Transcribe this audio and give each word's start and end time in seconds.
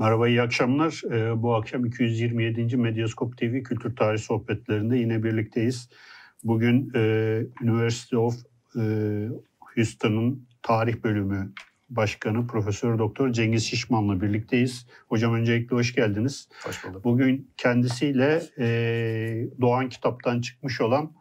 Merhaba, 0.00 0.28
iyi 0.28 0.42
akşamlar. 0.42 1.02
Ee, 1.10 1.42
bu 1.42 1.54
akşam 1.54 1.84
227. 1.84 2.76
Medyaskop 2.76 3.38
TV 3.38 3.62
Kültür 3.62 3.96
Tarih 3.96 4.18
Sohbetlerinde 4.18 4.96
yine 4.96 5.22
birlikteyiz. 5.22 5.88
Bugün 6.44 6.92
e, 6.94 7.00
University 7.62 8.16
of 8.16 8.34
e, 8.76 8.82
Houston'ın 9.60 10.46
tarih 10.62 11.04
bölümü 11.04 11.52
başkanı 11.90 12.46
Profesör 12.46 12.98
Doktor 12.98 13.32
Cengiz 13.32 13.64
Şişman'la 13.64 14.20
birlikteyiz. 14.20 14.86
Hocam 15.08 15.34
öncelikle 15.34 15.76
hoş 15.76 15.94
geldiniz. 15.94 16.48
Hoş 16.64 16.84
bulduk. 16.84 17.04
Bugün 17.04 17.50
kendisiyle 17.56 18.42
e, 18.58 18.66
Doğan 19.60 19.88
kitaptan 19.88 20.40
çıkmış 20.40 20.80
olan 20.80 21.12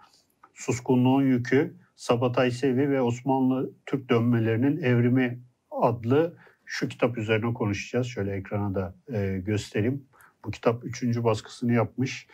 Suskunluğun 0.54 1.24
Yükü, 1.24 1.76
Sabatay 1.96 2.52
Sevi 2.52 2.90
ve 2.90 3.02
Osmanlı 3.02 3.74
Türk 3.86 4.10
Dönmelerinin 4.10 4.78
Evrimi 4.78 5.40
adlı 5.72 6.38
şu 6.70 6.88
kitap 6.88 7.18
üzerine 7.18 7.54
konuşacağız. 7.54 8.08
Şöyle 8.08 8.32
ekrana 8.32 8.76
da 8.76 8.96
e, 9.14 9.40
göstereyim. 9.46 10.04
Bu 10.46 10.52
kitap 10.52 10.86
üçüncü 10.86 11.24
baskısını 11.24 11.74
yapmış. 11.74 12.28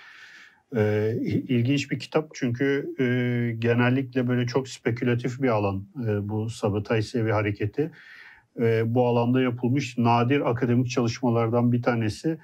E, 0.76 1.14
ilginç 1.24 1.92
bir 1.92 2.00
kitap 2.00 2.30
çünkü 2.34 2.96
e, 3.00 3.06
genellikle 3.60 4.28
böyle 4.28 4.48
çok 4.48 4.68
spekülatif 4.68 5.42
bir 5.42 5.48
alan 5.48 5.88
e, 6.08 6.30
bu 6.30 6.50
Sabatay 6.50 7.02
Sevi 7.02 7.32
hareketi. 7.32 7.92
E, 8.60 8.96
bu 8.96 9.08
alanda 9.08 9.42
yapılmış 9.42 9.98
nadir 9.98 10.52
akademik 10.52 10.90
çalışmalardan 10.90 11.72
bir 11.72 11.82
tanesi 11.82 12.38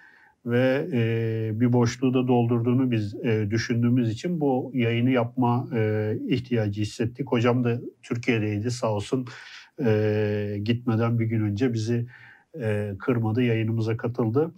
ve 0.45 0.87
e, 0.93 1.59
bir 1.59 1.73
boşluğu 1.73 2.13
da 2.13 2.27
doldurduğunu 2.27 2.91
biz 2.91 3.15
e, 3.15 3.47
düşündüğümüz 3.51 4.09
için 4.09 4.41
bu 4.41 4.71
yayını 4.73 5.09
yapma 5.09 5.67
e, 5.75 6.13
ihtiyacı 6.27 6.81
hissettik. 6.81 7.31
Hocam 7.31 7.63
da 7.63 7.81
Türkiye'deydi 8.03 8.71
sağ 8.71 8.93
olsun 8.93 9.27
e, 9.85 10.57
gitmeden 10.63 11.19
bir 11.19 11.25
gün 11.25 11.41
önce 11.41 11.73
bizi 11.73 12.07
e, 12.61 12.93
kırmadı, 12.99 13.43
yayınımıza 13.43 13.97
katıldı. 13.97 14.51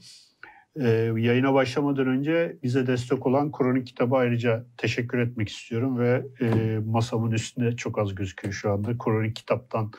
E, 0.79 0.87
yayına 1.17 1.53
başlamadan 1.53 2.07
önce 2.07 2.57
bize 2.63 2.87
destek 2.87 3.25
olan 3.25 3.51
Kronik 3.51 3.87
Kitabı 3.87 4.15
ayrıca 4.15 4.65
teşekkür 4.77 5.17
etmek 5.17 5.49
istiyorum 5.49 5.99
ve 5.99 6.25
e, 6.41 6.79
masamın 6.85 7.31
üstünde 7.31 7.75
çok 7.75 7.99
az 7.99 8.15
gözüküyor 8.15 8.53
şu 8.53 8.71
anda. 8.71 8.97
Kronik 8.97 9.35
Kitap'tan 9.35 9.91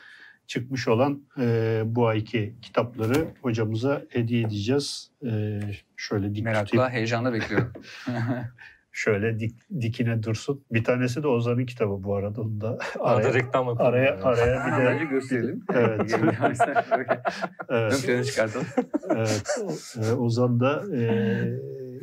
çıkmış 0.46 0.88
olan 0.88 1.22
e, 1.40 1.82
bu 1.86 2.06
ayki 2.06 2.54
kitapları 2.62 3.26
hocamıza 3.42 4.02
hediye 4.08 4.42
edeceğiz. 4.42 5.10
E, 5.26 5.60
şöyle 5.96 6.34
dik 6.34 6.44
Merakla, 6.44 6.64
tutayım. 6.64 6.92
heyecanla 6.92 7.32
bekliyorum. 7.32 7.72
Şöyle 8.96 9.40
dik, 9.40 9.54
dikine 9.80 10.22
dursun. 10.22 10.64
Bir 10.72 10.84
tanesi 10.84 11.22
de 11.22 11.26
Ozan'ın 11.26 11.66
kitabı 11.66 12.02
bu 12.04 12.16
arada. 12.16 12.40
Onu 12.40 12.60
da 12.60 12.78
Arada 13.00 13.28
araya, 13.28 13.34
reklam 13.34 13.66
yapalım. 13.66 13.86
araya, 13.86 14.04
yani. 14.04 14.22
araya 14.22 14.66
bir 14.66 14.72
de 14.72 14.86
Bence 14.90 15.04
gösterelim. 15.04 15.64
Evet. 15.74 16.00
Ön 17.68 17.90
evet, 17.90 18.06
plana 18.06 18.24
çıkartalım. 18.24 18.66
evet, 19.10 19.96
e, 20.02 20.12
Ozan 20.12 20.60
da 20.60 20.82
e, 20.96 21.02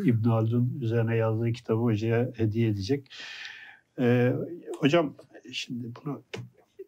İbn 0.06 0.30
Haldun 0.30 0.80
üzerine 0.82 1.16
yazdığı 1.16 1.52
kitabı 1.52 1.82
hocaya 1.82 2.30
hediye 2.38 2.70
edecek. 2.70 3.14
E, 4.00 4.34
hocam 4.80 5.14
şimdi 5.52 5.88
bunu 5.96 6.24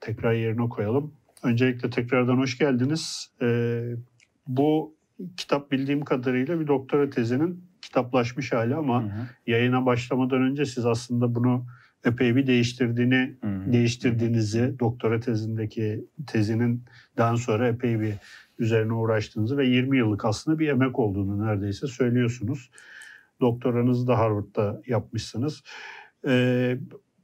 tekrar 0.01 0.33
yerine 0.33 0.69
koyalım. 0.69 1.13
Öncelikle 1.43 1.89
tekrardan 1.89 2.37
hoş 2.37 2.57
geldiniz. 2.57 3.31
E, 3.41 3.81
bu 4.47 4.95
kitap 5.37 5.71
bildiğim 5.71 6.01
kadarıyla 6.01 6.59
bir 6.59 6.67
doktora 6.67 7.09
tezinin 7.09 7.72
kitaplaşmış 7.83 8.53
hali 8.53 8.75
ama 8.75 9.03
Hı 9.03 9.07
hı. 9.07 9.27
yayına 9.47 9.85
başlamadan 9.85 10.41
önce 10.41 10.65
siz 10.65 10.85
aslında 10.85 11.35
bunu 11.35 11.65
epey 12.05 12.35
bir 12.35 12.47
değiştirdiğini 12.47 13.35
Hı 13.41 13.71
değiştirdiğinizi 13.71 14.79
doktora 14.79 15.19
tezindeki 15.19 16.05
tezinin 16.27 16.83
daha 17.17 17.37
sonra 17.37 17.67
epey 17.67 17.99
bir 17.99 18.13
üzerine 18.59 18.93
uğraştığınızı 18.93 19.57
ve 19.57 19.67
20 19.67 19.97
yıllık 19.97 20.25
aslında 20.25 20.59
bir 20.59 20.67
emek 20.67 20.99
olduğunu 20.99 21.47
neredeyse 21.47 21.87
söylüyorsunuz. 21.87 22.69
Doktoranızı 23.41 24.07
da 24.07 24.17
Harvard'da 24.17 24.81
yapmışsınız. 24.87 25.63
Ee, 26.27 26.77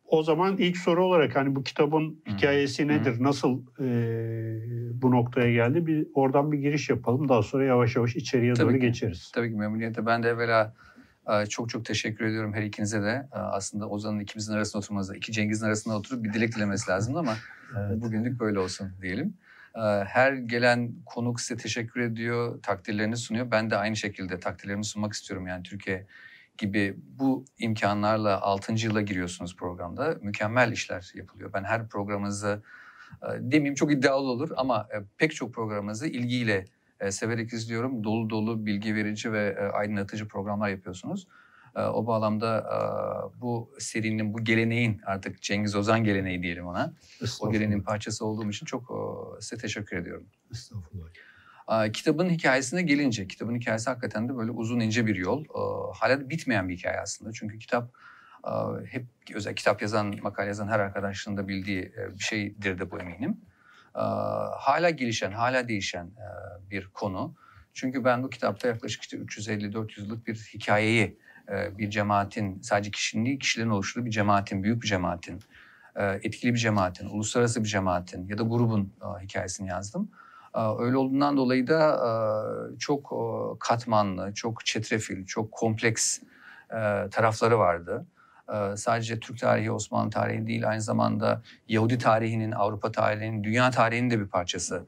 o 0.09 0.23
zaman 0.23 0.57
ilk 0.57 0.77
soru 0.77 1.05
olarak 1.05 1.35
hani 1.35 1.55
bu 1.55 1.63
kitabın 1.63 2.23
hikayesi 2.27 2.87
nedir? 2.87 3.15
Nasıl 3.23 3.61
e, 3.79 3.87
bu 5.01 5.11
noktaya 5.11 5.51
geldi? 5.53 5.85
Bir 5.87 6.07
oradan 6.13 6.51
bir 6.51 6.57
giriş 6.57 6.89
yapalım. 6.89 7.29
Daha 7.29 7.43
sonra 7.43 7.65
yavaş 7.65 7.95
yavaş 7.95 8.15
içeriye 8.15 8.53
Tabii 8.53 8.69
doğru 8.69 8.79
ki. 8.79 8.85
geçeriz. 8.85 9.31
Tabii 9.35 9.49
ki 9.49 9.55
memnuniyetle. 9.55 10.05
Ben 10.05 10.23
de 10.23 10.29
evvela 10.29 10.73
e, 11.29 11.45
çok 11.45 11.69
çok 11.69 11.85
teşekkür 11.85 12.25
ediyorum 12.25 12.53
her 12.53 12.63
ikinize 12.63 13.01
de. 13.01 13.27
E, 13.35 13.37
Aslında 13.37 13.89
Ozan'ın 13.89 14.19
ikimizin 14.19 14.53
arasında 14.53 14.79
oturmamızda, 14.79 15.15
iki 15.15 15.31
Cengiz'in 15.31 15.65
arasında 15.65 15.95
oturup 15.97 16.23
bir 16.23 16.33
dilek 16.33 16.55
dilemesi 16.55 16.91
lazımdı 16.91 17.19
ama 17.19 17.35
Evet. 17.77 18.01
bugünlük 18.01 18.39
böyle 18.39 18.59
olsun 18.59 18.91
diyelim. 19.01 19.33
E, 19.75 19.79
Her 20.05 20.33
gelen 20.33 20.91
konuk 21.05 21.41
size 21.41 21.61
teşekkür 21.61 22.01
ediyor, 22.01 22.61
takdirlerini 22.63 23.17
sunuyor. 23.17 23.51
Ben 23.51 23.69
de 23.71 23.75
aynı 23.77 23.95
şekilde 23.95 24.39
takdirlerimi 24.39 24.85
sunmak 24.85 25.13
istiyorum. 25.13 25.47
Yani 25.47 25.63
Türkiye 25.63 26.05
gibi 26.59 26.95
bu 27.19 27.45
imkanlarla 27.59 28.41
6. 28.41 28.73
yıla 28.73 29.01
giriyorsunuz 29.01 29.55
programda. 29.55 30.17
Mükemmel 30.21 30.71
işler 30.71 31.11
yapılıyor. 31.15 31.53
Ben 31.53 31.63
her 31.63 31.87
programınızı 31.87 32.63
e, 33.23 33.27
demeyeyim 33.39 33.75
çok 33.75 33.91
iddialı 33.91 34.29
olur 34.29 34.51
ama 34.57 34.87
e, 34.93 34.97
pek 35.17 35.35
çok 35.35 35.53
programınızı 35.53 36.07
ilgiyle 36.07 36.65
e, 36.99 37.11
severek 37.11 37.53
izliyorum. 37.53 38.03
Dolu 38.03 38.29
dolu 38.29 38.65
bilgi 38.65 38.95
verici 38.95 39.33
ve 39.33 39.71
aydınlatıcı 39.71 40.27
programlar 40.27 40.69
yapıyorsunuz. 40.69 41.27
O 41.75 42.07
bağlamda 42.07 42.65
bu 43.41 43.71
serinin, 43.79 44.33
bu 44.33 44.43
geleneğin 44.43 45.01
artık 45.05 45.41
Cengiz 45.41 45.75
Ozan 45.75 46.03
geleneği 46.03 46.43
diyelim 46.43 46.67
ona. 46.67 46.93
O 47.41 47.51
geleneğin 47.51 47.81
parçası 47.81 48.25
olduğum 48.25 48.49
için 48.49 48.65
çok 48.65 48.91
size 49.39 49.61
teşekkür 49.61 49.97
ediyorum. 49.97 50.27
Estağfurullah. 50.51 51.07
Kitabın 51.93 52.29
hikayesine 52.29 52.81
gelince, 52.81 53.27
kitabın 53.27 53.55
hikayesi 53.55 53.89
hakikaten 53.89 54.29
de 54.29 54.37
böyle 54.37 54.51
uzun 54.51 54.79
ince 54.79 55.07
bir 55.07 55.15
yol. 55.15 55.45
Hala 55.93 56.29
bitmeyen 56.29 56.69
bir 56.69 56.77
hikaye 56.77 56.99
aslında. 56.99 57.31
Çünkü 57.33 57.59
kitap 57.59 57.93
hep 58.85 59.05
özel 59.33 59.55
kitap 59.55 59.81
yazan, 59.81 60.15
makale 60.21 60.47
yazan 60.47 60.67
her 60.67 60.79
arkadaşının 60.79 61.37
da 61.37 61.47
bildiği 61.47 61.81
e, 61.81 62.13
bir 62.13 62.23
şeydir 62.23 62.79
de 62.79 62.91
bu 62.91 62.99
eminim. 62.99 63.37
Hala 64.57 64.89
gelişen, 64.89 65.31
hala 65.31 65.67
değişen 65.67 66.05
e, 66.05 66.27
bir 66.71 66.87
konu. 66.87 67.35
Çünkü 67.73 68.03
ben 68.03 68.23
bu 68.23 68.29
kitapta 68.29 68.67
yaklaşık 68.67 69.01
işte 69.01 69.17
350-400 69.17 70.01
yıllık 70.01 70.27
bir 70.27 70.35
hikayeyi, 70.53 71.19
e, 71.49 71.77
bir 71.77 71.89
cemaatin, 71.89 72.61
sadece 72.61 72.91
kişinin 72.91 73.25
değil 73.25 73.39
kişilerin 73.39 73.69
oluşturduğu 73.69 74.05
bir 74.05 74.11
cemaatin, 74.11 74.63
büyük 74.63 74.81
bir 74.81 74.87
cemaatin, 74.87 75.39
etkili 75.95 76.53
bir 76.53 76.59
cemaatin, 76.59 77.09
uluslararası 77.09 77.63
bir 77.63 77.69
cemaatin 77.69 78.27
ya 78.27 78.37
da 78.37 78.43
grubun 78.43 78.93
hikayesini 79.21 79.67
yazdım. 79.67 80.11
Öyle 80.79 80.97
olduğundan 80.97 81.37
dolayı 81.37 81.67
da 81.67 81.99
çok 82.79 83.13
katmanlı, 83.59 84.33
çok 84.33 84.65
çetrefil, 84.65 85.25
çok 85.25 85.51
kompleks 85.51 86.19
tarafları 87.11 87.59
vardı. 87.59 88.05
Sadece 88.75 89.19
Türk 89.19 89.39
tarihi, 89.39 89.71
Osmanlı 89.71 90.09
tarihi 90.09 90.47
değil, 90.47 90.69
aynı 90.69 90.81
zamanda 90.81 91.41
Yahudi 91.67 91.97
tarihinin, 91.97 92.51
Avrupa 92.51 92.91
tarihinin, 92.91 93.43
dünya 93.43 93.71
tarihinin 93.71 94.09
de 94.09 94.19
bir 94.19 94.27
parçası 94.27 94.85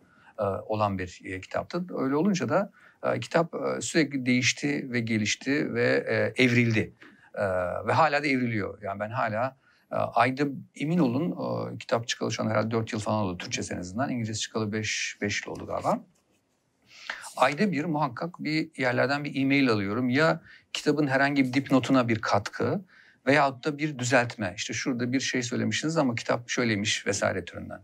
olan 0.66 1.00
bir 1.00 1.22
e, 1.26 1.42
kitaptı. 1.42 1.86
Öyle 1.98 2.16
olunca 2.16 2.50
da 2.50 2.72
kitap 3.22 3.54
sürekli 3.80 4.26
değişti 4.26 4.92
ve 4.92 5.00
gelişti 5.00 5.74
ve 5.74 5.90
evrildi. 6.38 6.94
Ve 7.88 7.94
hala 7.94 8.24
da 8.24 8.28
evriliyor. 8.28 8.82
Yani 8.82 9.00
ben 9.00 9.10
hala 9.10 9.58
ayda 9.96 10.44
emin 10.76 10.98
olun 10.98 11.32
e, 11.32 11.78
kitap 11.78 12.08
çıkalı 12.08 12.32
şu 12.32 12.44
an 12.44 12.50
herhalde 12.50 12.72
4 12.72 12.94
yıl 12.94 13.00
falan 13.00 13.24
oldu 13.24 13.38
Türkçe 13.38 13.74
en 13.74 13.80
azından. 13.80 14.10
İngilizce 14.10 14.34
çıkalı 14.34 14.72
5, 14.72 15.18
5 15.22 15.46
yıl 15.46 15.54
oldu 15.54 15.66
galiba. 15.66 16.00
Ayda 17.38 17.72
bir 17.72 17.86
muhakkak 17.86 18.36
bir 18.40 18.70
yerlerden 18.78 19.24
bir 19.24 19.42
e-mail 19.42 19.70
alıyorum. 19.70 20.10
Ya 20.10 20.42
kitabın 20.74 21.08
herhangi 21.08 21.46
bir 21.46 21.54
dipnotuna 21.54 22.08
bir 22.08 22.22
katkı 22.22 22.82
veyahut 23.28 23.66
da 23.66 23.78
bir 23.78 24.00
düzeltme. 24.00 24.54
İşte 24.58 24.74
şurada 24.74 25.14
bir 25.14 25.20
şey 25.20 25.44
söylemişsiniz 25.44 25.98
ama 25.98 26.16
kitap 26.16 26.50
şöyleymiş 26.50 27.08
vesaire 27.08 27.46
türünden. 27.46 27.82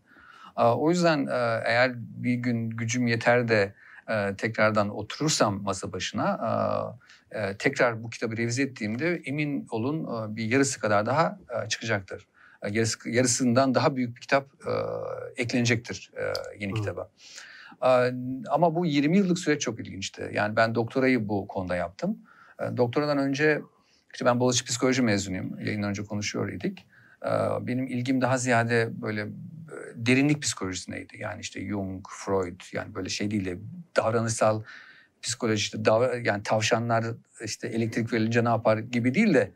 E, 0.58 0.64
O 0.64 0.90
yüzden 0.90 1.28
e, 1.28 1.62
eğer 1.66 1.92
bir 1.96 2.34
gün 2.34 2.70
gücüm 2.70 3.08
yeter 3.08 3.48
de 3.48 3.74
e, 4.10 4.36
tekrardan 4.36 4.90
oturursam 4.90 5.62
masa 5.64 5.94
başına 5.94 6.40
tekrar 7.60 8.04
bu 8.04 8.10
kitabı 8.10 8.38
revize 8.38 8.64
ettiğimde 8.64 9.22
emin 9.26 9.68
olun 9.72 10.04
e, 10.04 10.36
bir 10.36 10.46
yarısı 10.46 10.80
kadar 10.80 11.06
daha 11.06 11.40
e, 11.66 11.70
çıkacaktır. 11.70 12.28
E, 12.64 12.70
Yarısı, 12.70 13.10
yarısından 13.10 13.76
daha 13.76 13.96
büyük 13.96 14.16
bir 14.16 14.22
kitap 14.22 14.48
e, 14.68 14.72
eklenecektir 15.42 16.12
e, 16.18 16.34
yeni 16.60 16.72
Hı. 16.72 16.76
kitaba. 16.76 17.10
Ama 18.50 18.76
bu 18.76 18.86
20 18.86 19.18
yıllık 19.18 19.40
süreç 19.40 19.62
çok 19.62 19.80
ilginçti. 19.80 20.32
Yani 20.34 20.56
ben 20.56 20.76
doktorayı 20.76 21.30
bu 21.30 21.48
konuda 21.48 21.76
yaptım. 21.76 22.18
Doktoradan 22.78 23.18
önce 23.18 23.62
işte 24.14 24.26
ben 24.26 24.40
Boğaziçi 24.40 24.66
Psikoloji 24.66 25.02
mezunuyum. 25.02 25.60
Yayından 25.60 25.90
önce 25.90 26.04
konuşuyor 26.04 26.50
idik. 26.50 26.86
Benim 27.62 27.88
ilgim 27.88 28.22
daha 28.22 28.38
ziyade 28.38 28.90
böyle 29.02 29.28
derinlik 29.96 30.42
psikolojisindeydi. 30.42 31.18
Yani 31.20 31.42
işte 31.42 31.68
Jung, 31.68 32.06
Freud 32.10 32.62
yani 32.74 32.96
böyle 32.96 33.10
şey 33.10 33.32
değil 33.32 33.46
de 33.46 33.58
davranışsal 33.96 34.64
psikolojide 35.28 35.86
dav 35.86 36.26
yani 36.26 36.44
tavşanlar 36.44 37.06
işte 37.44 37.68
elektrik 37.68 38.14
verilince 38.14 38.44
ne 38.44 38.50
yapar 38.50 38.78
gibi 38.78 39.14
değil 39.14 39.34
de 39.34 39.52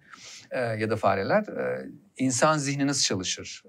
e, 0.52 0.60
ya 0.60 0.90
da 0.90 0.96
fareler 0.96 1.44
e, 1.44 1.90
insan 2.18 2.58
zihni 2.58 2.88
nasıl 2.88 3.04
çalışır? 3.04 3.64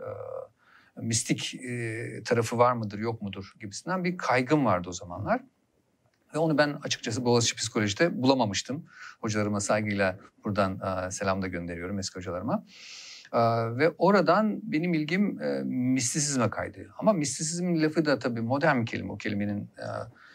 E, 0.96 1.00
mistik 1.00 1.54
e, 1.54 2.22
tarafı 2.25 2.58
var 2.58 2.72
mıdır 2.72 2.99
yok 2.99 3.22
mudur 3.22 3.52
gibisinden 3.60 4.04
bir 4.04 4.16
kaygım 4.16 4.64
vardı 4.64 4.88
o 4.88 4.93
zamanlar. 4.93 5.40
Ve 6.34 6.38
onu 6.38 6.58
ben 6.58 6.78
açıkçası 6.82 7.25
Boğaziçi 7.25 7.56
Psikoloji'de 7.56 8.22
bulamamıştım. 8.22 8.87
Hocalarıma 9.20 9.60
saygıyla 9.60 10.19
buradan 10.44 10.81
e, 10.81 11.10
selam 11.10 11.43
da 11.43 11.46
gönderiyorum 11.46 11.99
eski 11.99 12.16
hocalarıma. 12.16 12.64
E, 13.32 13.40
ve 13.78 13.90
oradan 13.99 14.60
benim 14.62 14.94
ilgim 14.94 15.43
e, 15.43 15.62
mistisizme 15.64 16.50
kaydı. 16.50 16.94
Ama 16.99 17.12
mistisizm 17.12 17.82
lafı 17.82 18.04
da 18.04 18.19
tabii 18.19 18.40
modern 18.40 18.81
bir 18.81 18.87
kelime. 18.87 19.12
O 19.12 19.19
kelimenin 19.19 19.60
e, 19.60 19.87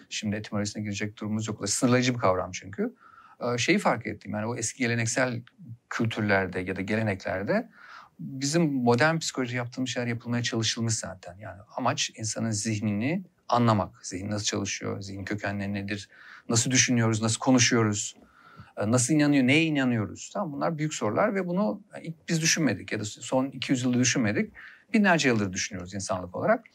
şimdi 0.09 0.35
etimolojisine 0.35 0.83
girecek 0.83 1.17
durumumuz 1.17 1.47
yok. 1.47 1.69
Sınırlayıcı 1.69 2.13
bir 2.13 2.19
kavram 2.19 2.51
çünkü. 2.51 2.95
E, 3.41 3.57
şeyi 3.57 3.79
fark 3.79 4.07
ettim 4.07 4.31
yani 4.31 4.45
o 4.45 4.55
eski 4.55 4.79
geleneksel 4.79 5.41
kültürlerde 5.89 6.59
ya 6.59 6.75
da 6.75 6.81
geleneklerde 6.81 7.69
bizim 8.19 8.73
modern 8.73 9.17
psikoloji 9.17 9.57
yaptığımız 9.57 9.89
şeyler 9.89 10.07
yapılmaya 10.07 10.43
çalışılmış 10.43 10.93
zaten. 10.93 11.37
Yani 11.39 11.61
amaç 11.77 12.11
insanın 12.15 12.51
zihnini 12.51 13.23
anlamak. 13.49 14.05
Zihin 14.05 14.29
nasıl 14.29 14.45
çalışıyor, 14.45 15.01
zihin 15.01 15.25
kökenleri 15.25 15.73
nedir, 15.73 16.09
nasıl 16.49 16.71
düşünüyoruz, 16.71 17.21
nasıl 17.21 17.39
konuşuyoruz, 17.39 18.15
e, 18.77 18.91
nasıl 18.91 19.13
inanıyor, 19.13 19.47
neye 19.47 19.63
inanıyoruz. 19.63 20.29
Tamam 20.33 20.53
bunlar 20.53 20.77
büyük 20.77 20.93
sorular 20.93 21.35
ve 21.35 21.47
bunu 21.47 21.81
ilk 22.01 22.29
biz 22.29 22.41
düşünmedik 22.41 22.91
ya 22.91 22.99
da 22.99 23.05
son 23.05 23.45
200 23.45 23.83
yılda 23.83 23.99
düşünmedik. 23.99 24.53
Binlerce 24.93 25.27
yıldır 25.27 25.53
düşünüyoruz 25.53 25.93
insanlık 25.93 26.35
olarak. 26.35 26.65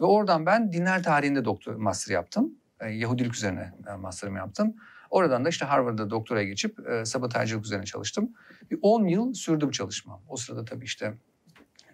Ve 0.00 0.04
oradan 0.04 0.46
ben 0.46 0.72
dinler 0.72 1.02
tarihinde 1.02 1.44
doktor 1.44 1.74
master 1.74 2.14
yaptım. 2.14 2.54
E, 2.80 2.90
Yahudilik 2.90 3.34
üzerine 3.34 3.72
e, 3.88 3.94
master'ımı 3.94 4.38
yaptım. 4.38 4.74
Oradan 5.10 5.44
da 5.44 5.48
işte 5.48 5.64
Harvard'da 5.64 6.10
doktoraya 6.10 6.44
geçip 6.44 6.88
e, 6.88 7.04
sabotajcılık 7.04 7.64
üzerine 7.64 7.84
çalıştım. 7.84 8.30
Bir 8.70 8.78
10 8.82 9.04
yıl 9.04 9.34
sürdü 9.34 9.66
bu 9.66 9.72
çalışma. 9.72 10.20
O 10.28 10.36
sırada 10.36 10.64
tabii 10.64 10.84
işte 10.84 11.14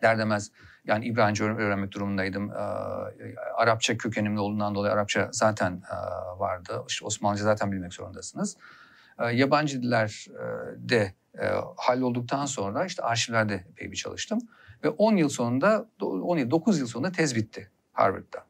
derdemez 0.02 0.50
yani 0.84 1.06
İbranice 1.06 1.44
öğrenmek 1.44 1.92
durumundaydım. 1.92 2.50
E, 2.50 2.54
Arapça 3.56 3.96
kökenimli 3.96 4.40
olduğundan 4.40 4.74
dolayı 4.74 4.92
Arapça 4.92 5.28
zaten 5.32 5.72
e, 5.72 5.96
vardı. 6.38 6.82
İşte 6.88 7.04
Osmanlıca 7.04 7.44
zaten 7.44 7.72
bilmek 7.72 7.94
zorundasınız. 7.94 8.56
E, 9.18 9.26
yabancı 9.26 9.82
diller 9.82 10.26
e, 10.30 10.88
de 10.88 11.14
e, 11.38 11.46
hallolduktan 11.76 12.46
sonra 12.46 12.84
işte 12.84 13.02
arşivlerde 13.02 13.54
epey 13.54 13.90
bir 13.90 13.96
çalıştım. 13.96 14.38
Ve 14.84 14.88
10 14.88 15.16
yıl 15.16 15.28
sonunda, 15.28 15.86
10 16.00 16.38
yıl, 16.38 16.50
9 16.50 16.78
yıl 16.78 16.86
sonunda 16.86 17.12
tez 17.12 17.36
bitti 17.36 17.70
Harvard'da. 17.92 18.45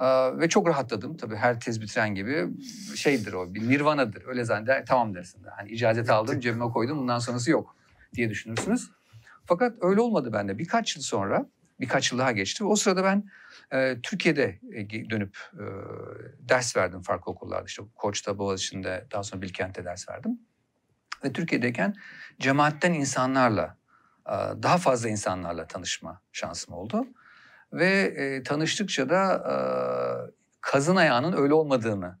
Ee, 0.00 0.38
ve 0.38 0.48
çok 0.48 0.68
rahatladım. 0.68 1.16
Tabii 1.16 1.36
her 1.36 1.60
tez 1.60 1.80
bitiren 1.80 2.14
gibi 2.14 2.48
şeydir 2.96 3.32
o, 3.32 3.54
bir 3.54 3.68
nirvanadır. 3.68 4.22
Öyle 4.26 4.44
zanneder, 4.44 4.86
tamam 4.86 5.14
dersin. 5.14 5.42
Hani 5.56 5.70
icazet 5.70 6.10
aldım, 6.10 6.40
cebime 6.40 6.64
koydum, 6.64 6.98
bundan 6.98 7.18
sonrası 7.18 7.50
yok 7.50 7.76
diye 8.14 8.30
düşünürsünüz. 8.30 8.90
Fakat 9.46 9.76
öyle 9.80 10.00
olmadı 10.00 10.32
bende. 10.32 10.58
Birkaç 10.58 10.96
yıl 10.96 11.02
sonra, 11.02 11.46
birkaç 11.80 12.12
yıl 12.12 12.18
daha 12.18 12.32
geçti. 12.32 12.64
O 12.64 12.76
sırada 12.76 13.04
ben 13.04 13.24
e, 13.72 14.00
Türkiye'de 14.02 14.60
e, 14.72 15.10
dönüp 15.10 15.38
e, 15.54 15.64
ders 16.38 16.76
verdim 16.76 17.02
farklı 17.02 17.32
okullarda. 17.32 17.64
İşte 17.66 17.82
Koç'ta, 17.94 18.38
Boğaziçi'nde, 18.38 19.06
daha 19.12 19.22
sonra 19.22 19.42
Bilkent'te 19.42 19.84
ders 19.84 20.08
verdim. 20.08 20.38
Ve 21.24 21.32
Türkiye'deyken 21.32 21.94
cemaatten 22.40 22.92
insanlarla, 22.92 23.76
e, 24.26 24.32
daha 24.62 24.78
fazla 24.78 25.08
insanlarla 25.08 25.66
tanışma 25.66 26.22
şansım 26.32 26.74
oldu. 26.74 27.06
Ve 27.74 27.90
e, 28.16 28.42
tanıştıkça 28.42 29.08
da 29.08 29.34
e, 29.34 29.56
kazın 30.60 30.96
ayağının 30.96 31.36
öyle 31.36 31.54
olmadığını 31.54 32.18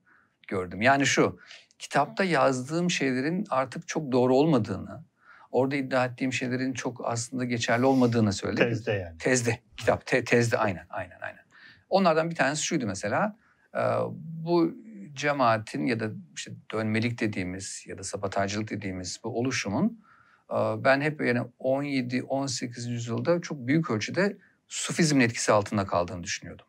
gördüm. 0.48 0.82
Yani 0.82 1.06
şu, 1.06 1.38
kitapta 1.78 2.24
yazdığım 2.24 2.90
şeylerin 2.90 3.44
artık 3.50 3.88
çok 3.88 4.12
doğru 4.12 4.36
olmadığını, 4.36 5.04
orada 5.50 5.76
iddia 5.76 6.04
ettiğim 6.04 6.32
şeylerin 6.32 6.72
çok 6.72 7.00
aslında 7.04 7.44
geçerli 7.44 7.84
olmadığını 7.86 8.32
söyledim. 8.32 8.68
Tezde 8.68 8.92
yani. 8.92 9.18
Tezde, 9.18 9.58
kitap 9.76 10.06
te, 10.06 10.24
tezde 10.24 10.58
aynen, 10.58 10.86
aynen, 10.90 11.18
aynen. 11.20 11.44
Onlardan 11.88 12.30
bir 12.30 12.34
tanesi 12.34 12.62
şuydu 12.62 12.86
mesela, 12.86 13.36
e, 13.74 13.80
bu 14.18 14.74
cemaatin 15.14 15.86
ya 15.86 16.00
da 16.00 16.10
işte 16.36 16.52
dönmelik 16.72 17.20
dediğimiz 17.20 17.84
ya 17.86 17.98
da 17.98 18.02
sabotajcılık 18.02 18.70
dediğimiz 18.70 19.20
bu 19.24 19.28
oluşumun 19.28 20.04
e, 20.50 20.54
ben 20.84 21.00
hep 21.00 21.20
yani 21.20 21.40
17-18. 21.58 22.90
yüzyılda 22.90 23.40
çok 23.40 23.66
büyük 23.66 23.90
ölçüde 23.90 24.36
Sufizmin 24.68 25.20
etkisi 25.20 25.52
altında 25.52 25.86
kaldığını 25.86 26.22
düşünüyordum. 26.22 26.66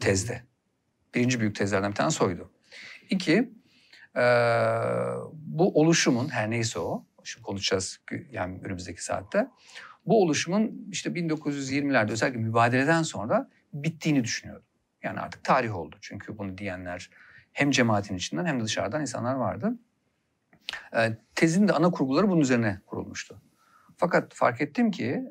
Tezde. 0.00 0.42
Birinci 1.14 1.40
büyük 1.40 1.56
tezlerden 1.56 1.90
bir 1.90 1.96
tanesi 1.96 2.24
oydu. 2.24 2.50
İki, 3.10 3.52
e, 4.16 4.22
bu 5.32 5.80
oluşumun 5.80 6.28
her 6.28 6.50
neyse 6.50 6.78
o, 6.78 7.06
şimdi 7.24 7.42
konuşacağız 7.42 8.00
yani 8.30 8.60
önümüzdeki 8.62 9.04
saatte. 9.04 9.48
Bu 10.06 10.22
oluşumun 10.22 10.88
işte 10.92 11.10
1920'lerde 11.10 12.10
özellikle 12.12 12.38
mübadeleden 12.38 13.02
sonra 13.02 13.50
bittiğini 13.72 14.24
düşünüyordum. 14.24 14.66
Yani 15.02 15.20
artık 15.20 15.44
tarih 15.44 15.76
oldu. 15.76 15.96
Çünkü 16.00 16.38
bunu 16.38 16.58
diyenler 16.58 17.10
hem 17.52 17.70
cemaatin 17.70 18.16
içinden 18.16 18.44
hem 18.46 18.60
de 18.60 18.64
dışarıdan 18.64 19.00
insanlar 19.00 19.34
vardı. 19.34 19.78
E, 20.96 21.18
tezin 21.34 21.68
de 21.68 21.72
ana 21.72 21.90
kurguları 21.90 22.28
bunun 22.28 22.40
üzerine 22.40 22.80
kurulmuştu. 22.86 23.42
Fakat 23.96 24.34
fark 24.34 24.60
ettim 24.60 24.90
ki 24.90 25.22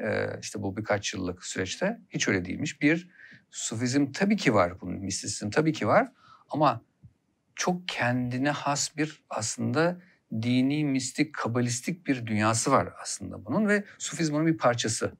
işte 0.42 0.62
bu 0.62 0.78
birkaç 0.78 1.14
yıllık 1.14 1.46
süreçte 1.46 2.00
hiç 2.10 2.28
öyle 2.28 2.46
değilmiş. 2.46 2.82
Bir, 2.82 3.10
sufizm 3.52 4.12
tabii 4.12 4.38
ki 4.38 4.54
var, 4.54 4.82
bunun 4.82 4.94
mistisizm 4.94 5.50
tabii 5.50 5.74
ki 5.74 5.88
var 5.88 6.12
ama 6.50 6.82
çok 7.56 7.88
kendine 7.88 8.50
has 8.50 8.98
bir 8.98 9.24
aslında 9.30 10.02
dini, 10.42 10.86
mistik, 10.86 11.34
kabalistik 11.34 12.08
bir 12.08 12.26
dünyası 12.26 12.72
var 12.72 12.90
aslında 13.02 13.46
bunun 13.46 13.68
ve 13.68 13.84
sufizm 13.98 14.36
onun 14.36 14.48
bir 14.48 14.58
parçası. 14.58 15.12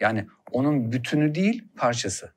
Yani 0.00 0.26
onun 0.50 0.92
bütünü 0.92 1.34
değil, 1.34 1.68
parçası. 1.76 2.32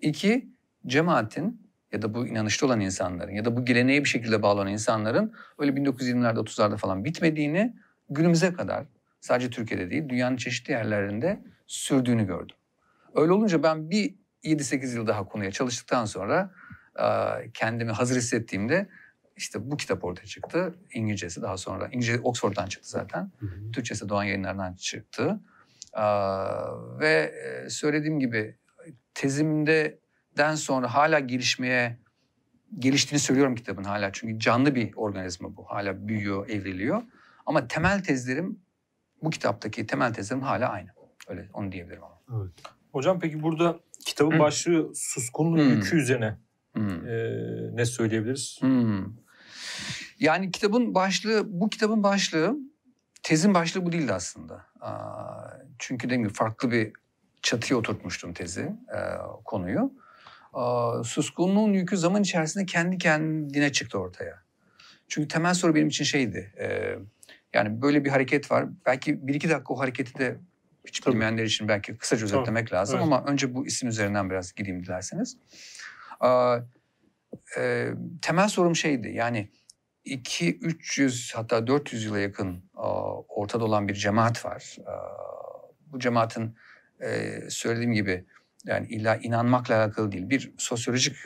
İki, 0.00 0.48
cemaatin 0.86 1.62
ya 1.92 2.02
da 2.02 2.14
bu 2.14 2.26
inanışlı 2.26 2.66
olan 2.66 2.80
insanların 2.80 3.32
ya 3.32 3.44
da 3.44 3.56
bu 3.56 3.64
geleneğe 3.64 4.04
bir 4.04 4.08
şekilde 4.08 4.42
bağlanan 4.42 4.72
insanların 4.72 5.34
öyle 5.58 5.72
1920'lerde 5.72 6.38
30'larda 6.38 6.76
falan 6.76 7.04
bitmediğini 7.04 7.76
günümüze 8.10 8.52
kadar 8.52 8.86
sadece 9.22 9.50
Türkiye'de 9.50 9.90
değil 9.90 10.08
dünyanın 10.08 10.36
çeşitli 10.36 10.72
yerlerinde 10.72 11.42
sürdüğünü 11.66 12.26
gördüm. 12.26 12.56
Öyle 13.14 13.32
olunca 13.32 13.62
ben 13.62 13.90
bir 13.90 14.14
7-8 14.44 14.96
yıl 14.96 15.06
daha 15.06 15.24
konuya 15.24 15.50
çalıştıktan 15.50 16.04
sonra 16.04 16.54
kendimi 17.54 17.90
hazır 17.90 18.16
hissettiğimde 18.16 18.88
işte 19.36 19.70
bu 19.70 19.76
kitap 19.76 20.04
ortaya 20.04 20.26
çıktı. 20.26 20.74
İngilizcesi 20.92 21.42
daha 21.42 21.56
sonra, 21.56 21.86
İngilizce 21.86 22.20
Oxford'dan 22.20 22.66
çıktı 22.66 22.90
zaten. 22.90 23.32
Hı 23.38 23.46
hı. 23.46 23.70
Türkçesi 23.72 24.08
Doğan 24.08 24.24
Yayınları'ndan 24.24 24.74
çıktı. 24.74 25.40
ve 27.00 27.34
söylediğim 27.68 28.20
gibi 28.20 28.56
tezimde 29.14 29.98
den 30.36 30.54
sonra 30.54 30.94
hala 30.94 31.18
gelişmeye 31.18 31.98
geliştiğini 32.78 33.20
söylüyorum 33.20 33.54
kitabın 33.54 33.84
hala. 33.84 34.10
Çünkü 34.12 34.38
canlı 34.38 34.74
bir 34.74 34.92
organizma 34.96 35.56
bu. 35.56 35.64
Hala 35.64 36.08
büyüyor, 36.08 36.48
evriliyor. 36.48 37.02
Ama 37.46 37.68
temel 37.68 38.02
tezlerim 38.02 38.60
bu 39.22 39.30
kitaptaki 39.30 39.86
temel 39.86 40.14
tezlerim 40.14 40.42
hala 40.42 40.68
aynı. 40.68 40.88
Öyle 41.28 41.48
onu 41.52 41.72
diyebilirim 41.72 42.02
ama. 42.02 42.42
Evet. 42.42 42.52
Hocam 42.92 43.20
peki 43.20 43.42
burada 43.42 43.80
kitabın 44.04 44.30
hmm. 44.30 44.38
başlığı 44.38 44.92
suskunluğun 44.94 45.58
hmm. 45.58 45.70
yükü 45.70 45.96
üzerine 45.96 46.38
hmm. 46.72 47.08
e, 47.08 47.76
ne 47.76 47.84
söyleyebiliriz? 47.84 48.58
Hmm. 48.60 49.04
Yani 50.18 50.50
kitabın 50.50 50.94
başlığı, 50.94 51.42
bu 51.60 51.70
kitabın 51.70 52.02
başlığı, 52.02 52.56
tezin 53.22 53.54
başlığı 53.54 53.86
bu 53.86 53.92
değildi 53.92 54.12
aslında. 54.12 54.66
Aa, 54.80 55.50
çünkü 55.78 56.06
dediğim 56.06 56.22
gibi 56.22 56.32
farklı 56.32 56.70
bir 56.70 56.92
çatıya 57.42 57.78
oturtmuştum 57.78 58.34
tezi, 58.34 58.60
e, 58.60 58.98
konuyu. 59.44 59.92
Aa, 60.52 61.04
suskunluğun 61.04 61.72
yükü 61.72 61.96
zaman 61.96 62.22
içerisinde 62.22 62.66
kendi 62.66 62.98
kendine 62.98 63.72
çıktı 63.72 63.98
ortaya. 63.98 64.42
Çünkü 65.08 65.28
temel 65.28 65.54
soru 65.54 65.74
benim 65.74 65.88
için 65.88 66.04
şeydi. 66.04 66.54
Yani 67.54 67.82
böyle 67.82 68.04
bir 68.04 68.10
hareket 68.10 68.50
var. 68.50 68.66
Belki 68.86 69.26
bir 69.26 69.34
iki 69.34 69.50
dakika 69.50 69.74
o 69.74 69.78
hareketi 69.78 70.18
de 70.18 70.36
hiç 70.84 71.00
Tabii. 71.00 71.14
bilmeyenler 71.14 71.44
için 71.44 71.68
belki 71.68 71.96
kısaca 71.96 72.24
özetlemek 72.24 72.68
Tabii. 72.68 72.76
lazım 72.76 72.96
evet. 72.96 73.06
ama 73.06 73.24
önce 73.24 73.54
bu 73.54 73.66
isim 73.66 73.88
üzerinden 73.88 74.30
biraz 74.30 74.52
gideyim 74.52 74.84
dilerseniz. 74.84 75.36
Ee, 76.24 76.28
e, 77.58 77.88
temel 78.22 78.48
sorum 78.48 78.76
şeydi 78.76 79.08
yani 79.08 79.48
2-300 80.06 81.34
hatta 81.34 81.66
400 81.66 82.04
yıla 82.04 82.18
yakın 82.18 82.62
e, 82.76 82.80
ortada 83.28 83.64
olan 83.64 83.88
bir 83.88 83.94
cemaat 83.94 84.44
var. 84.44 84.76
E, 84.80 84.92
bu 85.86 85.98
cemaatin 85.98 86.56
e, 87.00 87.38
söylediğim 87.48 87.92
gibi 87.92 88.24
yani 88.64 88.86
illa 88.86 89.16
inanmakla 89.16 89.76
alakalı 89.76 90.12
değil 90.12 90.30
bir 90.30 90.52
sosyolojik 90.58 91.16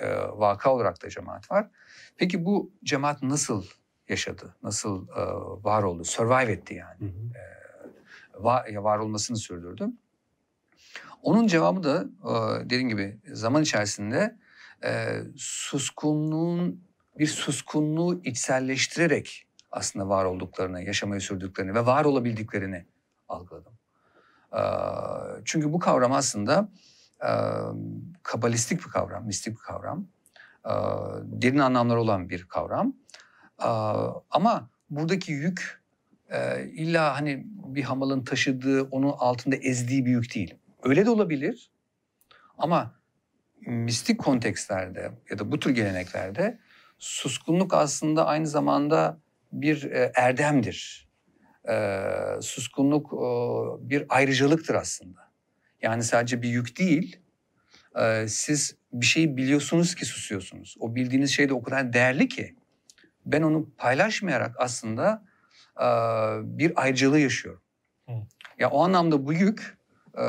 e, 0.00 0.06
vaka 0.16 0.74
olarak 0.74 1.02
da 1.02 1.08
cemaat 1.08 1.50
var. 1.50 1.70
Peki 2.16 2.44
bu 2.44 2.72
cemaat 2.84 3.22
nasıl 3.22 3.64
yaşadı? 4.10 4.54
Nasıl 4.62 5.08
e, 5.08 5.22
var 5.64 5.82
oldu? 5.82 6.04
Survive 6.04 6.52
etti 6.52 6.74
yani. 6.74 7.00
Hı 7.00 7.04
hı. 7.04 7.38
E, 7.38 8.42
var, 8.44 8.74
var 8.76 8.98
olmasını 8.98 9.36
sürdürdü. 9.36 9.88
Onun 11.22 11.46
cevabı 11.46 11.82
da 11.82 12.04
e, 12.24 12.64
dediğim 12.64 12.88
gibi 12.88 13.18
zaman 13.32 13.62
içerisinde 13.62 14.36
e, 14.84 15.20
suskunluğun 15.36 16.86
bir 17.18 17.26
suskunluğu 17.26 18.20
içselleştirerek 18.24 19.46
aslında 19.70 20.08
var 20.08 20.24
olduklarını, 20.24 20.82
yaşamayı 20.82 21.20
sürdüklerini 21.20 21.74
ve 21.74 21.86
var 21.86 22.04
olabildiklerini 22.04 22.86
algıladım. 23.28 23.72
E, 24.52 24.60
çünkü 25.44 25.72
bu 25.72 25.78
kavram 25.78 26.12
aslında 26.12 26.68
e, 27.22 27.30
kabalistik 28.22 28.84
bir 28.84 28.90
kavram, 28.90 29.26
mistik 29.26 29.52
bir 29.52 29.62
kavram. 29.62 30.06
E, 30.64 30.72
derin 31.22 31.58
anlamları 31.58 32.00
olan 32.00 32.28
bir 32.28 32.48
kavram. 32.48 32.94
Ama 33.58 34.70
buradaki 34.90 35.32
yük 35.32 35.82
e, 36.30 36.64
illa 36.64 37.14
hani 37.14 37.46
bir 37.46 37.82
hamalın 37.82 38.24
taşıdığı, 38.24 38.82
onun 38.82 39.12
altında 39.18 39.56
ezdiği 39.56 40.06
bir 40.06 40.10
yük 40.10 40.34
değil. 40.34 40.54
Öyle 40.82 41.06
de 41.06 41.10
olabilir 41.10 41.70
ama 42.58 42.94
mistik 43.66 44.18
kontekstlerde 44.18 45.10
ya 45.30 45.38
da 45.38 45.52
bu 45.52 45.60
tür 45.60 45.70
geleneklerde 45.70 46.58
suskunluk 46.98 47.74
aslında 47.74 48.26
aynı 48.26 48.46
zamanda 48.46 49.20
bir 49.52 49.82
e, 49.82 50.12
erdemdir. 50.14 51.08
E, 51.68 52.00
suskunluk 52.40 53.12
bir 53.90 54.04
ayrıcalıktır 54.08 54.74
aslında. 54.74 55.26
Yani 55.82 56.02
sadece 56.02 56.42
bir 56.42 56.48
yük 56.48 56.78
değil, 56.78 57.20
siz 58.26 58.76
bir 58.92 59.06
şeyi 59.06 59.36
biliyorsunuz 59.36 59.94
ki 59.94 60.04
susuyorsunuz. 60.04 60.76
O 60.80 60.94
bildiğiniz 60.94 61.30
şey 61.30 61.48
de 61.48 61.54
o 61.54 61.62
kadar 61.62 61.92
değerli 61.92 62.28
ki 62.28 62.55
ben 63.26 63.42
onu 63.42 63.70
paylaşmayarak 63.78 64.56
aslında 64.58 65.24
e, 65.76 65.86
bir 66.58 66.82
ayrıcalığı 66.82 67.18
yaşıyorum. 67.18 67.62
Hı. 68.08 68.12
Ya 68.58 68.70
o 68.70 68.84
anlamda 68.84 69.26
bu 69.26 69.32
yük 69.32 69.78
e, 70.18 70.24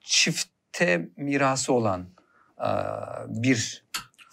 çifte 0.00 1.08
mirası 1.16 1.72
olan 1.72 2.08
e, 2.58 2.68
bir 3.28 3.84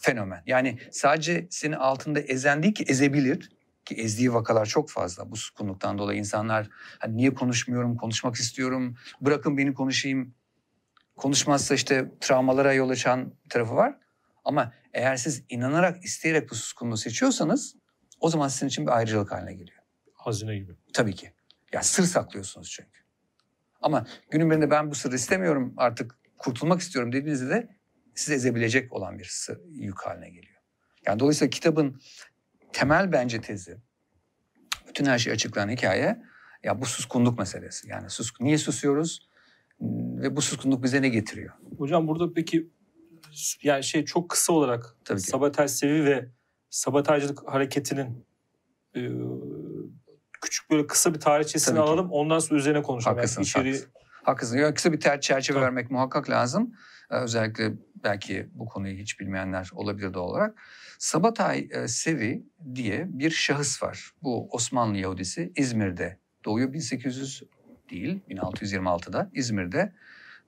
fenomen. 0.02 0.44
Yani 0.46 0.80
sadece 0.92 1.48
seni 1.50 1.78
altında 1.78 2.20
ezen 2.20 2.64
değil 2.64 2.74
ki 2.74 2.84
ezebilir 2.88 3.50
ki 3.86 3.96
ezdiği 3.96 4.34
vakalar 4.34 4.66
çok 4.66 4.90
fazla 4.90 5.32
bu 5.32 5.36
suskunluktan 5.36 5.98
dolayı 5.98 6.20
insanlar 6.20 6.70
hani 7.00 7.18
niye 7.18 7.34
konuşmuyorum 7.34 7.98
konuşmak 7.98 8.36
istiyorum 8.36 8.96
bırakın 9.22 9.58
beni 9.58 9.74
konuşayım 9.74 10.34
konuşmazsa 11.18 11.76
işte 11.76 12.12
travmalara 12.22 12.74
yol 12.74 12.90
açan 12.90 13.34
tarafı 13.50 13.76
var 13.76 13.98
ama 14.46 14.74
eğer 14.94 15.16
siz 15.16 15.44
inanarak 15.50 16.04
isteyerek 16.04 16.50
bu 16.50 16.56
suskunluğu 16.56 16.98
seçiyorsanız 16.98 17.76
o 18.20 18.30
zaman 18.30 18.48
sizin 18.48 18.68
için 18.68 18.88
bir 18.88 18.92
ayrıcalık 18.92 19.32
haline 19.32 19.54
geliyor. 19.54 19.80
Hazine 20.14 20.58
gibi. 20.58 20.72
Tabii 20.94 21.16
ki. 21.16 21.34
Ya 21.74 21.84
sır 21.84 22.04
saklıyorsunuz 22.04 22.70
çünkü. 22.70 23.00
Ama 23.82 24.08
günün 24.32 24.52
birinde 24.52 24.72
ben 24.72 24.92
bu 24.92 24.96
sırrı 24.96 25.16
istemiyorum 25.16 25.74
artık 25.78 26.20
kurtulmak 26.38 26.82
istiyorum 26.82 27.12
dediğinizde 27.12 27.50
de 27.50 27.70
sizi 28.16 28.34
ezebilecek 28.34 28.94
olan 28.94 29.20
bir 29.20 29.26
sır, 29.26 29.60
yük 29.70 30.02
haline 30.02 30.30
geliyor. 30.30 30.60
Yani 31.06 31.20
dolayısıyla 31.20 31.50
kitabın 31.50 32.02
temel 32.74 33.12
bence 33.12 33.42
tezi, 33.42 33.78
bütün 34.88 35.06
her 35.06 35.20
şeyi 35.20 35.34
açıklayan 35.34 35.70
hikaye 35.70 36.22
ya 36.64 36.82
bu 36.82 36.86
suskunluk 36.86 37.40
meselesi. 37.40 37.90
Yani 37.90 38.10
sus, 38.10 38.32
niye 38.40 38.58
susuyoruz 38.58 39.30
ve 40.22 40.36
bu 40.36 40.42
suskunluk 40.42 40.84
bize 40.84 41.02
ne 41.02 41.10
getiriyor? 41.10 41.54
Hocam 41.78 42.08
burada 42.08 42.34
peki 42.34 42.70
yani 43.64 43.84
şey 43.84 44.06
çok 44.06 44.30
kısa 44.30 44.54
olarak 44.54 44.96
Tabii 45.06 45.22
ki. 45.22 45.28
sabotaj 45.28 45.72
sevi 45.72 46.06
ve 46.06 46.30
sabotajcılık 46.70 47.54
hareketinin 47.54 48.26
e, 48.96 49.02
küçük 50.42 50.72
böyle 50.72 50.88
kısa 50.88 51.14
bir 51.14 51.20
tarihçesini 51.20 51.76
Tabii 51.76 51.88
alalım. 51.88 52.12
Ondan 52.12 52.40
sonra 52.40 52.60
üzerine 52.60 52.82
konuşalım. 52.82 53.18
Haklısın. 53.18 53.42
Yani 53.42 53.46
içeriği... 53.46 53.80
Haklısın. 54.24 54.58
Yani 54.58 54.74
kısa 54.74 54.92
bir 54.92 55.00
ter 55.00 55.22
çerçeve 55.22 55.56
Tabii. 55.56 55.66
vermek 55.66 55.92
muhakkak 55.92 56.30
lazım. 56.30 56.74
Ee, 57.12 57.16
özellikle 57.16 57.74
belki 58.04 58.50
bu 58.54 58.66
konuyu 58.66 58.98
hiç 58.98 59.20
bilmeyenler 59.20 59.70
olabilir 59.74 60.14
doğal 60.14 60.30
olarak. 60.30 60.62
Sabatay 61.00 61.68
e, 61.72 61.88
Sevi 61.88 62.44
diye 62.76 63.06
bir 63.10 63.32
şahıs 63.32 63.84
var. 63.84 64.12
Bu 64.24 64.48
Osmanlı 64.52 64.98
Yahudisi 64.98 65.52
İzmir'de 65.56 66.18
doğuyor. 66.46 66.74
1800 66.74 67.44
değil 67.90 68.20
1626'da 68.30 69.30
İzmir'de 69.34 69.94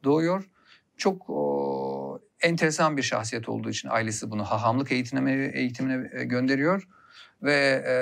doğuyor. 0.03 0.49
Çok 0.97 1.29
o, 1.29 2.19
enteresan 2.41 2.97
bir 2.97 3.01
şahsiyet 3.01 3.49
olduğu 3.49 3.69
için 3.69 3.89
ailesi 3.89 4.31
bunu 4.31 4.43
hahamlık 4.43 4.91
eğitimine, 4.91 5.51
eğitimine 5.53 6.09
e, 6.13 6.23
gönderiyor. 6.23 6.87
Ve, 7.43 7.55
e, 7.87 7.93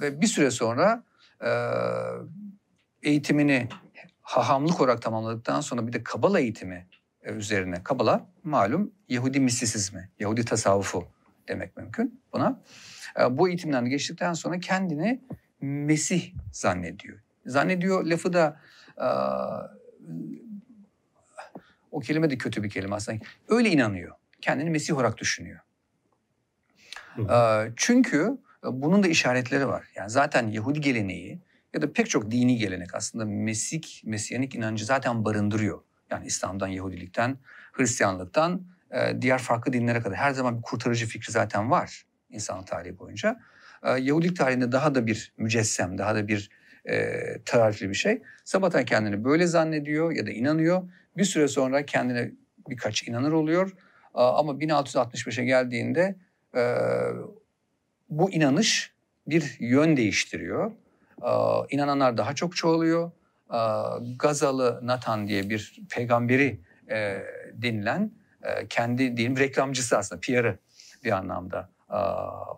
ve 0.00 0.20
bir 0.20 0.26
süre 0.26 0.50
sonra 0.50 1.04
e, 1.44 1.50
eğitimini 3.02 3.68
hahamlık 4.22 4.80
olarak 4.80 5.02
tamamladıktan 5.02 5.60
sonra 5.60 5.86
bir 5.86 5.92
de 5.92 6.04
kabala 6.04 6.40
eğitimi 6.40 6.86
e, 7.22 7.32
üzerine. 7.32 7.82
Kabala 7.84 8.26
malum 8.44 8.92
Yahudi 9.08 9.40
mistisizmi, 9.40 10.10
Yahudi 10.18 10.44
tasavvufu 10.44 11.08
demek 11.48 11.76
mümkün 11.76 12.20
buna. 12.32 12.60
E, 13.20 13.38
bu 13.38 13.48
eğitimden 13.48 13.84
geçtikten 13.84 14.32
sonra 14.32 14.58
kendini 14.58 15.20
Mesih 15.60 16.32
zannediyor. 16.52 17.18
Zannediyor 17.46 18.04
lafı 18.04 18.32
da 18.32 18.60
e, 18.98 19.06
o 21.92 22.00
kelime 22.00 22.30
de 22.30 22.38
kötü 22.38 22.62
bir 22.62 22.70
kelime 22.70 22.94
aslında. 22.94 23.18
Öyle 23.48 23.70
inanıyor. 23.70 24.14
Kendini 24.40 24.70
Mesih 24.70 24.94
olarak 24.94 25.18
düşünüyor. 25.18 25.60
Hı. 27.14 27.72
Çünkü 27.76 28.38
bunun 28.64 29.02
da 29.02 29.08
işaretleri 29.08 29.68
var. 29.68 29.84
Yani 29.94 30.10
zaten 30.10 30.48
Yahudi 30.48 30.80
geleneği 30.80 31.40
ya 31.74 31.82
da 31.82 31.92
pek 31.92 32.10
çok 32.10 32.30
dini 32.30 32.56
gelenek 32.56 32.94
aslında 32.94 33.24
Mesih, 33.24 33.82
Mesiyanik 34.04 34.54
inancı 34.54 34.84
zaten 34.84 35.24
barındırıyor. 35.24 35.80
Yani 36.10 36.26
İslam'dan, 36.26 36.68
Yahudilikten, 36.68 37.38
Hristiyanlıktan 37.72 38.66
e, 38.90 39.22
diğer 39.22 39.38
farklı 39.38 39.72
dinlere 39.72 40.00
kadar 40.00 40.16
her 40.18 40.30
zaman 40.32 40.58
bir 40.58 40.62
kurtarıcı 40.62 41.06
fikri 41.06 41.32
zaten 41.32 41.70
var 41.70 42.02
insan 42.30 42.64
tarihi 42.64 42.98
boyunca. 42.98 43.40
E, 43.82 43.90
Yahudilik 43.90 44.36
tarihinde 44.36 44.72
daha 44.72 44.94
da 44.94 45.06
bir 45.06 45.32
mücessem, 45.36 45.98
daha 45.98 46.14
da 46.14 46.28
bir 46.28 46.50
e, 46.88 47.22
tarifli 47.44 47.88
bir 47.88 47.94
şey. 47.94 48.22
Sabatan 48.44 48.84
kendini 48.84 49.24
böyle 49.24 49.46
zannediyor 49.46 50.12
ya 50.12 50.26
da 50.26 50.30
inanıyor. 50.30 50.82
Bir 51.16 51.24
süre 51.24 51.48
sonra 51.48 51.86
kendine 51.86 52.30
birkaç 52.68 53.08
inanır 53.08 53.32
oluyor. 53.32 53.72
Ama 54.14 54.52
1665'e 54.52 55.44
geldiğinde 55.44 56.16
e, 56.54 56.76
bu 58.08 58.30
inanış 58.30 58.92
bir 59.26 59.56
yön 59.60 59.96
değiştiriyor. 59.96 60.72
İnananlar 61.70 62.16
daha 62.16 62.34
çok 62.34 62.56
çoğalıyor. 62.56 63.10
Gazalı 64.18 64.80
Nathan 64.82 65.28
diye 65.28 65.50
bir 65.50 65.80
peygamberi 65.90 66.60
e, 66.90 67.22
denilen 67.52 68.12
e, 68.42 68.66
kendi 68.66 69.16
diyelim 69.16 69.36
reklamcısı 69.36 69.98
aslında 69.98 70.20
PR'ı 70.20 70.58
bir 71.04 71.12
anlamda 71.12 71.70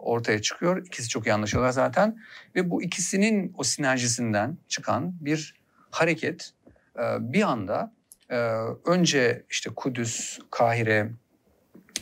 ortaya 0.01 0.43
çıkıyor. 0.43 0.87
İkisi 0.87 1.09
çok 1.09 1.27
iyi 1.27 1.33
anlaşıyorlar 1.33 1.71
zaten 1.71 2.19
ve 2.55 2.71
bu 2.71 2.83
ikisinin 2.83 3.55
o 3.59 3.63
sinerjisinden 3.63 4.59
çıkan 4.69 5.15
bir 5.21 5.55
hareket 5.91 6.53
bir 7.21 7.43
anda 7.43 7.93
e, 8.31 8.37
önce 8.87 9.45
işte 9.51 9.71
Kudüs, 9.77 10.39
Kahire, 10.51 11.11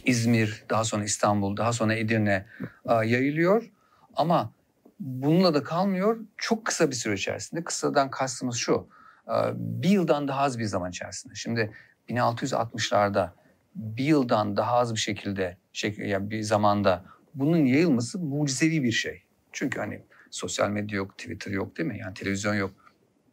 İzmir, 0.04 0.64
daha 0.70 0.84
sonra 0.84 1.04
İstanbul, 1.04 1.56
daha 1.56 1.72
sonra 1.72 1.94
Edirne 1.94 2.46
e, 2.88 2.92
yayılıyor 2.92 3.70
ama 4.14 4.52
bununla 5.00 5.54
da 5.54 5.62
kalmıyor. 5.62 6.20
Çok 6.36 6.64
kısa 6.64 6.90
bir 6.90 6.94
süre 6.94 7.14
içerisinde, 7.14 7.64
kısadan 7.64 8.10
kastımız 8.10 8.56
şu, 8.56 8.88
e, 9.28 9.34
bir 9.54 9.88
yıldan 9.88 10.28
daha 10.28 10.40
az 10.40 10.58
bir 10.58 10.64
zaman 10.64 10.90
içerisinde. 10.90 11.34
Şimdi 11.34 11.72
1660'larda 12.08 13.30
bir 13.74 14.04
yıldan 14.04 14.56
daha 14.56 14.76
az 14.76 14.94
bir 14.94 15.00
şekilde, 15.00 15.56
şey, 15.72 15.96
yani 15.98 16.30
bir 16.30 16.42
zamanda 16.42 17.04
bunun 17.34 17.64
yayılması 17.66 18.18
mucizevi 18.18 18.82
bir 18.82 18.92
şey. 18.92 19.22
Çünkü 19.52 19.80
hani 19.80 20.02
sosyal 20.30 20.70
medya 20.70 20.96
yok, 20.96 21.18
Twitter 21.18 21.50
yok 21.50 21.78
değil 21.78 21.88
mi? 21.88 21.98
Yani 21.98 22.14
televizyon 22.14 22.54
yok. 22.54 22.70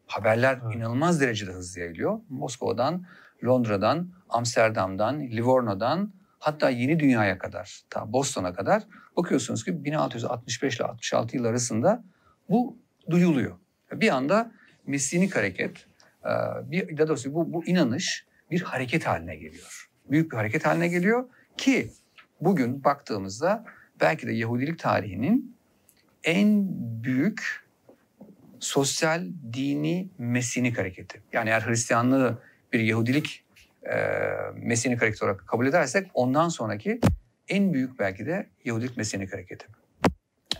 Haberler 0.09 0.59
evet. 0.63 0.75
inanılmaz 0.75 1.21
derecede 1.21 1.51
hızlı 1.51 1.81
yayılıyor. 1.81 2.19
Moskova'dan, 2.29 3.05
Londra'dan, 3.43 4.09
Amsterdam'dan, 4.29 5.21
Livorno'dan 5.21 6.13
hatta 6.39 6.69
yeni 6.69 6.99
dünyaya 6.99 7.37
kadar, 7.37 7.81
ta 7.89 8.13
Boston'a 8.13 8.53
kadar 8.53 8.83
bakıyorsunuz 9.17 9.63
ki 9.63 9.83
1665 9.83 10.75
ile 10.77 10.83
66 10.83 11.37
yıl 11.37 11.45
arasında 11.45 12.03
bu 12.49 12.77
duyuluyor. 13.09 13.57
Bir 13.91 14.09
anda 14.09 14.51
Mesinik 14.87 15.35
hareket, 15.35 15.85
e, 16.25 16.31
bir, 16.71 16.97
daha 16.97 17.07
doğrusu 17.07 17.33
bu, 17.33 17.53
bu 17.53 17.65
inanış 17.65 18.25
bir 18.51 18.61
hareket 18.61 19.07
haline 19.07 19.35
geliyor. 19.35 19.89
Büyük 20.11 20.31
bir 20.31 20.37
hareket 20.37 20.65
haline 20.65 20.87
geliyor 20.87 21.25
ki 21.57 21.91
bugün 22.41 22.83
baktığımızda 22.83 23.65
belki 24.01 24.27
de 24.27 24.31
Yahudilik 24.31 24.79
tarihinin 24.79 25.55
en 26.23 26.67
büyük 27.03 27.68
sosyal, 28.59 29.25
dini, 29.53 30.09
mesinik 30.17 30.77
hareketi. 30.77 31.21
Yani 31.33 31.49
eğer 31.49 31.61
Hristiyanlığı 31.61 32.37
bir 32.73 32.79
Yahudilik 32.79 33.43
e, 33.83 33.95
mesinik 34.55 35.01
hareket 35.01 35.23
olarak 35.23 35.47
kabul 35.47 35.67
edersek 35.67 36.11
ondan 36.13 36.49
sonraki 36.49 36.99
en 37.49 37.73
büyük 37.73 37.99
belki 37.99 38.25
de 38.25 38.47
Yahudilik 38.65 38.97
Mesihlik 38.97 39.33
hareketi. 39.33 39.65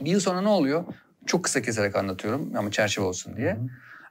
Bir 0.02 0.12
yıl 0.12 0.20
sonra 0.20 0.42
ne 0.42 0.48
oluyor? 0.48 0.84
Çok 1.26 1.44
kısa 1.44 1.62
keserek 1.62 1.96
anlatıyorum 1.96 2.52
ama 2.58 2.72
çerçeve 2.72 3.06
olsun 3.06 3.38
diye. 3.38 3.58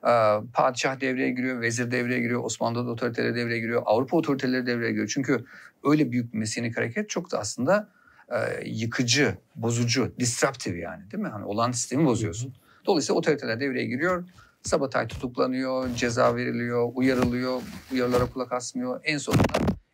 Ee, 0.06 0.36
padişah 0.52 1.00
devreye 1.00 1.30
giriyor, 1.30 1.60
vezir 1.60 1.90
devreye 1.90 2.20
giriyor, 2.20 2.44
Osmanlı 2.44 2.90
otoriteleri 2.90 3.34
devreye 3.34 3.60
giriyor, 3.60 3.82
Avrupa 3.84 4.16
otoriteleri 4.16 4.66
devreye 4.66 4.90
giriyor. 4.90 5.10
Çünkü 5.14 5.44
öyle 5.84 6.12
büyük 6.12 6.32
bir 6.32 6.38
Mesihlik 6.38 6.76
hareket 6.76 7.10
çok 7.10 7.32
da 7.32 7.38
aslında 7.38 7.88
e, 8.28 8.68
yıkıcı, 8.68 9.38
bozucu, 9.56 10.12
disruptive 10.18 10.78
yani 10.78 11.10
değil 11.10 11.22
mi? 11.22 11.28
Hani 11.28 11.44
olan 11.44 11.72
sistemi 11.72 12.04
bozuyorsun. 12.04 12.54
Dolayısıyla 12.88 13.18
otoriteler 13.18 13.60
devreye 13.60 13.86
giriyor. 13.86 14.28
Sabatay 14.62 15.08
tutuklanıyor, 15.08 15.88
ceza 15.94 16.36
veriliyor, 16.36 16.90
uyarılıyor, 16.94 17.62
uyarılara 17.92 18.26
kulak 18.26 18.52
asmıyor. 18.52 19.00
En 19.04 19.18
sonunda 19.18 19.42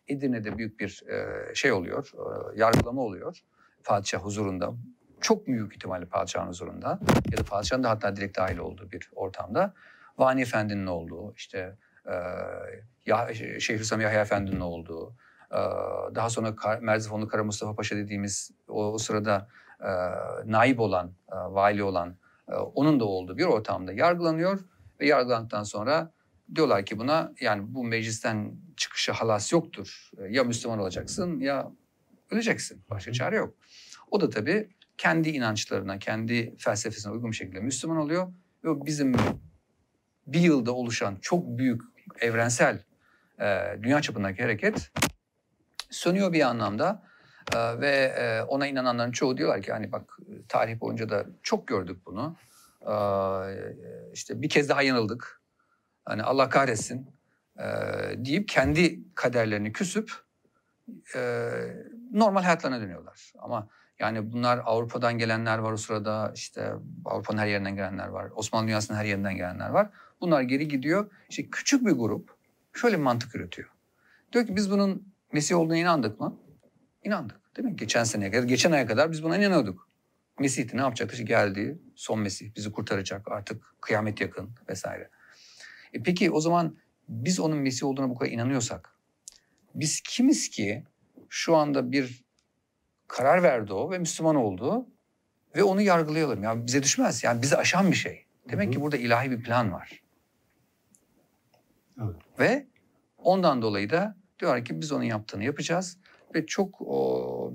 Edirne'de 0.08 0.58
büyük 0.58 0.80
bir 0.80 1.02
e, 1.08 1.54
şey 1.54 1.72
oluyor, 1.72 2.12
e, 2.14 2.58
yargılama 2.60 3.02
oluyor 3.02 3.40
padişah 3.84 4.18
huzurunda. 4.18 4.74
Çok 5.20 5.46
büyük 5.46 5.74
ihtimalle 5.74 6.04
padişahın 6.04 6.48
huzurunda 6.48 6.98
ya 7.32 7.38
da 7.38 7.42
padişahın 7.42 7.82
da 7.82 7.90
hatta 7.90 8.16
direkt 8.16 8.38
dahil 8.38 8.58
olduğu 8.58 8.90
bir 8.90 9.10
ortamda. 9.14 9.74
Vani 10.18 10.42
Efendi'nin 10.42 10.86
olduğu, 10.86 11.34
işte 11.36 11.76
e, 13.06 13.60
Şeyhülislam 13.60 14.00
Yahya 14.00 14.20
Efendi'nin 14.20 14.60
olduğu, 14.60 15.14
e, 15.50 15.58
daha 16.14 16.30
sonra 16.30 16.54
Merzifonlu 16.80 17.28
Kara 17.28 17.44
Mustafa 17.44 17.74
Paşa 17.74 17.96
dediğimiz 17.96 18.50
o, 18.68 18.92
o 18.92 18.98
sırada 18.98 19.48
naip 20.44 20.80
olan, 20.80 21.12
vali 21.30 21.82
olan 21.82 22.16
onun 22.52 23.00
da 23.00 23.04
olduğu 23.04 23.38
bir 23.38 23.44
ortamda 23.44 23.92
yargılanıyor 23.92 24.60
ve 25.00 25.06
yargılandıktan 25.06 25.62
sonra 25.62 26.12
diyorlar 26.54 26.86
ki 26.86 26.98
buna 26.98 27.32
yani 27.40 27.74
bu 27.74 27.84
meclisten 27.84 28.56
çıkışı 28.76 29.12
halas 29.12 29.52
yoktur. 29.52 30.10
E, 30.18 30.24
ya 30.30 30.44
Müslüman 30.44 30.78
olacaksın 30.78 31.40
ya 31.40 31.72
öleceksin. 32.30 32.82
Başka 32.90 33.12
çare 33.12 33.36
yok. 33.36 33.54
O 34.10 34.20
da 34.20 34.30
tabii 34.30 34.68
kendi 34.98 35.28
inançlarına, 35.28 35.98
kendi 35.98 36.56
felsefesine 36.58 37.12
uygun 37.12 37.30
bir 37.30 37.36
şekilde 37.36 37.60
Müslüman 37.60 37.96
oluyor. 37.96 38.32
Ve 38.64 38.86
bizim 38.86 39.14
bir 40.26 40.40
yılda 40.40 40.72
oluşan 40.72 41.18
çok 41.22 41.58
büyük 41.58 41.82
evrensel 42.20 42.84
e, 43.40 43.78
dünya 43.82 44.02
çapındaki 44.02 44.42
hareket 44.42 44.90
sönüyor 45.90 46.32
bir 46.32 46.40
anlamda. 46.40 47.02
Ee, 47.54 47.80
ve 47.80 47.90
e, 47.90 48.42
ona 48.42 48.66
inananların 48.66 49.12
çoğu 49.12 49.36
diyorlar 49.36 49.62
ki 49.62 49.72
hani 49.72 49.92
bak 49.92 50.18
tarih 50.48 50.80
boyunca 50.80 51.08
da 51.08 51.26
çok 51.42 51.66
gördük 51.66 52.06
bunu. 52.06 52.36
Ee, 52.82 52.94
işte 54.12 54.42
bir 54.42 54.48
kez 54.48 54.68
daha 54.68 54.82
yanıldık. 54.82 55.40
Hani 56.04 56.22
Allah 56.22 56.48
kahretsin 56.48 57.10
e, 57.58 57.64
deyip 58.16 58.48
kendi 58.48 59.14
kaderlerini 59.14 59.72
küsüp 59.72 60.12
e, 61.16 61.50
normal 62.12 62.42
hayatlarına 62.42 62.80
dönüyorlar. 62.80 63.32
Ama 63.38 63.68
yani 63.98 64.32
bunlar 64.32 64.60
Avrupa'dan 64.64 65.18
gelenler 65.18 65.58
var 65.58 65.72
o 65.72 65.76
sırada 65.76 66.32
işte 66.34 66.72
Avrupa'nın 67.04 67.38
her 67.38 67.46
yerinden 67.46 67.76
gelenler 67.76 68.08
var. 68.08 68.30
Osmanlı 68.34 68.66
dünyasının 68.66 68.98
her 68.98 69.04
yerinden 69.04 69.36
gelenler 69.36 69.70
var. 69.70 69.90
Bunlar 70.20 70.42
geri 70.42 70.68
gidiyor. 70.68 71.10
İşte 71.28 71.50
küçük 71.50 71.86
bir 71.86 71.92
grup 71.92 72.34
şöyle 72.72 72.98
bir 72.98 73.02
mantık 73.02 73.34
üretiyor. 73.34 73.68
Diyor 74.32 74.46
ki 74.46 74.56
biz 74.56 74.70
bunun 74.70 75.14
Mesih 75.32 75.56
olduğuna 75.56 75.76
inandık 75.76 76.20
mı? 76.20 76.36
İnandık. 77.04 77.56
Değil 77.56 77.68
mi? 77.68 77.76
Geçen 77.76 78.04
seneye 78.04 78.30
kadar, 78.30 78.44
geçen 78.44 78.72
aya 78.72 78.86
kadar 78.86 79.12
biz 79.12 79.22
buna 79.22 79.36
inanıyorduk. 79.36 79.88
Mesih'ti 80.38 80.76
ne 80.76 80.80
yapacaktı? 80.80 81.14
İşte 81.14 81.24
geldi, 81.24 81.78
son 81.94 82.20
Mesih 82.20 82.54
bizi 82.56 82.72
kurtaracak 82.72 83.32
artık 83.32 83.74
kıyamet 83.80 84.20
yakın 84.20 84.50
vesaire. 84.68 85.10
E 85.92 86.02
peki 86.02 86.30
o 86.30 86.40
zaman 86.40 86.76
biz 87.08 87.40
onun 87.40 87.58
Mesih 87.58 87.86
olduğuna 87.86 88.10
bu 88.10 88.14
kadar 88.14 88.30
inanıyorsak 88.30 88.94
biz 89.74 90.00
kimiz 90.00 90.48
ki 90.48 90.84
şu 91.28 91.56
anda 91.56 91.92
bir 91.92 92.24
karar 93.08 93.42
verdi 93.42 93.72
o 93.72 93.90
ve 93.90 93.98
Müslüman 93.98 94.36
oldu 94.36 94.86
ve 95.56 95.62
onu 95.62 95.80
yargılayalım. 95.80 96.42
Yani 96.42 96.66
bize 96.66 96.82
düşmez. 96.82 97.24
Yani 97.24 97.42
bizi 97.42 97.56
aşan 97.56 97.90
bir 97.90 97.96
şey. 97.96 98.24
Demek 98.50 98.66
hı 98.66 98.68
hı. 98.68 98.74
ki 98.74 98.80
burada 98.80 98.96
ilahi 98.96 99.30
bir 99.30 99.42
plan 99.42 99.72
var. 99.72 100.02
Evet. 102.02 102.16
Ve 102.38 102.66
ondan 103.18 103.62
dolayı 103.62 103.90
da 103.90 104.16
diyorlar 104.40 104.64
ki 104.64 104.80
biz 104.80 104.92
onun 104.92 105.04
yaptığını 105.04 105.44
yapacağız 105.44 105.98
ve 106.34 106.46
çok 106.46 106.80
o, 106.80 107.54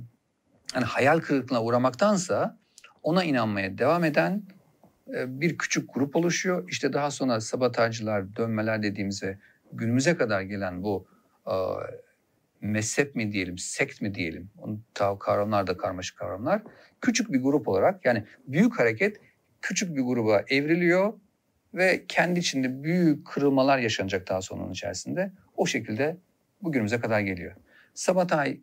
yani 0.75 0.85
hayal 0.85 1.19
kırıklığına 1.19 1.63
uğramaktansa 1.63 2.57
ona 3.03 3.23
inanmaya 3.23 3.77
devam 3.77 4.03
eden 4.03 4.43
e, 5.15 5.41
bir 5.41 5.57
küçük 5.57 5.93
grup 5.93 6.15
oluşuyor. 6.15 6.69
İşte 6.69 6.93
daha 6.93 7.11
sonra 7.11 7.41
sabotajcılar, 7.41 8.35
dönmeler 8.35 8.83
dediğimiz 8.83 9.23
günümüze 9.71 10.17
kadar 10.17 10.41
gelen 10.41 10.83
bu 10.83 11.07
e, 11.47 11.53
mezhep 12.61 13.15
mi 13.15 13.31
diyelim, 13.31 13.57
sekt 13.57 14.01
mi 14.01 14.15
diyelim, 14.15 14.49
onun 14.57 14.83
kavramlar 15.19 15.67
da 15.67 15.77
karmaşık 15.77 16.17
kavramlar. 16.17 16.61
Küçük 17.01 17.33
bir 17.33 17.41
grup 17.41 17.67
olarak 17.67 18.05
yani 18.05 18.23
büyük 18.47 18.79
hareket 18.79 19.17
küçük 19.61 19.95
bir 19.95 20.01
gruba 20.01 20.43
evriliyor 20.49 21.13
ve 21.73 22.05
kendi 22.07 22.39
içinde 22.39 22.83
büyük 22.83 23.27
kırılmalar 23.27 23.77
yaşanacak 23.77 24.29
daha 24.29 24.41
sonra 24.41 24.63
onun 24.63 24.71
içerisinde. 24.71 25.31
O 25.57 25.65
şekilde 25.65 26.17
bugünümüze 26.61 26.99
kadar 26.99 27.19
geliyor. 27.19 27.55
Sabatay 27.93 28.59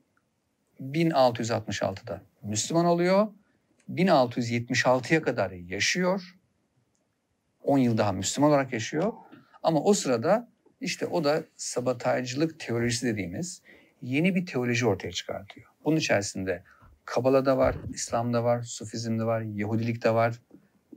1666'da 0.80 2.22
Müslüman 2.42 2.86
oluyor. 2.86 3.28
1676'ya 3.90 5.22
kadar 5.22 5.50
yaşıyor. 5.50 6.36
10 7.62 7.78
yıl 7.78 7.98
daha 7.98 8.12
Müslüman 8.12 8.50
olarak 8.50 8.72
yaşıyor. 8.72 9.12
Ama 9.62 9.82
o 9.82 9.94
sırada 9.94 10.48
işte 10.80 11.06
o 11.06 11.24
da 11.24 11.44
sabotajcılık 11.56 12.60
teolojisi 12.60 13.06
dediğimiz 13.06 13.62
yeni 14.02 14.34
bir 14.34 14.46
teoloji 14.46 14.86
ortaya 14.86 15.12
çıkartıyor. 15.12 15.66
Bunun 15.84 15.96
içerisinde 15.96 16.62
Kabala'da 17.04 17.58
var, 17.58 17.76
İslam'da 17.88 18.44
var, 18.44 18.62
Sufizm'de 18.62 19.24
var, 19.24 19.40
Yahudilik'te 19.40 20.14
var. 20.14 20.40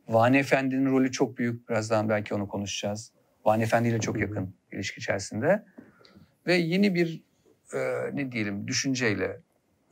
Vani 0.07 0.37
Efendi'nin 0.37 0.91
rolü 0.91 1.11
çok 1.11 1.37
büyük. 1.37 1.69
Birazdan 1.69 2.09
belki 2.09 2.33
onu 2.33 2.47
konuşacağız. 2.47 3.11
Vani 3.45 3.63
Efendi 3.63 3.87
ile 3.87 3.99
çok 3.99 4.19
yakın 4.19 4.55
ilişki 4.71 4.99
içerisinde. 4.99 5.65
Ve 6.47 6.53
yeni 6.55 6.95
bir 6.95 7.23
e, 7.73 7.79
ne 8.13 8.31
diyelim 8.31 8.67
düşünceyle 8.67 9.41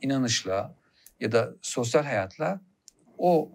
inanışla 0.02 0.74
ya 1.20 1.32
da 1.32 1.54
sosyal 1.62 2.04
hayatla 2.04 2.60
o 3.18 3.52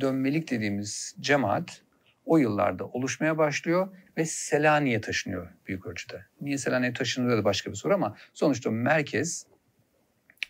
dönmelik 0.00 0.50
dediğimiz 0.50 1.16
cemaat 1.20 1.82
o 2.24 2.38
yıllarda 2.38 2.84
oluşmaya 2.86 3.38
başlıyor 3.38 3.96
ve 4.16 4.24
Selanik'e 4.24 5.00
taşınıyor 5.00 5.48
büyük 5.66 5.86
ölçüde. 5.86 6.26
Niye 6.40 6.58
Selanik'e 6.58 6.92
taşınıyor 6.92 7.38
da 7.38 7.44
başka 7.44 7.70
bir 7.70 7.76
soru 7.76 7.94
ama 7.94 8.16
sonuçta 8.34 8.70
merkez 8.70 9.46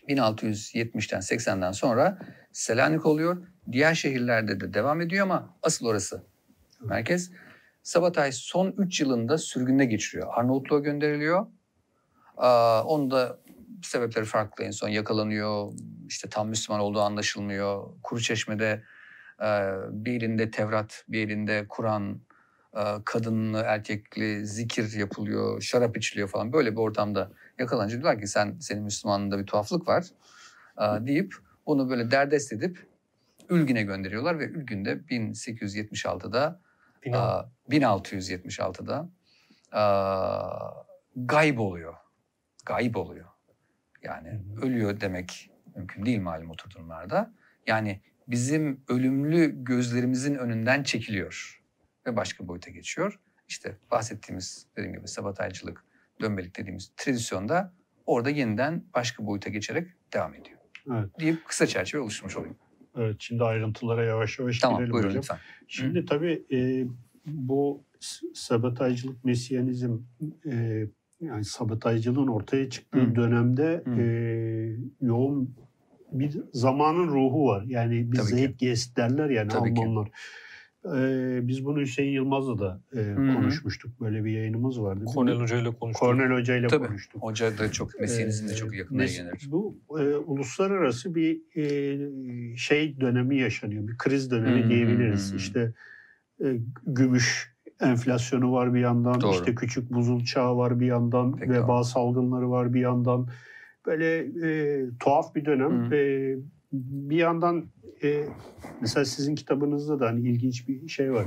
1670'ten 0.07 1.19
80'den 1.19 1.71
sonra 1.71 2.19
Selanik 2.51 3.05
oluyor. 3.05 3.47
Diğer 3.71 3.93
şehirlerde 3.93 4.59
de 4.59 4.73
devam 4.73 5.01
ediyor 5.01 5.23
ama 5.23 5.57
asıl 5.63 5.85
orası 5.85 6.23
merkez. 6.81 7.31
Sabatay 7.83 8.31
son 8.31 8.73
3 8.77 9.01
yılında 9.01 9.37
sürgünde 9.37 9.85
geçiriyor. 9.85 10.27
Arnavutluğa 10.31 10.79
gönderiliyor. 10.79 11.47
Onu 12.85 13.11
da 13.11 13.39
sebepleri 13.81 14.25
farklı. 14.25 14.63
En 14.63 14.71
son 14.71 14.89
yakalanıyor, 14.89 15.73
işte 16.07 16.29
tam 16.29 16.49
Müslüman 16.49 16.81
olduğu 16.81 17.01
anlaşılmıyor. 17.01 17.89
Kuru 18.03 18.21
Çeşme'de 18.21 18.83
e, 19.41 19.47
bir 19.91 20.13
elinde 20.13 20.51
Tevrat, 20.51 21.05
bir 21.09 21.27
elinde 21.27 21.65
Kur'an, 21.69 22.21
e, 22.77 22.81
kadınlı, 23.05 23.61
erkekli 23.61 24.47
zikir 24.47 24.93
yapılıyor, 24.93 25.61
şarap 25.61 25.97
içiliyor 25.97 26.27
falan. 26.27 26.53
Böyle 26.53 26.71
bir 26.71 26.77
ortamda 26.77 27.31
yakalanınca 27.59 28.01
diyorlar 28.01 28.19
ki 28.19 28.27
sen 28.27 28.57
senin 28.59 28.83
Müslümanlığında 28.83 29.39
bir 29.39 29.45
tuhaflık 29.45 29.87
var 29.87 30.05
e, 30.81 31.05
deyip 31.07 31.35
bunu 31.65 31.89
böyle 31.89 32.11
derdest 32.11 32.53
edip 32.53 32.87
Ülgün'e 33.49 33.83
gönderiyorlar 33.83 34.39
ve 34.39 34.45
Ülgün'de 34.45 34.91
1876'da 34.93 36.61
1676'da 37.69 39.09
gayb 41.15 41.57
oluyor. 41.59 41.93
Gayb 42.65 42.95
oluyor. 42.95 43.25
Yani 44.07 44.39
ölüyor 44.61 45.01
demek 45.01 45.51
mümkün 45.75 46.05
değil 46.05 46.21
malum 46.21 46.49
otur 46.49 46.69
durumlarda. 46.69 47.33
Yani 47.67 48.01
bizim 48.27 48.81
ölümlü 48.87 49.63
gözlerimizin 49.63 50.35
önünden 50.35 50.83
çekiliyor 50.83 51.63
ve 52.07 52.15
başka 52.15 52.47
boyuta 52.47 52.71
geçiyor. 52.71 53.19
İşte 53.47 53.77
bahsettiğimiz 53.91 54.67
dediğim 54.77 54.95
gibi 54.95 55.07
sabotajcılık, 55.07 55.83
dönmelik 56.21 56.57
dediğimiz 56.57 56.91
tradisyonda 56.97 57.73
orada 58.05 58.29
yeniden 58.29 58.83
başka 58.93 59.25
boyuta 59.25 59.49
geçerek 59.49 59.87
devam 60.13 60.33
ediyor. 60.33 60.57
Evet. 60.91 61.19
Deyip 61.19 61.45
kısa 61.45 61.67
çerçeve 61.67 62.01
oluşturmuş 62.01 62.37
olayım. 62.37 62.57
Evet, 62.97 63.15
şimdi 63.19 63.43
ayrıntılara 63.43 64.05
yavaş 64.05 64.39
yavaş 64.39 64.59
tamam, 64.59 64.77
girelim 64.77 64.93
buyurun 64.93 65.09
hocam. 65.09 65.21
lütfen. 65.21 65.37
Şimdi 65.67 65.99
Hı. 65.99 66.05
tabii 66.05 66.45
e, 66.51 66.85
bu 67.25 67.83
sabotajcılık, 68.33 69.25
mesyanizm 69.25 69.97
e, 70.51 70.85
yani 71.21 71.45
sabotajcılığın 71.45 72.27
ortaya 72.27 72.69
çıktığı 72.69 72.99
Hı. 73.01 73.15
dönemde 73.15 73.83
Hı. 73.85 74.01
E, 74.01 74.05
yoğun 75.01 75.55
bir 76.11 76.37
zamanın 76.53 77.07
ruhu 77.07 77.45
var. 77.47 77.63
Yani 77.67 78.11
bir 78.11 78.17
zeitgeist 78.17 78.97
derler 78.97 79.29
yani 79.29 79.49
Tabii 79.49 79.69
Almanlar. 79.71 80.05
Ki. 80.05 80.11
Ee, 80.95 81.39
biz 81.47 81.65
bunu 81.65 81.79
Hüseyin 81.79 82.11
Yılmaz'la 82.11 82.59
da 82.59 82.81
e, 82.93 82.97
Hı-hı. 82.97 83.33
konuşmuştuk. 83.33 84.01
Böyle 84.01 84.25
bir 84.25 84.31
yayınımız 84.31 84.81
vardı. 84.81 85.05
Kornel 85.05 85.39
Hoca 85.39 85.57
ile 85.61 85.71
konuştuk. 85.71 86.07
Kornel 86.07 86.39
Hoca 86.39 86.55
ile 86.55 86.67
Tabii. 86.67 86.87
konuştuk. 86.87 87.21
Hoca 87.23 87.57
da 87.57 87.71
çok 87.71 87.99
mesleğinizin 87.99 88.47
de 88.47 88.51
Ee, 88.51 88.55
çok 88.55 88.75
yakından 88.75 89.05
mes- 89.05 89.09
ilgilenir. 89.11 89.47
Bu 89.51 89.77
e, 89.99 90.03
uluslararası 90.15 91.15
bir 91.15 91.41
e, 91.55 92.57
şey 92.57 92.99
dönemi 93.01 93.39
yaşanıyor. 93.39 93.87
Bir 93.87 93.97
kriz 93.97 94.31
dönemi 94.31 94.61
Hı 94.61 94.65
hı 94.65 94.69
diyebiliriz. 94.69 95.33
İşte 95.33 95.73
e, 96.43 96.57
gümüş 96.85 97.55
enflasyonu 97.81 98.51
var 98.51 98.73
bir 98.73 98.79
yandan. 98.79 99.21
Doğru. 99.21 99.31
işte 99.31 99.55
küçük 99.55 99.93
buzul 99.93 100.23
çağı 100.23 100.57
var 100.57 100.79
bir 100.79 100.85
yandan. 100.85 101.35
Peki, 101.35 101.51
veba 101.51 101.67
doğru. 101.67 101.83
salgınları 101.83 102.49
var 102.49 102.73
bir 102.73 102.79
yandan. 102.79 103.27
Böyle 103.85 104.17
e, 104.19 104.85
tuhaf 104.99 105.35
bir 105.35 105.45
dönem. 105.45 105.91
Hı. 105.91 105.95
E, 105.95 106.35
bir 106.73 107.17
yandan 107.17 107.65
e, 108.03 108.23
mesela 108.81 109.05
sizin 109.05 109.35
kitabınızda 109.35 109.99
da 109.99 110.07
hani 110.07 110.21
ilginç 110.29 110.67
bir 110.67 110.87
şey 110.87 111.13
var. 111.13 111.25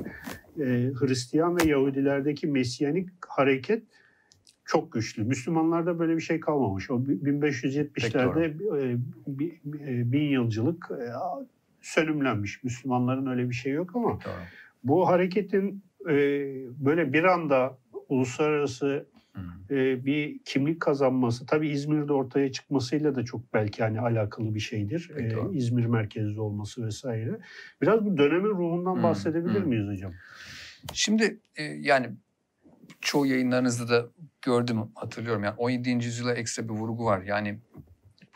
E, 0.60 0.92
Hristiyan 0.94 1.56
ve 1.56 1.64
Yahudilerdeki 1.64 2.46
Mesiyanik 2.46 3.08
hareket 3.28 3.82
çok 4.64 4.92
güçlü. 4.92 5.24
Müslümanlarda 5.24 5.98
böyle 5.98 6.16
bir 6.16 6.20
şey 6.20 6.40
kalmamış. 6.40 6.90
O 6.90 6.94
1570'lerde 6.94 8.44
e, 8.78 8.92
e, 9.90 10.12
bin 10.12 10.22
yılcılık 10.22 10.90
e, 10.90 11.04
sönümlenmiş. 11.80 12.64
Müslümanların 12.64 13.26
öyle 13.26 13.48
bir 13.48 13.54
şey 13.54 13.72
yok 13.72 13.96
ama 13.96 14.08
Doğru. 14.10 14.32
bu 14.84 15.08
hareketin 15.08 15.82
e, 16.08 16.14
böyle 16.84 17.12
bir 17.12 17.24
anda 17.24 17.78
uluslararası 18.08 19.06
e, 19.70 20.04
bir 20.04 20.38
kimlik 20.44 20.80
kazanması 20.80 21.46
tabii 21.46 21.68
İzmir'de 21.68 22.12
ortaya 22.12 22.52
çıkmasıyla 22.52 23.14
da 23.14 23.24
çok 23.24 23.54
belki 23.54 23.82
hani 23.82 24.00
alakalı 24.00 24.54
bir 24.54 24.60
şeydir. 24.60 25.10
Peki, 25.16 25.26
E, 25.26 25.36
doğru. 25.36 25.54
İzmir 25.54 25.86
merkezli 25.86 26.40
olması 26.40 26.86
vesaire. 26.86 27.38
Biraz 27.82 28.04
bu 28.04 28.16
dönemin 28.18 28.50
ruhundan 28.50 28.96
Hı, 28.96 29.02
bahsedebilir 29.02 29.60
hı. 29.60 29.66
miyiz 29.66 29.88
hocam? 29.88 30.12
Şimdi 30.92 31.40
e, 31.56 31.62
yani 31.62 32.10
çoğu 33.00 33.26
yayınlarınızda 33.26 33.88
da 33.88 34.08
gördüm 34.42 34.78
hatırlıyorum. 34.94 35.44
Yani 35.44 35.54
17. 35.56 35.90
yüzyıla 35.90 36.34
ekstra 36.34 36.64
bir 36.64 36.74
vurgu 36.74 37.04
var. 37.04 37.22
Yani 37.22 37.58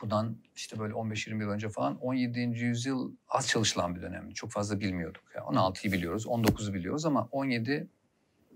bundan 0.04 0.36
işte 0.56 0.78
böyle 0.78 0.94
15-20 0.94 1.42
yıl 1.42 1.50
önce 1.50 1.68
falan 1.68 1.98
17. 2.00 2.40
yüzyıl 2.40 3.12
az 3.28 3.48
çalışılan 3.48 3.96
bir 3.96 4.02
dönem. 4.02 4.30
Çok 4.30 4.50
fazla 4.50 4.80
bilmiyorduk. 4.80 5.22
Yani 5.34 5.58
16'yı 5.58 5.92
biliyoruz, 5.92 6.26
19'u 6.26 6.74
biliyoruz 6.74 7.06
ama 7.06 7.28
17 7.32 7.88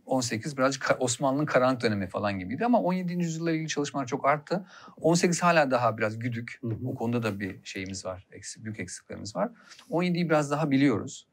18 0.07 0.57
birazcık 0.57 0.97
Osmanlı'nın 0.99 1.47
karanlık 1.47 1.83
dönemi 1.83 2.07
falan 2.07 2.39
gibiydi 2.39 2.65
ama 2.65 2.83
17. 2.83 3.13
yüzyılla 3.13 3.53
ilgili 3.53 3.69
çalışmalar 3.69 4.07
çok 4.07 4.27
arttı. 4.27 4.67
18 5.01 5.43
hala 5.43 5.71
daha 5.71 5.99
biraz 5.99 6.19
güdük. 6.19 6.59
Hı 6.61 6.69
hı. 6.69 6.89
O 6.89 6.95
konuda 6.95 7.23
da 7.23 7.41
bir 7.41 7.65
şeyimiz 7.65 8.05
var. 8.05 8.27
Eksik, 8.33 8.65
büyük 8.65 8.81
eksiklerimiz 8.81 9.37
var. 9.37 9.51
17'yi 9.91 10.29
biraz 10.29 10.51
daha 10.51 10.71
biliyoruz. 10.71 11.29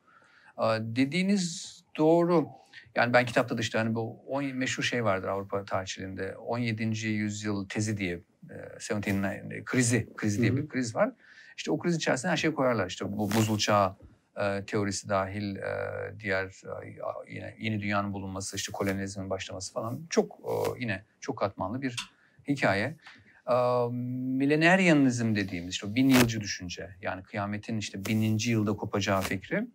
Dediğiniz 0.80 1.76
doğru. 1.98 2.48
Yani 2.96 3.14
ben 3.14 3.26
kitapta 3.26 3.58
da 3.58 3.62
işte 3.62 3.78
hani 3.78 3.96
bu 3.96 4.20
10 4.28 4.46
meşhur 4.46 4.84
şey 4.84 5.04
vardır 5.04 5.28
Avrupa 5.28 5.66
tarihçiliğinde. 5.66 6.36
17. 6.38 7.08
yüzyıl 7.08 7.70
tezi 7.70 7.98
diye, 7.98 8.22
e, 8.92 8.94
17 8.94 9.66
krizi, 9.66 10.10
krizi 10.18 10.42
diye 10.42 10.58
bir 10.58 10.68
kriz 10.68 10.96
var. 10.96 11.12
İşte 11.58 11.72
o 11.72 11.80
kriz 11.80 11.96
içerisinde 11.96 12.32
her 12.32 12.38
şeyi 12.38 12.54
koyarlar. 12.54 12.88
İşte 12.88 13.12
bu 13.12 13.32
buzul 13.32 13.58
çağı 13.58 13.96
e, 14.42 14.66
teorisi 14.66 15.10
dahil, 15.10 15.56
e, 15.56 16.20
diğer 16.20 16.46
e, 16.46 16.98
yine 17.30 17.56
yeni 17.60 17.82
dünyanın 17.82 18.14
bulunması, 18.14 18.56
işte 18.56 18.72
kolonizmin 18.72 19.30
başlaması 19.30 19.74
falan 19.74 20.08
çok 20.10 20.32
e, 20.32 20.80
yine 20.80 21.04
çok 21.20 21.38
katmanlı 21.38 21.82
bir 21.82 21.96
hikaye. 22.48 22.98
E, 23.50 23.56
dediğimiz 25.36 25.74
işte 25.74 25.88
o 25.88 25.96
bin 25.96 26.10
yılcı 26.10 26.42
düşünce 26.42 26.90
yani 27.02 27.24
kıyametin 27.24 27.78
işte 27.78 28.06
bininci 28.06 28.52
yılda 28.52 28.74
kopacağı 28.74 29.22
fikri 29.22 29.68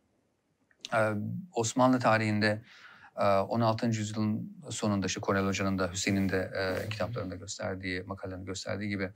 e, 0.95 1.01
Osmanlı 1.53 1.99
tarihinde 2.01 2.47
e, 2.47 2.63
16. 3.25 3.87
yüzyılın 3.87 4.57
sonunda 4.71 5.07
işte 5.07 5.21
Kornel 5.21 5.47
Hoca'nın 5.47 5.79
da 5.79 5.93
Hüseyin'in 5.93 6.29
de 6.29 6.51
e, 6.55 6.89
kitaplarında 6.89 7.35
gösterdiği, 7.35 8.03
makalelerinde 8.03 8.47
gösterdiği 8.47 8.89
gibi 8.89 9.11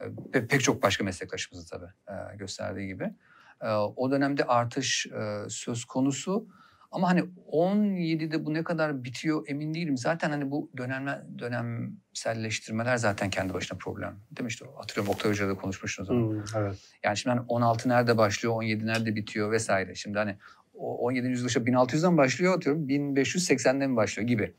e, 0.00 0.04
pe- 0.04 0.46
pek 0.46 0.62
çok 0.62 0.82
başka 0.82 1.04
meslektaşımızın 1.04 1.78
tabii 1.78 1.90
e, 2.08 2.36
gösterdiği 2.36 2.86
gibi 2.86 3.14
e, 3.60 3.68
o 3.74 4.10
dönemde 4.10 4.44
artış 4.44 5.06
e, 5.06 5.44
söz 5.48 5.84
konusu. 5.84 6.48
Ama 6.92 7.10
hani 7.10 7.20
17'de 7.52 8.46
bu 8.46 8.54
ne 8.54 8.64
kadar 8.64 9.04
bitiyor 9.04 9.44
emin 9.48 9.74
değilim. 9.74 9.96
Zaten 9.98 10.30
hani 10.30 10.50
bu 10.50 10.70
dönem 10.76 11.24
dönemselleştirmeler 11.38 12.96
zaten 12.96 13.30
kendi 13.30 13.54
başına 13.54 13.78
problem. 13.78 14.20
Değil 14.30 14.44
mi 14.44 14.48
işte 14.48 14.66
hatırlıyorum 14.76 15.14
Oktay 15.14 15.30
Hoca'da 15.30 15.54
konuşmuştunuz 15.54 16.10
onu. 16.10 16.32
Hı, 16.32 16.44
evet. 16.58 16.78
Yani 17.04 17.16
şimdi 17.16 17.36
hani 17.36 17.46
16 17.48 17.88
nerede 17.88 18.18
başlıyor, 18.18 18.54
17 18.54 18.86
nerede 18.86 19.16
bitiyor 19.16 19.50
vesaire. 19.50 19.94
Şimdi 19.94 20.18
hani 20.18 20.36
o 20.74 20.96
17. 20.96 21.28
yüzyılda 21.28 21.48
işte 21.48 21.60
1600'den 21.60 22.16
başlıyor 22.16 22.56
atıyorum 22.56 22.88
1580'den 22.88 23.90
mi 23.90 23.96
başlıyor 23.96 24.28
gibi. 24.28 24.54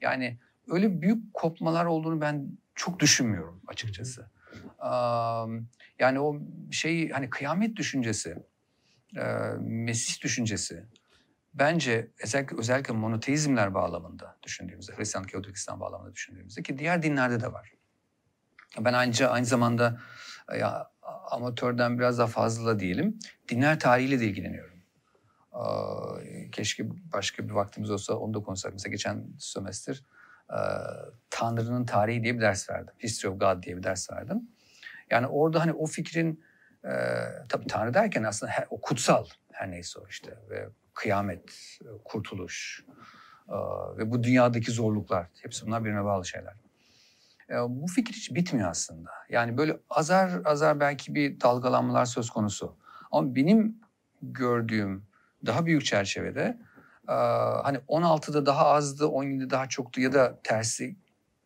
Yani 0.00 0.38
öyle 0.68 1.02
büyük 1.02 1.34
kopmalar 1.34 1.84
olduğunu 1.84 2.20
ben 2.20 2.48
çok 2.74 3.00
düşünmüyorum 3.00 3.60
açıkçası. 3.66 4.30
Yani 5.98 6.20
o 6.20 6.40
şey 6.70 7.10
hani 7.10 7.30
kıyamet 7.30 7.76
düşüncesi, 7.76 8.36
e, 9.16 9.22
Mesih 9.60 10.22
düşüncesi 10.22 10.84
bence 11.54 12.10
özellikle, 12.22 12.56
özellikle 12.56 12.94
monoteizmler 12.94 13.74
bağlamında 13.74 14.36
düşündüğümüzde, 14.42 14.96
Hristiyanlık, 14.96 15.34
Yahudilik, 15.34 15.56
İslam 15.56 15.80
bağlamında 15.80 16.12
düşündüğümüzde 16.12 16.62
ki 16.62 16.78
diğer 16.78 17.02
dinlerde 17.02 17.40
de 17.40 17.52
var. 17.52 17.72
Ben 18.80 18.92
aynı 18.92 19.28
aynı 19.28 19.46
zamanda 19.46 20.00
ya, 20.58 20.90
amatörden 21.30 21.98
biraz 21.98 22.18
daha 22.18 22.26
fazla 22.26 22.80
diyelim, 22.80 23.18
dinler 23.48 23.80
tarihiyle 23.80 24.20
de 24.20 24.26
ilgileniyorum. 24.26 24.73
Keşke 26.52 26.84
başka 27.12 27.48
bir 27.48 27.50
vaktimiz 27.50 27.90
olsa 27.90 28.14
onu 28.14 28.34
da 28.34 28.40
konuşsak. 28.40 28.72
Mesela 28.72 28.90
geçen 28.90 29.26
sömestr 29.38 30.04
Tanrı'nın 31.30 31.84
tarihi 31.84 32.22
diye 32.22 32.34
bir 32.34 32.40
ders 32.40 32.70
verdim. 32.70 32.94
History 33.02 33.32
of 33.32 33.40
God 33.40 33.62
diye 33.62 33.76
bir 33.76 33.82
ders 33.82 34.10
verdim. 34.10 34.42
Yani 35.10 35.26
orada 35.26 35.60
hani 35.60 35.72
o 35.72 35.86
fikrin 35.86 36.44
e, 36.84 36.92
tabii 37.48 37.66
Tanrı 37.66 37.94
derken 37.94 38.22
aslında 38.22 38.52
her, 38.52 38.66
o 38.70 38.80
kutsal 38.80 39.26
her 39.52 39.70
neyse 39.70 40.00
o 40.00 40.08
işte 40.08 40.38
ve 40.50 40.68
kıyamet, 40.94 41.78
kurtuluş 42.04 42.84
ve 43.98 44.10
bu 44.10 44.22
dünyadaki 44.22 44.70
zorluklar 44.70 45.26
hepsi 45.42 45.66
bunlar 45.66 45.84
birbirine 45.84 46.04
bağlı 46.04 46.24
şeyler. 46.26 46.54
Bu 47.68 47.86
fikir 47.86 48.14
hiç 48.14 48.34
bitmiyor 48.34 48.70
aslında. 48.70 49.10
Yani 49.28 49.58
böyle 49.58 49.78
azar 49.90 50.40
azar 50.44 50.80
belki 50.80 51.14
bir 51.14 51.40
dalgalanmalar 51.40 52.04
söz 52.04 52.30
konusu. 52.30 52.76
Ama 53.10 53.34
benim 53.34 53.80
gördüğüm 54.22 55.06
daha 55.46 55.66
büyük 55.66 55.84
çerçevede 55.84 56.58
hani 57.62 57.78
16'da 57.78 58.46
daha 58.46 58.66
azdı, 58.66 59.04
17'de 59.04 59.50
daha 59.50 59.68
çoktu 59.68 60.00
ya 60.00 60.12
da 60.12 60.40
tersi 60.44 60.96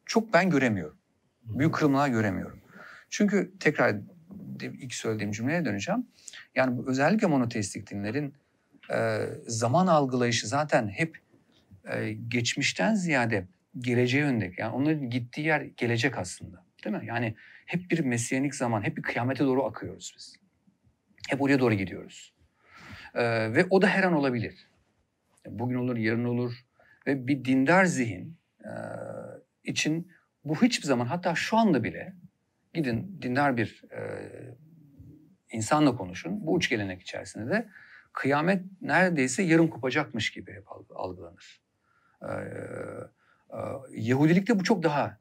çok 0.07 0.33
ben 0.33 0.51
göremiyorum. 0.51 0.99
Büyük 1.45 1.75
kırılmalar 1.75 2.09
göremiyorum. 2.09 2.61
Çünkü 3.11 3.53
tekrar 3.61 3.97
ilk 4.61 4.95
söylediğim 4.95 5.33
cümleye 5.33 5.65
döneceğim. 5.65 6.07
Yani 6.55 6.81
özellikle 6.87 7.27
monoteistik 7.27 7.91
dinlerin 7.91 8.35
e, 8.93 9.27
zaman 9.47 9.87
algılayışı 9.87 10.49
zaten 10.49 10.89
hep 10.89 11.19
e, 11.85 12.13
geçmişten 12.13 12.95
ziyade 12.95 13.47
geleceğe 13.79 14.19
yönelik. 14.19 14.59
Yani 14.59 14.75
onların 14.75 15.11
gittiği 15.11 15.47
yer 15.47 15.61
gelecek 15.61 16.19
aslında. 16.19 16.65
Değil 16.85 16.97
mi? 16.97 17.07
Yani 17.07 17.35
hep 17.67 17.91
bir 17.91 17.99
mesiyanik 17.99 18.55
zaman, 18.55 18.83
hep 18.83 18.97
bir 18.97 19.03
kıyamete 19.03 19.45
doğru 19.45 19.65
akıyoruz 19.65 20.15
biz. 20.17 20.37
Hep 21.29 21.43
oraya 21.43 21.59
doğru 21.59 21.75
gidiyoruz. 21.75 22.33
E, 23.19 23.55
ve 23.55 23.67
o 23.71 23.83
da 23.83 23.87
her 23.87 24.03
an 24.03 24.13
olabilir. 24.13 24.69
Bugün 25.47 25.75
olur, 25.75 25.97
yarın 25.97 26.25
olur. 26.25 26.65
Ve 27.07 27.27
bir 27.27 27.45
dindar 27.45 27.85
zihin 27.85 28.39
e, 28.65 28.73
için 29.65 30.13
bu 30.45 30.63
hiçbir 30.63 30.87
zaman 30.87 31.07
hatta 31.07 31.35
şu 31.35 31.57
anda 31.57 31.85
bile 31.85 32.15
gidin 32.75 33.19
dindar 33.23 33.57
bir 33.57 33.85
e, 33.93 34.03
insanla 35.53 35.97
konuşun. 35.97 36.47
Bu 36.47 36.59
üç 36.59 36.69
gelenek 36.69 37.03
içerisinde 37.03 37.51
de 37.51 37.69
kıyamet 38.13 38.63
neredeyse 38.81 39.43
yarım 39.43 39.69
kopacakmış 39.69 40.31
gibi 40.31 40.53
hep 40.53 40.65
alg- 40.65 40.95
algılanır. 40.95 41.63
E, 42.23 42.27
e, 42.27 43.59
Yahudilikte 43.91 44.59
bu 44.59 44.65
çok 44.65 44.83
daha 44.83 45.19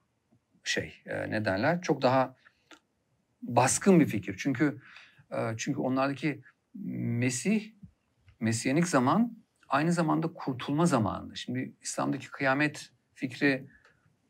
şey 0.63 1.03
e, 1.05 1.31
ne 1.31 1.45
derler 1.45 1.81
çok 1.81 2.01
daha 2.01 2.35
baskın 3.41 3.99
bir 3.99 4.05
fikir. 4.05 4.35
Çünkü 4.37 4.81
e, 5.31 5.37
çünkü 5.57 5.79
onlardaki 5.79 6.41
Mesih 6.85 7.71
Mesiyanik 8.39 8.87
zaman 8.87 9.37
aynı 9.69 9.91
zamanda 9.91 10.33
kurtulma 10.33 10.85
zamanı. 10.85 11.37
Şimdi 11.37 11.73
İslam'daki 11.81 12.31
kıyamet 12.31 12.89
fikri 13.13 13.67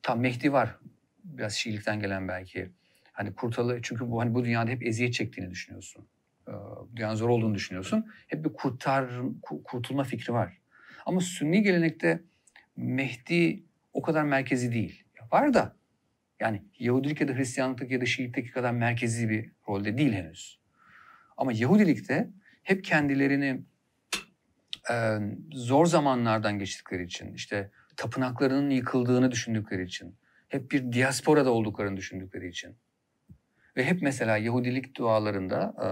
tam 0.03 0.19
Mehdi 0.19 0.53
var. 0.53 0.75
Biraz 1.23 1.53
Şiilikten 1.53 1.99
gelen 1.99 2.27
belki. 2.27 2.71
Hani 3.11 3.33
kurtalı 3.35 3.79
çünkü 3.81 4.11
bu 4.11 4.21
hani 4.21 4.33
bu 4.33 4.45
dünyada 4.45 4.71
hep 4.71 4.85
eziyet 4.85 5.13
çektiğini 5.13 5.51
düşünüyorsun. 5.51 6.07
Ee, 6.47 6.51
dünyanın 6.95 7.15
zor 7.15 7.29
olduğunu 7.29 7.55
düşünüyorsun. 7.55 8.05
Hep 8.27 8.45
bir 8.45 8.53
kurtar 8.53 9.03
ku- 9.41 9.63
kurtulma 9.63 10.03
fikri 10.03 10.33
var. 10.33 10.57
Ama 11.05 11.21
Sünni 11.21 11.63
gelenekte 11.63 12.23
Mehdi 12.75 13.63
o 13.93 14.01
kadar 14.01 14.23
merkezi 14.23 14.71
değil. 14.71 15.03
Var 15.31 15.53
da 15.53 15.75
yani 16.39 16.63
Yahudilik 16.79 17.21
ya 17.21 17.27
da 17.27 17.33
Hristiyanlık 17.33 17.91
ya 17.91 18.01
da 18.01 18.05
Şiilikteki 18.05 18.51
kadar 18.51 18.71
merkezi 18.71 19.29
bir 19.29 19.51
rolde 19.67 19.97
değil 19.97 20.13
henüz. 20.13 20.59
Ama 21.37 21.51
Yahudilikte 21.53 22.29
hep 22.63 22.83
kendilerini 22.83 23.61
e, 24.91 25.17
zor 25.54 25.86
zamanlardan 25.86 26.60
geçtikleri 26.60 27.04
için, 27.04 27.34
işte 27.34 27.71
tapınaklarının 27.95 28.69
yıkıldığını 28.69 29.32
düşündükleri 29.32 29.84
için, 29.84 30.15
hep 30.47 30.71
bir 30.71 30.93
diasporada 30.93 31.52
olduklarını 31.52 31.97
düşündükleri 31.97 32.47
için 32.47 32.78
ve 33.78 33.84
hep 33.84 34.02
mesela 34.02 34.38
Yahudilik 34.38 34.95
dualarında, 34.95 35.73
e, 35.84 35.88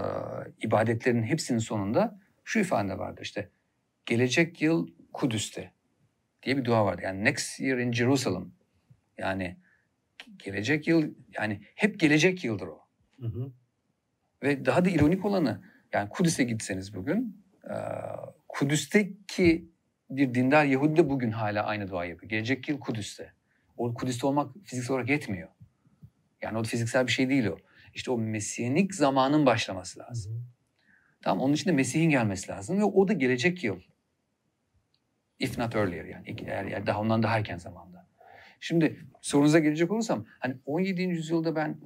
ibadetlerin 0.65 1.23
hepsinin 1.23 1.59
sonunda 1.59 2.19
şu 2.43 2.59
ifade 2.59 2.97
vardı 2.97 3.19
işte 3.23 3.49
gelecek 4.05 4.61
yıl 4.61 4.87
Kudüs'te 5.13 5.71
diye 6.43 6.57
bir 6.57 6.65
dua 6.65 6.85
vardı. 6.85 7.01
Yani 7.03 7.23
next 7.23 7.59
year 7.59 7.77
in 7.77 7.91
Jerusalem. 7.91 8.51
Yani 9.17 9.57
gelecek 10.37 10.87
yıl 10.87 11.13
yani 11.33 11.61
hep 11.75 11.99
gelecek 11.99 12.43
yıldır 12.43 12.67
o. 12.67 12.79
Hı 13.19 13.27
hı. 13.27 13.51
Ve 14.43 14.65
daha 14.65 14.85
da 14.85 14.89
ironik 14.89 15.25
olanı 15.25 15.61
yani 15.93 16.09
Kudüs'e 16.09 16.43
gitseniz 16.43 16.95
bugün 16.95 17.45
e, 17.63 17.75
Kudüs'teki 18.59 19.69
bir 20.09 20.33
dindar 20.33 20.65
Yahudi 20.65 20.97
de 20.97 21.09
bugün 21.09 21.31
hala 21.31 21.63
aynı 21.65 21.89
dua 21.89 22.05
yapıyor. 22.05 22.29
Gelecek 22.29 22.69
yıl 22.69 22.79
Kudüs'te. 22.79 23.33
O 23.77 23.93
Kudüs'te 23.93 24.27
olmak 24.27 24.55
fiziksel 24.63 24.93
olarak 24.93 25.09
yetmiyor. 25.09 25.49
Yani 26.41 26.57
o 26.57 26.63
fiziksel 26.63 27.07
bir 27.07 27.11
şey 27.11 27.29
değil 27.29 27.45
o. 27.45 27.57
İşte 27.93 28.11
o 28.11 28.17
mesiyanik 28.17 28.95
zamanın 28.95 29.45
başlaması 29.45 29.99
lazım. 29.99 30.33
Hı. 30.33 30.39
Tamam 31.21 31.43
onun 31.43 31.53
için 31.53 31.69
de 31.69 31.73
Mesih'in 31.73 32.09
gelmesi 32.09 32.51
lazım 32.51 32.79
ve 32.79 32.83
o 32.83 33.07
da 33.07 33.13
gelecek 33.13 33.63
yıl. 33.63 33.79
If 35.39 35.57
not 35.57 35.75
earlier 35.75 36.05
yani 36.05 36.35
eğer, 36.45 36.65
eğer 36.65 36.87
daha 36.87 37.01
ondan 37.01 37.23
daha 37.23 37.37
erken 37.37 37.57
zamanda. 37.57 38.07
Şimdi 38.59 39.05
sorunuza 39.21 39.59
gelecek 39.59 39.91
olursam 39.91 40.25
hani 40.39 40.55
17. 40.65 41.01
yüzyılda 41.01 41.55
ben 41.55 41.77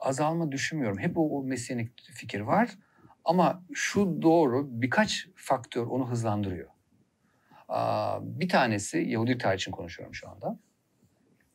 azalma 0.00 0.52
düşünmüyorum. 0.52 0.98
Hep 0.98 1.18
o, 1.18 1.38
o 1.38 1.44
mesiyanik 1.44 1.90
fikir 2.12 2.40
var. 2.40 2.70
Ama 3.24 3.64
şu 3.72 4.22
doğru 4.22 4.68
birkaç 4.70 5.28
faktör 5.34 5.86
onu 5.86 6.10
hızlandırıyor. 6.10 6.68
Bir 8.20 8.48
tanesi 8.48 8.98
Yahudi 8.98 9.38
tarih 9.38 9.58
için 9.58 9.72
konuşuyorum 9.72 10.14
şu 10.14 10.28
anda. 10.28 10.58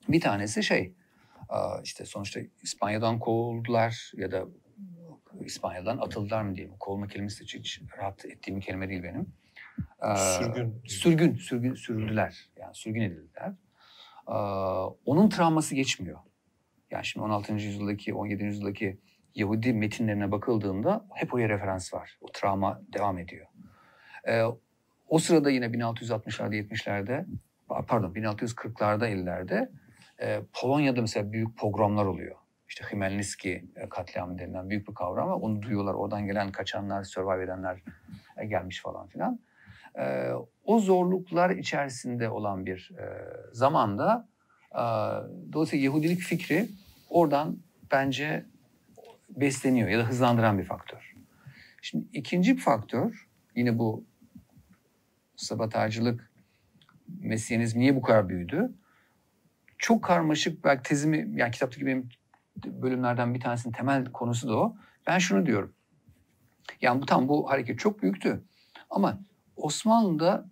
Bir 0.08 0.22
tanesi 0.22 0.64
şey 0.64 0.94
işte 1.84 2.06
sonuçta 2.06 2.40
İspanya'dan 2.62 3.20
kovuldular 3.20 4.12
ya 4.16 4.32
da 4.32 4.46
İspanya'dan 5.46 5.98
atıldılar 5.98 6.42
mı 6.42 6.56
diyeyim. 6.56 6.78
Kovulma 6.80 7.08
kelimesi 7.08 7.44
hiç, 7.44 7.56
hiç 7.56 7.82
rahat 7.98 8.26
ettiğim 8.26 8.60
bir 8.60 8.66
kelime 8.66 8.90
değil 8.90 9.04
benim. 9.04 9.34
Sürgün. 10.16 10.82
Sürgün, 10.86 11.36
sürgün, 11.36 11.74
sürüldüler. 11.74 12.50
Yani 12.58 12.76
sürgün 12.76 13.02
edildiler. 13.02 13.54
Onun 15.06 15.30
travması 15.30 15.76
geçmiyor. 15.76 16.20
Yani 16.92 17.06
şimdi 17.06 17.26
16. 17.26 17.54
yüzyıldaki, 17.54 18.14
17. 18.14 18.44
yüzyıldaki 18.44 19.00
Yahudi 19.40 19.74
metinlerine 19.74 20.32
bakıldığında 20.32 21.06
hep 21.14 21.34
oraya 21.34 21.50
referans 21.50 21.94
var. 21.94 22.18
O 22.22 22.28
travma 22.34 22.82
devam 22.94 23.18
ediyor. 23.18 23.48
Ee, 24.28 24.44
o 25.08 25.20
sırada 25.20 25.50
yine 25.50 25.66
1660'larda 25.66 26.56
70'lerde 26.56 27.26
pardon 27.88 28.14
1640'larda 28.14 29.10
50'lerde 29.10 29.70
e, 30.22 30.42
Polonya'da 30.54 31.02
mesela 31.02 31.32
büyük 31.32 31.58
pogromlar 31.58 32.06
oluyor. 32.06 32.36
İşte 32.70 32.86
Hmelnitski 32.86 33.66
e, 33.76 33.90
katliamı 33.90 34.40
denilen 34.40 34.70
büyük 34.70 34.88
bir 34.90 34.94
kavram 34.94 35.30
ama 35.30 35.36
onu 35.36 35.62
duyuyorlar. 35.62 35.94
Oradan 35.94 36.26
gelen 36.26 36.52
kaçanlar, 36.52 37.04
survive 37.04 37.44
edenler 37.44 37.84
e, 38.38 38.46
gelmiş 38.46 38.82
falan 38.82 39.08
filan. 39.08 39.40
E, 40.00 40.32
o 40.66 40.80
zorluklar 40.80 41.50
içerisinde 41.50 42.30
olan 42.30 42.66
bir 42.66 42.92
e, 43.00 43.06
zamanda 43.54 44.28
e, 44.72 44.84
dolayısıyla 45.54 45.86
Yahudilik 45.86 46.20
fikri 46.20 46.70
oradan 47.10 47.58
bence 47.92 48.46
besleniyor 49.42 49.90
ya 49.90 50.00
da 50.00 50.04
hızlandıran 50.04 50.60
bir 50.60 50.64
faktör. 50.64 51.16
Şimdi 51.82 52.06
ikinci 52.14 52.58
faktör 52.58 53.28
yine 53.56 53.78
bu 53.78 54.06
sabotajcılık 55.36 56.32
mesleğiniz 57.08 57.76
niye 57.76 57.96
bu 57.96 58.02
kadar 58.02 58.30
büyüdü? 58.30 58.74
Çok 59.78 60.04
karmaşık 60.04 60.64
belki 60.64 60.90
tezimi 60.90 61.30
yani 61.36 61.52
kitaptaki 61.52 61.86
benim 61.86 62.10
bölümlerden 62.66 63.34
bir 63.34 63.40
tanesinin 63.40 63.74
temel 63.74 64.06
konusu 64.06 64.50
da 64.50 64.58
o. 64.58 64.78
Ben 65.08 65.18
şunu 65.18 65.46
diyorum. 65.46 65.74
Yani 66.82 67.02
bu 67.02 67.06
tam 67.06 67.28
bu 67.28 67.50
hareket 67.50 67.80
çok 67.80 68.02
büyüktü. 68.02 68.44
Ama 68.90 69.20
Osmanlı'da 69.56 70.50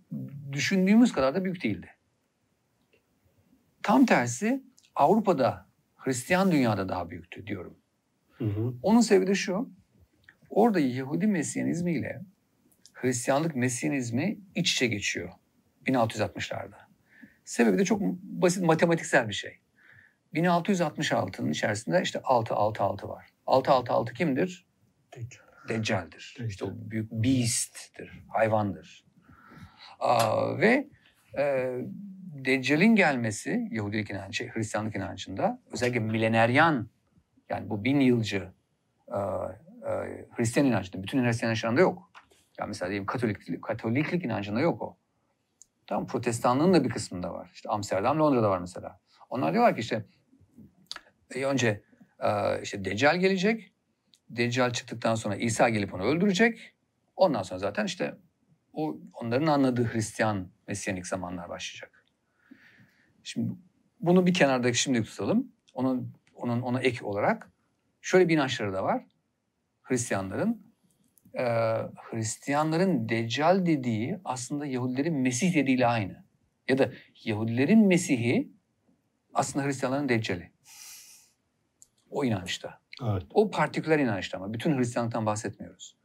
düşündüğümüz 0.52 1.12
kadar 1.12 1.36
da 1.36 1.44
büyük 1.44 1.64
değildi. 1.64 1.90
Tam 3.84 4.06
tersi 4.06 4.64
Avrupa'da, 4.96 5.68
Hristiyan 5.96 6.52
dünyada 6.52 6.90
daha 6.90 7.10
büyüktü 7.10 7.48
diyorum. 7.48 7.78
Hı 8.38 8.46
hı. 8.46 8.74
Onun 8.84 9.02
sebebi 9.02 9.28
de 9.28 9.36
şu. 9.36 9.70
Orada 10.50 10.80
Yahudi 10.80 11.28
Mesyanizmi 11.28 11.94
ile 11.94 12.22
Hristiyanlık 12.94 13.56
Mesyanizmi 13.56 14.40
iç 14.56 14.74
içe 14.74 14.88
geçiyor 14.88 15.30
1660'larda. 15.86 16.78
Sebebi 17.46 17.78
de 17.78 17.86
çok 17.86 18.02
basit 18.22 18.64
matematiksel 18.64 19.30
bir 19.30 19.34
şey. 19.34 19.60
1666'nın 20.34 21.52
içerisinde 21.52 22.02
işte 22.04 22.22
666 22.24 23.10
var. 23.10 23.26
666 23.46 24.14
kimdir? 24.14 24.66
Deccal. 25.16 25.48
Deccal'dir. 25.70 26.36
Deccal. 26.36 26.50
İşte 26.50 26.66
o 26.66 26.70
büyük 26.76 27.12
beast'tir, 27.12 28.24
hayvandır. 28.28 29.06
Aa, 30.00 30.58
ve 30.58 30.88
e, 31.38 31.76
Deccal'in 32.46 32.96
gelmesi 32.96 33.68
Yahudilik 33.72 34.10
inancı, 34.10 34.50
Hristiyanlık 34.54 34.96
inancında 34.96 35.62
özellikle 35.72 36.00
mileneryan 36.00 36.90
yani 37.50 37.70
bu 37.70 37.84
bin 37.84 38.00
yılcı 38.00 38.52
e, 39.08 39.18
e, 39.18 40.26
Hristiyan 40.36 40.68
inancında, 40.68 41.04
bütün 41.04 41.24
Hristiyan 41.24 41.50
inancında 41.50 41.82
yok. 41.82 42.12
Yani 42.60 42.68
mesela 42.68 42.90
diyelim 42.90 43.06
Katolik, 43.06 43.62
Katoliklik 43.62 44.26
inancında 44.26 44.60
yok 44.60 44.82
o. 44.82 44.98
Tamam 45.88 46.08
Protestanlığın 46.08 46.74
da 46.74 46.84
bir 46.84 46.90
kısmında 46.90 47.34
var. 47.34 47.50
İşte 47.54 47.70
Amsterdam, 47.70 48.20
Londra'da 48.20 48.50
var 48.50 48.60
mesela. 48.60 49.00
Onlar 49.30 49.54
diyorlar 49.54 49.76
ki 49.76 49.82
işte 49.82 50.06
önce 51.36 51.82
e, 52.20 52.62
işte 52.62 52.86
Deccal 52.86 53.18
gelecek. 53.18 53.74
Deccal 54.30 54.74
çıktıktan 54.74 55.16
sonra 55.16 55.36
İsa 55.36 55.70
gelip 55.70 55.94
onu 55.94 56.04
öldürecek. 56.04 56.74
Ondan 57.16 57.44
sonra 57.44 57.60
zaten 57.60 57.86
işte 57.86 58.18
o 58.74 58.98
onların 59.14 59.48
anladığı 59.48 59.94
Hristiyan 59.94 60.48
Mesyanik 60.68 61.08
zamanlar 61.08 61.50
başlayacak. 61.50 62.06
Şimdi 63.24 63.54
bunu 64.00 64.26
bir 64.26 64.34
kenarda 64.34 64.74
şimdi 64.74 65.04
tutalım. 65.04 65.52
Onun 65.74 66.14
onun 66.38 66.62
ona 66.62 66.82
ek 66.82 67.06
olarak 67.06 67.52
şöyle 68.02 68.30
bir 68.30 68.34
inançları 68.34 68.74
da 68.74 68.84
var. 68.84 69.06
Hristiyanların 69.84 70.74
e, 71.34 71.44
Hristiyanların 71.96 73.10
Deccal 73.10 73.66
dediği 73.66 74.20
aslında 74.26 74.66
Yahudilerin 74.66 75.16
Mesih 75.16 75.56
dediğiyle 75.56 75.88
aynı. 75.88 76.24
Ya 76.68 76.78
da 76.78 76.92
Yahudilerin 77.24 77.88
Mesih'i 77.88 78.52
aslında 79.34 79.66
Hristiyanların 79.66 80.10
Deccali. 80.10 80.52
O 82.10 82.26
inançta. 82.26 82.82
Evet. 83.04 83.24
O 83.30 83.52
partiküler 83.52 84.00
inançta 84.00 84.38
ama 84.38 84.54
bütün 84.54 84.78
Hristiyanlıktan 84.78 85.26
bahsetmiyoruz. 85.26 85.98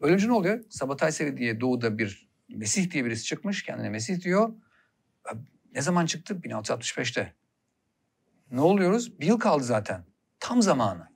Ölünce 0.00 0.28
ne 0.28 0.32
oluyor? 0.32 0.64
Sabatay 0.70 1.12
Sevi 1.12 1.36
diye 1.36 1.60
doğuda 1.60 1.98
bir 1.98 2.28
Mesih 2.48 2.90
diye 2.90 3.04
birisi 3.04 3.24
çıkmış. 3.24 3.62
Kendine 3.62 3.90
Mesih 3.90 4.20
diyor. 4.20 4.52
Ne 5.74 5.82
zaman 5.82 6.06
çıktı? 6.06 6.34
1665'te. 6.34 7.34
Ne 8.50 8.60
oluyoruz? 8.60 9.20
Bir 9.20 9.26
yıl 9.26 9.38
kaldı 9.38 9.64
zaten. 9.64 10.04
Tam 10.40 10.62
zamanı. 10.62 11.08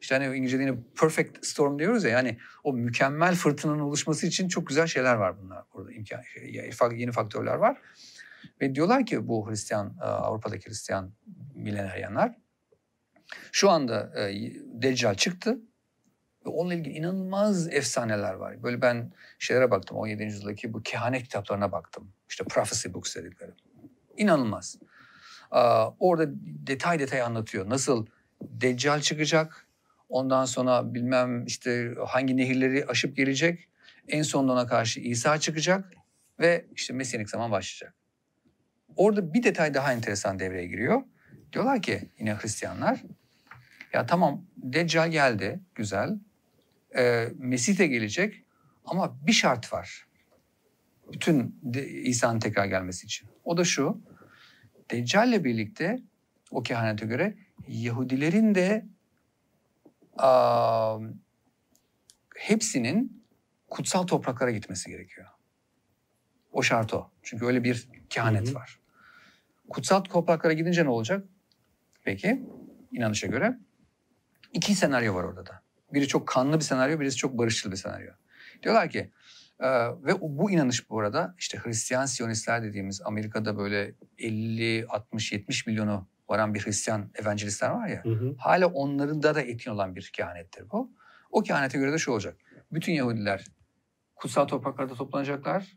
İşte 0.00 0.14
hani 0.14 0.36
İngilizce'de 0.36 0.62
yine 0.62 0.76
perfect 1.00 1.46
storm 1.46 1.78
diyoruz 1.78 2.04
ya 2.04 2.10
yani 2.10 2.38
o 2.64 2.72
mükemmel 2.72 3.34
fırtınanın 3.34 3.80
oluşması 3.80 4.26
için 4.26 4.48
çok 4.48 4.66
güzel 4.66 4.86
şeyler 4.86 5.14
var 5.14 5.40
bunlar 5.42 5.64
burada 5.74 5.92
imkan 5.92 6.22
şey, 6.22 6.70
yeni 6.92 7.12
faktörler 7.12 7.54
var. 7.54 7.78
Ve 8.60 8.74
diyorlar 8.74 9.06
ki 9.06 9.28
bu 9.28 9.50
Hristiyan 9.50 9.96
Avrupa'daki 10.00 10.68
Hristiyan 10.68 11.12
mileneryanlar 11.54 12.36
şu 13.52 13.70
anda 13.70 14.28
e, 14.28 14.52
Deccal 14.64 15.14
çıktı 15.14 15.58
ve 16.46 16.50
onunla 16.50 16.74
ilgili 16.74 16.94
inanılmaz 16.94 17.68
efsaneler 17.74 18.34
var. 18.34 18.62
Böyle 18.62 18.82
ben 18.82 19.12
şeylere 19.38 19.70
baktım 19.70 19.96
17. 19.96 20.22
yüzyıldaki 20.22 20.72
bu 20.72 20.82
kehanet 20.82 21.22
kitaplarına 21.22 21.72
baktım. 21.72 22.12
İşte 22.28 22.44
prophecy 22.44 22.88
books 22.94 23.16
dedikleri. 23.16 23.50
İnanılmaz. 24.16 24.76
Orada 25.98 26.32
detay 26.66 26.98
detay 26.98 27.22
anlatıyor. 27.22 27.70
Nasıl 27.70 28.06
Deccal 28.42 29.00
çıkacak, 29.00 29.66
ondan 30.08 30.44
sonra 30.44 30.94
bilmem 30.94 31.46
işte 31.46 31.94
hangi 32.06 32.36
nehirleri 32.36 32.86
aşıp 32.86 33.16
gelecek, 33.16 33.68
en 34.08 34.24
ona 34.34 34.66
karşı 34.66 35.00
İsa 35.00 35.40
çıkacak 35.40 35.92
ve 36.40 36.66
işte 36.74 36.92
Mesiyanik 36.92 37.30
zaman 37.30 37.50
başlayacak. 37.50 37.94
Orada 38.96 39.34
bir 39.34 39.42
detay 39.42 39.74
daha 39.74 39.92
enteresan 39.92 40.38
devreye 40.38 40.66
giriyor. 40.66 41.02
Diyorlar 41.52 41.82
ki 41.82 42.10
yine 42.18 42.34
Hristiyanlar, 42.34 43.02
ya 43.92 44.06
tamam 44.06 44.44
Deccal 44.56 45.10
geldi, 45.10 45.60
güzel. 45.74 46.18
Ee, 46.96 47.28
Mesih 47.38 47.78
de 47.78 47.86
gelecek 47.86 48.44
ama 48.84 49.26
bir 49.26 49.32
şart 49.32 49.72
var. 49.72 50.06
Bütün 51.12 51.60
İsa'nın 52.02 52.40
tekrar 52.40 52.66
gelmesi 52.66 53.06
için. 53.06 53.28
O 53.44 53.56
da 53.56 53.64
şu, 53.64 54.00
Deccal'le 54.90 55.44
birlikte 55.44 55.98
o 56.50 56.62
kehanete 56.62 57.06
göre 57.06 57.36
Yahudilerin 57.68 58.54
de 58.54 58.86
a, 60.18 60.98
hepsinin 62.36 63.26
kutsal 63.70 64.02
topraklara 64.02 64.50
gitmesi 64.50 64.90
gerekiyor. 64.90 65.26
O 66.52 66.62
şart 66.62 66.94
o. 66.94 67.10
Çünkü 67.22 67.46
öyle 67.46 67.64
bir 67.64 67.88
kehanet 68.10 68.46
Hı 68.46 68.50
hı. 68.50 68.54
var. 68.54 68.80
Kutsal 69.68 70.00
topraklara 70.00 70.52
gidince 70.52 70.84
ne 70.84 70.88
olacak? 70.88 71.24
Peki 72.04 72.42
inanışa 72.92 73.26
göre 73.26 73.58
iki 74.52 74.74
senaryo 74.74 75.14
var 75.14 75.24
orada 75.24 75.46
da. 75.46 75.62
Biri 75.92 76.08
çok 76.08 76.28
kanlı 76.28 76.56
bir 76.58 76.64
senaryo, 76.64 77.00
birisi 77.00 77.16
çok 77.16 77.38
barışçıl 77.38 77.70
bir 77.70 77.76
senaryo. 77.76 78.12
Diyorlar 78.62 78.90
ki 78.90 79.10
e, 79.60 79.68
ve 79.88 80.20
bu 80.20 80.50
inanış 80.50 80.90
bu 80.90 81.00
arada 81.00 81.34
işte 81.38 81.58
Hristiyan 81.58 82.06
Siyonistler 82.06 82.62
dediğimiz 82.62 83.02
Amerika'da 83.04 83.58
böyle 83.58 83.94
50, 84.18 84.86
60, 84.88 85.32
70 85.32 85.66
milyonu 85.66 86.08
varan 86.28 86.54
bir 86.54 86.66
Hristiyan 86.66 87.10
evangelistler 87.14 87.70
var 87.70 87.88
ya. 87.88 88.04
Hı 88.04 88.08
hı. 88.08 88.34
Hala 88.38 88.66
onların 88.66 89.22
da 89.22 89.34
da 89.34 89.40
etkin 89.40 89.70
olan 89.70 89.96
bir 89.96 90.10
kehanettir 90.14 90.70
bu. 90.70 90.92
O 91.30 91.42
kehanete 91.42 91.78
göre 91.78 91.92
de 91.92 91.98
şu 91.98 92.12
olacak. 92.12 92.36
Bütün 92.72 92.92
Yahudiler 92.92 93.44
kutsal 94.14 94.46
topraklarda 94.46 94.94
toplanacaklar. 94.94 95.76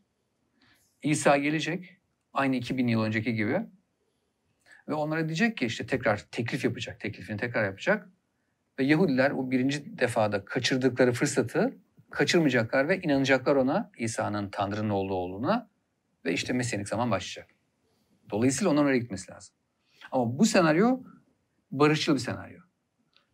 İsa 1.04 1.38
gelecek. 1.38 2.00
Aynı 2.34 2.56
2000 2.56 2.88
yıl 2.88 3.02
önceki 3.02 3.36
gibi. 3.36 3.62
Ve 4.88 4.94
onlara 4.94 5.28
diyecek 5.28 5.58
ki 5.58 5.66
işte 5.66 5.86
tekrar 5.86 6.18
teklif 6.32 6.64
yapacak. 6.64 7.00
Teklifini 7.00 7.38
tekrar 7.38 7.66
yapacak. 7.66 8.10
Ve 8.80 8.84
Yahudiler 8.84 9.32
o 9.32 9.52
birinci 9.52 10.00
defada 10.00 10.46
kaçırdıkları 10.46 11.12
fırsatı 11.12 11.78
kaçırmayacaklar 12.12 12.90
ve 12.90 13.02
inanacaklar 13.02 13.56
ona 13.56 13.92
İsa'nın 13.98 14.50
Tanrı'nın 14.50 14.90
oğlu 14.90 15.14
olduğuna 15.14 15.70
ve 16.26 16.34
işte 16.34 16.54
Mesihlik 16.54 16.88
zaman 16.88 17.12
başlayacak. 17.12 17.56
Dolayısıyla 18.30 18.72
onların 18.72 18.86
oraya 18.86 18.98
gitmesi 18.98 19.32
lazım. 19.32 19.56
Ama 20.12 20.40
bu 20.40 20.46
senaryo 20.46 21.00
barışçıl 21.72 22.14
bir 22.14 22.20
senaryo. 22.20 22.60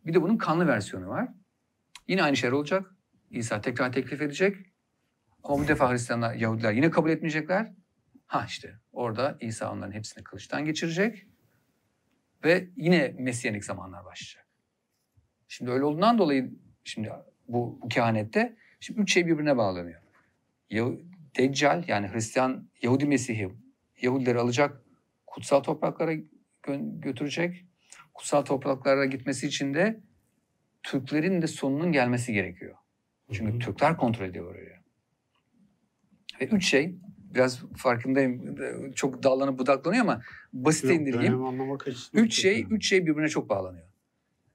Bir 0.06 0.14
de 0.14 0.22
bunun 0.22 0.36
kanlı 0.36 0.66
versiyonu 0.66 1.08
var. 1.08 1.28
Yine 2.08 2.22
aynı 2.22 2.36
şeyler 2.36 2.52
olacak. 2.52 2.94
İsa 3.30 3.60
tekrar 3.60 3.92
teklif 3.92 4.22
edecek. 4.22 4.56
Ama 5.42 5.64
bu 5.64 5.68
defa 5.68 5.92
Hristiyanlar, 5.92 6.34
Yahudiler 6.34 6.72
yine 6.72 6.90
kabul 6.90 7.10
etmeyecekler. 7.10 7.72
Ha 8.26 8.44
işte 8.48 8.74
orada 8.92 9.36
İsa 9.40 9.72
onların 9.72 9.92
hepsini 9.92 10.24
kılıçtan 10.24 10.64
geçirecek. 10.64 11.26
Ve 12.44 12.68
yine 12.76 13.14
Mesiyanik 13.18 13.64
zamanlar 13.64 14.04
başlayacak. 14.04 14.46
Şimdi 15.48 15.70
öyle 15.70 15.84
olduğundan 15.84 16.18
dolayı 16.18 16.54
şimdi 16.84 17.12
bu 17.48 17.80
kehanette 17.90 18.56
şimdi 18.80 19.00
üç 19.00 19.12
şey 19.12 19.26
birbirine 19.26 19.56
bağlanıyor. 19.56 20.00
Yahu- 20.70 21.00
Deccal 21.38 21.84
yani 21.88 22.08
Hristiyan 22.08 22.68
Yahudi 22.82 23.06
Mesih'i 23.06 23.48
Yahudileri 24.02 24.38
alacak 24.38 24.82
kutsal 25.26 25.60
topraklara 25.60 26.12
gö- 26.62 27.00
götürecek. 27.00 27.64
Kutsal 28.14 28.42
topraklara 28.42 29.04
gitmesi 29.04 29.46
için 29.46 29.74
de 29.74 30.00
Türklerin 30.82 31.42
de 31.42 31.46
sonunun 31.46 31.92
gelmesi 31.92 32.32
gerekiyor. 32.32 32.74
Çünkü 33.32 33.52
Hı 33.52 33.54
hı. 33.54 33.58
Türkler 33.58 33.96
kontrol 33.96 34.26
ediyor 34.26 34.50
orayı. 34.50 34.76
Ve 36.40 36.44
üç 36.46 36.68
şey 36.68 36.94
biraz 37.34 37.62
farkındayım 37.76 38.56
çok 38.92 39.22
dallanıp 39.22 39.58
budaklanıyor 39.58 40.02
ama 40.02 40.22
basite 40.52 40.92
Yok, 40.92 41.00
indirgeyim. 41.00 41.32
Üç 42.14 42.40
şey, 42.42 42.66
üç 42.70 42.88
şey 42.88 43.06
birbirine 43.06 43.28
çok 43.28 43.48
bağlanıyor. 43.48 43.86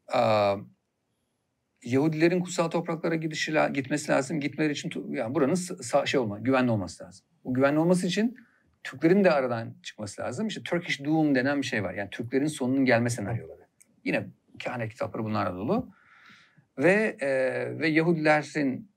Aa, 0.07 0.57
Yahudilerin 1.83 2.39
kutsal 2.39 2.69
topraklara 2.69 3.15
gidişi, 3.15 3.53
gitmesi 3.73 4.11
lazım. 4.11 4.39
Gitmeleri 4.39 4.71
için 4.71 5.13
yani 5.13 5.35
buranın 5.35 5.53
sa- 5.53 6.07
şey 6.07 6.19
olma, 6.19 6.39
güvenli 6.39 6.71
olması 6.71 7.03
lazım. 7.03 7.25
Bu 7.43 7.53
güvenli 7.53 7.79
olması 7.79 8.07
için 8.07 8.37
Türklerin 8.83 9.23
de 9.23 9.31
aradan 9.31 9.73
çıkması 9.83 10.21
lazım. 10.21 10.47
İşte 10.47 10.63
Turkish 10.63 11.05
Doom 11.05 11.35
denen 11.35 11.61
bir 11.61 11.67
şey 11.67 11.83
var. 11.83 11.93
Yani 11.93 12.09
Türklerin 12.09 12.45
sonunun 12.45 12.85
gelme 12.85 13.09
senaryoları. 13.09 13.61
Yine 14.03 14.27
kehanet 14.59 14.91
kitapları 14.91 15.23
bunlarla 15.23 15.55
dolu. 15.55 15.93
Ve 16.77 17.17
e, 17.21 17.29
ve 17.79 17.87
Yahudilerin 17.87 18.91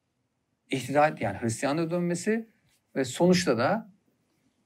ihtidal 0.71 1.17
yani 1.21 1.39
Hristiyanlığa 1.41 1.91
dönmesi 1.91 2.49
ve 2.97 3.05
sonuçta 3.05 3.59
da 3.59 3.93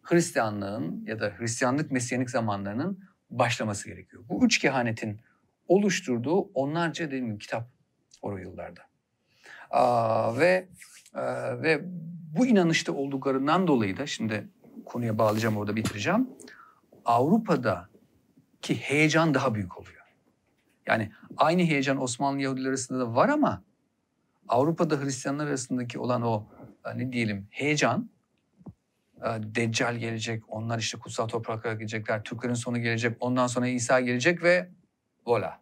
Hristiyanlığın 0.03 1.05
ya 1.07 1.21
da 1.21 1.33
Hristiyanlık 1.39 1.91
Mesyanik 1.91 2.31
zamanlarının 2.31 3.01
başlaması 3.31 3.89
gerekiyor. 3.89 4.25
Bu 4.29 4.47
üç 4.47 4.59
kehanetin 4.59 5.21
oluşturduğu 5.69 6.41
onlarca 6.41 7.07
dediğim 7.07 7.27
gibi 7.27 7.39
kitap 7.39 7.78
o 8.23 8.37
yıllarda. 8.37 8.81
Aa, 9.71 10.39
ve 10.39 10.69
e, 11.15 11.23
ve 11.63 11.81
bu 12.37 12.47
inanışta 12.47 12.93
olduklarından 12.93 13.67
dolayı 13.67 13.97
da 13.97 14.07
şimdi 14.07 14.49
konuya 14.85 15.19
bağlayacağım 15.19 15.57
orada 15.57 15.77
bitireceğim. 15.77 16.29
Avrupa'daki 17.05 18.77
heyecan 18.77 19.35
daha 19.35 19.55
büyük 19.55 19.79
oluyor. 19.79 19.99
Yani 20.87 21.13
aynı 21.37 21.63
heyecan 21.63 22.03
Osmanlı 22.03 22.43
Yahudiler 22.43 22.69
arasında 22.69 22.99
da 22.99 23.15
var 23.15 23.29
ama 23.29 23.63
Avrupa'da 24.49 25.01
Hristiyanlar 25.01 25.47
arasındaki 25.47 25.99
olan 25.99 26.23
o 26.23 26.47
e, 26.85 26.99
ne 26.99 27.13
diyelim 27.13 27.47
heyecan 27.51 28.11
e, 29.17 29.27
Deccal 29.43 29.97
gelecek, 29.97 30.43
onlar 30.49 30.79
işte 30.79 30.99
kutsal 30.99 31.29
topraklara 31.29 31.75
gidecekler, 31.75 32.25
Türklerin 32.25 32.55
sonu 32.55 32.79
gelecek, 32.79 33.17
ondan 33.21 33.47
sonra 33.47 33.67
İsa 33.67 34.01
gelecek 34.01 34.43
ve 34.43 34.71
vola. 35.27 35.61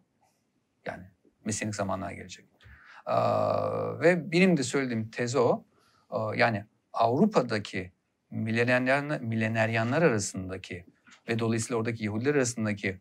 Yani 0.86 1.04
Mesiyanik 1.44 1.74
zamanlar 1.74 2.12
gelecek. 2.12 2.45
Ve 4.00 4.32
benim 4.32 4.56
de 4.56 4.62
söylediğim 4.62 5.10
tez 5.10 5.36
o. 5.36 5.64
Yani 6.36 6.64
Avrupa'daki 6.92 7.92
mileneryanlar, 8.30 9.20
mileneryanlar 9.20 10.02
arasındaki 10.02 10.86
ve 11.28 11.38
dolayısıyla 11.38 11.78
oradaki 11.78 12.04
Yahudiler 12.04 12.34
arasındaki 12.34 13.00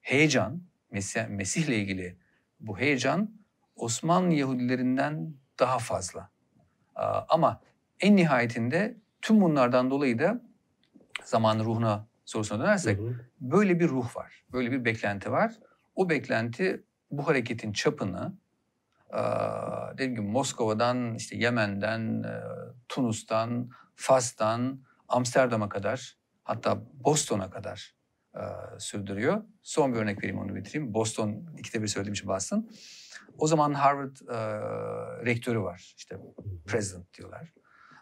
heyecan, 0.00 0.62
Mesih, 0.90 1.26
Mesih'le 1.28 1.68
ilgili 1.68 2.16
bu 2.60 2.78
heyecan 2.78 3.30
Osmanlı 3.76 4.34
Yahudilerinden 4.34 5.34
daha 5.60 5.78
fazla. 5.78 6.30
Ama 7.28 7.60
en 8.00 8.16
nihayetinde 8.16 8.96
tüm 9.22 9.40
bunlardan 9.40 9.90
dolayı 9.90 10.18
da 10.18 10.42
zamanın 11.24 11.64
ruhuna 11.64 12.06
sorusuna 12.24 12.60
dönersek 12.60 12.98
Hı 12.98 13.02
hı. 13.02 13.20
böyle 13.40 13.80
bir 13.80 13.88
ruh 13.88 14.16
var. 14.16 14.44
Böyle 14.52 14.72
bir 14.72 14.84
beklenti 14.84 15.32
var. 15.32 15.54
O 15.94 16.10
beklenti 16.10 16.84
bu 17.10 17.26
hareketin 17.26 17.72
çapını 17.72 18.32
dediğim 19.94 20.12
gibi 20.14 20.26
Moskova'dan, 20.26 21.14
işte 21.14 21.36
Yemen'den, 21.36 22.22
eee, 22.22 22.42
Tunus'tan, 22.88 23.70
Fas'tan, 23.94 24.82
Amsterdam'a 25.08 25.68
kadar 25.68 26.16
hatta 26.44 26.82
Boston'a 27.04 27.50
kadar 27.50 27.94
eee, 28.36 28.42
sürdürüyor. 28.78 29.42
Son 29.62 29.94
bir 29.94 29.98
örnek 29.98 30.18
vereyim 30.18 30.38
onu 30.38 30.54
bitireyim. 30.54 30.94
Boston 30.94 31.46
ikide 31.58 31.82
bir 31.82 31.86
söylediğim 31.88 32.12
için 32.14 32.28
Boston. 32.28 32.70
O 33.38 33.46
zaman 33.46 33.74
Harvard 33.74 34.16
eee, 34.28 34.36
rektörü 35.26 35.60
var. 35.60 35.94
İşte 35.96 36.16
president 36.66 37.14
diyorlar. 37.14 37.52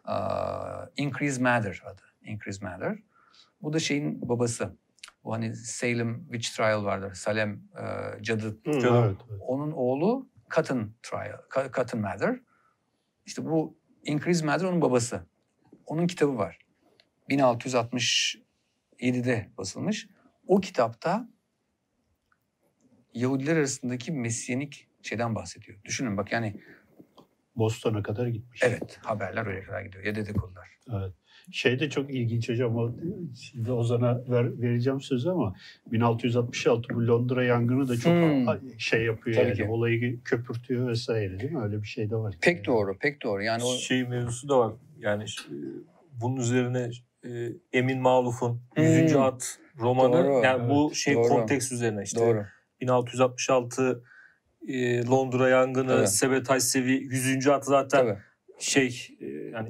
Eee, 0.08 1.04
Increase 1.04 1.42
Mather 1.42 1.82
adı. 1.86 2.02
Increase 2.22 2.64
Mather. 2.66 2.98
Bu 3.62 3.72
da 3.72 3.78
şeyin 3.78 4.28
babası. 4.28 4.76
Bu 5.24 5.32
hani 5.32 5.56
Salem 5.56 6.20
Witch 6.32 6.56
Trial 6.56 6.84
vardır. 6.84 7.14
Salem 7.14 7.60
e, 7.78 8.22
cadı. 8.22 8.46
Hı, 8.48 8.70
evet, 8.70 9.16
evet. 9.30 9.40
Onun 9.40 9.72
oğlu 9.72 10.28
Cotton 10.54 10.94
Trial, 11.02 11.38
Cotton 11.72 12.00
Mather. 12.00 12.40
İşte 13.26 13.44
bu 13.44 13.78
Increase 14.04 14.46
Mather 14.46 14.66
onun 14.66 14.80
babası. 14.80 15.26
Onun 15.86 16.06
kitabı 16.06 16.36
var. 16.36 16.58
1667'de 17.30 19.50
basılmış. 19.58 20.08
O 20.46 20.60
kitapta 20.60 21.28
Yahudiler 23.14 23.56
arasındaki 23.56 24.12
mesyenik 24.12 24.88
şeyden 25.02 25.34
bahsediyor. 25.34 25.78
Düşünün 25.84 26.16
bak 26.16 26.32
yani 26.32 26.62
Boston'a 27.56 28.02
kadar 28.02 28.26
gitmiş. 28.26 28.62
evet 28.62 28.98
haberler 29.02 29.46
oraya 29.46 29.64
kadar 29.64 29.82
gidiyor 29.82 30.04
ya 30.04 30.14
dedikodular. 30.14 30.78
Evet. 30.90 31.14
Şey 31.50 31.80
de 31.80 31.90
çok 31.90 32.10
ilginç 32.14 32.48
hocam. 32.48 32.76
O, 32.76 32.92
şimdi 33.42 33.72
Ozan'a 33.72 34.20
ver, 34.28 34.60
vereceğim 34.62 35.00
sözü 35.00 35.28
ama 35.30 35.54
1666 35.92 36.94
bu 36.94 37.06
Londra 37.06 37.44
yangını 37.44 37.88
da 37.88 37.96
çok 37.96 38.12
Hmm. 38.12 38.70
şey 38.78 39.04
yapıyor 39.04 39.36
Tabii 39.36 39.46
yani. 39.46 39.56
ki. 39.56 39.64
Olayı 39.64 40.22
köpürtüyor 40.22 40.88
vesaire 40.88 41.40
değil 41.40 41.52
mi? 41.52 41.62
Öyle 41.62 41.82
bir 41.82 41.86
şey 41.88 42.10
de 42.10 42.16
var. 42.16 42.34
Pek 42.40 42.66
doğru, 42.66 42.98
pek 42.98 43.22
doğru. 43.22 43.42
Yani 43.42 43.64
o 43.64 43.74
Şey 43.74 44.04
mevzusu 44.04 44.48
da 44.48 44.58
var. 44.58 44.72
Yani 44.98 45.22
e, 45.24 45.54
bunun 46.20 46.36
üzerine 46.36 46.90
e, 47.24 47.48
Emin 47.72 48.00
Maluf'un 48.00 48.60
Hmm. 48.74 48.84
100. 48.84 49.16
At 49.16 49.58
romanı 49.80 50.12
Doğru, 50.24 50.44
yani 50.44 50.70
bu 50.70 50.86
evet. 50.86 50.96
şey 50.96 51.14
Doğru. 51.14 51.28
konteks 51.28 51.72
üzerine 51.72 52.02
işte 52.02 52.20
doğru. 52.20 52.44
1666 52.80 54.02
e, 54.68 55.06
Londra 55.06 55.48
yangını, 55.48 55.88
Tabii. 55.96 56.08
Sebetay 56.08 56.60
Sevi 56.60 56.92
100. 56.92 57.46
at 57.48 57.64
zaten 57.64 58.00
Tabii. 58.06 58.18
şey 58.58 59.08
e, 59.20 59.26
yani 59.26 59.68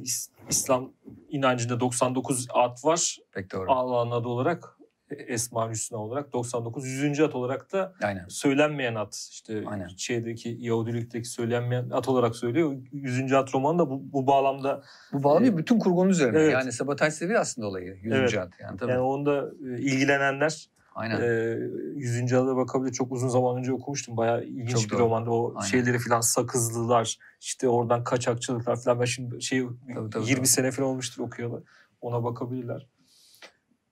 İslam 0.51 0.93
inancında 1.28 1.80
99 1.80 2.47
at 2.55 2.84
var. 2.84 3.18
Pek 3.32 3.53
doğru. 3.53 3.72
Allah'ın 3.72 4.11
adı 4.11 4.28
olarak 4.28 4.76
e, 5.11 5.14
Esma 5.14 5.70
Hüsna 5.70 5.99
olarak 5.99 6.32
99 6.32 6.86
100. 6.86 7.20
at 7.20 7.34
olarak 7.34 7.72
da 7.72 7.95
Aynen. 8.03 8.28
söylenmeyen 8.28 8.95
at 8.95 9.28
işte 9.30 9.62
Aynen. 9.66 9.88
şeydeki 9.97 10.57
Yahudilikteki 10.61 11.28
söylenmeyen 11.28 11.90
at 11.90 12.09
olarak 12.09 12.36
söylüyor. 12.36 12.76
100. 12.93 13.32
at 13.32 13.55
romanı 13.55 13.78
da 13.78 13.90
bu, 13.90 14.12
bu 14.12 14.26
bağlamda 14.26 14.82
Bu 15.12 15.22
bağlamıyor 15.24 15.57
bütün 15.57 15.78
kurgunun 15.78 16.09
üzerine. 16.11 16.38
Evet. 16.38 16.53
Yani 16.53 16.72
sabotaj 16.72 17.14
seviye 17.14 17.38
aslında 17.38 17.66
olayı. 17.68 17.95
Yüzüncü 18.03 18.36
Evet. 18.36 18.38
ad. 18.38 18.53
Yani 18.61 18.78
tabii. 18.78 18.90
yani 18.90 19.01
onda 19.01 19.51
e, 19.76 19.78
ilgilenenler 19.80 20.68
Aynen. 20.95 21.20
e, 21.20 21.59
100. 21.97 22.32
ada 22.32 22.57
bakabilir. 22.57 22.93
Çok 22.93 23.12
uzun 23.12 23.28
zaman 23.28 23.57
önce 23.59 23.72
okumuştum. 23.72 24.16
Bayağı 24.16 24.45
ilginç 24.45 24.70
Çok 24.70 24.84
bir 24.84 24.90
doğru. 24.90 24.99
romandı. 24.99 25.30
O 25.30 25.55
Aynen. 25.57 25.68
şeyleri 25.68 25.99
filan 25.99 26.20
sakızlılar 26.20 27.18
işte 27.40 27.68
oradan 27.68 28.05
kaçakçılıklar 28.05 28.80
filan. 28.82 29.01
Ben 29.01 29.05
şimdi 29.05 29.43
şey 29.43 29.66
Tabii, 29.95 30.11
tabii, 30.11 30.24
20 30.24 30.36
tabii. 30.36 30.47
sene 30.47 30.70
falan 30.70 30.88
olmuştur 30.88 31.22
okuyalı. 31.22 31.64
Ona 32.01 32.24
bakabilirler. 32.24 32.86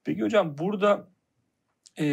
Peki 0.05 0.23
hocam 0.23 0.59
burada 0.59 1.09
e, 1.99 2.05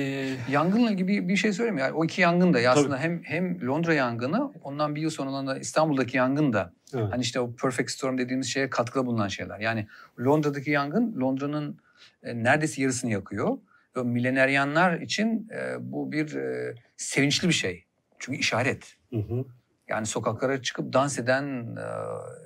Yangınla 0.51 0.91
ilgili 0.91 1.27
bir 1.27 1.35
şey 1.35 1.53
söyleyeyim? 1.53 1.77
Yani 1.77 1.93
o 1.93 2.05
iki 2.05 2.21
yangın 2.21 2.53
da 2.53 2.59
ya 2.59 2.71
aslında 2.71 2.97
hem 2.97 3.23
hem 3.23 3.67
Londra 3.67 3.93
yangını 3.93 4.51
ondan 4.63 4.95
bir 4.95 5.01
yıl 5.01 5.09
sonra 5.09 5.47
da 5.47 5.57
İstanbul'daki 5.57 6.17
yangın 6.17 6.53
da 6.53 6.73
Evet. 6.93 7.07
hani 7.13 7.21
işte 7.21 7.39
o 7.39 7.55
perfect 7.55 7.91
storm 7.91 8.17
dediğimiz 8.17 8.47
şeye 8.47 8.69
katkıda 8.69 9.05
bulunan 9.05 9.27
şeyler. 9.27 9.59
Yani 9.59 9.88
Londra'daki 10.19 10.71
yangın 10.71 11.21
Londra'nın 11.21 11.79
e, 12.23 12.43
neredeyse 12.43 12.81
yarısını 12.81 13.11
yakıyor. 13.11 13.57
Mileneryanlar 14.03 15.01
için 15.01 15.49
e, 15.53 15.75
bu 15.79 16.11
bir 16.11 16.35
e, 16.35 16.75
sevinçli 16.97 17.47
bir 17.47 17.53
şey. 17.53 17.85
Çünkü 18.19 18.39
işaret. 18.39 18.95
Hı 19.09 19.19
hı. 19.19 19.45
Yani 19.89 20.05
sokaklara 20.05 20.61
çıkıp 20.61 20.93
dans 20.93 21.19
eden 21.19 21.75
e, 21.75 21.85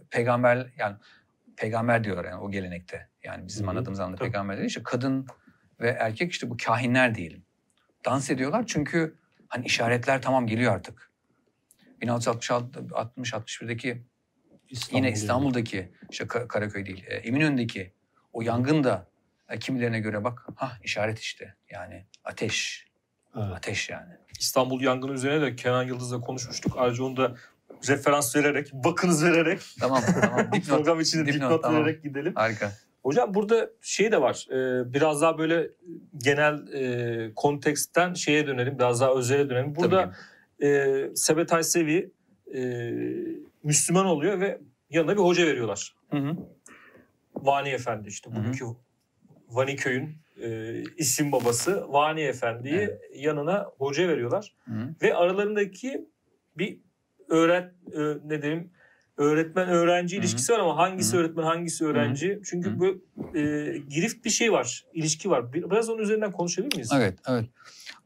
peygamber 0.09 0.73
yani 0.77 0.95
peygamber 1.57 2.03
diyorlar 2.03 2.25
yani 2.25 2.41
o 2.41 2.51
gelenekte. 2.51 3.07
Yani 3.23 3.47
bizim 3.47 3.63
Hı 3.63 3.67
hı, 3.67 3.71
anladığımız 3.71 3.99
anlamda 3.99 4.17
peygamber 4.17 4.57
değil 4.57 4.67
işte 4.67 4.83
kadın 4.83 5.27
ve 5.79 5.89
erkek 5.89 6.31
işte 6.31 6.49
bu 6.49 6.57
kahinler 6.65 7.15
diyelim. 7.15 7.43
Dans 8.05 8.29
ediyorlar 8.29 8.63
çünkü 8.67 9.15
hani 9.47 9.65
işaretler 9.65 10.21
tamam 10.21 10.47
geliyor 10.47 10.73
artık. 10.73 11.11
1666 12.01 12.87
60 12.93 13.33
61'deki 13.33 14.03
İstanbul 14.69 14.97
yine. 14.97 15.11
İstanbul'daki 15.11 15.91
işte 16.09 16.23
Ka- 16.23 16.47
Karaköy 16.47 16.85
değil 16.85 17.05
Eminönü'ndeki 17.09 17.93
o 18.33 18.41
yangın 18.41 18.83
da 18.83 19.07
e, 19.07 19.10
kimilerine 19.59 19.99
göre 19.99 20.23
bak 20.23 20.47
ha 20.55 20.71
işaret 20.83 21.19
işte. 21.19 21.55
Yani 21.69 22.05
ateş. 22.23 22.87
Evet. 23.37 23.45
Ateş 23.55 23.89
yani. 23.89 24.13
İstanbul 24.39 24.81
yangını 24.81 25.11
üzerine 25.11 25.41
de 25.41 25.55
Kenan 25.55 25.83
Yıldız'la 25.83 26.19
konuşmuştuk. 26.21 26.73
Ayrıca 26.77 27.03
onu 27.03 27.17
da 27.17 27.35
referans 27.87 28.35
vererek, 28.35 28.73
bakınız 28.73 29.23
vererek, 29.25 29.59
Tamam 29.79 30.01
tamam. 30.21 30.39
Dipnot. 30.53 30.77
program 30.77 30.99
içinde 30.99 31.25
Dipnot, 31.25 31.41
dipnot, 31.43 31.63
tamam. 31.63 31.81
vererek 31.81 32.03
gidelim. 32.03 32.33
Harika. 32.35 32.71
Hocam 33.03 33.33
burada 33.33 33.69
şey 33.81 34.11
de 34.11 34.21
var. 34.21 34.47
e, 34.51 34.93
biraz 34.93 35.21
daha 35.21 35.37
böyle 35.37 35.69
genel 36.17 36.67
e, 36.73 37.31
konteksten 37.35 38.13
şeye 38.13 38.47
dönelim. 38.47 38.79
Biraz 38.79 39.01
daha 39.01 39.13
özele 39.13 39.49
dönelim. 39.49 39.75
Burada 39.75 40.11
Tabii. 40.59 40.67
e, 40.67 41.09
Sebetay 41.15 41.63
Sevi 41.63 42.11
e, 42.55 42.91
Müslüman 43.63 44.05
oluyor 44.05 44.39
ve 44.39 44.61
yanına 44.89 45.11
bir 45.13 45.21
hoca 45.21 45.45
veriyorlar. 45.47 45.95
Hı 46.11 46.17
hı. 46.17 46.35
Vani 47.35 47.69
Efendi 47.69 48.07
işte 48.07 48.31
Hı 48.31 48.39
hı. 48.39 48.51
Vaniköy'ün 49.51 50.17
e, 50.43 50.81
isim 50.97 51.31
babası 51.31 51.85
Vani 51.93 52.21
Efendi'yi 52.21 52.75
Evet. 52.79 53.01
yanına 53.15 53.63
hoca 53.77 54.07
veriyorlar. 54.07 54.55
Hı 54.65 54.71
hı. 54.71 54.95
Ve 55.01 55.15
aralarındaki 55.15 56.07
bir 56.57 56.79
öğret 57.29 57.71
e, 57.93 57.99
ne 58.25 58.41
diyeyim 58.41 58.71
öğretmen 59.17 59.69
öğrenci 59.69 60.15
Hı 60.15 60.19
hı. 60.19 60.23
ilişkisi 60.23 60.53
var 60.53 60.59
ama 60.59 60.77
hangisi 60.77 61.13
Hı 61.13 61.17
hı. 61.17 61.21
öğretmen 61.21 61.43
hangisi 61.43 61.85
öğrenci? 61.85 62.39
Çünkü 62.45 62.69
Hı 62.69 62.73
hı. 62.73 62.79
bu 62.79 62.85
e, 63.37 63.41
girift 63.89 64.25
bir 64.25 64.29
şey 64.29 64.51
var, 64.51 64.85
ilişki 64.93 65.29
var. 65.29 65.53
Bir- 65.53 65.69
Biraz 65.71 65.89
onun 65.89 66.01
üzerinden 66.01 66.31
konuşabilir 66.31 66.75
miyiz? 66.75 66.89
Evet, 66.95 67.19
evet. 67.27 67.45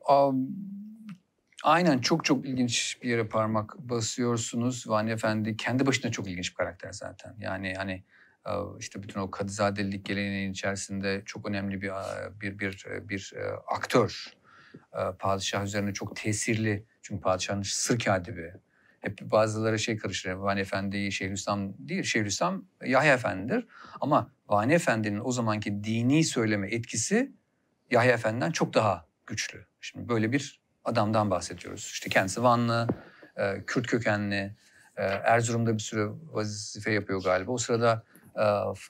Am, 0.07 0.47
aynen 1.63 1.99
çok 1.99 2.25
çok 2.25 2.45
ilginç 2.45 2.97
bir 3.03 3.09
yere 3.09 3.27
parmak 3.27 3.77
basıyorsunuz. 3.79 4.89
Vani 4.89 5.11
Efendi 5.11 5.57
kendi 5.57 5.85
başına 5.85 6.11
çok 6.11 6.27
ilginç 6.27 6.49
bir 6.51 6.55
karakter 6.55 6.91
zaten. 6.91 7.35
Yani 7.39 7.73
hani 7.77 8.03
işte 8.79 9.03
bütün 9.03 9.19
o 9.19 9.31
Kadızadelilik 9.31 10.05
geleneğinin 10.05 10.51
içerisinde 10.51 11.21
çok 11.25 11.49
önemli 11.49 11.81
bir 11.81 11.91
bir 12.41 12.59
bir 12.59 12.87
bir 13.09 13.33
aktör. 13.67 14.33
Padişah 15.19 15.63
üzerine 15.63 15.93
çok 15.93 16.15
tesirli. 16.15 16.85
Çünkü 17.01 17.21
padişahın 17.21 17.61
sır 17.61 17.99
katibi. 17.99 18.53
Hep 19.01 19.21
bazıları 19.21 19.79
şey 19.79 19.97
karıştırır. 19.97 20.33
Vani 20.33 20.59
Efendi'yi 20.59 21.11
Şeyhülislam 21.11 21.73
değil, 21.77 22.03
Şeyhülislam 22.03 22.65
Yahya 22.85 23.13
Efendi'dir. 23.13 23.67
Ama 24.01 24.31
Vani 24.47 24.73
Efendi'nin 24.73 25.21
o 25.23 25.31
zamanki 25.31 25.83
dini 25.83 26.23
söyleme 26.23 26.69
etkisi 26.69 27.31
Yahya 27.91 28.11
Efendi'den 28.11 28.51
çok 28.51 28.73
daha 28.73 29.07
güçlü. 29.27 29.65
Şimdi 29.81 30.09
böyle 30.09 30.31
bir 30.31 30.61
adamdan 30.83 31.31
bahsediyoruz. 31.31 31.89
İşte 31.93 32.09
kendisi 32.09 32.43
Vanlı, 32.43 32.87
Kürt 33.67 33.87
kökenli, 33.87 34.55
Erzurum'da 34.95 35.73
bir 35.73 35.79
süre 35.79 36.07
vazife 36.23 36.91
yapıyor 36.91 37.23
galiba. 37.23 37.51
O 37.51 37.57
sırada 37.57 38.03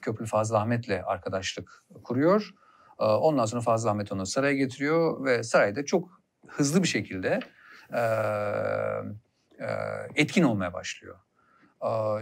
Köprülü 0.02 0.28
Fazıl 0.28 0.54
Ahmet'le 0.54 1.02
arkadaşlık 1.06 1.84
kuruyor. 2.04 2.50
E, 3.00 3.04
ondan 3.04 3.44
sonra 3.44 3.60
Fazıl 3.62 3.88
Ahmet 3.88 4.12
onu 4.12 4.26
saraya 4.26 4.54
getiriyor 4.54 5.24
ve 5.24 5.42
sarayda 5.42 5.84
çok 5.84 6.20
hızlı 6.46 6.82
bir 6.82 6.88
şekilde 6.88 7.40
e, 7.92 8.00
e, 9.58 9.68
etkin 10.14 10.42
olmaya 10.42 10.72
başlıyor. 10.72 11.16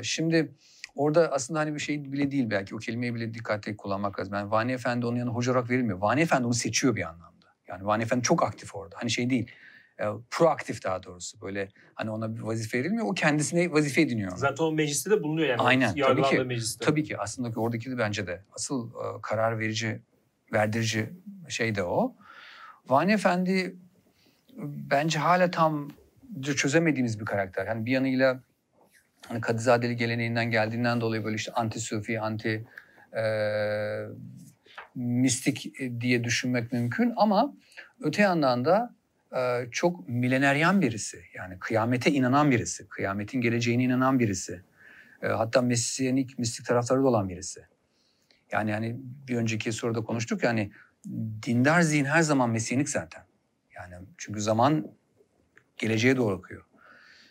Şimdi 0.02 0.54
orada 0.94 1.32
aslında 1.32 1.60
hani 1.60 1.74
bir 1.74 1.80
şey 1.80 2.12
bile 2.12 2.30
değil 2.30 2.50
belki 2.50 2.74
o 2.74 2.78
kelimeyi 2.78 3.14
bile 3.14 3.34
dikkatli 3.34 3.76
kullanmak 3.76 4.20
lazım. 4.20 4.34
Yani 4.34 4.50
Vani 4.50 4.72
Efendi 4.72 5.06
onun 5.06 5.16
yanına 5.16 5.34
hoca 5.34 5.52
olarak 5.52 5.70
verilmiyor. 5.70 5.98
Vani 5.98 6.20
Efendi 6.20 6.46
onu 6.46 6.54
seçiyor 6.54 6.96
bir 6.96 7.08
anlamda. 7.08 7.46
Yani 7.68 7.86
Vani 7.86 8.02
Efendi 8.02 8.22
çok 8.22 8.42
aktif 8.42 8.74
orada. 8.74 8.96
Hani 8.98 9.10
şey 9.10 9.30
değil, 9.30 9.50
e, 10.00 10.04
proaktif 10.30 10.84
daha 10.84 11.02
doğrusu. 11.02 11.40
Böyle 11.40 11.68
hani 11.94 12.10
ona 12.10 12.36
bir 12.36 12.40
vazife 12.40 12.78
verilmiyor. 12.78 13.06
O 13.06 13.14
kendisine 13.14 13.72
vazife 13.72 14.00
ediniyor. 14.00 14.32
Zaten 14.36 14.64
o 14.64 14.72
mecliste 14.72 15.10
de 15.10 15.22
bulunuyor 15.22 15.48
yani. 15.48 15.62
Aynen, 15.62 15.94
tabii 15.94 16.22
ki. 16.22 16.38
mecliste. 16.38 16.84
Tabii 16.84 17.04
ki 17.04 17.18
aslında 17.18 17.50
ki 17.50 17.60
oradaki 17.60 17.90
de 17.90 17.98
bence 17.98 18.26
de 18.26 18.42
asıl 18.52 18.90
e, 18.90 19.20
karar 19.22 19.58
verici, 19.58 20.00
verdirici 20.52 21.10
şey 21.48 21.74
de 21.74 21.82
o. 21.82 22.14
Vani 22.88 23.12
Efendi 23.12 23.76
bence 24.90 25.18
hala 25.18 25.50
tam 25.50 25.90
çözemediğimiz 26.42 27.20
bir 27.20 27.24
karakter. 27.24 27.66
Yani 27.66 27.86
bir 27.86 27.90
yanıyla 27.90 28.40
hani 29.28 29.40
Kadızadeli 29.40 29.96
geleneğinden 29.96 30.50
geldiğinden 30.50 31.00
dolayı 31.00 31.24
böyle 31.24 31.36
işte 31.36 31.52
anti 31.52 31.80
sufi, 31.80 32.20
anti 32.20 32.64
e, 33.16 33.24
mistik 34.94 35.72
diye 36.00 36.24
düşünmek 36.24 36.72
mümkün 36.72 37.12
ama 37.16 37.54
öte 38.00 38.22
yandan 38.22 38.64
da 38.64 38.94
çok 39.70 40.08
mileneryan 40.08 40.80
birisi. 40.80 41.24
Yani 41.34 41.58
kıyamete 41.58 42.10
inanan 42.10 42.50
birisi, 42.50 42.88
kıyametin 42.88 43.40
geleceğine 43.40 43.82
inanan 43.84 44.18
birisi. 44.18 44.62
Hatta 45.20 45.62
mesiyanik, 45.62 46.38
mistik 46.38 46.66
taraftarı 46.66 47.02
da 47.02 47.06
olan 47.06 47.28
birisi. 47.28 47.66
Yani 48.52 48.72
hani 48.72 48.96
bir 49.28 49.36
önceki 49.36 49.72
soruda 49.72 50.00
konuştuk 50.00 50.42
yani 50.42 50.72
dindar 51.42 51.80
zihin 51.80 52.04
her 52.04 52.22
zaman 52.22 52.50
mesiyanik 52.50 52.88
zaten. 52.88 53.24
Yani 53.76 54.06
çünkü 54.18 54.40
zaman 54.40 54.86
geleceğe 55.76 56.16
doğru 56.16 56.36
akıyor. 56.36 56.64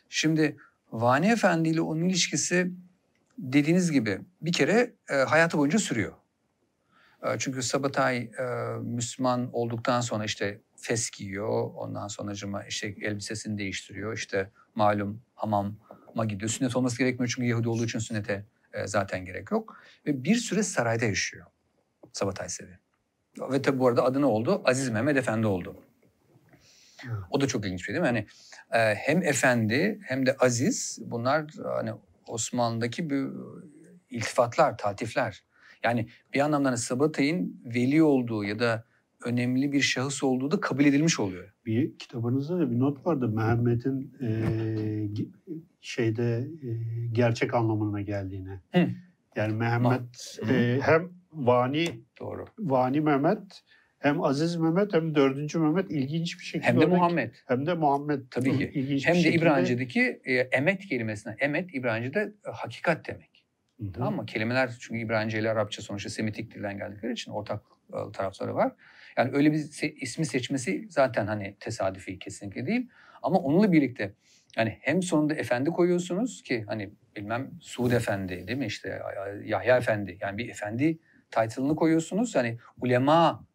Şimdi 0.09 0.57
Vani 0.91 1.27
Efendi 1.27 1.69
ile 1.69 1.81
onun 1.81 2.09
ilişkisi 2.09 2.71
dediğiniz 3.37 3.91
gibi 3.91 4.19
bir 4.41 4.53
kere 4.53 4.93
e, 5.09 5.15
hayatı 5.15 5.57
boyunca 5.57 5.79
sürüyor. 5.79 6.13
E, 7.23 7.39
çünkü 7.39 7.63
Sabatay 7.63 8.17
e, 8.17 8.43
Müslüman 8.81 9.49
olduktan 9.53 10.01
sonra 10.01 10.25
işte 10.25 10.59
fes 10.83 11.09
giyiyor. 11.09 11.71
Ondan 11.75 12.07
sonra 12.07 12.63
işte 12.67 12.95
elbisesini 13.01 13.57
değiştiriyor. 13.57 14.13
İşte 14.13 14.49
malum 14.75 15.21
hamama 15.35 16.25
gidiyor. 16.27 16.49
Sünnet 16.49 16.75
olması 16.75 16.97
gerekmiyor 16.97 17.33
çünkü 17.35 17.47
Yahudi 17.47 17.69
olduğu 17.69 17.85
için 17.85 17.99
sünnete 17.99 18.45
e, 18.73 18.87
zaten 18.87 19.25
gerek 19.25 19.51
yok. 19.51 19.77
Ve 20.05 20.23
bir 20.23 20.35
süre 20.35 20.63
sarayda 20.63 21.05
yaşıyor 21.05 21.45
Sabatay 22.13 22.49
Sevi. 22.49 22.77
Ve 23.51 23.61
tabi 23.61 23.79
bu 23.79 23.87
arada 23.87 24.03
adı 24.03 24.21
ne 24.21 24.25
oldu? 24.25 24.61
Aziz 24.65 24.89
Mehmet 24.89 25.17
Efendi 25.17 25.47
oldu. 25.47 25.75
O 27.31 27.41
da 27.41 27.47
çok 27.47 27.65
ilginç 27.65 27.79
bir 27.79 27.83
şey 27.83 27.95
değil 27.95 28.01
mi? 28.01 28.07
Hani 28.07 28.27
e, 28.71 28.95
hem 28.95 29.23
efendi 29.23 29.99
hem 30.03 30.25
de 30.25 30.35
aziz 30.39 30.99
bunlar 31.01 31.45
hani 31.63 31.91
Osmanlı'daki 32.27 33.09
bir 33.09 33.27
iltifatlar, 34.09 34.77
tatifler. 34.77 35.43
Yani 35.83 36.09
bir 36.33 36.39
anlamda 36.39 36.69
hani 36.69 36.77
Sabatay'ın 36.77 37.61
veli 37.65 38.03
olduğu 38.03 38.43
ya 38.43 38.59
da 38.59 38.85
önemli 39.25 39.71
bir 39.71 39.81
şahıs 39.81 40.23
olduğu 40.23 40.51
da 40.51 40.59
kabul 40.59 40.85
edilmiş 40.85 41.19
oluyor. 41.19 41.53
Bir 41.65 41.97
kitabınızda 41.97 42.59
da 42.59 42.71
bir 42.71 42.79
not 42.79 43.05
vardı. 43.05 43.27
Mehmet'in 43.27 44.13
e, 44.21 44.29
şeyde 45.81 46.47
e, 46.63 46.69
gerçek 47.11 47.53
anlamına 47.53 48.01
geldiğine. 48.01 48.59
Hı. 48.73 48.89
Yani 49.35 49.53
Mehmet 49.53 50.39
Hı. 50.45 50.53
e, 50.53 50.79
hem 50.81 51.09
Vani 51.33 51.87
Doğru. 52.19 52.45
Vani 52.59 53.01
Mehmet 53.01 53.63
hem 53.99 54.21
Aziz 54.23 54.55
Mehmet 54.55 54.93
hem 54.93 55.15
dördüncü 55.15 55.59
Mehmet 55.59 55.91
ilginç 55.91 56.39
bir 56.39 56.43
şekilde 56.45 56.67
Hem 56.67 56.81
de 56.81 56.85
Muhammed. 56.85 57.33
hem 57.47 57.65
de 57.65 57.73
Muhammed 57.73 58.21
Tabii 58.31 58.57
ki. 58.57 58.71
ilginç 58.73 59.07
Hem 59.07 59.13
bir 59.13 59.19
de 59.19 59.23
şekilde- 59.23 59.41
İbranice'deki 59.45 60.21
e, 60.25 60.33
emet 60.33 60.85
kelimesine. 60.85 61.35
Emet 61.39 61.75
İbranice'de 61.75 62.33
hakikat 62.43 63.07
demek. 63.07 63.45
Hı 63.79 63.85
hı. 63.85 63.91
Tamam 63.91 64.15
mı? 64.15 64.25
Kelimeler 64.25 64.71
çünkü 64.79 64.99
İbranice 65.01 65.39
ile 65.39 65.49
Arapça 65.51 65.81
sonuçta 65.81 66.09
Semitik 66.09 66.55
dilden 66.55 66.77
geldikleri 66.77 67.13
için 67.13 67.31
ortak 67.31 67.61
e, 67.93 68.11
tarafları 68.13 68.55
var. 68.55 68.71
Yani 69.17 69.31
öyle 69.33 69.51
bir 69.51 69.57
se- 69.57 69.93
ismi 69.93 70.25
seçmesi 70.25 70.87
zaten 70.89 71.27
hani 71.27 71.55
tesadüfi 71.59 72.19
kesinlikle 72.19 72.65
değil. 72.65 72.89
Ama 73.21 73.37
onunla 73.37 73.71
birlikte 73.71 74.13
yani 74.57 74.77
hem 74.81 75.01
sonunda 75.01 75.33
efendi 75.33 75.69
koyuyorsunuz 75.69 76.43
ki 76.43 76.63
hani 76.67 76.93
bilmem 77.15 77.51
Suud 77.61 77.91
Efendi 77.91 78.47
değil 78.47 78.57
mi 78.57 78.65
işte 78.65 79.01
Yahya 79.45 79.77
Efendi 79.77 80.17
yani 80.21 80.37
bir 80.37 80.49
efendi 80.49 80.99
title'ını 81.31 81.75
koyuyorsunuz. 81.75 82.35
Hani 82.35 82.57
ulema 82.81 83.45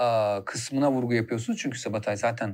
e, 0.00 0.04
kısmına 0.44 0.92
vurgu 0.92 1.14
yapıyorsunuz. 1.14 1.58
Çünkü 1.58 1.78
Sabatay 1.78 2.16
zaten 2.16 2.48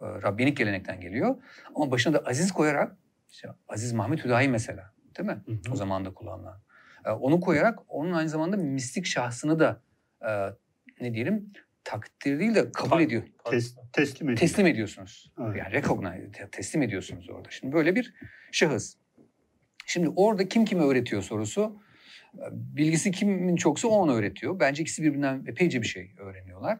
e, 0.00 0.06
Rabbinik 0.06 0.56
gelenekten 0.56 1.00
geliyor. 1.00 1.36
Ama 1.74 1.90
başına 1.90 2.14
da 2.14 2.18
Aziz 2.18 2.52
koyarak 2.52 2.96
işte 3.30 3.48
Aziz 3.68 3.92
Mahmut 3.92 4.24
Hüdayi 4.24 4.48
mesela 4.48 4.92
değil 5.18 5.28
mi? 5.28 5.42
Hı 5.46 5.52
hı. 5.52 5.72
O 5.72 5.76
zaman 5.76 6.04
da 6.04 6.14
kullanılan. 6.14 6.60
E, 7.04 7.10
onu 7.10 7.40
koyarak 7.40 7.78
onun 7.88 8.12
aynı 8.12 8.28
zamanda 8.28 8.56
mistik 8.56 9.06
şahsını 9.06 9.58
da 9.58 9.82
e, 10.28 10.30
ne 11.00 11.14
diyelim 11.14 11.52
takdir 11.98 12.38
değil 12.40 12.54
de 12.54 12.72
kabul 12.72 13.00
ediyor. 13.00 13.22
Tes, 13.50 13.74
teslim 13.92 14.28
ediyor. 14.28 14.38
Teslim 14.38 14.66
ediyorsunuz. 14.66 15.32
Evet. 15.40 15.56
Yani 15.56 15.72
recognize, 15.72 16.30
te- 16.32 16.48
teslim 16.52 16.82
ediyorsunuz 16.82 17.30
orada. 17.30 17.50
Şimdi 17.50 17.72
böyle 17.74 17.94
bir 17.94 18.14
şahıs. 18.52 18.94
Şimdi 19.86 20.08
orada 20.16 20.48
kim 20.48 20.64
kime 20.64 20.82
öğretiyor 20.84 21.22
sorusu. 21.22 21.80
e, 22.34 22.44
Bilgisi 22.52 23.10
kimin 23.10 23.56
çoksa 23.56 23.88
o 23.88 23.90
ona 23.90 24.12
öğretiyor. 24.12 24.60
Bence 24.60 24.82
ikisi 24.82 25.02
birbirinden 25.02 25.44
epeyce 25.46 25.82
bir 25.82 25.86
şey 25.86 26.12
öğreniyorlar. 26.18 26.78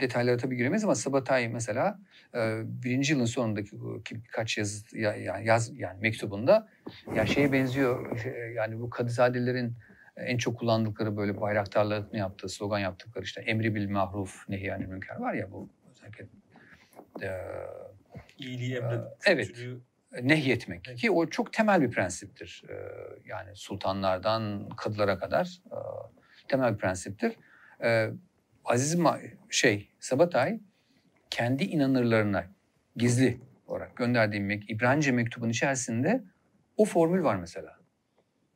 Detaylara 0.00 0.36
tabii 0.36 0.56
giremeyiz 0.56 0.84
ama 0.84 0.94
Sabatay 0.94 1.48
mesela 1.48 1.98
e, 2.34 2.60
birinci 2.64 3.12
yılın 3.12 3.24
sonundaki 3.24 3.70
birkaç 4.10 4.58
yaz, 4.58 4.84
ya- 4.92 5.16
ya- 5.16 5.38
yaz 5.40 5.78
yani 5.78 6.00
mektubunda 6.00 6.68
ya 7.16 7.26
şeye 7.26 7.52
benziyor 7.52 8.18
şey, 8.18 8.32
yani 8.56 8.80
bu 8.80 8.90
Kadızadelerin 8.90 9.72
en 10.16 10.36
çok 10.36 10.58
kullandıkları 10.58 11.16
böyle 11.16 11.40
bayraktarlarını 11.40 12.16
yaptığı, 12.18 12.48
slogan 12.48 12.78
yaptıkları 12.78 13.24
işte 13.24 13.40
emri 13.40 13.74
bil 13.74 13.90
mahruf 13.90 14.48
nehyanil 14.48 14.86
münker 14.86 15.16
var 15.16 15.34
ya 15.34 15.52
bu 15.52 15.68
özellikle 15.90 16.26
e, 17.22 17.28
İyiliği 18.38 18.76
emredip 18.76 19.04
Evet. 19.26 19.46
kötülüğü 19.46 19.80
nehyetmek 20.22 20.84
ki 20.84 21.10
o 21.10 21.26
çok 21.26 21.52
temel 21.52 21.80
bir 21.82 21.90
prensiptir. 21.90 22.64
E, 22.68 22.74
yani 23.24 23.56
sultanlardan 23.56 24.68
kadılara 24.68 25.18
kadar 25.18 25.60
e, 25.66 25.76
temel 26.48 26.72
bir 26.74 26.78
prensiptir. 26.78 27.36
E, 27.82 28.10
Aziz 28.64 28.94
Ma- 28.94 29.30
şey 29.50 29.88
Sabatay 30.00 30.60
kendi 31.30 31.64
inanırlarına 31.64 32.44
gizli 32.96 33.40
olarak 33.66 33.96
gönderdiği 33.96 34.40
mek- 34.40 34.64
İbranice 34.72 35.12
mektubun 35.12 35.48
içerisinde 35.48 36.24
o 36.76 36.84
formül 36.84 37.24
var 37.24 37.36
mesela. 37.36 37.78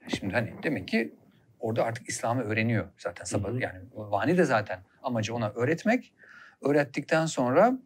Şimdi 0.08 0.34
hani 0.34 0.54
demek 0.62 0.88
ki 0.88 1.14
orada 1.61 1.84
artık 1.84 2.08
İslam'ı 2.08 2.42
öğreniyor 2.42 2.88
zaten 2.98 3.24
Sabat 3.24 3.50
Hı 3.50 3.54
hı. 3.56 3.61
yani 3.61 3.78
Vani 3.94 4.38
de 4.38 4.44
zaten 4.44 4.80
amacı 5.02 5.34
ona 5.34 5.50
öğretmek. 5.50 6.12
Öğrettikten 6.62 7.26
sonra 7.26 7.78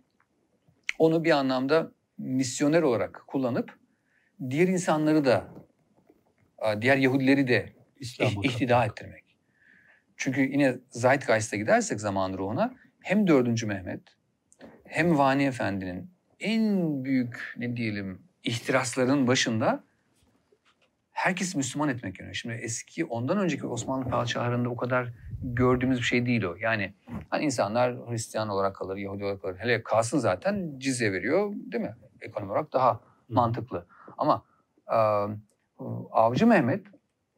onu 0.99 1.25
bir 1.25 1.31
anlamda 1.31 1.91
misyoner 2.19 2.83
olarak 2.83 3.23
kullanıp 3.27 3.79
diğer 4.51 4.69
insanları 4.69 5.25
da 5.25 5.45
diğer 6.81 6.97
Yahudileri 6.97 7.49
de 7.49 7.73
İslam'a 7.97 8.31
ih- 8.31 8.47
ihtida 8.47 8.85
ettirmek. 8.85 9.25
Çünkü 10.17 10.41
yine 10.41 10.79
Zeitgeist'e 10.91 11.57
gidersek 11.57 12.01
zaman 12.01 12.33
ruhuna 12.39 12.75
hem 13.01 13.27
4. 13.27 13.65
Mehmet 13.65 14.01
hem 14.85 15.19
Vani 15.19 15.45
Efendi'nin 15.45 16.11
en 16.41 17.05
büyük 17.05 17.55
ne 17.57 17.77
diyelim 17.77 18.23
ihtirasların 18.45 19.27
başında 19.27 19.85
herkes 21.15 21.55
Müslüman 21.55 21.89
etmek 21.89 22.21
yönü. 22.21 22.35
Şimdi 22.35 22.55
eski 22.55 23.05
ondan 23.05 23.39
önceki 23.39 23.67
Osmanlı 23.67 24.11
padişahlarında 24.11 24.69
o 24.69 24.77
kadar 24.77 25.13
gördüğümüz 25.43 25.99
bir 25.99 26.05
şey 26.05 26.27
değil 26.27 26.43
o. 26.43 26.57
Yani 26.61 26.95
hani 27.31 27.45
insanlar 27.45 27.97
Hristiyan 28.09 28.49
olarak 28.49 28.77
kalır, 28.77 28.97
Yahudi 28.97 29.25
olarak 29.25 29.43
kalır. 29.43 29.57
Hele 29.59 29.83
kalsın 29.83 30.19
zaten 30.19 30.79
cizye 30.79 31.13
veriyor 31.13 31.53
değil 31.55 31.85
mi? 31.85 31.97
Ekonomi 32.21 32.53
olarak 32.53 32.73
daha 32.73 33.01
mantıklı. 33.29 33.87
Ama 34.19 34.45
e, 34.93 34.99
Avcı 36.11 36.47
Mehmet 36.47 36.87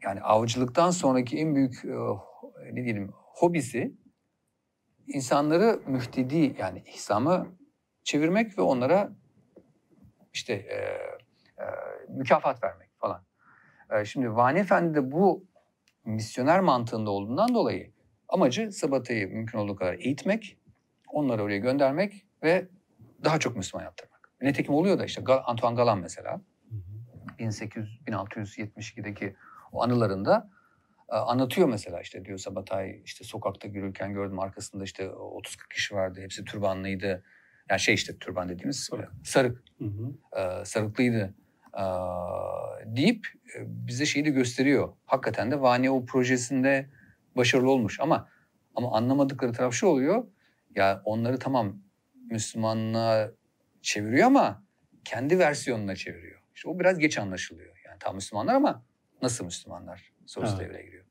yani 0.02 0.20
avcılıktan 0.20 0.90
sonraki 0.90 1.38
en 1.38 1.54
büyük 1.54 1.84
e, 1.84 1.96
ne 2.72 2.84
diyelim 2.84 3.12
hobisi 3.12 3.94
insanları 5.06 5.80
müftedi 5.86 6.56
yani 6.58 6.82
İslam'a 6.94 7.46
çevirmek 8.04 8.58
ve 8.58 8.62
onlara 8.62 9.12
işte 10.32 10.52
e, 10.52 10.76
e, 11.62 11.66
mükafat 12.08 12.62
vermek 12.62 12.85
şimdi 14.04 14.36
Vani 14.36 14.58
Efendi 14.58 14.94
de 14.94 15.12
bu 15.12 15.44
misyoner 16.04 16.60
mantığında 16.60 17.10
olduğundan 17.10 17.54
dolayı 17.54 17.92
amacı 18.28 18.72
Sabata'yı 18.72 19.28
mümkün 19.28 19.58
olduğu 19.58 19.76
kadar 19.76 19.94
eğitmek, 19.94 20.58
onları 21.12 21.42
oraya 21.42 21.58
göndermek 21.58 22.26
ve 22.42 22.68
daha 23.24 23.38
çok 23.38 23.56
Müslüman 23.56 23.84
yaptırmak. 23.84 24.30
Nitekim 24.42 24.74
oluyor 24.74 24.98
da 24.98 25.04
işte 25.04 25.22
Antoine 25.44 25.76
Galan 25.76 25.98
mesela 25.98 26.32
Hı 26.70 26.76
hı. 26.76 27.38
1800 27.38 28.00
1672'deki 28.06 29.36
o 29.72 29.82
anılarında 29.82 30.50
e, 31.12 31.16
anlatıyor 31.16 31.68
mesela 31.68 32.00
işte 32.00 32.24
diyor 32.24 32.38
Sabatay 32.38 33.00
işte 33.04 33.24
sokakta 33.24 33.68
yürürken 33.68 34.12
gördüm 34.12 34.38
arkasında 34.38 34.84
işte 34.84 35.06
30-40 35.06 35.68
kişi 35.74 35.94
vardı. 35.94 36.20
Hepsi 36.20 36.44
türbanlıydı. 36.44 37.24
Yani 37.70 37.80
şey 37.80 37.94
işte 37.94 38.18
türban 38.18 38.48
dediğimiz 38.48 38.76
Sarık. 38.84 39.10
sarık 39.24 39.62
Hı 39.78 39.84
hı. 39.84 40.40
e, 40.40 40.64
sarıklıydı 40.64 41.34
deyip 42.86 43.26
e, 43.56 43.58
bize 43.66 44.06
şeyi 44.06 44.24
de 44.24 44.30
gösteriyor. 44.30 44.92
Hakikaten 45.06 45.50
de 45.50 45.60
Vani 45.60 45.90
o 45.90 46.04
projesinde 46.06 46.90
başarılı 47.36 47.70
olmuş 47.70 48.00
ama 48.00 48.28
ama 48.74 48.92
anlamadıkları 48.96 49.52
taraf 49.52 49.74
şu 49.74 49.86
oluyor. 49.86 50.26
Ya 50.74 51.02
onları 51.04 51.38
tamam 51.38 51.78
Müslümanlığa 52.30 53.30
çeviriyor 53.82 54.26
ama 54.26 54.64
kendi 55.04 55.38
versiyonuna 55.38 55.96
çeviriyor. 55.96 56.40
İşte 56.54 56.68
o 56.68 56.78
biraz 56.78 56.98
geç 56.98 57.18
anlaşılıyor. 57.18 57.76
Yani 57.86 57.96
tam 58.00 58.14
Müslümanlar 58.14 58.54
ama 58.54 58.84
nasıl 59.22 59.44
Müslümanlar 59.44 60.12
sorusu 60.26 60.56
Evet. 60.56 60.68
devreye 60.68 60.84
giriyor. 60.84 61.04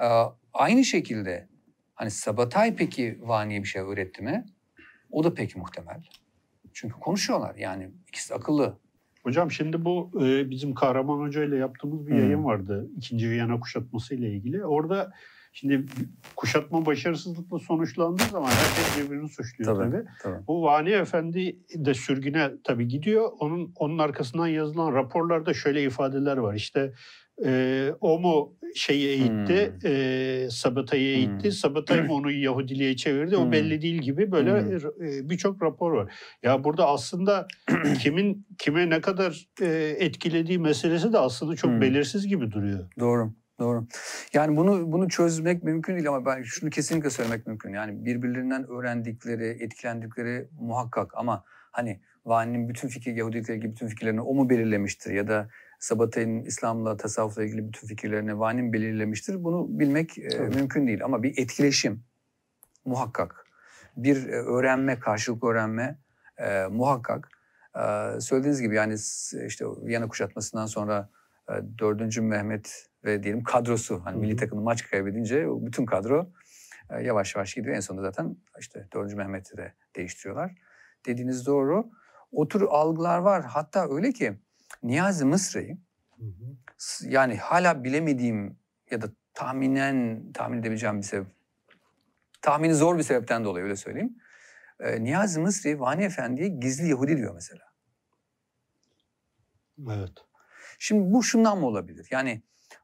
Ee, 0.00 0.34
aynı 0.52 0.84
şekilde 0.84 1.48
hani 1.94 2.10
Sabatay 2.10 2.76
peki 2.76 3.18
Vani'ye 3.20 3.62
bir 3.62 3.68
şey 3.68 3.82
öğretti 3.82 4.22
mi? 4.22 4.44
O 5.10 5.24
da 5.24 5.34
pek 5.34 5.56
muhtemel. 5.56 6.02
Çünkü 6.72 6.94
konuşuyorlar 7.00 7.54
yani 7.54 7.90
ikisi 8.08 8.34
akıllı. 8.34 8.78
Hocam 9.22 9.50
şimdi 9.50 9.84
bu 9.84 10.10
e, 10.24 10.50
bizim 10.50 10.74
Kahraman 10.74 11.18
Hoca 11.18 11.44
ile 11.44 11.56
yaptığımız 11.56 12.06
bir 12.06 12.12
Hı. 12.12 12.16
yayın 12.18 12.44
vardı. 12.44 12.88
İkinci 12.96 13.30
Viyana 13.30 13.60
kuşatması 13.60 14.14
ile 14.14 14.30
ilgili. 14.30 14.64
Orada 14.64 15.12
şimdi 15.52 15.86
kuşatma 16.36 16.86
başarısızlıkla 16.86 17.58
sonuçlandığı 17.58 18.22
zaman 18.22 18.48
herkes 18.50 18.98
birbirini 19.04 19.28
suçluyor 19.28 19.76
tabii. 19.76 20.04
tabii. 20.22 20.46
Bu 20.46 20.62
Vani 20.62 20.90
Efendi 20.90 21.56
de 21.74 21.94
sürgüne 21.94 22.50
tabii 22.64 22.88
gidiyor. 22.88 23.30
Onun 23.38 23.72
onun 23.76 23.98
arkasından 23.98 24.46
yazılan 24.46 24.94
raporlarda 24.94 25.54
şöyle 25.54 25.82
ifadeler 25.82 26.36
var. 26.36 26.54
İşte 26.54 26.92
e, 27.44 27.90
o 28.00 28.18
mu 28.20 28.56
şeyi 28.74 29.06
eğitti, 29.08 29.72
Hmm. 29.82 29.90
e, 29.92 30.50
Sabatay'ı 30.50 31.16
eğitti, 31.16 31.44
Hmm. 31.44 31.52
Sabatay 31.52 32.02
mı 32.02 32.12
onu 32.14 32.30
Yahudiliğe 32.30 32.96
çevirdi, 32.96 33.36
o 33.36 33.44
Hmm. 33.44 33.52
belli 33.52 33.82
değil 33.82 34.02
gibi 34.02 34.32
böyle 34.32 34.60
Hmm. 34.60 35.06
e, 35.06 35.30
birçok 35.30 35.62
rapor 35.62 35.92
var. 35.92 36.12
Ya 36.42 36.64
burada 36.64 36.86
aslında 36.88 37.46
kimin 38.02 38.46
kime 38.58 38.90
ne 38.90 39.00
kadar 39.00 39.46
e, 39.60 39.66
etkilediği 39.98 40.58
meselesi 40.58 41.12
de 41.12 41.18
aslında 41.18 41.56
çok 41.56 41.70
Hmm. 41.70 41.80
belirsiz 41.80 42.26
gibi 42.28 42.50
duruyor. 42.50 42.90
Doğru. 43.00 43.32
Doğru. 43.60 43.86
Yani 44.34 44.56
bunu 44.56 44.92
bunu 44.92 45.08
çözmek 45.08 45.62
mümkün 45.62 45.94
değil 45.94 46.08
ama 46.08 46.26
ben 46.26 46.42
şunu 46.42 46.70
kesinlikle 46.70 47.10
söylemek 47.10 47.46
mümkün. 47.46 47.72
Yani 47.72 48.04
birbirlerinden 48.04 48.66
öğrendikleri, 48.68 49.44
etkilendikleri 49.46 50.48
muhakkak 50.60 51.10
ama 51.16 51.44
hani 51.72 52.00
Vani'nin 52.24 52.68
bütün 52.68 52.88
fikir, 52.88 53.14
Yahudilikle 53.14 53.54
ilgili 53.56 53.70
bütün 53.70 53.86
fikirlerini 53.86 54.20
o 54.20 54.34
mu 54.34 54.50
belirlemiştir 54.50 55.12
ya 55.12 55.28
da 55.28 55.48
Sabatay'ın 55.82 56.44
İslam'la, 56.44 56.96
tasavvufla 56.96 57.44
ilgili 57.44 57.68
bütün 57.68 57.86
fikirlerini 57.86 58.38
Vani 58.38 58.62
mi 58.62 58.72
belirlemiştir? 58.72 59.44
Bunu 59.44 59.66
bilmek 59.68 60.18
e, 60.18 60.38
mümkün 60.38 60.86
değil 60.86 61.04
ama 61.04 61.22
bir 61.22 61.38
etkileşim 61.38 62.04
muhakkak. 62.84 63.46
Bir 63.96 64.28
e, 64.28 64.32
öğrenme, 64.32 64.98
karşılıklı 64.98 65.48
öğrenme 65.48 65.98
e, 66.38 66.66
muhakkak. 66.66 67.28
E, 67.76 67.80
söylediğiniz 68.20 68.60
gibi 68.60 68.74
yani 68.74 68.94
işte 69.46 69.64
Viyana 69.66 70.08
kuşatmasından 70.08 70.66
sonra 70.66 71.08
e, 71.48 71.52
4. 71.78 72.18
Mehmet 72.18 72.86
ve 73.04 73.22
diyelim 73.22 73.42
kadrosu 73.42 74.00
hani 74.04 74.16
Hı 74.16 74.20
milli 74.20 74.32
hı. 74.32 74.36
takımın 74.36 74.64
maç 74.64 74.90
kaybedince 74.90 75.46
bütün 75.48 75.86
kadro 75.86 76.32
e, 76.90 77.02
yavaş 77.02 77.36
yavaş 77.36 77.54
gidiyor. 77.54 77.76
En 77.76 77.80
sonunda 77.80 78.02
zaten 78.02 78.36
işte 78.58 78.86
4. 78.94 79.14
Mehmet'i 79.14 79.56
de 79.56 79.72
değiştiriyorlar. 79.96 80.54
Dediğiniz 81.06 81.46
doğru. 81.46 81.90
O 82.32 82.48
tür 82.48 82.62
algılar 82.62 83.18
var. 83.18 83.44
Hatta 83.44 83.88
öyle 83.90 84.12
ki 84.12 84.38
Niyazi 84.82 85.24
Mısri 85.24 85.76
s- 86.78 87.10
yani 87.10 87.36
hala 87.36 87.84
bilemediğim 87.84 88.58
ya 88.90 89.02
da 89.02 89.06
tahminen 89.34 90.32
tahmin 90.32 90.58
edebileceğim 90.58 90.98
bir 90.98 91.02
sebep. 91.02 91.26
Tahmini 92.42 92.74
zor 92.74 92.98
bir 92.98 93.02
sebepten 93.02 93.44
dolayı 93.44 93.64
öyle 93.64 93.76
söyleyeyim. 93.76 94.16
E, 94.80 95.04
Niyazi 95.04 95.40
Mısri 95.40 95.80
Vani 95.80 96.04
Efendi'ye 96.04 96.48
gizli 96.48 96.88
Yahudi 96.88 97.16
diyor 97.16 97.34
mesela. 97.34 97.64
Evet. 99.90 100.12
Şimdi 100.78 101.12
bu 101.12 101.22
şundan 101.22 101.58
mı 101.58 101.66
olabilir? 101.66 102.08
Yani 102.10 102.42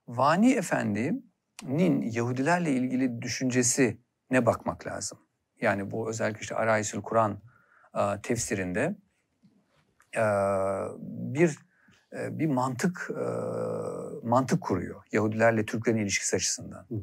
Vani 0.08 0.52
Efendi'nin 0.52 2.02
Yahudilerle 2.02 2.72
ilgili 2.72 3.22
düşüncesi 3.22 3.98
ne 4.30 4.46
bakmak 4.46 4.86
lazım? 4.86 5.18
Yani 5.60 5.90
bu 5.90 6.08
özellikle 6.10 6.40
işte 6.40 6.54
Arayisül 6.54 7.02
Kur'an 7.02 7.40
e, 7.94 8.20
tefsirinde 8.22 8.96
e, 10.16 10.22
bir 11.08 11.58
bir 12.12 12.46
mantık 12.46 13.10
e, 13.10 13.24
mantık 14.26 14.60
kuruyor 14.60 15.02
Yahudilerle 15.12 15.66
Türklerin 15.66 15.98
ilişkisi 15.98 16.36
açısından. 16.36 16.86
Hı. 16.88 16.94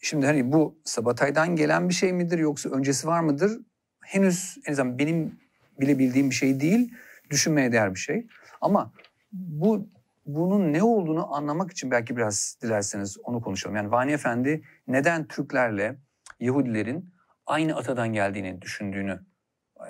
Şimdi 0.00 0.26
hani 0.26 0.52
bu 0.52 0.78
Sabatay'dan 0.84 1.56
gelen 1.56 1.88
bir 1.88 1.94
şey 1.94 2.12
midir 2.12 2.38
yoksa 2.38 2.70
öncesi 2.70 3.06
var 3.06 3.20
mıdır? 3.20 3.60
Henüz 4.00 4.58
en 4.66 4.72
azından 4.72 4.98
benim 4.98 5.38
bile 5.80 5.98
bildiğim 5.98 6.30
bir 6.30 6.34
şey 6.34 6.60
değil. 6.60 6.94
Düşünmeye 7.30 7.72
değer 7.72 7.94
bir 7.94 7.98
şey. 7.98 8.26
Ama 8.60 8.92
bu 9.32 9.88
bunun 10.26 10.72
ne 10.72 10.82
olduğunu 10.82 11.34
anlamak 11.34 11.70
için 11.70 11.90
belki 11.90 12.16
biraz 12.16 12.58
dilerseniz 12.62 13.18
onu 13.24 13.40
konuşalım. 13.40 13.76
Yani 13.76 13.90
Vani 13.90 14.12
Efendi 14.12 14.62
neden 14.88 15.24
Türklerle 15.24 15.96
Yahudilerin 16.40 17.14
aynı 17.46 17.76
atadan 17.76 18.12
geldiğini 18.12 18.62
düşündüğünü 18.62 19.20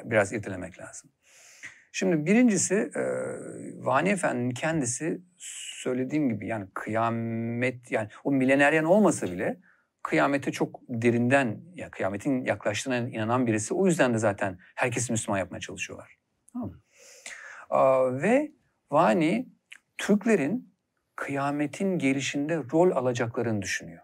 biraz 0.04 0.32
irdelemek 0.32 0.78
lazım. 0.78 1.10
Şimdi 1.96 2.26
birincisi 2.26 2.74
e, 2.74 3.02
Vani 3.84 4.08
Efendi'nin 4.08 4.50
kendisi 4.50 5.22
söylediğim 5.38 6.28
gibi 6.28 6.46
yani 6.46 6.66
kıyamet 6.74 7.90
yani 7.90 8.08
o 8.24 8.32
mileneryen 8.32 8.84
olmasa 8.84 9.26
bile 9.26 9.60
kıyamete 10.02 10.52
çok 10.52 10.80
derinden 10.88 11.60
ya 11.74 11.90
kıyametin 11.90 12.44
yaklaştığına 12.44 12.96
inanan 12.96 13.46
birisi. 13.46 13.74
O 13.74 13.86
yüzden 13.86 14.14
de 14.14 14.18
zaten 14.18 14.58
herkesi 14.74 15.12
Müslüman 15.12 15.38
yapmaya 15.38 15.60
çalışıyorlar. 15.60 16.16
Tamam 16.52 16.72
ve 18.22 18.52
Vani 18.90 19.48
Türklerin 19.98 20.74
kıyametin 21.16 21.98
gelişinde 21.98 22.56
rol 22.56 22.90
alacaklarını 22.90 23.62
düşünüyor. 23.62 24.02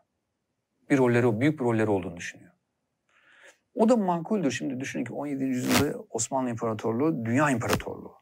Bir 0.91 0.99
rolleri, 0.99 1.41
büyük 1.41 1.61
bir 1.61 1.64
rolleri 1.64 1.91
olduğunu 1.91 2.16
düşünüyor. 2.16 2.49
O 3.81 3.89
da 3.89 3.97
makuldür. 3.97 4.51
Şimdi 4.51 4.81
düşünün 4.81 5.05
ki 5.05 5.12
17. 5.12 5.45
yüzyılda 5.45 5.99
Osmanlı 6.11 6.51
İmparatorluğu 6.51 7.24
dünya 7.24 7.51
imparatorluğu. 7.51 8.14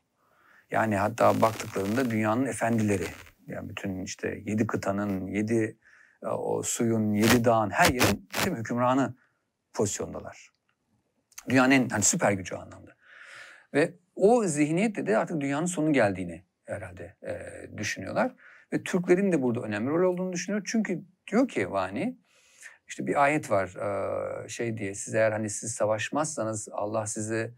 Yani 0.70 0.96
hatta 0.96 1.40
baktıklarında 1.40 2.10
dünyanın 2.10 2.46
efendileri. 2.46 3.06
Yani 3.46 3.68
bütün 3.68 4.02
işte 4.02 4.42
yedi 4.44 4.66
kıtanın, 4.66 5.26
yedi 5.26 5.78
e, 6.22 6.26
o 6.26 6.62
suyun, 6.62 7.12
yedi 7.12 7.44
dağın 7.44 7.70
her 7.70 7.92
yerin 7.92 8.28
değil 8.34 8.52
mi, 8.52 8.58
hükümranı 8.58 9.14
pozisyondalar. 9.74 10.50
Dünyanın 11.48 11.70
en 11.70 11.88
hani 11.88 12.02
süper 12.02 12.32
gücü 12.32 12.54
anlamda. 12.54 12.96
Ve 13.74 13.94
o 14.16 14.44
zihniyetle 14.44 15.06
de 15.06 15.18
artık 15.18 15.40
dünyanın 15.40 15.66
sonu 15.66 15.92
geldiğini 15.92 16.44
herhalde 16.64 17.16
e, 17.22 17.36
düşünüyorlar. 17.78 18.34
Ve 18.72 18.82
Türklerin 18.82 19.32
de 19.32 19.42
burada 19.42 19.60
önemli 19.60 19.90
rol 19.90 20.12
olduğunu 20.12 20.32
düşünüyor. 20.32 20.62
Çünkü 20.66 21.04
diyor 21.30 21.48
ki 21.48 21.70
Vani, 21.70 22.18
işte 22.88 23.06
bir 23.06 23.22
ayet 23.22 23.50
var 23.50 23.74
şey 24.48 24.76
diye 24.78 24.94
siz 24.94 25.14
eğer 25.14 25.32
hani 25.32 25.50
siz 25.50 25.74
savaşmazsanız 25.74 26.68
Allah 26.72 27.06
sizi 27.06 27.54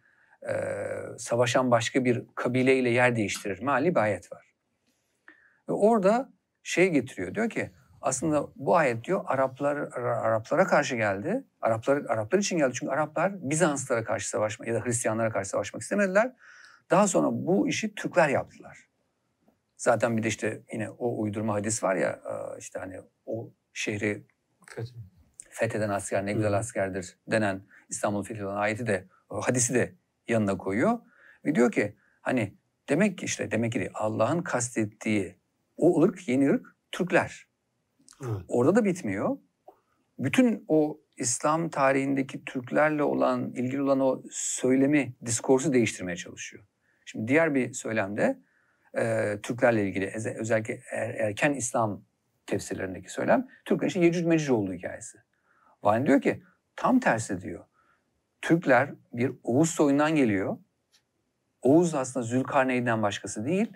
savaşan 1.19 1.71
başka 1.71 2.05
bir 2.05 2.25
kabileyle 2.35 2.91
yer 2.91 3.17
değiştirir. 3.17 3.63
Mali 3.63 3.95
bir 3.95 4.01
ayet 4.01 4.33
var. 4.33 4.55
Ve 5.69 5.73
orada 5.73 6.33
şey 6.63 6.89
getiriyor 6.89 7.35
diyor 7.35 7.51
ki 7.51 7.71
aslında 8.01 8.47
bu 8.57 8.77
ayet 8.77 9.05
diyor 9.05 9.25
Araplar 9.27 9.77
Araplara 10.03 10.67
karşı 10.67 10.97
geldi. 10.97 11.45
Araplar 11.61 11.97
Araplar 11.97 12.39
için 12.39 12.59
geldi 12.59 12.75
çünkü 12.75 12.93
Araplar 12.93 13.51
Bizanslara 13.51 14.05
karşı 14.05 14.29
savaşma 14.29 14.67
ya 14.67 14.75
da 14.75 14.85
Hristiyanlara 14.85 15.31
karşı 15.31 15.51
savaşmak 15.51 15.83
istemediler. 15.83 16.33
Daha 16.91 17.09
sonra 17.09 17.29
bu 17.33 17.69
işi 17.69 17.95
Türkler 17.95 18.29
yaptılar. 18.29 18.79
Zaten 19.77 20.17
bir 20.17 20.23
de 20.23 20.29
işte 20.29 20.63
yine 20.73 20.91
o 20.91 21.23
uydurma 21.23 21.55
hadis 21.55 21.83
var 21.83 21.97
ya 21.97 22.21
işte 22.59 22.79
hani 22.79 23.01
o 23.27 23.51
şehri 23.73 24.25
fetheden 25.61 25.89
asker 25.89 26.27
ne 26.27 26.33
güzel 26.33 26.53
askerdir 26.53 27.17
denen 27.31 27.63
İstanbul 27.89 28.23
fetheden 28.23 28.47
ayeti 28.47 28.87
de 28.87 29.09
hadisi 29.29 29.75
de 29.75 29.95
yanına 30.29 30.59
koyuyor. 30.59 30.99
Ve 31.45 31.55
diyor 31.55 31.73
ki 31.73 31.97
hani 32.21 32.55
demek 32.89 33.19
ki 33.19 33.25
işte 33.25 33.51
demek 33.51 33.73
ki 33.73 33.91
Allah'ın 33.95 34.43
kastettiği 34.43 35.37
o 35.77 36.03
ırk 36.03 36.29
yeni 36.29 36.51
ırk 36.51 36.67
Türkler. 36.93 37.47
Evet. 38.25 38.37
Orada 38.49 38.75
da 38.75 38.85
bitmiyor. 38.85 39.37
Bütün 40.19 40.65
o 40.69 41.01
İslam 41.17 41.69
tarihindeki 41.69 42.45
Türklerle 42.45 43.03
olan, 43.03 43.53
ilgili 43.53 43.83
olan 43.83 44.01
o 44.01 44.23
söylemi, 44.31 45.15
diskursu 45.27 45.73
değiştirmeye 45.73 46.17
çalışıyor. 46.17 46.65
Şimdi 47.05 47.29
diğer 47.29 47.55
bir 47.55 47.73
söylemde 47.73 48.41
e, 48.99 49.35
Türklerle 49.43 49.89
ilgili 49.89 50.13
özellikle 50.39 50.81
er, 50.91 51.15
erken 51.15 51.55
İslam 51.55 52.05
tefsirlerindeki 52.47 53.13
söylem 53.13 53.49
Türklerin 53.65 53.89
işte 53.89 54.01
Yecüc 54.01 54.29
Mecüc 54.29 54.53
olduğu 54.53 54.73
hikayesi. 54.73 55.19
Vani 55.83 56.07
diyor 56.07 56.21
ki 56.21 56.43
tam 56.77 57.01
tersi 57.01 57.41
diyor. 57.41 57.65
Türkler 58.43 58.95
bir 59.13 59.33
Oğuz 59.43 59.71
soyundan 59.71 60.15
geliyor. 60.15 60.57
Oğuz 61.63 61.95
aslında 61.95 62.27
Zülkarneyn'den 62.27 63.03
başkası 63.03 63.45
değil. 63.45 63.73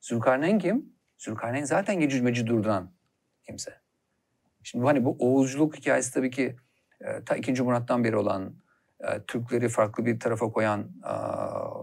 Zülkarneyn 0.00 0.58
kim? 0.58 0.92
Zülkarneyn 1.18 1.64
zaten 1.64 2.00
Yecüc 2.00 2.24
Mecüc 2.24 2.46
durduran 2.46 2.92
kimse. 3.42 3.80
Şimdi 4.62 4.84
hani 4.84 5.04
bu 5.04 5.16
Oğuzculuk 5.18 5.76
hikayesi 5.76 6.14
tabii 6.14 6.30
ki 6.30 6.56
e, 7.00 7.24
ta 7.24 7.36
2. 7.36 7.62
Murat'tan 7.62 8.04
beri 8.04 8.16
olan 8.16 8.54
e, 9.00 9.22
Türkleri 9.26 9.68
farklı 9.68 10.06
bir 10.06 10.20
tarafa 10.20 10.52
koyan 10.52 10.80
e, 10.80 11.12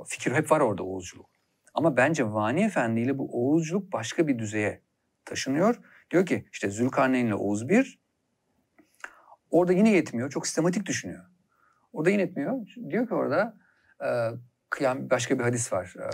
fikir 0.07 0.31
hep 0.31 0.51
var 0.51 0.59
orada 0.59 0.83
Oğuzculuk. 0.83 1.29
Ama 1.73 1.97
bence 1.97 2.31
Vani 2.31 2.63
Efendi 2.63 2.99
ile 2.99 3.17
bu 3.17 3.29
Oğuzculuk 3.31 3.93
başka 3.93 4.27
bir 4.27 4.39
düzeye 4.39 4.81
taşınıyor. 5.25 5.79
Diyor 6.11 6.25
ki 6.25 6.45
işte 6.51 6.69
Zülkarneyn 6.69 7.25
ile 7.25 7.35
Oğuz 7.35 7.69
bir. 7.69 8.02
Orada 9.53 9.73
yine 9.73 9.91
yetmiyor. 9.91 10.29
Çok 10.29 10.47
sistematik 10.47 10.85
düşünüyor. 10.85 11.25
Orada 11.93 12.09
yine 12.09 12.21
yetmiyor. 12.21 12.67
Diyor 12.89 13.07
ki 13.07 13.13
orada 13.13 13.57
e, 14.05 14.09
kıyam, 14.69 15.09
başka 15.09 15.39
bir 15.39 15.43
hadis 15.43 15.73
var. 15.73 15.95
E, 15.99 16.07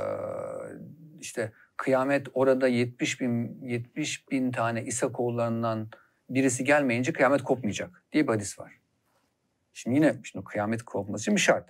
işte 1.19 1.51
kıyamet 1.77 2.27
orada 2.33 2.67
70 2.67 3.21
bin, 3.21 3.61
70 3.61 4.31
bin 4.31 4.51
tane 4.51 4.83
İsakoğullarından 4.83 5.89
birisi 6.29 6.63
gelmeyince 6.63 7.13
kıyamet 7.13 7.43
kopmayacak 7.43 8.03
diye 8.11 8.27
bir 8.27 8.33
hadis 8.33 8.59
var. 8.59 8.73
Şimdi 9.73 9.95
yine 9.95 10.15
şimdi 10.23 10.45
kıyamet 10.45 10.83
kopması 10.83 11.23
için 11.23 11.35
bir 11.35 11.41
şart. 11.41 11.69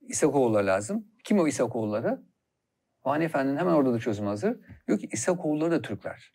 İsakoğulları 0.00 0.66
lazım. 0.66 1.06
Kim 1.24 1.38
o 1.38 1.46
İsakoğulları? 1.46 2.22
Vani 3.04 3.24
Efendi'nin 3.24 3.56
hemen 3.56 3.72
orada 3.72 3.92
da 3.92 3.98
çözüm 3.98 4.26
hazır. 4.26 4.56
Diyor 4.88 4.98
ki 4.98 5.08
İsakoğulları 5.12 5.70
da 5.70 5.82
Türkler. 5.82 6.32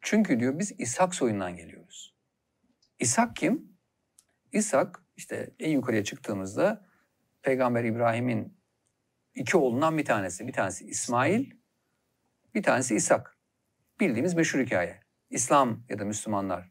Çünkü 0.00 0.40
diyor 0.40 0.58
biz 0.58 0.80
İshak 0.80 1.14
soyundan 1.14 1.56
geliyoruz. 1.56 2.14
İshak 2.98 3.36
kim? 3.36 3.73
İshak 4.54 5.02
işte 5.16 5.50
en 5.58 5.70
yukarıya 5.70 6.04
çıktığımızda 6.04 6.86
Peygamber 7.42 7.84
İbrahim'in 7.84 8.56
iki 9.34 9.56
oğlundan 9.56 9.98
bir 9.98 10.04
tanesi. 10.04 10.46
Bir 10.46 10.52
tanesi 10.52 10.86
İsmail, 10.86 11.50
bir 12.54 12.62
tanesi 12.62 12.96
İshak. 12.96 13.38
Bildiğimiz 14.00 14.34
meşhur 14.34 14.60
hikaye. 14.60 15.00
İslam 15.30 15.84
ya 15.88 15.98
da 15.98 16.04
Müslümanlar 16.04 16.70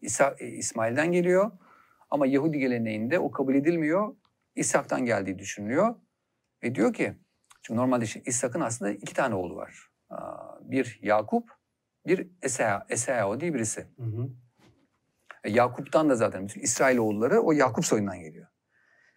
İsa, 0.00 0.36
e, 0.38 0.46
İsmail'den 0.46 1.12
geliyor 1.12 1.50
ama 2.10 2.26
Yahudi 2.26 2.58
geleneğinde 2.58 3.18
o 3.18 3.30
kabul 3.30 3.54
edilmiyor. 3.54 4.16
İshak'tan 4.54 5.04
geldiği 5.04 5.38
düşünülüyor. 5.38 5.94
Ve 6.62 6.74
diyor 6.74 6.92
ki, 6.92 7.14
çünkü 7.62 7.80
normalde 7.80 8.04
İshak'ın 8.26 8.60
aslında 8.60 8.90
iki 8.90 9.14
tane 9.14 9.34
oğlu 9.34 9.56
var. 9.56 9.90
Bir 10.60 10.98
Yakup, 11.02 11.50
bir 12.06 12.28
Esea, 12.42 12.86
Esea 12.88 13.40
diye 13.40 13.54
birisi. 13.54 13.86
Hı 13.96 14.02
hı. 14.02 14.30
E, 15.44 15.50
Yakup'tan 15.50 16.10
da 16.10 16.16
zaten 16.16 16.48
bütün 16.48 16.60
İsrail 16.60 16.98
oğulları 16.98 17.40
o 17.40 17.52
Yakup 17.52 17.86
soyundan 17.86 18.20
geliyor. 18.20 18.46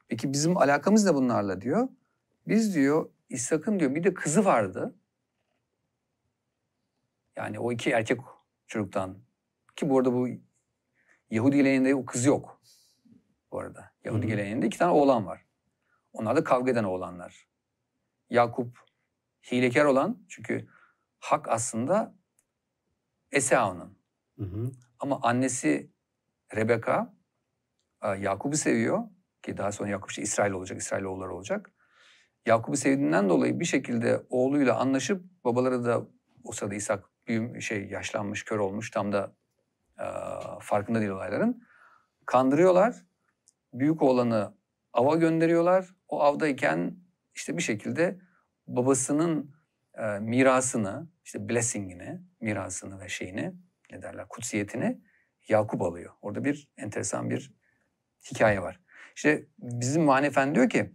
Peki 0.07 0.33
bizim 0.33 0.57
alakamız 0.57 1.05
ne 1.05 1.13
bunlarla 1.13 1.61
diyor. 1.61 1.87
Biz 2.47 2.75
diyor 2.75 3.09
İshak'ın 3.29 3.79
diyor 3.79 3.95
bir 3.95 4.03
de 4.03 4.13
kızı 4.13 4.45
vardı. 4.45 4.95
Yani 7.35 7.59
o 7.59 7.71
iki 7.71 7.91
erkek 7.91 8.19
çocuktan. 8.67 9.17
Ki 9.75 9.89
bu 9.89 9.97
arada 9.97 10.13
bu 10.13 10.27
Yahudi 11.29 11.57
geleneğinde 11.57 11.95
o 11.95 12.05
kız 12.05 12.25
yok. 12.25 12.61
Bu 13.51 13.59
arada. 13.59 13.91
Yahudi 14.03 14.21
Hı-hı. 14.21 14.29
geleneğinde 14.29 14.67
iki 14.67 14.77
tane 14.77 14.91
oğlan 14.91 15.25
var. 15.25 15.45
Onlar 16.13 16.35
da 16.35 16.43
kavga 16.43 16.71
eden 16.71 16.83
oğlanlar. 16.83 17.47
Yakup 18.29 18.79
hilekar 19.51 19.85
olan 19.85 20.25
çünkü 20.27 20.67
Hak 21.19 21.49
aslında 21.49 22.15
Esau'nun. 23.31 23.97
Ama 24.99 25.19
annesi 25.21 25.91
Rebeka 26.55 27.13
e, 28.03 28.07
Yakup'u 28.07 28.57
seviyor 28.57 29.03
ki 29.41 29.57
daha 29.57 29.71
sonra 29.71 29.89
Yakup 29.89 30.09
işte 30.09 30.21
İsrail 30.21 30.51
olacak, 30.51 30.81
İsrail 30.81 31.03
oğulları 31.03 31.33
olacak. 31.33 31.71
Yakup'u 32.45 32.77
sevdiğinden 32.77 33.29
dolayı 33.29 33.59
bir 33.59 33.65
şekilde 33.65 34.23
oğluyla 34.29 34.79
anlaşıp 34.79 35.23
babaları 35.43 35.85
da 35.85 36.07
o 36.43 36.51
sırada 36.51 36.75
İshak 36.75 37.09
büyüm, 37.27 37.61
şey 37.61 37.87
yaşlanmış, 37.87 38.45
kör 38.45 38.59
olmuş 38.59 38.91
tam 38.91 39.11
da 39.11 39.35
e, 39.99 40.05
farkında 40.59 40.99
değil 40.99 41.11
olayların. 41.11 41.63
Kandırıyorlar. 42.25 43.05
Büyük 43.73 44.01
oğlanı 44.01 44.57
ava 44.93 45.15
gönderiyorlar. 45.15 45.95
O 46.07 46.21
avdayken 46.21 46.97
işte 47.35 47.57
bir 47.57 47.61
şekilde 47.61 48.19
babasının 48.67 49.55
e, 49.93 50.19
mirasını, 50.19 51.07
işte 51.25 51.49
blessingini, 51.49 52.21
mirasını 52.41 52.99
ve 52.99 53.09
şeyini, 53.09 53.53
ne 53.91 54.01
derler, 54.01 54.27
kutsiyetini 54.27 55.01
Yakup 55.47 55.81
alıyor. 55.81 56.13
Orada 56.21 56.43
bir 56.43 56.67
enteresan 56.77 57.29
bir 57.29 57.53
hikaye 58.31 58.61
var. 58.61 58.79
İşte 59.15 59.45
bizim 59.59 60.03
Mani 60.03 60.25
Efendi 60.25 60.55
diyor 60.55 60.69
ki, 60.69 60.91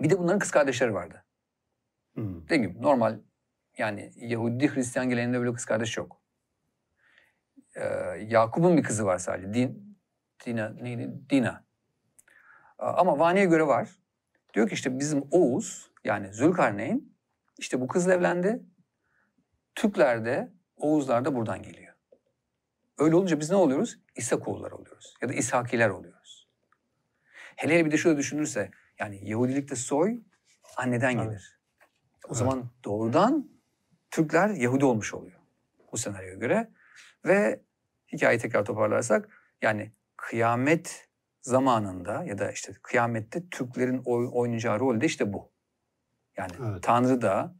bir 0.00 0.10
de 0.10 0.18
bunların 0.18 0.38
kız 0.38 0.50
kardeşleri 0.50 0.94
vardı. 0.94 1.24
Hmm. 2.14 2.44
Dediğim 2.44 2.62
gibi 2.62 2.82
normal 2.82 3.20
yani 3.78 4.12
Yahudi 4.16 4.74
Hristiyan 4.74 5.08
geleneğinde 5.08 5.40
böyle 5.40 5.52
kız 5.52 5.64
kardeş 5.64 5.96
yok. 5.96 6.20
Ee, 7.76 7.84
Yakup'un 8.28 8.76
bir 8.76 8.82
kızı 8.82 9.04
var 9.04 9.18
sadece. 9.18 9.54
Din, 9.54 9.98
Dina 10.46 10.68
neydi? 10.68 11.12
Dina. 11.30 11.64
Ama 12.78 13.18
Vani'ye 13.18 13.44
göre 13.44 13.66
var. 13.66 13.88
Diyor 14.54 14.68
ki 14.68 14.74
işte 14.74 14.98
bizim 14.98 15.22
Oğuz 15.30 15.90
yani 16.04 16.32
Zülkarneyn 16.32 17.14
işte 17.58 17.80
bu 17.80 17.88
kızla 17.88 18.14
evlendi. 18.14 18.62
Türkler 19.74 20.24
de 20.24 20.52
Oğuzlar 20.76 21.24
da 21.24 21.34
buradan 21.34 21.62
geliyor. 21.62 21.83
Öyle 22.98 23.16
olunca 23.16 23.40
biz 23.40 23.50
ne 23.50 23.56
oluyoruz? 23.56 23.98
İsakoğullar 24.16 24.70
oluyoruz 24.70 25.14
ya 25.22 25.28
da 25.28 25.32
İshakiler 25.32 25.88
oluyoruz. 25.88 26.48
Hele 27.56 27.74
hele 27.74 27.84
bir 27.86 27.90
de 27.90 27.96
şöyle 27.96 28.18
düşünürse 28.18 28.70
yani 28.98 29.28
Yahudilikte 29.30 29.76
soy 29.76 30.20
anneden 30.76 31.16
Evet. 31.18 31.26
gelir. 31.28 31.58
O 32.28 32.34
zaman 32.34 32.70
doğrudan 32.84 33.48
Türkler 34.10 34.48
Yahudi 34.48 34.84
olmuş 34.84 35.14
oluyor 35.14 35.40
bu 35.92 35.96
senaryoya 35.98 36.34
göre. 36.34 36.70
Ve 37.24 37.60
hikayeyi 38.12 38.40
tekrar 38.40 38.64
toparlarsak 38.64 39.28
yani 39.62 39.92
kıyamet 40.16 41.08
zamanında 41.40 42.24
ya 42.24 42.38
da 42.38 42.52
işte 42.52 42.72
kıyamette 42.82 43.48
Türklerin 43.50 44.02
oy- 44.04 44.28
oynayacağı 44.32 44.80
rol 44.80 45.00
de 45.00 45.06
işte 45.06 45.32
bu. 45.32 45.52
Yani 46.36 46.52
Evet. 46.70 46.82
Tanrı 46.82 47.22
da 47.22 47.54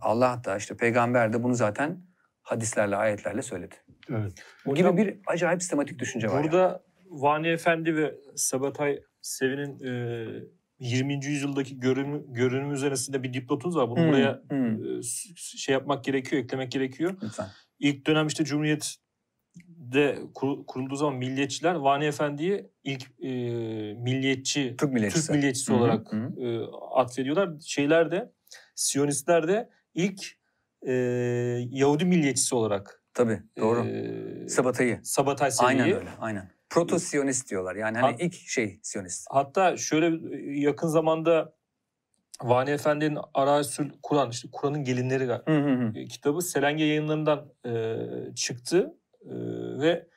Allah 0.00 0.40
da 0.44 0.56
işte 0.56 0.76
peygamber 0.76 1.32
de 1.32 1.42
bunu 1.42 1.54
zaten 1.54 2.00
hadislerle 2.42 2.96
ayetlerle 2.96 3.42
söyledi. 3.42 3.74
Evet. 4.10 4.32
Bu 4.66 4.74
gibi 4.74 4.96
bir 4.96 5.18
acayip 5.26 5.62
sistematik 5.62 5.98
düşünce 5.98 6.28
var. 6.28 6.34
yani. 6.34 6.44
Burada 6.44 6.84
Vani 7.10 7.48
Efendi 7.48 7.96
ve 7.96 8.14
Sabatay 8.36 9.00
Sevi'nin 9.20 9.80
e, 9.80 10.42
20. 10.78 11.24
yüzyıldaki 11.26 11.80
görünümü, 11.80 12.22
görünümü 12.28 12.74
üzerinde 12.74 13.22
bir 13.22 13.32
dipnotunuz 13.32 13.76
var. 13.76 13.90
Bunu 13.90 13.98
Hmm, 14.00 14.08
buraya 14.08 14.42
hmm, 14.50 14.98
e, 14.98 15.02
şey 15.36 15.72
yapmak 15.72 16.04
gerekiyor, 16.04 16.42
eklemek 16.42 16.72
gerekiyor. 16.72 17.16
lütfen. 17.22 17.48
İlk 17.78 18.06
dönem 18.06 18.26
işte 18.26 18.44
Cumhuriyet'de 18.44 20.18
kur- 20.34 20.66
kurulduğu 20.66 20.96
zaman 20.96 21.16
milliyetçiler 21.18 21.74
Vani 21.74 22.04
Efendi'yi 22.04 22.70
ilk 22.84 23.02
e, 23.20 23.28
milliyetçi, 23.94 24.74
Türk 24.78 24.92
milliyetçisi. 24.92 25.26
Türk 25.26 25.36
milliyetçisi 25.36 25.72
olarak 25.72 26.12
hı 26.12 26.16
hı. 26.16 26.40
e, 26.46 26.64
atfediyorlar. 26.94 27.50
Şeyler 27.66 28.10
de, 28.10 28.32
Siyonistler 28.74 29.48
de 29.48 29.70
ilk 29.94 30.41
e, 30.86 30.92
Yahudi 31.70 32.04
milliyetçisi 32.04 32.54
olarak 32.54 33.02
Tabii 33.14 33.42
doğru. 33.60 33.86
e, 33.86 34.48
Sabatayı. 34.48 35.00
Sabatay 35.02 35.50
Sevi'yi 35.50 35.68
Aynen 35.82 35.96
öyle. 35.98 36.08
Aynen. 36.20 36.50
Proto-Siyonist 36.70 37.50
diyorlar. 37.50 37.76
Yani 37.76 37.98
hani 37.98 38.12
Ha- 38.12 38.18
ilk 38.20 38.34
şey 38.34 38.80
Siyonist. 38.82 39.26
Hatta 39.30 39.76
şöyle 39.76 40.36
yakın 40.60 40.88
zamanda 40.88 41.54
Vani 42.42 42.70
Efendi'nin 42.70 43.18
Arasul 43.34 43.84
Kur'an, 44.02 44.30
işte 44.30 44.48
Kur'an'ın 44.52 44.84
gelinleri 44.84 45.24
Hı 45.26 45.42
hı 45.46 45.74
hı. 45.74 45.92
kitabı 46.08 46.42
Selenge 46.42 46.84
yayınlarından 46.84 47.52
e, 47.66 48.34
çıktı 48.34 48.94
E, 49.24 49.34
ve 49.80 50.08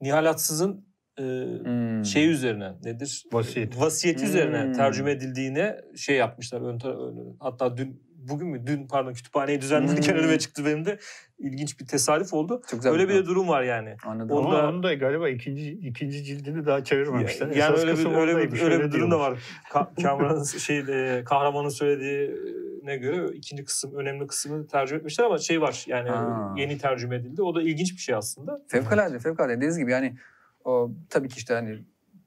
Nihal 0.00 0.24
Atsız'ın 0.26 0.86
e, 1.18 1.22
Hmm. 1.22 2.04
şey 2.04 2.30
üzerine 2.30 2.72
nedir? 2.84 3.24
Vasiyet. 3.32 3.80
Vasiyeti 3.80 4.24
üzerine 4.24 4.64
Hmm. 4.64 4.72
tercüme 4.72 5.10
edildiğine 5.10 5.80
şey 5.96 6.16
yapmışlar. 6.16 6.60
Ön- 6.60 7.36
hatta 7.40 7.76
dün 7.76 8.02
bugün 8.28 8.48
mü? 8.48 8.66
Dün 8.66 8.86
pardon 8.86 9.12
kütüphaneyi 9.12 9.60
düzenlerken 9.60 10.12
Hmm. 10.12 10.20
önüme 10.20 10.38
çıktı 10.38 10.64
benim 10.66 10.84
de. 10.84 10.98
ilginç 11.38 11.80
bir 11.80 11.86
tesadüf 11.86 12.32
oldu. 12.34 12.62
Çok 12.70 12.80
güzel 12.80 12.92
Öyle 12.92 13.08
bir 13.08 13.26
durum 13.26 13.48
var 13.48 13.62
yani. 13.62 13.96
Anladım. 14.06 14.36
Onu 14.36 14.46
Ama 14.48 14.58
da- 14.58 14.68
onu 14.68 14.82
da 14.82 14.94
galiba 14.94 15.28
ikinci 15.28 15.70
ikinci 15.70 16.24
cildini 16.24 16.66
daha 16.66 16.84
çevirmemişler. 16.84 17.46
Yani 17.46 17.58
Esas 17.74 17.78
öyle 17.80 17.98
bir 17.98 18.16
öyle 18.16 18.52
bir, 18.52 18.62
öyle 18.62 18.80
bir 18.84 18.92
durum 18.92 19.10
da 19.10 19.18
var. 19.20 19.38
Ka- 19.72 19.88
Cameron'ın 20.02 20.44
şey 20.44 20.78
e, 20.78 21.24
kahramanın 21.24 21.68
söylediğine 21.68 22.96
göre 22.96 23.26
ikinci 23.34 23.64
kısım 23.64 23.94
önemli 23.94 24.26
kısmını 24.26 24.66
tercüme 24.66 24.98
etmişler 24.98 25.24
ama 25.24 25.38
şey 25.38 25.60
var 25.60 25.84
yani 25.88 26.08
Ha. 26.10 26.54
yeni 26.56 26.78
tercüme 26.78 27.16
edildi. 27.16 27.42
O 27.42 27.54
da 27.54 27.62
ilginç 27.62 27.92
bir 27.92 28.00
şey 28.00 28.14
aslında. 28.14 28.58
Fevkalade, 28.68 29.18
fevkalade. 29.18 29.56
Dediğiniz 29.56 29.78
gibi 29.78 29.90
yani 29.90 30.16
o, 30.64 30.92
tabii 31.10 31.28
ki 31.28 31.38
işte 31.38 31.54
hani 31.54 31.78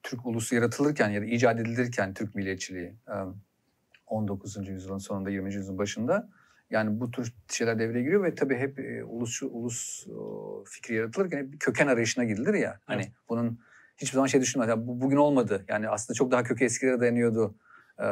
Türk 0.03 0.25
ulusu 0.25 0.55
yaratılırken 0.55 1.09
ya 1.09 1.21
da 1.21 1.25
icat 1.25 1.59
edilirken 1.59 2.13
Türk 2.13 2.35
milliyetçiliği 2.35 2.93
e, 3.07 3.13
19. 4.13 4.67
yüzyılın 4.67 4.97
sonunda 4.97 5.29
20. 5.29 5.53
yüzyılın 5.53 5.77
başında 5.77 6.29
yani 6.69 6.99
bu 6.99 7.11
tür 7.11 7.33
şeyler 7.49 7.79
devreye 7.79 8.03
giriyor 8.03 8.23
ve 8.23 8.35
tabii 8.35 8.57
hep 8.57 8.79
e, 8.79 9.03
ulus 9.03 9.41
ulus 9.43 10.07
o, 10.07 10.63
fikri 10.67 10.95
yaratılırken 10.95 11.37
hep 11.37 11.51
bir 11.53 11.59
köken 11.59 11.87
arayışına 11.87 12.23
gidilir 12.23 12.53
ya. 12.53 12.79
Hani 12.85 13.01
Evet. 13.01 13.11
bunun 13.29 13.59
hiçbir 13.97 14.13
zaman 14.13 14.27
şey 14.27 14.41
düşünmez. 14.41 14.69
Ya 14.69 14.87
bu 14.87 15.01
bugün 15.01 15.17
olmadı. 15.17 15.65
Yani 15.67 15.89
aslında 15.89 16.15
çok 16.15 16.31
daha 16.31 16.43
kökü 16.43 16.65
eskilere 16.65 16.99
dayanıyordu. 16.99 17.55
E, 17.99 18.05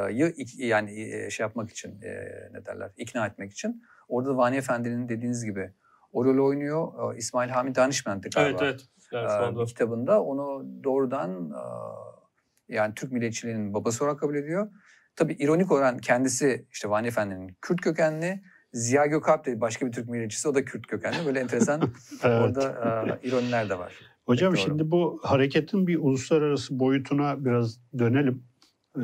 yani 0.58 1.02
e, 1.02 1.30
şey 1.30 1.44
yapmak 1.44 1.70
için 1.70 2.02
e, 2.02 2.10
ne 2.52 2.66
derler 2.66 2.92
ikna 2.98 3.28
etmek 3.28 3.52
için. 3.52 3.84
Orada 4.08 4.30
da 4.30 4.38
Vani 4.38 4.56
Efendi'nin 4.56 5.10
dediğiniz 5.10 5.46
gibi 5.46 5.74
o 6.12 6.26
rolü 6.26 6.42
oynuyor. 6.42 7.14
E, 7.14 7.18
İsmail 7.18 7.50
Hamid 7.50 7.76
Danışment'ti 7.76 8.30
galiba. 8.30 8.60
Evet 8.62 8.86
evet. 9.12 9.32
Yani 9.34 9.58
bir 9.58 9.66
kitabında 9.66 10.24
onu 10.24 10.66
doğrudan 10.84 11.52
e, 12.70 12.76
yani 12.76 12.94
Türk 12.96 13.12
milliyetçiliğinin 13.12 13.74
babası 13.74 14.04
olarak 14.04 14.20
kabul 14.20 14.36
ediyor. 14.36 14.72
Tabii 15.16 15.34
ironik 15.34 15.72
olan 15.72 15.98
kendisi 15.98 16.66
işte 16.72 16.90
Vani 16.90 17.08
Efendi'nin 17.08 17.58
Kürt 17.62 17.82
kökenli, 17.82 18.44
Ziya 18.74 19.06
Gökalp 19.06 19.46
de 19.46 19.62
başka 19.62 19.88
bir 19.88 19.92
Türk 19.92 20.10
milliyetçisi 20.10 20.48
o 20.48 20.56
da 20.56 20.66
Kürt 20.66 20.88
kökenli. 20.88 21.26
Böyle 21.26 21.40
enteresan 21.40 21.82
Evet. 22.24 22.42
orada 22.42 23.18
e, 23.24 23.28
ironiler 23.28 23.70
de 23.70 23.80
var. 23.80 23.94
Hocam 24.26 24.54
Doğru. 24.54 24.62
şimdi 24.62 24.92
bu 24.92 25.20
hareketin 25.24 25.88
bir 25.88 25.98
uluslararası 25.98 26.80
boyutuna 26.80 27.46
biraz 27.46 27.80
dönelim. 28.00 28.44
Ee, 28.98 29.02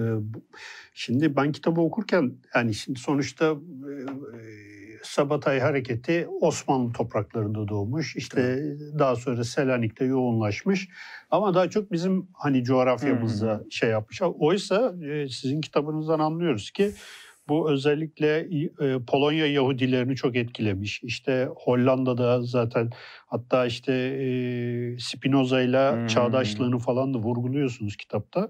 Şimdi 0.94 1.36
ben 1.36 1.52
kitabı 1.52 1.82
okurken 1.82 2.38
yani 2.56 2.74
şimdi 2.74 3.00
sonuçta 3.00 3.46
e, 3.46 3.92
e, 4.38 4.67
Sabatay 5.08 5.60
hareketi 5.60 6.28
Osmanlı 6.42 6.94
topraklarında 6.94 7.68
doğmuş. 7.68 8.16
İşte 8.16 8.64
daha 9.00 9.16
sonra 9.16 9.44
Selanik'te 9.44 10.06
yoğunlaşmış. 10.06 10.90
Ama 11.32 11.54
daha 11.54 11.70
çok 11.70 11.92
bizim 11.92 12.28
hani 12.34 12.64
coğrafyamızda 12.64 13.64
şey 13.70 13.90
yapmış. 13.90 14.22
Oysa 14.22 14.94
e, 15.06 15.30
sizin 15.30 15.62
kitabınızdan 15.62 16.20
anlıyoruz 16.20 16.72
ki 16.72 16.92
bu 17.50 17.72
özellikle 17.72 18.40
e, 18.80 19.00
Polonya 19.08 19.46
Yahudilerini 19.48 20.16
çok 20.16 20.36
etkilemiş. 20.36 21.04
İşte 21.04 21.50
Hollanda'da 21.56 22.42
zaten 22.42 22.90
hatta 23.28 23.66
işte 23.66 23.94
e, 23.94 24.28
Spinoza 25.00 25.62
ile 25.62 25.92
Hmm. 25.92 26.08
çağdaşlığını 26.08 26.80
falan 26.80 27.14
da 27.14 27.18
vurguluyorsunuz 27.18 27.98
kitapta. 27.98 28.50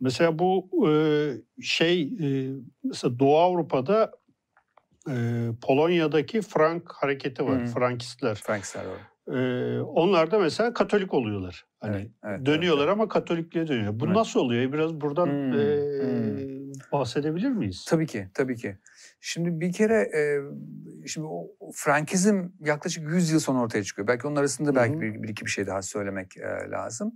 Mesela 0.00 0.38
bu 0.38 0.68
şey 1.60 2.10
mesela 2.84 3.18
Doğu 3.18 3.38
Avrupa'da 3.38 4.10
e, 5.08 5.14
Polonya'daki 5.62 6.42
Frank 6.42 6.92
hareketi 6.92 7.46
var. 7.46 7.58
Hmm. 7.60 7.66
Frankistler. 7.66 8.34
Frank 8.34 8.66
Server. 8.66 9.12
E, 9.28 9.80
onlar 9.80 10.30
da 10.30 10.38
mesela 10.38 10.74
Katolik 10.74 11.14
oluyorlar. 11.14 11.64
Hani 11.80 11.96
Evet, 11.96 12.10
evet, 12.24 12.46
dönüyorlar 12.46 12.84
evet. 12.84 12.92
ama 12.92 13.08
Katolikliğe 13.08 13.66
dönüyor. 13.66 14.00
Bu 14.00 14.04
Evet. 14.04 14.16
nasıl 14.16 14.40
oluyor? 14.40 14.72
Biraz 14.72 15.00
buradan 15.00 15.26
Hmm, 15.26 15.52
e, 15.52 15.64
hmm. 16.02 16.72
bahsedebilir 16.92 17.50
miyiz? 17.50 17.84
Tabii 17.88 18.06
ki, 18.06 18.28
tabii 18.34 18.56
ki. 18.56 18.78
Şimdi 19.20 19.60
bir 19.60 19.72
kere 19.72 19.94
e, 19.94 20.22
şimdi 21.06 21.26
o 21.26 21.46
Frankizm 21.74 22.44
yaklaşık 22.60 23.08
100 23.12 23.30
yıl 23.30 23.40
sonra 23.40 23.60
ortaya 23.60 23.84
çıkıyor. 23.84 24.08
Belki 24.08 24.26
onun 24.26 24.36
arasında 24.36 24.74
belki 24.74 25.00
bir, 25.00 25.22
bir 25.22 25.28
iki 25.28 25.44
bir 25.44 25.50
şey 25.50 25.66
daha 25.66 25.82
söylemek 25.82 26.36
e, 26.36 26.70
lazım. 26.70 27.12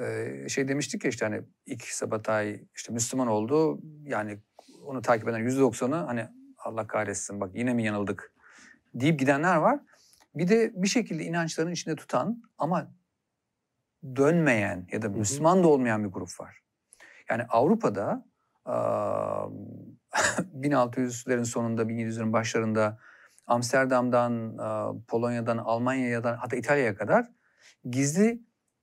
E, 0.00 0.48
şey 0.48 0.68
demiştik 0.68 1.04
ya 1.04 1.10
işte 1.10 1.24
hani 1.26 1.40
ilk 1.66 1.82
Sabatay 1.82 2.60
işte 2.74 2.92
Müslüman 2.92 3.28
oldu. 3.28 3.80
Yani 4.02 4.38
onu 4.86 5.02
takip 5.02 5.28
eden 5.28 5.40
%90'ı 5.40 5.94
hani 5.94 6.26
Allah 6.68 6.86
kahretsin 6.86 7.40
bak 7.40 7.50
yine 7.54 7.74
mi 7.74 7.84
yanıldık 7.84 8.32
deyip 8.94 9.18
gidenler 9.18 9.56
var. 9.56 9.80
Bir 10.34 10.48
de 10.48 10.72
bir 10.82 10.88
şekilde 10.88 11.24
inançlarının 11.24 11.72
içinde 11.72 11.96
tutan 11.96 12.42
ama 12.58 12.90
dönmeyen 14.16 14.86
ya 14.92 15.02
da. 15.02 15.08
Müslüman 15.08 15.62
da 15.62 15.68
olmayan 15.68 16.04
bir 16.04 16.08
grup 16.08 16.40
var. 16.40 16.60
Yani 17.30 17.42
Avrupa'da 17.48 18.26
aa, 18.64 19.46
1600'lerin 20.60 21.44
sonunda 21.44 21.82
1700'lerin 21.82 22.32
başlarında 22.32 22.98
Amsterdam'dan, 23.46 24.56
Polonya'dan, 25.08 25.58
Almanya'dan 25.58 26.36
hatta 26.36 26.56
İtalya'ya 26.56 26.94
kadar 26.96 27.26
gizli 27.90 28.42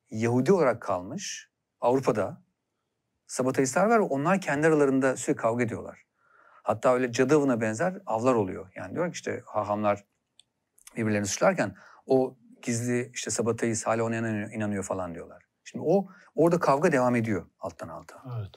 Yahudi 0.09 0.53
olarak 0.53 0.81
kalmış 0.81 1.49
Avrupa'da 1.81 2.41
Sabatayistler 3.27 3.85
var 3.85 3.99
ve 3.99 4.03
onlar 4.03 4.41
kendi 4.41 4.67
aralarında 4.67 5.17
sürekli 5.17 5.41
kavga 5.41 5.63
ediyorlar. 5.63 6.05
Hatta 6.65 6.93
öyle 6.93 7.11
cadı 7.11 7.35
avına 7.35 7.61
benzer 7.61 8.01
avlar 8.05 8.33
oluyor. 8.33 8.71
Yani 8.75 8.95
diyor 8.95 9.05
ki 9.05 9.13
işte 9.13 9.43
hahamlar 9.45 10.05
birbirlerini 10.97 11.25
suçlarken 11.25 11.75
o 12.05 12.37
gizli 12.61 13.11
işte 13.13 13.31
Sabatayist 13.31 13.87
hala 13.87 14.03
ona 14.03 14.15
inanıyor, 14.15 14.51
inanıyor 14.51 14.83
falan 14.83 15.15
diyorlar. 15.15 15.43
Şimdi 15.63 15.85
o 15.87 16.07
orada 16.35 16.59
kavga 16.59 16.91
devam 16.91 17.15
ediyor 17.15 17.45
alttan 17.59 17.87
alta. 17.87 18.23
Evet. 18.39 18.49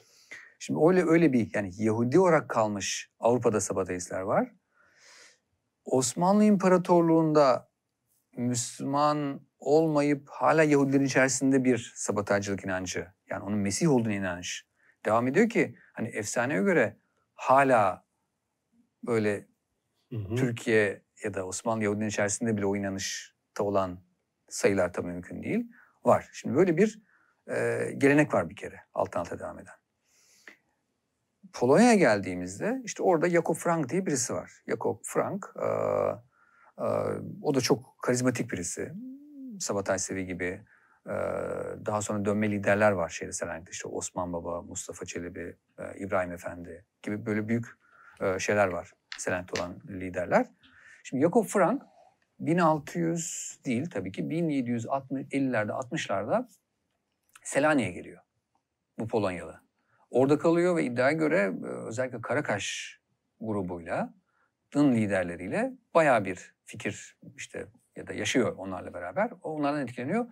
Şimdi 0.59 0.81
öyle 0.89 1.11
öyle 1.11 1.33
bir 1.33 1.51
yani 1.55 1.71
Yahudi 1.77 2.19
olarak 2.19 2.49
kalmış 2.49 3.11
Avrupa'da 3.21 3.61
Sabatayistler 3.61 4.21
var. 4.21 4.55
Osmanlı 5.85 6.45
İmparatorluğu'nda 6.45 7.71
Müslüman 8.37 9.41
olmayıp 9.59 10.29
hala 10.31 10.63
Yahudilerin 10.63 11.05
içerisinde 11.05 11.65
bir 11.65 11.93
sabataycılık 11.97 12.65
inancı 12.65 13.07
yani 13.31 13.45
onun 13.45 13.59
Mesih 13.59 13.91
olduğunu 13.91 14.13
inanış 14.13 14.69
devam 15.05 15.29
ediyor 15.29 15.49
ki 15.49 15.77
hani 15.93 16.09
efsaneye 16.09 16.63
göre 16.63 16.97
hala 17.39 18.07
böyle 19.03 19.49
Hı 20.13 20.17
hı. 20.17 20.35
Türkiye 20.37 21.03
ya 21.25 21.35
da 21.35 21.47
Osmanlı 21.47 21.85
Yahudilerin 21.85 22.09
içerisinde 22.09 22.57
bile 22.57 22.67
o 22.67 22.77
inanışta 22.77 23.65
olan 23.65 24.01
sayılar 24.49 24.93
tabii 24.93 25.07
mümkün 25.07 25.43
değil. 25.43 25.71
Var. 26.05 26.29
Şimdi 26.33 26.57
böyle 26.57 26.77
bir 26.77 27.03
e, 27.51 27.89
gelenek 27.99 28.35
var 28.35 28.51
bir 28.51 28.57
kere 28.57 28.81
alttan 28.95 29.21
alta 29.21 29.39
devam 29.39 29.59
eden. 29.59 29.75
Polonya'ya 31.53 31.95
geldiğimizde 31.95 32.81
işte 32.85 33.03
orada 33.03 33.31
Jakob 33.31 33.57
Frank 33.57 33.89
diye 33.89 34.07
birisi 34.07 34.35
var. 34.35 34.53
Jakob 34.67 34.99
Frank 35.03 35.47
e, 35.57 35.69
Ee, 36.81 36.85
o 37.43 37.55
da 37.55 37.61
çok 37.61 37.97
karizmatik 38.03 38.53
birisi. 38.53 38.93
Sabatay 39.61 39.99
Sevi 39.99 40.27
gibi. 40.27 40.63
Ee, 41.09 41.13
daha 41.87 42.03
sonra 42.03 42.25
dönme 42.25 42.51
liderler 42.51 42.91
var 42.91 43.09
şeyde 43.09 43.33
Selanik'te. 43.33 43.71
İşte 43.71 43.89
Osman 43.89 44.33
Baba, 44.33 44.63
Mustafa 44.63 45.05
Çelebi, 45.05 45.57
e, 45.79 45.99
İbrahim 45.99 46.33
Efendi 46.33 46.85
gibi 47.03 47.27
böyle 47.27 47.49
büyük 47.49 47.67
e, 48.21 48.39
şeyler 48.39 48.69
var. 48.69 48.93
Selanik'te 49.19 49.61
olan 49.61 49.81
liderler. 49.89 50.47
Şimdi 51.05 51.23
Jakob 51.23 51.45
Frank 51.45 51.83
1600 52.41 53.59
değil 53.65 53.91
tabii 53.91 54.13
ki 54.13 54.23
1750'lerde 54.23 55.71
60'larda 55.71 56.49
Selanik'e 57.43 57.91
geliyor. 57.91 58.23
Bu 58.99 59.09
Polonyalı. 59.09 59.61
Orada 60.11 60.39
kalıyor 60.39 60.77
ve 60.77 60.85
iddiaya 60.85 61.13
göre 61.13 61.53
e, 61.65 61.67
özellikle 61.67 62.21
Karakaş 62.21 62.99
grubuyla, 63.41 64.15
Dın 64.75 64.93
liderleriyle 64.93 65.73
bayağı 65.95 66.25
bir 66.25 66.55
fikir 66.65 67.17
işte 67.37 67.67
ya 67.97 68.07
da 68.07 68.13
yaşıyor 68.13 68.55
onlarla 68.57 68.95
beraber. 68.95 69.31
Onlardan 69.43 69.83
etkileniyor 69.83 70.27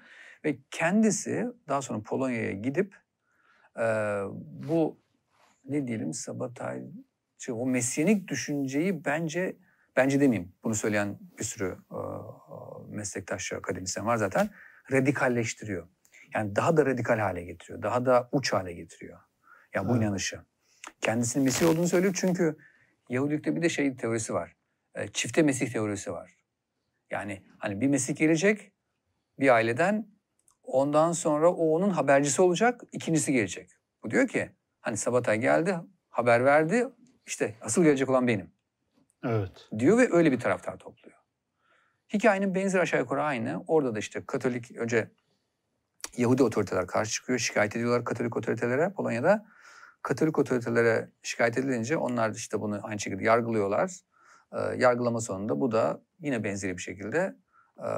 ve 0.47 0.59
kendisi 0.71 1.47
daha 1.69 1.83
sonra 1.83 2.01
Polonya'ya 2.01 2.53
gidip 2.53 2.97
e, 3.77 3.83
bu 4.43 5.01
ne 5.65 5.89
diyelim 5.89 6.13
sabotajcı 6.13 7.55
o 7.55 7.67
mesyenik 7.67 8.29
düşünceyi 8.29 9.05
bence 9.05 9.57
bence 9.97 10.21
demeyeyim 10.21 10.53
bunu 10.65 10.75
söyleyen 10.75 11.19
bir 11.39 11.45
sürü 11.45 11.79
e, 11.91 11.99
meslektaşçı 12.89 13.57
akademisyen 13.57 14.07
var 14.07 14.17
zaten 14.17 14.51
radikalleştiriyor. 14.93 15.89
Yani 16.35 16.57
daha 16.57 16.77
da 16.77 16.87
radikal 16.87 17.19
hale 17.19 17.43
getiriyor. 17.45 17.83
Daha 17.83 18.07
da 18.07 18.29
uç 18.33 18.53
hale 18.53 18.73
getiriyor. 18.73 19.21
Yani 19.75 19.89
bu 19.89 19.97
inanışı. 19.97 20.41
Kendisinin 21.01 21.45
Mesih 21.45 21.69
olduğunu 21.69 21.89
söylüyor 21.89 22.15
çünkü 22.17 22.57
Yahudilikte 23.09 23.57
bir 23.57 23.63
de 23.63 23.69
şey 23.69 23.97
teorisi 23.97 24.35
var. 24.35 24.57
E, 24.95 25.09
çifte 25.09 25.43
Mesih 25.43 25.73
teorisi 25.73 26.13
var. 26.13 26.37
Yani 27.11 27.43
hani 27.59 27.81
bir 27.81 27.89
Mesih 27.89 28.17
gelecek 28.17 28.73
bir 29.39 29.55
aileden 29.55 30.16
ondan 30.67 31.13
sonra 31.13 31.51
o 31.51 31.75
onun 31.75 31.91
habercisi 31.91 32.43
olacak 32.43 32.81
ikincisi 32.93 33.33
gelecek. 33.33 33.71
Bu 34.05 34.11
diyor 34.11 34.29
ki 34.29 34.51
hani 34.81 34.97
Sabatay 34.97 35.39
geldi 35.39 35.77
haber 36.09 36.45
verdi 36.45 36.89
işte 37.27 37.55
asıl 37.61 37.85
gelecek 37.85 38.09
olan 38.11 38.27
benim. 38.27 38.51
Evet. 39.25 39.69
Diyor 39.79 39.99
ve 39.99 40.09
öyle 40.13 40.33
bir 40.33 40.41
taraftar 40.41 40.79
topluyor. 40.79 41.17
Hikayenin 42.13 42.55
benzer 42.55 42.81
aşağı 42.81 43.01
yukarı 43.01 43.23
aynı. 43.23 43.65
Orada 43.67 43.95
da 43.95 43.99
işte 43.99 44.27
Katolik 44.27 44.77
önce 44.77 45.11
Yahudi 46.17 46.43
otoriteler 46.43 46.87
karşı 46.87 47.13
çıkıyor. 47.13 47.39
Şikayet 47.39 47.77
ediyorlar 47.77 48.05
Katolik 48.05 48.37
otoritelere 48.37 48.93
Polonya'da. 48.93 49.47
Katolik 50.03 50.39
otoritelere 50.39 51.11
şikayet 51.23 51.59
edilince 51.59 51.97
onlar 51.97 52.35
da 52.35 52.37
işte 52.37 52.61
bunu 52.61 52.81
aynı 52.83 53.01
şekilde 53.01 53.25
yargılıyorlar. 53.25 54.01
E, 54.53 54.59
yargılama 54.77 55.21
sonunda 55.21 55.61
bu 55.61 55.73
da 55.73 56.03
yine 56.19 56.45
benzeri 56.45 56.77
bir 56.77 56.83
şekilde 56.83 57.37
e, 57.79 57.89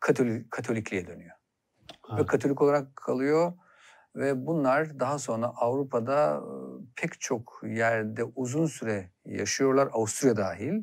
Katolik, 0.00 0.50
Katolikliğe 0.50 1.06
dönüyor. 1.06 1.36
Evet. 2.10 2.20
Ve 2.20 2.26
Katolik 2.26 2.62
olarak 2.62 2.96
kalıyor 2.96 3.52
ve 4.16 4.46
bunlar 4.46 5.00
daha 5.00 5.18
sonra 5.18 5.46
Avrupa'da 5.46 6.42
pek 6.96 7.20
çok 7.20 7.60
yerde 7.66 8.24
uzun 8.24 8.66
süre 8.66 9.10
yaşıyorlar. 9.24 9.88
Avusturya 9.92 10.36
dahil. 10.36 10.82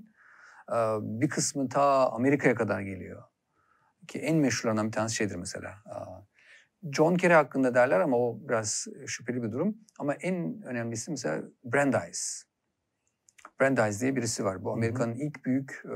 Bir 1.01 1.30
kısmı 1.30 1.69
ta 1.69 2.09
Amerika'ya 2.11 2.55
kadar 2.55 2.82
geliyor. 2.82 3.24
Ki 4.07 4.19
en 4.19 4.38
meşhurlarından 4.38 4.88
bir 4.88 4.91
tanesi 4.91 5.15
şeydir 5.15 5.36
mesela. 5.36 5.74
John 6.91 7.15
Kerry 7.15 7.34
hakkında 7.34 7.74
derler 7.74 7.99
ama 7.99 8.17
o 8.17 8.39
biraz 8.41 8.88
şüpheli 9.07 9.43
bir 9.43 9.51
durum. 9.51 9.78
Ama 9.99 10.13
en 10.13 10.61
önemlisi 10.61 11.11
mesela 11.11 11.43
Brandeis. 11.63 12.43
Brandeis 13.61 14.01
diye 14.01 14.15
birisi 14.15 14.45
var. 14.45 14.63
Bu 14.63 14.72
Amerika'nın 14.72 15.15
ilk 15.15 15.45
büyük 15.45 15.84
e, 15.86 15.95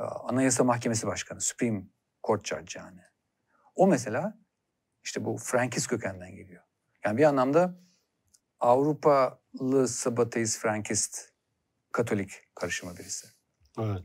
Anayasa 0.00 0.64
Mahkemesi 0.64 1.06
Başkanı. 1.06 1.40
Supreme 1.40 1.82
Court 2.26 2.46
Judge 2.46 2.78
yani. 2.78 3.00
O 3.78 3.86
mesela 3.86 4.38
işte 5.04 5.24
bu 5.24 5.36
Frankist 5.36 5.88
kökenden 5.88 6.36
geliyor. 6.36 6.62
Yani 7.04 7.16
bir 7.18 7.24
anlamda 7.24 7.80
Avrupalı 8.60 9.88
Sabateist 9.88 10.58
Frankist 10.58 11.32
Katolik 11.92 12.30
karışımı 12.54 12.96
birisi. 12.98 13.28
Evet. 13.78 14.02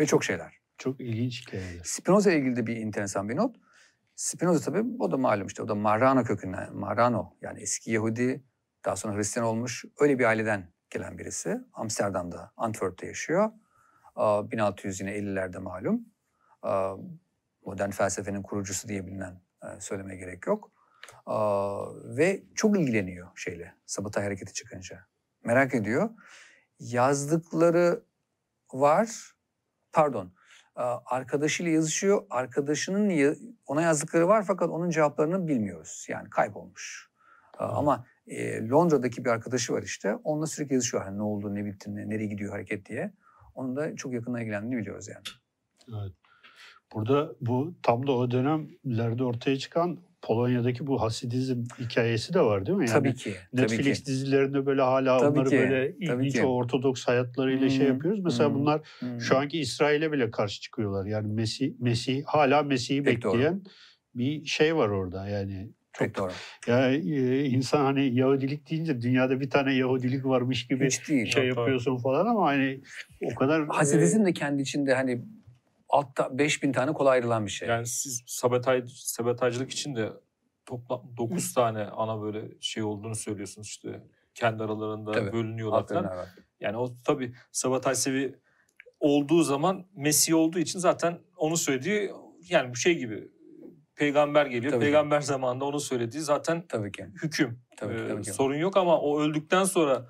Ve 0.00 0.06
çok 0.06 0.24
şeyler. 0.24 0.54
Çok 0.78 1.00
ilginç 1.00 1.46
hikayeler. 1.46 1.82
Spinoza 1.84 2.30
ile 2.30 2.38
ilgili 2.38 2.56
de 2.56 2.66
bir 2.66 2.76
enteresan 2.76 3.28
bir 3.28 3.36
not. 3.36 3.56
Spinoza 4.14 4.72
tabii 4.72 4.96
o 4.98 5.10
da 5.10 5.16
malum 5.16 5.46
işte 5.46 5.62
o 5.62 5.68
da 5.68 5.74
Marrano 5.74 6.24
kökünden, 6.24 6.76
Marrano 6.76 7.36
yani 7.40 7.60
eski 7.60 7.90
Yahudi 7.90 8.44
daha 8.84 8.96
sonra 8.96 9.16
Hristiyan 9.16 9.46
olmuş 9.46 9.84
öyle 10.00 10.18
bir 10.18 10.24
aileden 10.24 10.72
gelen 10.90 11.18
birisi. 11.18 11.58
Amsterdam'da, 11.72 12.52
Antwerp'te 12.56 13.06
yaşıyor. 13.06 13.50
1600 14.16 15.00
yine 15.00 15.18
50'lerde 15.18 15.58
malum. 15.58 16.06
Modern 17.64 17.90
felsefenin 17.90 18.42
kurucusu 18.42 18.88
diye 18.88 19.06
bilinen 19.06 19.40
söylemeye 19.78 20.18
gerek 20.18 20.46
yok. 20.46 20.72
Ve 22.04 22.42
çok 22.54 22.78
ilgileniyor 22.78 23.28
şeyle, 23.36 23.74
Sabatay 23.86 24.24
hareketi 24.24 24.52
çıkınca. 24.52 25.06
Merak 25.44 25.74
ediyor. 25.74 26.10
Yazdıkları 26.78 28.02
var, 28.72 29.32
pardon, 29.92 30.32
arkadaşıyla 31.06 31.72
yazışıyor. 31.72 32.22
Arkadaşının 32.30 33.36
ona 33.66 33.82
yazdıkları 33.82 34.28
var 34.28 34.44
fakat 34.46 34.70
onun 34.70 34.90
cevaplarını 34.90 35.48
bilmiyoruz. 35.48 36.06
Yani 36.08 36.30
kaybolmuş. 36.30 37.10
Hmm. 37.56 37.66
Ama 37.66 38.06
e, 38.26 38.68
Londra'daki 38.68 39.24
bir 39.24 39.30
arkadaşı 39.30 39.72
var 39.72 39.82
işte. 39.82 40.14
Onunla 40.14 40.46
sürekli 40.46 40.74
yazışıyor. 40.74 41.02
Hani 41.02 41.18
ne 41.18 41.22
oldu, 41.22 41.54
ne 41.54 41.64
bitti, 41.64 41.94
ne, 41.94 42.08
nereye 42.08 42.26
gidiyor 42.26 42.52
hareket 42.52 42.86
diye. 42.86 43.12
Onun 43.54 43.76
da 43.76 43.96
çok 43.96 44.12
yakından 44.12 44.40
ilgilendiğini 44.40 44.76
biliyoruz 44.76 45.08
yani. 45.08 45.22
Evet. 45.88 46.12
Burada 46.94 47.32
bu 47.40 47.74
tam 47.82 48.06
da 48.06 48.12
o 48.12 48.30
dönemlerde 48.30 49.24
ortaya 49.24 49.58
çıkan 49.58 49.98
Polonya'daki 50.22 50.86
bu 50.86 51.02
Hasidizm 51.02 51.64
hikayesi 51.78 52.34
de 52.34 52.40
var 52.40 52.66
değil 52.66 52.78
mi? 52.78 52.84
Yani 52.88 52.92
tabii 52.92 53.14
ki. 53.14 53.34
Netflix 53.52 53.78
tabii 53.78 53.94
ki. 53.94 54.06
dizilerinde 54.06 54.66
böyle 54.66 54.82
hala 54.82 55.18
tabii 55.18 55.38
onları 55.38 55.50
ki, 55.50 55.58
böyle 55.58 55.94
ilginç 56.00 56.44
o 56.44 56.46
ortodoks 56.46 57.04
hayatlarıyla 57.04 57.62
hmm. 57.62 57.70
şey 57.70 57.86
yapıyoruz. 57.86 58.20
Mesela 58.20 58.48
hmm. 58.48 58.56
bunlar 58.56 58.80
hmm. 58.98 59.20
şu 59.20 59.38
anki 59.38 59.60
İsrail'e 59.60 60.12
bile 60.12 60.30
karşı 60.30 60.60
çıkıyorlar. 60.60 61.06
Yani 61.06 61.32
Mesih, 61.32 61.72
Mesih 61.78 62.22
hala 62.24 62.62
Mesih'i 62.62 63.06
bekleyen 63.06 63.64
doğru. 63.64 63.72
bir 64.14 64.44
şey 64.44 64.76
var 64.76 64.88
orada 64.88 65.28
yani. 65.28 65.68
Çok, 65.92 66.06
Pek 66.06 66.16
doğru. 66.16 66.32
Ya 66.66 66.92
e, 66.92 67.44
insan 67.44 67.84
hani 67.84 68.14
Yahudilik 68.14 68.70
deyince 68.70 69.00
dünyada 69.00 69.40
bir 69.40 69.50
tane 69.50 69.74
Yahudilik 69.74 70.24
varmış 70.24 70.66
gibi 70.66 70.86
Hiç 70.86 71.08
değil, 71.08 71.26
şey 71.26 71.46
yapıyorsun 71.46 71.92
doğru. 71.92 72.02
falan 72.02 72.26
ama 72.26 72.46
hani 72.46 72.80
o 73.24 73.34
kadar 73.34 73.66
Hasidizm 73.66 74.22
e, 74.22 74.24
de 74.24 74.32
kendi 74.32 74.62
içinde 74.62 74.94
hani 74.94 75.22
altta 75.90 76.38
5000 76.38 76.72
tane 76.72 76.92
kolay 76.92 77.18
ayrılan 77.18 77.46
bir 77.46 77.50
şey. 77.50 77.68
Yani 77.68 77.86
siz 77.86 78.22
sabotaj, 78.26 78.92
sabotajcılık 78.92 79.70
için 79.70 79.96
de 79.96 80.12
toplam 80.66 81.02
9 81.16 81.54
tane 81.54 81.84
ana 81.84 82.22
böyle 82.22 82.60
şey 82.60 82.82
olduğunu 82.82 83.14
söylüyorsunuz 83.14 83.66
işte 83.66 84.02
kendi 84.34 84.62
aralarında 84.62 85.12
tabii, 85.12 85.32
bölünüyorlar 85.32 85.86
falan. 85.86 86.26
Yani 86.60 86.76
o 86.76 86.94
tabii 87.04 87.34
sabotaj 87.52 87.98
sevi 87.98 88.38
olduğu 89.00 89.42
zaman 89.42 89.86
Mesih 89.96 90.34
olduğu 90.34 90.58
için 90.58 90.78
zaten 90.78 91.18
onu 91.36 91.56
söylediği 91.56 92.12
yani 92.48 92.70
bu 92.70 92.76
şey 92.76 92.98
gibi 92.98 93.28
peygamber 93.94 94.46
geliyor. 94.46 94.72
Tabii 94.72 94.84
peygamber 94.84 95.20
ki. 95.20 95.26
zamanında 95.26 95.64
onu 95.64 95.80
söylediği 95.80 96.22
zaten 96.22 96.66
tabii 96.68 96.92
ki. 96.92 97.06
hüküm. 97.22 97.60
Tabii, 97.76 97.94
ee, 97.94 98.08
tabii 98.08 98.22
ki. 98.22 98.32
Sorun 98.32 98.56
yok 98.56 98.76
ama 98.76 99.00
o 99.00 99.20
öldükten 99.20 99.64
sonra 99.64 100.06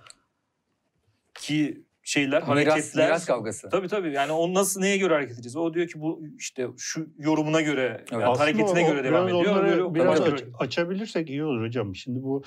ki 1.35 1.85
şeyler, 2.11 2.43
miras, 2.43 2.49
hareketler. 2.49 3.07
Miras 3.07 3.27
kavgası. 3.27 3.69
Tabii 3.69 3.89
tabii. 3.89 4.13
Yani 4.13 4.33
onu 4.33 4.55
nasıl 4.55 4.81
neye 4.81 4.97
göre 4.97 5.15
hareket 5.15 5.35
edeceğiz? 5.35 5.57
O 5.57 5.75
diyor 5.75 5.87
ki 5.87 6.01
bu 6.01 6.23
işte 6.39 6.67
şu 6.79 7.09
yorumuna 7.19 7.61
göre, 7.61 7.97
evet. 7.99 8.13
yani 8.13 8.37
hareketine 8.37 8.85
o, 8.85 8.87
göre 8.87 9.05
devam 9.05 9.29
ediyor. 9.29 9.45
Onları 9.45 9.95
biraz 9.95 10.21
aç, 10.21 10.45
açabilirsek 10.59 11.31
iyi 11.31 11.45
olur 11.45 11.67
hocam. 11.67 11.95
Şimdi 11.95 12.23
bu 12.23 12.43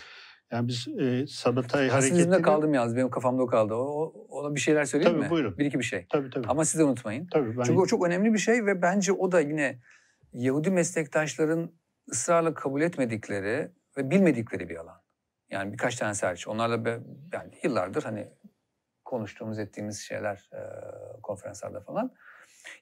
yani 0.52 0.68
biz 0.68 0.88
e, 1.00 1.28
Sabatay 1.28 1.90
hareketini... 1.90 2.42
kaldım 2.42 2.74
yalnız. 2.74 2.96
Benim 2.96 3.10
kafamda 3.10 3.44
o 3.44 3.48
kaldı. 3.48 3.74
O, 3.74 4.14
ona 4.30 4.56
bir 4.56 4.60
şeyler 4.60 4.86
söyleyeyim 4.86 5.18
tabii, 5.18 5.26
mi? 5.26 5.30
buyurun. 5.30 5.58
Bir 5.58 5.66
iki 5.66 5.80
bir 5.80 5.84
şey. 5.84 6.06
Tabii 6.10 6.30
tabii. 6.30 6.48
Ama 6.48 6.66
siz 6.66 6.80
de 6.80 6.84
unutmayın. 6.84 7.28
Tabii, 7.32 7.58
ben... 7.58 7.64
Çünkü 7.64 7.80
o 7.80 7.86
çok 7.86 8.08
önemli 8.08 8.34
bir 8.34 8.40
şey 8.40 8.66
ve 8.66 8.82
bence 8.82 9.12
o 9.14 9.32
da 9.32 9.40
yine 9.40 9.80
Yahudi 10.34 10.72
meslektaşların 10.72 11.72
ısrarla 12.12 12.54
kabul 12.54 12.82
etmedikleri 12.82 13.72
ve 13.98 14.10
bilmedikleri 14.10 14.70
bir 14.70 14.76
alan. 14.76 15.02
Yani 15.52 15.74
birkaç 15.74 15.96
tane 15.96 16.14
hariç. 16.22 16.48
Onlarla 16.48 16.86
be, 16.86 17.00
yani 17.34 17.52
yıllardır 17.64 18.04
hani 18.04 18.28
konuştuğumuz 19.14 19.60
ettiğimiz 19.60 20.00
şeyler 20.00 20.50
e, 20.54 20.60
konferanslarda 21.22 21.82
falan. 21.82 22.14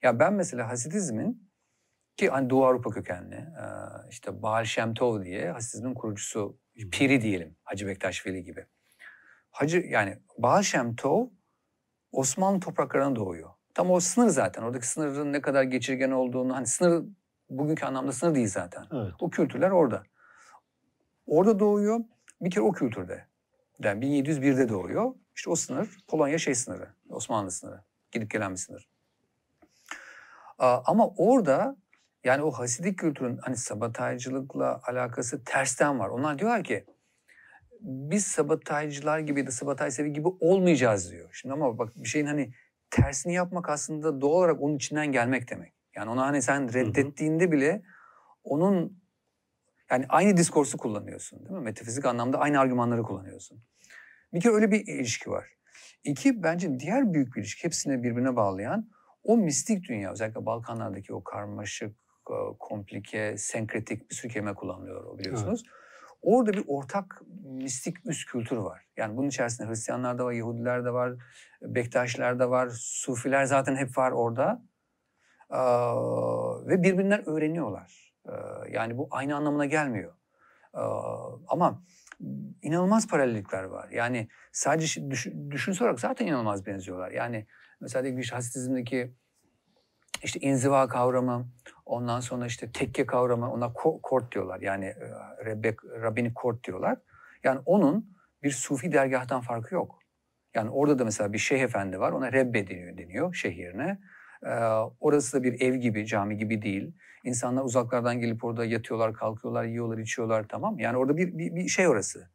Ya 0.01 0.19
ben 0.19 0.33
mesela 0.33 0.69
Hasidizmin 0.69 1.51
ki 2.17 2.29
hani 2.29 2.49
Doğu 2.49 2.65
Avrupa 2.65 2.89
kökenli 2.89 3.35
e, 3.35 3.65
işte 4.09 4.41
Baal 4.41 4.65
Shem 4.65 4.93
Tov 4.93 5.23
diye 5.23 5.51
Hasidizmin 5.51 5.93
kurucusu 5.93 6.59
piri 6.91 7.21
diyelim 7.21 7.55
Hacı 7.63 7.87
Bektaş 7.87 8.25
Veli 8.25 8.43
gibi. 8.43 8.65
Hacı 9.51 9.77
yani 9.77 10.17
Baal 10.37 10.61
Shem 10.61 10.95
Tov 10.95 11.27
Osmanlı 12.11 12.59
topraklarına 12.59 13.15
doğuyor. 13.15 13.49
Tam 13.73 13.91
o 13.91 13.99
sınır 13.99 14.29
zaten. 14.29 14.63
Oradaki 14.63 14.87
sınırın 14.87 15.33
ne 15.33 15.41
kadar 15.41 15.63
geçirgen 15.63 16.11
olduğunu 16.11 16.55
hani 16.55 16.67
sınır 16.67 17.05
bugünkü 17.49 17.85
anlamda 17.85 18.11
sınır 18.11 18.35
değil 18.35 18.47
zaten. 18.47 18.85
Evet. 18.93 19.13
O 19.19 19.29
kültürler 19.29 19.71
orada. 19.71 20.03
Orada 21.25 21.59
doğuyor. 21.59 21.99
Bir 22.41 22.51
kere 22.51 22.63
o 22.63 22.71
kültürde. 22.71 23.25
Yani 23.83 24.05
1701'de 24.05 24.69
doğuyor. 24.69 25.13
İşte 25.35 25.49
o 25.49 25.55
sınır 25.55 25.97
Polonya 26.07 26.37
şey 26.37 26.55
sınırı. 26.55 26.89
Osmanlı 27.09 27.51
sınırı. 27.51 27.83
Gidip 28.11 28.31
gelen 28.31 28.51
bir 28.51 28.57
sınır. 28.57 28.89
Ama 30.57 31.07
orada 31.07 31.75
yani 32.23 32.43
o 32.43 32.51
hasidik 32.51 32.99
kültürün 32.99 33.37
hani 33.37 33.57
sabotajcılıkla 33.57 34.81
alakası 34.83 35.43
tersten 35.43 35.99
var. 35.99 36.09
Onlar 36.09 36.39
diyorlar 36.39 36.63
ki 36.63 36.85
biz 37.81 38.27
sabotajcılar 38.27 39.19
gibi 39.19 39.39
ya 39.39 39.47
da 39.47 39.51
sabotaj 39.51 39.93
sevi 39.93 40.13
gibi 40.13 40.27
olmayacağız 40.27 41.11
diyor. 41.11 41.29
Şimdi 41.33 41.53
ama 41.53 41.77
bak 41.77 41.93
bir 41.95 42.07
şeyin 42.07 42.25
hani 42.25 42.53
tersini 42.89 43.33
yapmak 43.33 43.69
aslında 43.69 44.21
doğal 44.21 44.31
olarak 44.31 44.61
onun 44.61 44.75
içinden 44.75 45.11
gelmek 45.11 45.49
demek. 45.49 45.73
Yani 45.95 46.09
ona 46.09 46.25
hani 46.25 46.41
sen 46.41 46.73
reddettiğinde 46.73 47.51
bile 47.51 47.81
onun 48.43 49.01
yani 49.91 50.05
aynı 50.09 50.37
diskursu 50.37 50.77
kullanıyorsun 50.77 51.39
değil 51.39 51.51
mi? 51.51 51.61
Metafizik 51.61 52.05
anlamda 52.05 52.39
aynı 52.39 52.59
argümanları 52.59 53.03
kullanıyorsun. 53.03 53.63
Bir 54.33 54.41
kere 54.41 54.53
öyle 54.53 54.71
bir 54.71 54.87
ilişki 54.87 55.29
var. 55.29 55.47
İki 56.03 56.43
bence 56.43 56.79
diğer 56.79 57.13
büyük 57.13 57.35
bir 57.35 57.41
ilişki 57.41 57.63
hepsini 57.63 58.03
birbirine 58.03 58.35
bağlayan 58.35 58.89
o 59.23 59.37
mistik 59.37 59.89
dünya 59.89 60.11
özellikle 60.11 60.45
Balkanlardaki 60.45 61.13
o 61.13 61.23
karmaşık, 61.23 61.95
komplike, 62.59 63.37
senkretik 63.37 64.09
bir 64.09 64.15
sürü 64.15 64.31
kelime 64.31 64.53
kullanılıyor 64.53 65.17
biliyorsunuz. 65.17 65.63
Evet. 65.65 65.75
Orada 66.21 66.53
bir 66.53 66.63
ortak 66.67 67.21
mistik 67.43 67.97
üst 68.05 68.29
kültür 68.29 68.57
var. 68.57 68.85
Yani 68.97 69.17
bunun 69.17 69.27
içerisinde 69.27 69.69
Hristiyanlar 69.69 70.17
da 70.17 70.25
var, 70.25 70.31
Yahudiler 70.31 70.85
de 70.85 70.93
var, 70.93 71.13
Bektaşiler 71.61 72.39
de 72.39 72.49
var, 72.49 72.69
Sufiler 72.73 73.45
zaten 73.45 73.75
hep 73.75 73.97
var 73.97 74.11
orada. 74.11 74.63
Ee, 75.51 75.57
ve 76.67 76.83
birbirinden 76.83 77.29
öğreniyorlar. 77.29 78.13
Ee, 78.27 78.31
yani 78.71 78.97
bu 78.97 79.07
aynı 79.11 79.35
anlamına 79.35 79.65
gelmiyor. 79.65 80.13
Ee, 80.75 80.79
ama 81.47 81.83
inanılmaz 82.61 83.07
paralellikler 83.07 83.63
var. 83.63 83.89
Yani 83.89 84.27
sadece 84.51 85.11
düşün, 85.11 85.51
düşünsel 85.51 85.85
olarak 85.85 85.99
zaten 85.99 86.27
inanılmaz 86.27 86.65
benziyorlar. 86.65 87.11
Yani 87.11 87.45
mesela 87.81 88.07
İngiliz 88.07 88.33
Hasitizm'deki 88.33 89.13
işte 90.23 90.39
inziva 90.39 90.87
kavramı, 90.87 91.47
ondan 91.85 92.19
sonra 92.19 92.45
işte 92.45 92.71
tekke 92.71 93.05
kavramı, 93.05 93.51
ona 93.51 93.73
kort 93.73 94.33
diyorlar. 94.33 94.61
Yani 94.61 94.95
Rebek, 95.45 95.83
Rabbini 95.83 96.33
kort 96.33 96.63
diyorlar. 96.63 96.97
Yani 97.43 97.59
onun 97.65 98.17
bir 98.43 98.51
sufi 98.51 98.91
dergahtan 98.91 99.41
farkı 99.41 99.75
yok. 99.75 99.99
Yani 100.53 100.69
orada 100.69 100.99
da 100.99 101.05
mesela 101.05 101.33
bir 101.33 101.37
şeyh 101.37 101.61
efendi 101.61 101.99
var, 101.99 102.11
ona 102.11 102.31
Rebbe 102.31 102.67
deniyor, 102.67 102.97
deniyor 102.97 103.33
şehirine. 103.33 103.99
Orası 104.99 105.39
da 105.39 105.43
bir 105.43 105.61
ev 105.61 105.75
gibi, 105.75 106.05
cami 106.05 106.37
gibi 106.37 106.61
değil. 106.61 106.93
İnsanlar 107.23 107.63
uzaklardan 107.63 108.19
gelip 108.19 108.43
orada 108.43 108.65
yatıyorlar, 108.65 109.13
kalkıyorlar, 109.13 109.63
yiyorlar, 109.63 109.97
içiyorlar 109.97 110.45
tamam 110.49 110.79
Yani 110.79 110.97
orada 110.97 111.17
bir, 111.17 111.37
bir, 111.37 111.55
bir 111.55 111.67
şey 111.67 111.87
orası. 111.87 112.29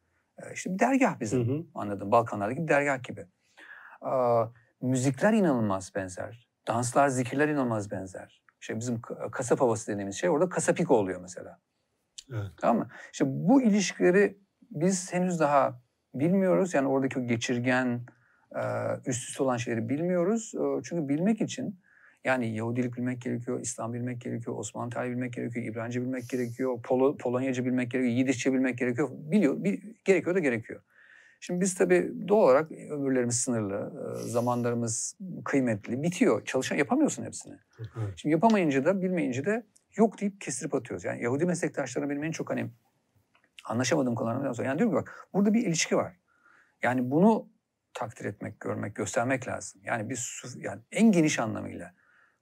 İşte 0.53 0.73
bir 0.73 0.79
dergah 0.79 1.19
bizim 1.19 1.47
hı 1.47 1.53
hı. 1.53 1.65
anladım. 1.75 2.11
Balkanlardaki 2.11 2.63
bir 2.63 2.67
dergah 2.67 3.03
gibi. 3.03 3.25
Müzikler 4.81 5.33
inanılmaz 5.33 5.91
benzer. 5.95 6.47
Danslar, 6.67 7.07
zikirler 7.07 7.47
inanılmaz 7.47 7.91
benzer. 7.91 8.43
İşte 8.61 8.79
bizim 8.79 9.01
kasap 9.31 9.61
havası 9.61 9.91
dediğimiz 9.91 10.15
şey 10.15 10.29
orada 10.29 10.49
kasapiko 10.49 10.95
oluyor 10.95 11.21
mesela. 11.21 11.59
Evet. 12.33 12.51
Tamam 12.57 12.77
mı? 12.77 12.87
İşte 13.13 13.25
bu 13.27 13.61
ilişkileri 13.61 14.37
biz 14.71 15.13
henüz 15.13 15.39
daha 15.39 15.81
bilmiyoruz. 16.13 16.73
Yani 16.73 16.87
oradaki 16.87 17.19
o 17.19 17.23
geçirgen, 17.23 18.05
üst 19.05 19.29
üste 19.29 19.43
olan 19.43 19.57
şeyleri 19.57 19.89
bilmiyoruz. 19.89 20.51
Çünkü 20.83 21.09
bilmek 21.09 21.41
için 21.41 21.79
yani 22.27 22.55
Yahudilik 22.55 22.97
bilmek 22.97 23.21
gerekiyor, 23.21 23.59
İslam 23.59 23.93
bilmek 23.93 24.21
gerekiyor, 24.21 24.57
Osmanlı 24.57 24.89
tarihi 24.89 25.11
bilmek 25.11 25.33
gerekiyor, 25.33 25.65
İbranice 25.65 26.01
bilmek 26.01 26.29
gerekiyor, 26.29 26.81
Pol 26.81 27.17
Polonyaca 27.17 27.65
bilmek 27.65 27.91
gerekiyor, 27.91 28.15
Yidişçe 28.15 28.53
bilmek 28.53 28.77
gerekiyor. 28.77 29.09
Biliyor, 29.11 29.63
bir, 29.63 29.83
gerekiyor 30.05 30.35
da 30.35 30.39
gerekiyor. 30.39 30.81
Şimdi 31.39 31.61
biz 31.61 31.75
tabii 31.75 32.13
doğal 32.27 32.43
olarak 32.43 32.71
ömürlerimiz 32.71 33.39
sınırlı, 33.39 33.91
zamanlarımız 34.27 35.17
kıymetli, 35.45 36.03
bitiyor. 36.03 36.45
Çalışan 36.45 36.75
yapamıyorsun 36.75 37.23
hepsini. 37.23 37.53
Evet. 37.79 38.13
Şimdi 38.15 38.33
yapamayınca 38.33 38.85
da 38.85 39.01
bilmeyince 39.01 39.45
de 39.45 39.65
yok 39.95 40.21
deyip 40.21 40.41
kestirip 40.41 40.73
atıyoruz. 40.73 41.05
Yani 41.05 41.23
Yahudi 41.23 41.45
meslektaşlarına 41.45 42.09
benim 42.09 42.23
en 42.23 42.31
çok 42.31 42.49
hani 42.49 42.69
anlaşamadığım 43.65 44.15
konulardan 44.15 44.53
sonra. 44.53 44.67
Yani 44.67 44.79
diyorum 44.79 44.95
ki 44.95 45.01
bak 45.01 45.29
burada 45.33 45.53
bir 45.53 45.67
ilişki 45.67 45.97
var. 45.97 46.13
Yani 46.83 47.11
bunu 47.11 47.49
takdir 47.93 48.25
etmek, 48.25 48.59
görmek, 48.59 48.95
göstermek 48.95 49.47
lazım. 49.47 49.81
Yani 49.83 50.09
bir 50.09 50.43
yani 50.57 50.81
en 50.91 51.11
geniş 51.11 51.39
anlamıyla 51.39 51.93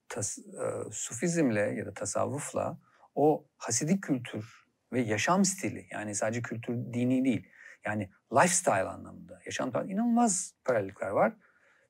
tas, 0.09 0.37
e, 0.37 0.43
sufizmle 0.91 1.61
ya 1.61 1.85
da 1.85 1.93
tasavvufla 1.93 2.77
o 3.15 3.47
hasidik 3.57 4.03
kültür 4.03 4.65
ve 4.93 5.01
yaşam 5.01 5.45
stili 5.45 5.87
yani 5.91 6.15
sadece 6.15 6.41
kültür 6.41 6.73
dini 6.73 7.25
değil 7.25 7.47
yani 7.85 8.09
lifestyle 8.33 8.83
anlamında 8.89 9.39
yaşam 9.45 9.71
inanılmaz 9.87 10.53
paralellikler 10.65 11.09
var 11.09 11.33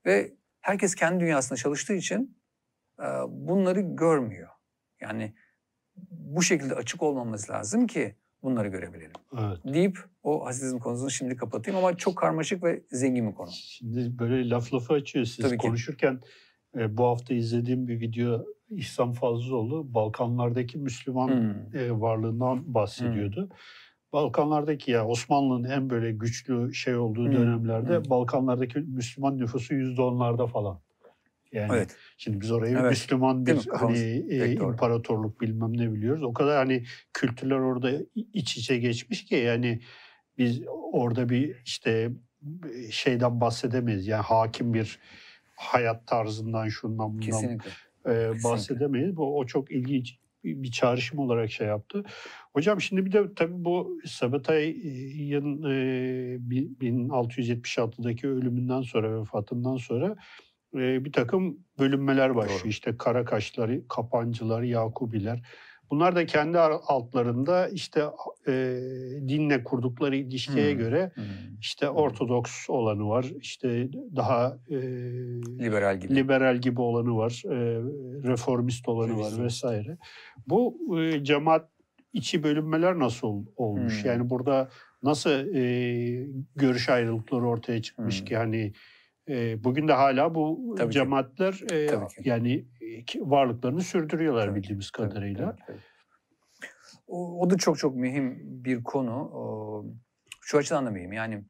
ve 0.06 0.34
herkes 0.62 0.96
kendi 0.96 1.20
dünyasında 1.20 1.58
çalıştığı 1.58 1.94
için 1.94 2.38
e, 3.00 3.04
bunları 3.28 3.82
görmüyor. 3.82 4.50
Yani 5.02 5.36
bu 6.12 6.42
şekilde 6.42 6.76
açık 6.76 7.04
olmamız 7.04 7.50
lazım 7.50 7.88
ki 7.88 8.16
bunları 8.44 8.68
görebilelim. 8.68 9.12
Evet. 9.34 9.58
Deyip 9.66 10.00
o 10.24 10.46
hasizm 10.46 10.80
konusunu 10.80 11.12
şimdi 11.12 11.36
kapatayım 11.36 11.78
ama 11.78 11.98
çok 11.98 12.18
karmaşık 12.18 12.64
ve 12.64 12.84
zengin 12.92 13.30
bir 13.30 13.36
konu. 13.36 13.52
Şimdi 13.52 14.20
böyle 14.20 14.50
laf 14.50 14.74
lafı 14.74 14.94
açıyor 14.94 15.26
siz 15.26 15.46
Tabii 15.46 15.58
konuşurken 15.58 16.22
e, 16.80 16.98
bu 16.98 17.06
hafta 17.06 17.34
izlediğim 17.34 17.88
bir 17.88 18.00
video 18.00 18.46
İhsan 18.70 19.12
Fazlıoğlu 19.12 19.94
Balkanlardaki 19.94 20.78
Müslüman 20.78 21.28
hmm. 21.28 21.80
e, 21.80 22.02
varlığından 22.02 22.74
bahsediyordu. 22.74 23.42
Hmm. 23.42 23.58
Balkanlardaki 24.14 24.92
ya 24.92 25.08
Osmanlı'nın 25.08 25.70
en 25.70 25.90
böyle 25.90 26.12
güçlü 26.12 26.74
şey 26.74 26.96
olduğu 26.96 27.26
hmm. 27.26 27.34
dönemlerde 27.34 27.98
hmm. 27.98 28.10
Balkanlardaki 28.10 28.80
Müslüman 28.80 29.38
nüfusu 29.38 29.76
yüzde 29.76 30.02
onlarda 30.02 30.48
falan. 30.48 30.80
Yani 31.52 31.72
evet. 31.74 31.98
şimdi 32.18 32.42
biz 32.42 32.52
orayı 32.52 32.78
evet. 32.78 32.90
Müslüman 32.90 33.46
bir 33.46 33.68
hani 33.74 33.98
e, 34.30 34.52
imparatorluk 34.52 35.42
bilmem 35.42 35.78
ne 35.78 35.94
biliyoruz. 35.94 36.24
O 36.24 36.34
kadar 36.34 36.58
hani 36.58 36.84
kültürler 37.14 37.56
orada 37.56 37.92
iç 38.34 38.58
içe 38.58 38.78
geçmiş 38.78 39.26
ki 39.26 39.36
yani 39.36 39.82
biz 40.38 40.62
orada 40.92 41.30
bir 41.30 41.56
işte 41.66 42.12
şeyden 42.92 43.42
bahsedemeyiz. 43.42 44.08
Yani 44.08 44.24
hakim 44.24 44.74
bir 44.74 45.00
hayat 45.56 46.08
tarzından 46.08 46.68
şundan 46.68 47.14
bundan 47.14 47.26
Kesinlikle. 47.26 47.70
E, 48.06 48.44
bahsedemeyiz. 48.44 49.18
Bu 49.18 49.38
o 49.38 49.46
çok 49.46 49.72
ilginç 49.72 50.20
bir 50.44 50.72
çağrışım 50.72 51.20
olarak 51.20 51.52
şey 51.52 51.68
yaptı. 51.68 52.04
Hocam 52.54 52.82
şimdi 52.82 53.06
bir 53.06 53.12
de 53.12 53.34
tabii 53.36 53.66
bu 53.66 54.00
Sabatay'ın 54.06 55.64
e, 55.64 55.76
1676'daki 56.82 58.28
ölümünden 58.28 58.82
sonra 58.82 59.20
vefatından 59.20 59.78
sonra 59.78 60.16
e, 60.76 61.06
bir 61.06 61.12
takım 61.12 61.60
bölünmeler 61.80 62.36
başlıyor. 62.36 62.60
Doğru. 62.60 62.70
İşte 62.70 62.98
Karakaşlar, 62.98 63.72
Kapancılar, 63.90 64.62
Yakubiler. 64.62 65.42
Bunlar 65.92 66.16
da 66.16 66.26
kendi 66.26 66.60
altlarında 66.60 67.68
işte 67.68 68.04
e, 68.48 68.54
dinle 69.28 69.64
kurdukları 69.64 70.16
ilişkiye 70.16 70.72
hmm. 70.72 70.78
göre 70.78 71.12
hmm. 71.16 71.24
işte 71.62 71.90
Ortodoks 71.90 72.70
olanı 72.70 73.10
var, 73.10 73.26
işte 73.42 73.88
daha 74.16 74.58
e, 74.70 74.76
liberal 75.60 76.00
gibi 76.00 76.16
liberal 76.16 76.58
gibi 76.58 76.82
olanı 76.82 77.18
var, 77.18 77.44
e, 77.46 77.58
reformist 78.28 78.88
olanı 78.88 79.10
Reformist. 79.10 79.38
var 79.38 79.46
vesaire. 79.46 79.98
Bu 80.48 80.78
e, 81.00 81.24
cemaat 81.24 81.70
içi 82.14 82.44
bölünmeler 82.44 83.00
nasıl 83.00 83.46
olmuş? 83.56 84.04
Hmm. 84.04 84.10
Yani 84.10 84.30
burada 84.30 84.70
nasıl 85.04 85.56
e, 85.56 86.28
görüş 86.56 86.90
ayrılıkları 86.90 87.48
ortaya 87.48 87.82
çıkmış 87.82 88.20
hmm. 88.20 88.28
ki 88.28 88.38
hani 88.38 88.74
e, 89.30 89.64
bugün 89.64 89.88
de 89.88 89.94
hala 89.94 90.36
bu 90.36 90.76
Tabii 90.78 90.94
cemaatler 90.94 91.62
e, 91.72 91.88
Tabii 91.88 92.06
yani 92.24 92.66
varlıklarını 93.20 93.82
sürdürüyorlar 93.82 94.48
Tabii 94.48 94.56
bildiğimiz 94.56 94.92
kadarıyla. 94.92 95.52
Tabii, 95.52 95.62
tabii. 95.68 95.80
O, 97.08 97.40
o 97.42 97.50
da 97.50 97.58
çok 97.58 97.78
çok 97.78 97.96
mühim 97.96 98.38
bir 98.42 98.84
konu. 98.84 99.96
Şu 100.42 100.58
açıdan 100.58 100.86
da 100.86 100.92
mühim. 100.92 101.14
Yani 101.14 101.46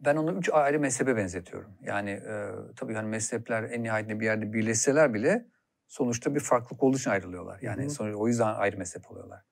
ben 0.00 0.16
onu 0.16 0.38
üç 0.38 0.50
ayrı 0.52 0.80
mezhebe 0.80 1.16
benzetiyorum. 1.16 1.74
Yani 1.82 2.10
e, 2.10 2.50
tabii 2.76 2.94
hani 2.94 3.08
mezhepler 3.08 3.62
en 3.62 3.82
nihayetinde 3.82 4.20
bir 4.20 4.24
yerde 4.24 4.52
birleşseler 4.52 5.14
bile 5.14 5.46
sonuçta 5.86 6.34
bir 6.34 6.40
farklılık 6.40 6.82
olduğu 6.82 6.96
için 6.96 7.10
ayrılıyorlar. 7.10 7.58
Yani 7.62 7.90
sonra 7.90 8.16
o 8.16 8.28
yüzden 8.28 8.54
ayrı 8.54 8.76
mezhep 8.76 9.10
oluyorlar. 9.10 9.44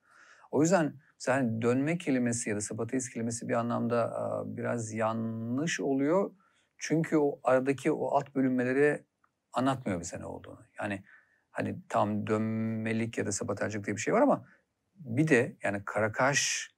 O 0.51 0.61
yüzden 0.61 0.93
hani 1.27 1.61
dönme 1.61 1.97
kelimesi 1.97 2.49
ya 2.49 2.55
da 2.55 2.61
sabateist 2.61 3.13
kelimesi 3.13 3.49
bir 3.49 3.53
anlamda 3.53 4.05
e, 4.05 4.57
biraz 4.57 4.93
yanlış 4.93 5.79
oluyor. 5.79 6.31
Çünkü 6.77 7.17
o 7.17 7.39
aradaki 7.43 7.91
o 7.91 8.07
alt 8.07 8.35
bölünmeleri 8.35 9.05
anlatmıyor 9.57 9.99
bize 9.99 10.19
ne 10.19 10.25
olduğunu. 10.25 10.59
Yani 10.79 11.03
hani 11.51 11.77
tam 11.89 12.27
dönmelik 12.27 13.17
ya 13.17 13.25
da 13.25 13.31
sabotajcılık 13.31 13.85
diye 13.85 13.95
bir 13.95 14.01
şey 14.01 14.13
var 14.13 14.21
ama 14.21 14.45
bir 14.95 15.27
de 15.27 15.57
yani 15.63 15.85
Karakaş, 15.85 16.71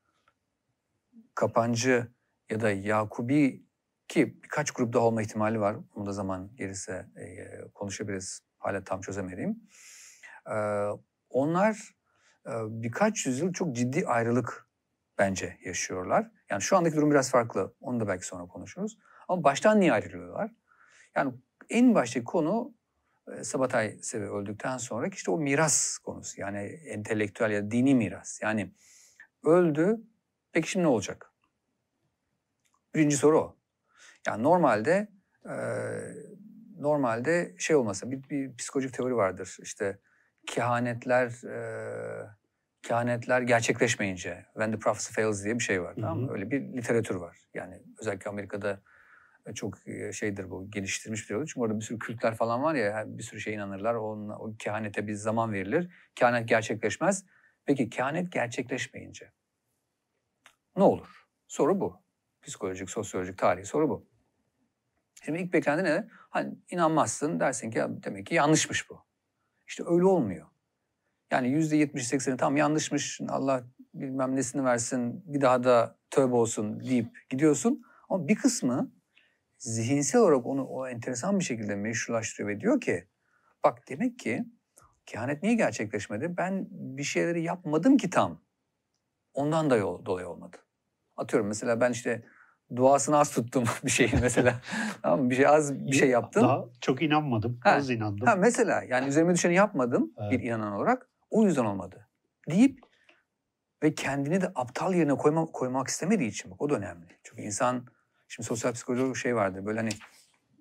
Kapancı 1.35 2.07
ya 2.49 2.59
da 2.59 2.71
Yakubi 2.71 3.65
ki 4.07 4.43
birkaç 4.43 4.71
grupta 4.71 4.99
olma 4.99 5.21
ihtimali 5.21 5.59
var. 5.59 5.77
Bunu 5.95 6.05
da 6.05 6.11
zaman 6.11 6.55
gelirse 6.55 7.05
e, 7.15 7.47
konuşabiliriz. 7.73 8.41
Hala 8.57 8.83
tam 8.83 9.01
çözemediğim. 9.01 9.63
E, 10.51 10.55
onlar 11.29 11.95
e, 12.45 12.51
birkaç 12.69 13.25
yüzyıl 13.25 13.53
çok 13.53 13.75
ciddi 13.75 14.07
ayrılık 14.07 14.67
bence 15.17 15.57
yaşıyorlar. 15.65 16.31
Yani 16.49 16.61
şu 16.61 16.77
andaki 16.77 16.95
durum 16.95 17.11
biraz 17.11 17.31
farklı. 17.31 17.75
Onu 17.81 17.99
da 17.99 18.07
belki 18.07 18.25
sonra 18.25 18.45
konuşuruz. 18.45 18.97
Ama 19.27 19.43
baştan 19.43 19.79
niye 19.79 19.93
ayrılıyorlar? 19.93 20.51
Yani 21.15 21.33
en 21.69 21.95
baştaki 21.95 22.23
konu 22.23 22.73
e, 23.37 23.43
Sabatay 23.43 23.97
Sevi 24.01 24.25
öldükten 24.25 24.77
sonra 24.77 25.07
işte 25.07 25.31
o 25.31 25.37
miras 25.37 25.97
konusu 25.97 26.41
yani 26.41 26.57
entelektüel 26.85 27.51
ya 27.51 27.71
dini 27.71 27.95
miras. 27.95 28.41
Yani 28.41 28.73
öldü 29.43 30.01
peki 30.51 30.69
şimdi 30.71 30.83
ne 30.83 30.89
olacak? 30.89 31.33
Birinci 32.95 33.17
soru 33.17 33.39
o. 33.39 33.55
Yani 34.27 34.43
normalde 34.43 35.07
e, 35.45 35.55
normalde 36.77 37.55
şey 37.57 37.75
olmasa 37.75 38.11
bir, 38.11 38.29
bir 38.29 38.55
psikolojik 38.55 38.93
teori 38.93 39.15
vardır 39.15 39.57
işte 39.61 39.99
kehanetler 40.47 41.43
e, 41.43 42.39
kehanetler 42.81 43.41
gerçekleşmeyince 43.41 44.45
when 44.53 44.71
the 44.71 44.79
prophecy 44.79 45.13
fails 45.13 45.43
diye 45.43 45.55
bir 45.55 45.63
şey 45.63 45.81
var. 45.81 45.95
Tamam 45.95 46.19
mı? 46.19 46.31
Öyle 46.31 46.51
bir 46.51 46.61
literatür 46.61 47.15
var. 47.15 47.37
Yani 47.53 47.83
özellikle 48.01 48.29
Amerika'da 48.29 48.81
çok 49.55 49.77
şeydir 50.13 50.49
bu 50.49 50.71
geliştirmiş 50.71 51.21
bir 51.21 51.27
teori. 51.27 51.47
Çünkü 51.47 51.59
orada 51.59 51.79
bir 51.79 51.85
sürü 51.85 51.99
kültler 51.99 52.35
falan 52.35 52.63
var 52.63 52.75
ya 52.75 53.03
bir 53.07 53.23
sürü 53.23 53.39
şey 53.39 53.53
inanırlar. 53.53 53.95
Onun, 53.95 54.29
o 54.29 54.55
kehanete 54.59 55.07
bir 55.07 55.13
zaman 55.13 55.53
verilir. 55.53 55.93
Kehanet 56.15 56.49
gerçekleşmez. 56.49 57.25
Peki 57.65 57.89
kehanet 57.89 58.31
gerçekleşmeyince 58.31 59.31
ne 60.79 60.83
olur? 60.83 61.27
Soru 61.47 61.79
bu. 61.79 62.01
Psikolojik, 62.41 62.89
sosyolojik, 62.89 63.37
tarihi 63.37 63.65
soru 63.65 63.89
bu. 63.89 64.07
Şimdi 65.23 65.39
ilk 65.39 65.53
beklenti 65.53 65.83
ne? 65.83 66.07
Hani 66.09 66.55
inanmazsın 66.69 67.39
dersin 67.39 67.71
ki 67.71 67.81
demek 67.89 68.25
ki 68.25 68.35
yanlışmış 68.35 68.89
bu. 68.89 69.05
İşte 69.67 69.83
öyle 69.87 70.05
olmuyor. 70.05 70.47
Yani 71.31 71.49
yüzde 71.49 71.77
yetmiş 71.77 72.07
sekseni 72.07 72.37
tam 72.37 72.57
yanlışmış 72.57 73.21
Allah 73.29 73.63
bilmem 73.93 74.35
nesini 74.35 74.63
versin 74.63 75.23
bir 75.33 75.41
daha 75.41 75.63
da 75.63 75.97
tövbe 76.09 76.35
olsun 76.35 76.79
deyip 76.79 77.29
gidiyorsun. 77.29 77.85
Ama 78.09 78.27
bir 78.27 78.35
kısmı 78.35 78.91
zihinsel 79.59 80.21
olarak 80.21 80.45
onu 80.45 80.65
o 80.65 80.87
enteresan 80.87 81.39
bir 81.39 81.43
şekilde 81.43 81.75
meşrulaştırıyor 81.75 82.49
ve 82.49 82.59
diyor 82.59 82.81
ki 82.81 83.07
bak 83.63 83.89
demek 83.89 84.19
ki 84.19 84.45
kehanet 85.05 85.43
niye 85.43 85.55
gerçekleşmedi? 85.55 86.37
Ben 86.37 86.67
bir 86.71 87.03
şeyleri 87.03 87.43
yapmadım 87.43 87.97
ki 87.97 88.09
tam. 88.09 88.41
Ondan 89.33 89.69
da 89.69 89.77
yol, 89.77 90.05
dolayı 90.05 90.27
olmadı. 90.27 90.57
Atıyorum 91.17 91.47
mesela 91.47 91.81
ben 91.81 91.91
işte 91.91 92.25
duasını 92.75 93.17
az 93.17 93.31
tuttum 93.31 93.63
bir 93.85 93.89
şeyin 93.89 94.19
mesela. 94.21 94.61
tamam 95.01 95.23
mı? 95.23 95.29
Bir 95.29 95.35
şey 95.35 95.47
az 95.47 95.73
bir 95.73 95.95
şey 95.95 96.09
yaptım. 96.09 96.43
Daha 96.43 96.65
çok 96.81 97.01
inanmadım. 97.01 97.59
Ha. 97.63 97.71
Az 97.71 97.89
inandım. 97.89 98.27
Ha, 98.27 98.35
mesela 98.35 98.83
yani 98.83 99.07
üzerime 99.07 99.33
düşeni 99.33 99.55
yapmadım 99.55 100.13
evet. 100.17 100.31
bir 100.31 100.39
inanan 100.39 100.73
olarak. 100.73 101.09
O 101.29 101.45
yüzden 101.45 101.65
olmadı. 101.65 102.09
Deyip 102.49 102.79
ve 103.83 103.95
kendini 103.95 104.41
de 104.41 104.51
aptal 104.55 104.93
yerine 104.93 105.17
koyma, 105.17 105.45
koymak 105.45 105.87
istemediği 105.87 106.29
için 106.29 106.51
bak 106.51 106.61
o 106.61 106.69
da 106.69 106.75
önemli. 106.75 107.19
Çünkü 107.23 107.41
insan 107.41 107.87
şimdi 108.29 108.47
sosyal 108.47 108.73
psikolojide 108.73 109.15
şey 109.15 109.35
vardı 109.35 109.65
böyle 109.65 109.79
hani 109.79 109.89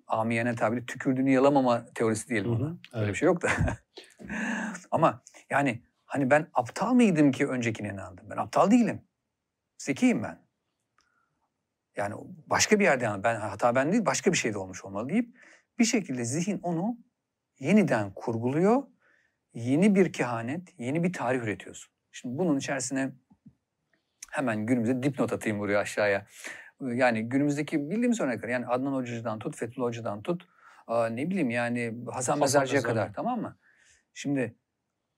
amiyane 0.07 0.55
tabiri 0.55 0.85
tükürdüğünü 0.85 1.31
yalamama 1.31 1.85
teorisi 1.95 2.27
diyelim 2.29 2.51
ona. 2.51 2.67
Evet. 2.67 3.01
Öyle 3.01 3.09
bir 3.09 3.17
şey 3.17 3.25
yok 3.25 3.41
da. 3.41 3.49
Ama 4.91 5.23
yani 5.49 5.83
hani 6.05 6.29
ben 6.29 6.47
aptal 6.53 6.93
mıydım 6.93 7.31
ki 7.31 7.47
öncekine 7.47 7.87
inandım? 7.87 8.29
Ben 8.29 8.37
aptal 8.37 8.71
değilim. 8.71 9.01
Zekiyim 9.77 10.23
ben. 10.23 10.39
Yani 11.95 12.15
başka 12.47 12.79
bir 12.79 12.83
yerde 12.83 13.03
yani 13.03 13.23
ben 13.23 13.39
hata 13.39 13.75
ben 13.75 13.91
değil 13.91 14.05
başka 14.05 14.31
bir 14.31 14.37
şeyde 14.37 14.57
olmuş 14.57 14.85
olmalı 14.85 15.09
deyip 15.09 15.37
bir 15.79 15.85
şekilde 15.85 16.25
zihin 16.25 16.59
onu 16.63 16.97
yeniden 17.59 18.13
kurguluyor. 18.13 18.83
Yeni 19.53 19.95
bir 19.95 20.13
kehanet, 20.13 20.79
yeni 20.79 21.03
bir 21.03 21.13
tarih 21.13 21.39
üretiyorsun. 21.39 21.93
Şimdi 22.11 22.37
bunun 22.37 22.57
içerisine 22.57 23.11
hemen 24.31 24.65
günümüzde 24.65 25.03
dipnot 25.03 25.33
atayım 25.33 25.59
buraya 25.59 25.79
aşağıya. 25.79 26.25
Yani 26.81 27.29
günümüzdeki 27.29 27.89
bildiğimiz 27.89 28.21
örnekler 28.21 28.49
yani 28.49 28.67
Adnan 28.67 28.93
Hoca'dan 28.93 29.39
tut, 29.39 29.55
Fethullah 29.55 29.87
Hoca'dan 29.87 30.21
tut, 30.21 30.47
ne 30.89 31.29
bileyim 31.29 31.49
yani 31.49 31.95
Hasan, 32.11 32.39
Mezarcı'ya 32.39 32.81
kadar 32.81 33.13
tamam 33.13 33.41
mı? 33.41 33.57
Şimdi 34.13 34.55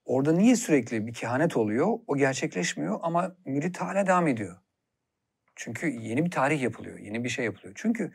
orada 0.04 0.32
niye 0.32 0.56
sürekli 0.56 1.06
bir 1.06 1.14
kehanet 1.14 1.56
oluyor? 1.56 1.98
O 2.06 2.16
gerçekleşmiyor 2.16 2.98
ama 3.02 3.36
millet 3.44 3.80
hala 3.80 4.06
devam 4.06 4.28
ediyor. 4.28 4.56
Çünkü 5.56 5.86
yeni 5.86 6.24
bir 6.24 6.30
tarih 6.30 6.62
yapılıyor, 6.62 6.98
yeni 6.98 7.24
bir 7.24 7.28
şey 7.28 7.44
yapılıyor. 7.44 7.72
Çünkü 7.76 8.12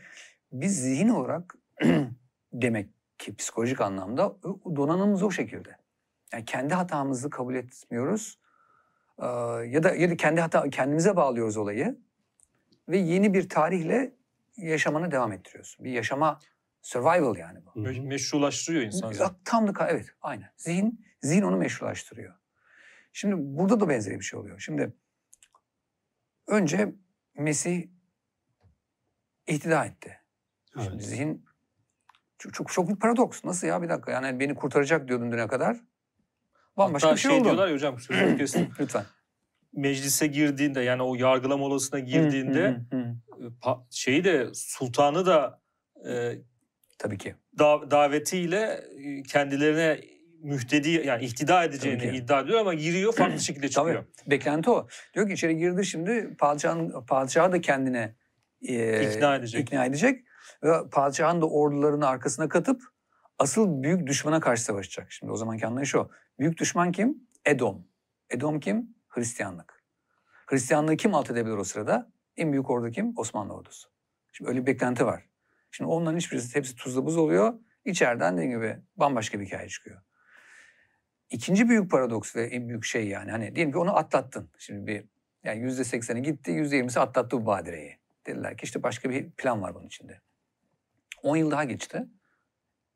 biz 0.51 0.81
zihin 0.81 1.09
olarak 1.09 1.55
demek 2.53 2.89
ki 3.17 3.35
psikolojik 3.35 3.81
anlamda 3.81 4.35
donanımımız 4.75 5.23
o 5.23 5.31
şekilde. 5.31 5.77
Yani 6.33 6.45
kendi 6.45 6.73
hatamızı 6.73 7.29
kabul 7.29 7.55
etmiyoruz 7.55 8.39
ya 9.67 9.83
da 9.83 9.95
ya 9.95 10.09
da 10.09 10.17
kendi 10.17 10.41
hata 10.41 10.69
kendimize 10.69 11.15
bağlıyoruz 11.15 11.57
olayı 11.57 11.97
ve 12.89 12.97
yeni 12.97 13.33
bir 13.33 13.49
tarihle 13.49 14.13
yaşamana 14.57 15.11
devam 15.11 15.31
ettiriyorsun. 15.31 15.85
Bir 15.85 15.91
yaşama 15.91 16.39
survival 16.81 17.37
yani 17.37 17.59
bu. 17.65 17.79
Me- 17.79 18.07
meşrulaştırıyor 18.07 18.83
insan. 18.83 19.37
Tam 19.45 19.75
da 19.75 19.87
evet 19.89 20.09
aynen. 20.21 20.49
Zihin 20.57 21.05
zihin 21.21 21.41
onu 21.41 21.57
meşrulaştırıyor. 21.57 22.35
Şimdi 23.13 23.35
burada 23.37 23.79
da 23.79 23.89
benzeri 23.89 24.19
bir 24.19 24.23
şey 24.23 24.39
oluyor. 24.39 24.59
Şimdi 24.59 24.93
önce 26.47 26.95
Mesih 27.37 27.87
ihtida 29.47 29.85
etti. 29.85 30.19
Evet. 30.75 30.85
Şimdi 30.89 31.03
zihin 31.03 31.45
çok, 32.37 32.53
çok, 32.53 32.71
çok 32.71 32.89
bir 32.89 32.95
paradoks. 32.95 33.43
Nasıl 33.43 33.67
ya 33.67 33.81
bir 33.81 33.89
dakika 33.89 34.11
yani 34.11 34.39
beni 34.39 34.55
kurtaracak 34.55 35.07
diyordun 35.07 35.31
düne 35.31 35.47
kadar. 35.47 35.77
Bambaşka 36.77 37.07
Hatta 37.07 37.15
bir 37.15 37.21
şey, 37.21 37.31
şey 37.31 37.39
oldu. 37.39 37.45
diyorlar 37.45 37.67
ya 37.67 37.73
hocam 37.73 37.99
sözünü 37.99 38.37
kestim. 38.37 38.69
Lütfen. 38.79 39.05
Meclise 39.77 40.27
girdiğinde 40.27 40.81
yani 40.81 41.03
o 41.03 41.15
yargılama 41.15 41.65
odasına 41.65 41.99
girdiğinde 41.99 42.79
şeyi 43.89 44.23
de 44.23 44.47
sultanı 44.53 45.25
da 45.25 45.61
e, 46.09 46.33
tabii 46.97 47.17
ki 47.17 47.35
da, 47.59 47.91
davetiyle 47.91 48.83
kendilerine 49.27 49.99
mühtedi 50.43 50.89
yani 50.89 51.25
ihtida 51.25 51.63
edeceğini 51.63 52.17
iddia 52.17 52.41
ediyor 52.41 52.59
ama 52.59 52.73
giriyor 52.73 53.13
farklı 53.13 53.39
şekilde 53.41 53.69
çıkıyor. 53.69 54.05
Tabii. 54.17 54.31
Beklenti 54.31 54.69
o. 54.69 54.87
Diyor 55.13 55.27
ki 55.27 55.33
içeri 55.33 55.57
girdi 55.57 55.85
şimdi 55.85 56.35
padişahın 56.39 57.05
padişahı 57.05 57.51
da 57.51 57.61
kendine 57.61 58.15
e, 58.61 59.11
ikna 59.11 59.35
edecek. 59.35 59.61
ikna 59.61 59.85
edecek 59.85 60.25
ve 60.63 60.71
padişahın 60.91 61.41
da 61.41 61.49
ordularını 61.49 62.07
arkasına 62.07 62.49
katıp 62.49 62.81
asıl 63.39 63.83
büyük 63.83 64.07
düşmana 64.07 64.39
karşı 64.39 64.63
savaşacak. 64.63 65.11
Şimdi 65.11 65.31
o 65.31 65.35
zamanki 65.35 65.67
anlayış 65.67 65.95
o. 65.95 66.09
Büyük 66.39 66.57
düşman 66.57 66.91
kim? 66.91 67.17
Edom. 67.45 67.87
Edom 68.29 68.59
kim? 68.59 68.96
Hristiyanlık. 69.17 69.83
Hristiyanlığı 70.45 70.97
kim 70.97 71.15
alt 71.15 71.31
edebilir 71.31 71.57
o 71.57 71.63
sırada? 71.63 72.11
En 72.37 72.51
büyük 72.51 72.69
ordu 72.69 72.91
kim? 72.91 73.17
Osmanlı 73.17 73.53
ordusu. 73.53 73.89
Şimdi 74.31 74.49
öyle 74.49 74.61
bir 74.61 74.65
beklenti 74.65 75.05
var. 75.05 75.29
Şimdi 75.71 75.89
onların 75.89 76.17
hiçbirisi 76.17 76.55
hepsi 76.55 76.75
tuzla 76.75 77.05
buz 77.05 77.17
oluyor. 77.17 77.53
İçeriden 77.85 78.37
dediğim 78.37 78.51
gibi 78.51 78.77
bambaşka 78.95 79.39
bir 79.39 79.45
hikaye 79.45 79.67
çıkıyor. 79.69 80.01
İkinci 81.29 81.69
büyük 81.69 81.91
paradoks 81.91 82.35
ve 82.35 82.43
en 82.43 82.69
büyük 82.69 82.85
şey 82.85 83.07
yani 83.07 83.31
hani 83.31 83.55
diyelim 83.55 83.71
ki 83.71 83.77
onu 83.77 83.97
atlattın. 83.97 84.49
Şimdi 84.57 84.87
bir 84.87 85.05
yani 85.43 85.59
yüzde 85.59 85.83
sekseni 85.83 86.21
gitti, 86.21 86.51
yüzde 86.51 86.75
yirmisi 86.75 86.99
atlattı 86.99 87.41
bu 87.41 87.45
badireyi. 87.45 87.97
Dediler 88.25 88.57
ki 88.57 88.63
işte 88.63 88.83
başka 88.83 89.09
bir 89.09 89.31
plan 89.31 89.61
var 89.61 89.75
bunun 89.75 89.87
içinde. 89.87 90.21
10 91.23 91.37
yıl 91.37 91.51
daha 91.51 91.63
geçti. 91.63 92.05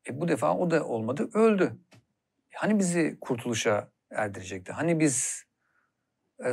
E 0.09 0.21
bu 0.21 0.27
defa 0.27 0.57
o 0.57 0.71
da 0.71 0.85
olmadı, 0.85 1.29
öldü. 1.33 1.77
Hani 2.53 2.79
bizi 2.79 3.17
kurtuluşa 3.21 3.91
erdirecekti? 4.09 4.71
Hani 4.71 4.99
biz 4.99 5.45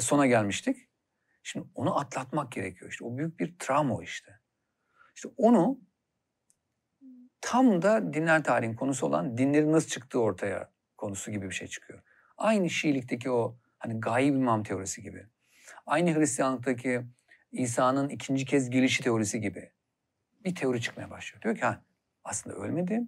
sona 0.01 0.27
gelmiştik? 0.27 0.89
Şimdi 1.43 1.67
onu 1.75 1.99
atlatmak 1.99 2.53
gerekiyor. 2.53 2.91
İşte 2.91 3.05
o 3.05 3.19
büyük 3.19 3.41
bir 3.41 3.59
travma 3.59 4.03
işte. 4.03 4.41
İşte 5.17 5.29
onu 5.37 5.81
tam 7.41 7.83
da 7.83 8.15
dinler 8.15 8.45
tarihin 8.45 8.75
konusu 8.75 9.07
olan 9.07 9.39
dinlerin 9.39 9.73
nasıl 9.73 9.89
çıktığı 9.89 10.21
ortaya 10.21 10.71
konusu 10.97 11.31
gibi 11.31 11.49
bir 11.49 11.55
şey 11.55 11.69
çıkıyor. 11.69 12.03
Aynı 12.37 12.71
Şiilikteki 12.71 13.31
o 13.31 13.59
hani 13.79 14.01
gayib 14.01 14.35
imam 14.35 14.63
teorisi 14.63 15.03
gibi. 15.03 15.27
Aynı 15.87 16.15
Hristiyanlıktaki 16.15 17.03
İsa'nın 17.53 18.09
ikinci 18.09 18.45
kez 18.45 18.71
gelişi 18.71 19.03
teorisi 19.03 19.41
gibi 19.41 19.73
bir 20.45 20.55
teori 20.55 20.81
çıkmaya 20.81 21.11
başlıyor. 21.11 21.43
Diyor 21.43 21.57
ki 21.57 21.61
ha 21.61 21.83
aslında 22.25 22.57
ölmedi. 22.57 23.03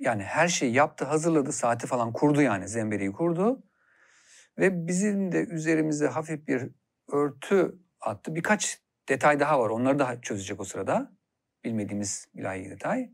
Yani 0.00 0.22
her 0.22 0.48
şeyi 0.48 0.72
yaptı, 0.72 1.04
hazırladı, 1.04 1.52
saati 1.52 1.86
falan 1.86 2.12
kurdu 2.12 2.42
yani 2.42 2.68
zembereyi 2.68 3.12
kurdu. 3.12 3.62
Ve 4.58 4.86
bizim 4.86 5.32
de 5.32 5.44
üzerimize 5.44 6.06
hafif 6.06 6.48
bir 6.48 6.70
örtü 7.12 7.78
attı. 8.00 8.34
Birkaç 8.34 8.82
detay 9.08 9.40
daha 9.40 9.60
var. 9.60 9.70
Onları 9.70 9.98
da 9.98 10.20
çözecek 10.20 10.60
o 10.60 10.64
sırada. 10.64 11.12
Bilmediğimiz 11.64 12.28
ilahi 12.34 12.70
detay. 12.70 13.10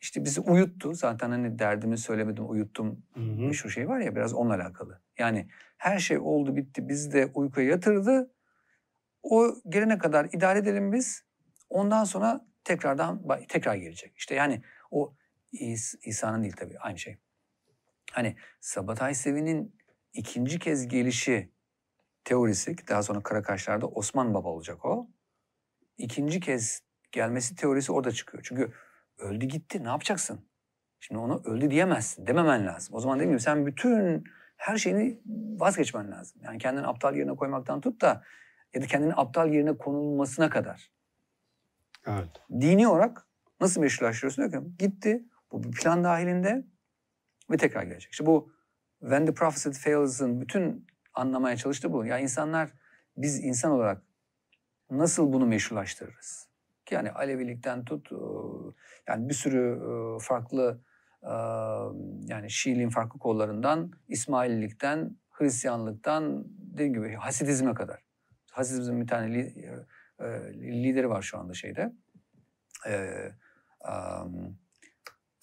İşte 0.00 0.24
bizi 0.24 0.40
uyuttu. 0.40 0.94
Zaten 0.94 1.30
hani 1.30 1.58
derdimi 1.58 1.98
söylemedim, 1.98 2.50
uyuttum. 2.50 3.02
Hı 3.14 3.20
hı. 3.20 3.24
Meşhur 3.24 3.70
şey 3.70 3.88
var 3.88 4.00
ya 4.00 4.16
biraz 4.16 4.34
onunla 4.34 4.54
alakalı. 4.54 5.00
Yani 5.18 5.48
her 5.76 5.98
şey 5.98 6.18
oldu 6.18 6.56
bitti. 6.56 6.88
Bizi 6.88 7.12
de 7.12 7.26
uykuya 7.34 7.66
yatırdı. 7.66 8.34
O 9.22 9.54
gelene 9.68 9.98
kadar 9.98 10.28
idare 10.32 10.58
edelim 10.58 10.92
biz. 10.92 11.24
Ondan 11.68 12.04
sonra 12.04 12.46
tekrardan 12.64 13.22
tekrar 13.48 13.74
gelecek. 13.74 14.16
İşte 14.16 14.34
yani 14.34 14.62
o 14.90 15.14
İsa'nın 16.02 16.42
değil 16.42 16.54
tabii 16.56 16.78
aynı 16.78 16.98
şey. 16.98 17.16
Hani 18.12 18.36
Sabatay 18.60 19.14
Sevi'nin 19.14 19.77
ikinci 20.12 20.58
kez 20.58 20.88
gelişi 20.88 21.52
teorisi 22.24 22.76
daha 22.88 23.02
sonra 23.02 23.22
Karakaşlar'da 23.22 23.86
Osman 23.86 24.34
Baba 24.34 24.48
olacak 24.48 24.84
o. 24.84 25.10
İkinci 25.98 26.40
kez 26.40 26.82
gelmesi 27.12 27.56
teorisi 27.56 27.92
orada 27.92 28.10
çıkıyor. 28.12 28.42
Çünkü 28.46 28.72
öldü 29.18 29.46
gitti 29.46 29.84
ne 29.84 29.88
yapacaksın? 29.88 30.48
Şimdi 31.00 31.20
ona 31.20 31.36
öldü 31.44 31.70
diyemezsin. 31.70 32.26
Dememen 32.26 32.66
lazım. 32.66 32.94
O 32.94 33.00
zaman 33.00 33.18
gibi 33.18 33.40
sen 33.40 33.66
bütün 33.66 34.24
her 34.56 34.76
şeyini 34.76 35.20
vazgeçmen 35.60 36.10
lazım. 36.10 36.40
Yani 36.44 36.58
kendini 36.58 36.86
aptal 36.86 37.16
yerine 37.16 37.36
koymaktan 37.36 37.80
tut 37.80 38.00
da 38.00 38.24
ya 38.74 38.82
da 38.82 38.86
kendini 38.86 39.14
aptal 39.14 39.52
yerine 39.52 39.78
konulmasına 39.78 40.50
kadar. 40.50 40.90
Evet. 42.06 42.28
Dini 42.60 42.88
olarak 42.88 43.26
nasıl 43.60 43.80
meşrulaştırıyorsun? 43.80 44.50
Diyor 44.50 44.64
ki 44.64 44.76
gitti 44.78 45.24
bu 45.52 45.62
bir 45.62 45.70
plan 45.70 46.04
dahilinde 46.04 46.66
ve 47.50 47.56
tekrar 47.56 47.82
gelecek. 47.82 48.12
İşte 48.12 48.26
bu 48.26 48.52
When 49.00 49.26
the 49.26 49.34
Prophecy 49.34 49.70
Fails'ın 49.70 50.40
bütün 50.40 50.86
anlamaya 51.14 51.56
çalıştı 51.56 51.92
bu. 51.92 52.06
Ya 52.06 52.18
insanlar 52.18 52.70
biz 53.16 53.44
insan 53.44 53.72
olarak 53.72 54.02
nasıl 54.90 55.32
bunu 55.32 55.46
meşrulaştırırız? 55.46 56.48
Yani 56.90 57.10
Alevilikten 57.10 57.84
tut 57.84 58.10
yani 59.08 59.28
bir 59.28 59.34
sürü 59.34 59.80
farklı 60.20 60.80
yani 62.26 62.50
Şiiliğin 62.50 62.90
farklı 62.90 63.18
kollarından 63.18 63.92
İsmaililikten 64.08 65.16
Hristiyanlıktan 65.30 66.44
dediğim 66.48 66.94
gibi 66.94 67.14
Hasidizme 67.14 67.74
kadar. 67.74 68.02
Hasidizmin 68.50 69.00
bir 69.00 69.06
tane 69.06 69.52
lideri 70.54 71.10
var 71.10 71.22
şu 71.22 71.38
anda 71.38 71.54
şeyde. 71.54 71.92
Ee, 72.86 73.32
um, 73.88 74.58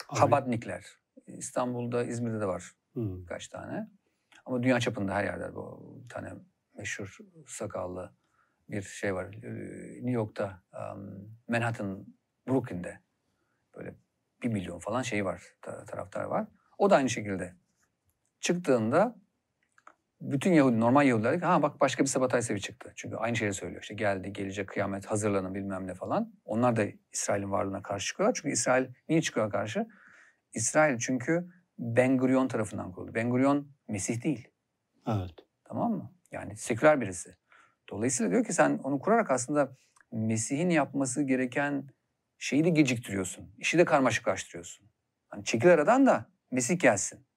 Habadnikler. 0.07 0.85
İstanbul'da, 1.27 2.03
İzmir'de 2.03 2.41
de 2.41 2.45
var 2.45 2.71
hmm. 2.95 3.25
kaç 3.25 3.47
tane. 3.47 3.89
Ama 4.45 4.63
dünya 4.63 4.79
çapında 4.79 5.13
her 5.13 5.23
yerde 5.23 5.55
bu 5.55 6.03
tane 6.09 6.33
meşhur 6.77 7.17
sakallı 7.47 8.13
bir 8.69 8.81
şey 8.81 9.15
var. 9.15 9.31
New 9.31 10.11
York'ta, 10.11 10.63
um, 10.73 11.37
Manhattan, 11.47 12.05
Brooklyn'de 12.47 12.99
böyle 13.75 13.95
bir 14.43 14.49
milyon 14.49 14.79
falan 14.79 15.01
şey 15.01 15.25
var, 15.25 15.43
taraftar 15.61 16.23
var. 16.23 16.47
O 16.77 16.89
da 16.89 16.95
aynı 16.95 17.09
şekilde 17.09 17.55
çıktığında 18.39 19.15
bütün 20.21 20.53
Yahudi, 20.53 20.79
normal 20.79 21.07
Yahudiler 21.07 21.41
ha 21.41 21.61
bak 21.61 21.81
başka 21.81 22.03
bir 22.03 22.09
Sabatay 22.09 22.41
Sevi 22.41 22.61
çıktı. 22.61 22.93
Çünkü 22.95 23.15
aynı 23.15 23.35
şeyi 23.35 23.53
söylüyor. 23.53 23.81
İşte 23.81 23.93
geldi, 23.93 24.33
gelecek, 24.33 24.67
kıyamet, 24.67 25.05
hazırlanın 25.05 25.55
bilmem 25.55 25.87
ne 25.87 25.93
falan. 25.93 26.33
Onlar 26.45 26.75
da 26.75 26.83
İsrail'in 27.13 27.51
varlığına 27.51 27.81
karşı 27.81 28.07
çıkıyorlar. 28.07 28.33
Çünkü 28.33 28.49
İsrail 28.49 28.85
niye 29.09 29.21
çıkıyor 29.21 29.51
karşı? 29.51 29.87
İsrail 30.53 30.97
çünkü 30.99 31.47
Ben 31.79 32.17
Gurion 32.17 32.47
tarafından 32.47 32.91
kuruldu. 32.91 33.13
Ben 33.13 33.29
Gurion 33.29 33.67
Mesih 33.87 34.23
değil. 34.23 34.47
Evet. 35.07 35.35
Tamam 35.63 35.91
mı? 35.91 36.13
Yani 36.31 36.57
seküler 36.57 37.01
birisi. 37.01 37.37
Dolayısıyla 37.89 38.31
diyor 38.31 38.43
ki 38.43 38.53
sen 38.53 38.77
onu 38.77 38.99
kurarak 38.99 39.31
aslında 39.31 39.77
Mesih'in 40.11 40.69
yapması 40.69 41.23
gereken 41.23 41.87
şeyi 42.37 42.63
de 42.63 42.69
geciktiriyorsun. 42.69 43.53
İşi 43.57 43.77
de 43.77 43.85
karmaşıklaştırıyorsun. 43.85 44.89
Hani 45.29 45.43
çekil 45.43 45.73
aradan 45.73 46.05
da 46.05 46.29
Mesih 46.51 46.79
gelsin. 46.79 47.27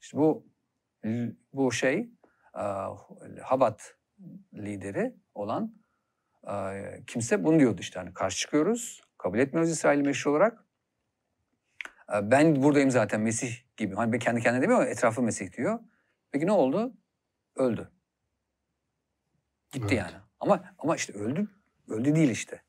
İşte 0.00 0.18
bu 0.18 0.46
bu 1.52 1.72
şey 1.72 2.10
Habat 3.42 3.96
lideri 4.54 5.16
olan 5.34 5.74
kimse 7.06 7.44
bunu 7.44 7.58
diyordu 7.58 7.80
işte 7.80 7.98
hani 7.98 8.14
karşı 8.14 8.38
çıkıyoruz. 8.38 9.00
Kabul 9.18 9.38
etmiyoruz 9.38 9.70
İsrail'i 9.70 10.02
meşru 10.02 10.30
olarak. 10.30 10.64
Ben 12.22 12.62
buradayım 12.62 12.90
zaten 12.90 13.20
Mesih 13.20 13.56
gibi. 13.76 13.94
Hani 13.94 14.18
kendi 14.18 14.40
kendine 14.40 14.62
demiyor 14.62 14.86
etrafı 14.86 15.22
Mesih 15.22 15.52
diyor. 15.52 15.78
Peki 16.30 16.46
ne 16.46 16.52
oldu? 16.52 16.92
Öldü. 17.56 17.90
Gitti 19.72 19.86
evet. 19.88 19.98
yani. 19.98 20.16
Ama 20.40 20.74
ama 20.78 20.96
işte 20.96 21.12
öldü. 21.12 21.48
Öldü 21.88 22.14
değil 22.14 22.30
işte. 22.30 22.62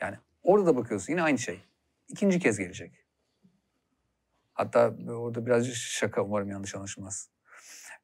Yani 0.00 0.16
orada 0.42 0.66
da 0.66 0.76
bakıyorsun 0.76 1.12
yine 1.12 1.22
aynı 1.22 1.38
şey. 1.38 1.60
İkinci 2.08 2.38
kez 2.38 2.58
gelecek. 2.58 3.04
Hatta 4.52 4.94
orada 5.08 5.46
birazcık 5.46 5.74
şaka 5.74 6.22
umarım 6.22 6.50
yanlış 6.50 6.74
anlaşılmaz. 6.74 7.30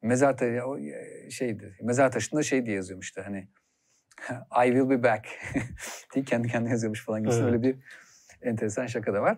Mezar 0.01 0.37
taşı 0.37 0.61
şeydi. 1.31 1.77
Mezar 1.81 2.11
taşında 2.11 2.43
şey 2.43 2.65
diye 2.65 2.75
yazıyormuş 2.75 3.07
işte 3.07 3.21
hani 3.21 3.47
I 4.65 4.65
will 4.65 4.89
be 4.89 5.03
back 5.03 5.27
diye 6.13 6.25
kendi 6.25 6.47
kendine 6.47 6.71
yazıyormuş 6.71 7.05
falan 7.05 7.23
gibi. 7.23 7.33
Evet. 7.33 7.43
Öyle 7.43 7.61
bir 7.61 7.75
enteresan 8.41 8.87
şaka 8.87 9.13
da 9.13 9.21
var. 9.21 9.37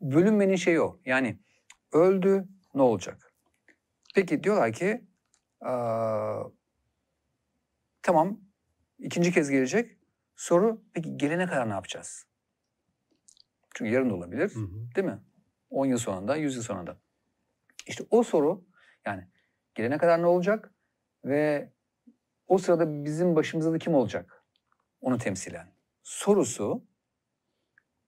Bölünmenin 0.00 0.56
şeyi 0.56 0.80
o. 0.80 1.00
Yani 1.04 1.38
öldü 1.92 2.48
ne 2.74 2.82
olacak? 2.82 3.34
Peki 4.14 4.42
diyorlar 4.42 4.72
ki 4.72 5.04
tamam 8.02 8.40
ikinci 8.98 9.32
kez 9.32 9.50
gelecek. 9.50 9.98
Soru 10.36 10.82
peki 10.92 11.16
gelene 11.16 11.46
kadar 11.46 11.68
ne 11.68 11.72
yapacağız? 11.72 12.26
Çünkü 13.74 13.90
yarın 13.90 14.10
da 14.10 14.14
olabilir 14.14 14.54
hı 14.54 14.60
hı. 14.60 14.94
değil 14.94 15.06
mi? 15.06 15.20
10 15.70 15.86
yıl 15.86 15.98
sonunda, 15.98 16.36
100 16.36 16.56
yıl 16.56 16.62
sonunda. 16.62 17.00
İşte 17.86 18.04
o 18.10 18.22
soru 18.22 18.64
yani 19.04 19.28
gelene 19.74 19.98
kadar 19.98 20.22
ne 20.22 20.26
olacak 20.26 20.74
ve 21.24 21.72
o 22.46 22.58
sırada 22.58 23.04
bizim 23.04 23.36
başımızda 23.36 23.72
da 23.72 23.78
kim 23.78 23.94
olacak? 23.94 24.44
Onu 25.00 25.18
temsilen. 25.18 25.72
Sorusu 26.02 26.86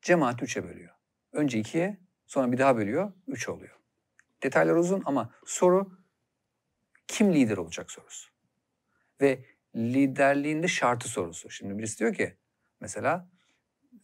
cemaat 0.02 0.42
üçe 0.42 0.64
bölüyor. 0.64 0.94
Önce 1.32 1.58
ikiye, 1.58 1.98
sonra 2.26 2.52
bir 2.52 2.58
daha 2.58 2.76
bölüyor, 2.76 3.12
üç 3.26 3.48
oluyor. 3.48 3.76
Detaylar 4.42 4.74
uzun 4.74 5.02
ama 5.04 5.30
soru 5.46 5.90
kim 7.06 7.34
lider 7.34 7.56
olacak 7.56 7.90
sorusu. 7.90 8.30
Ve 9.20 9.44
liderliğinde 9.76 10.68
şartı 10.68 11.08
sorusu. 11.08 11.50
Şimdi 11.50 11.78
birisi 11.78 11.98
diyor 11.98 12.14
ki 12.14 12.36
mesela 12.80 13.28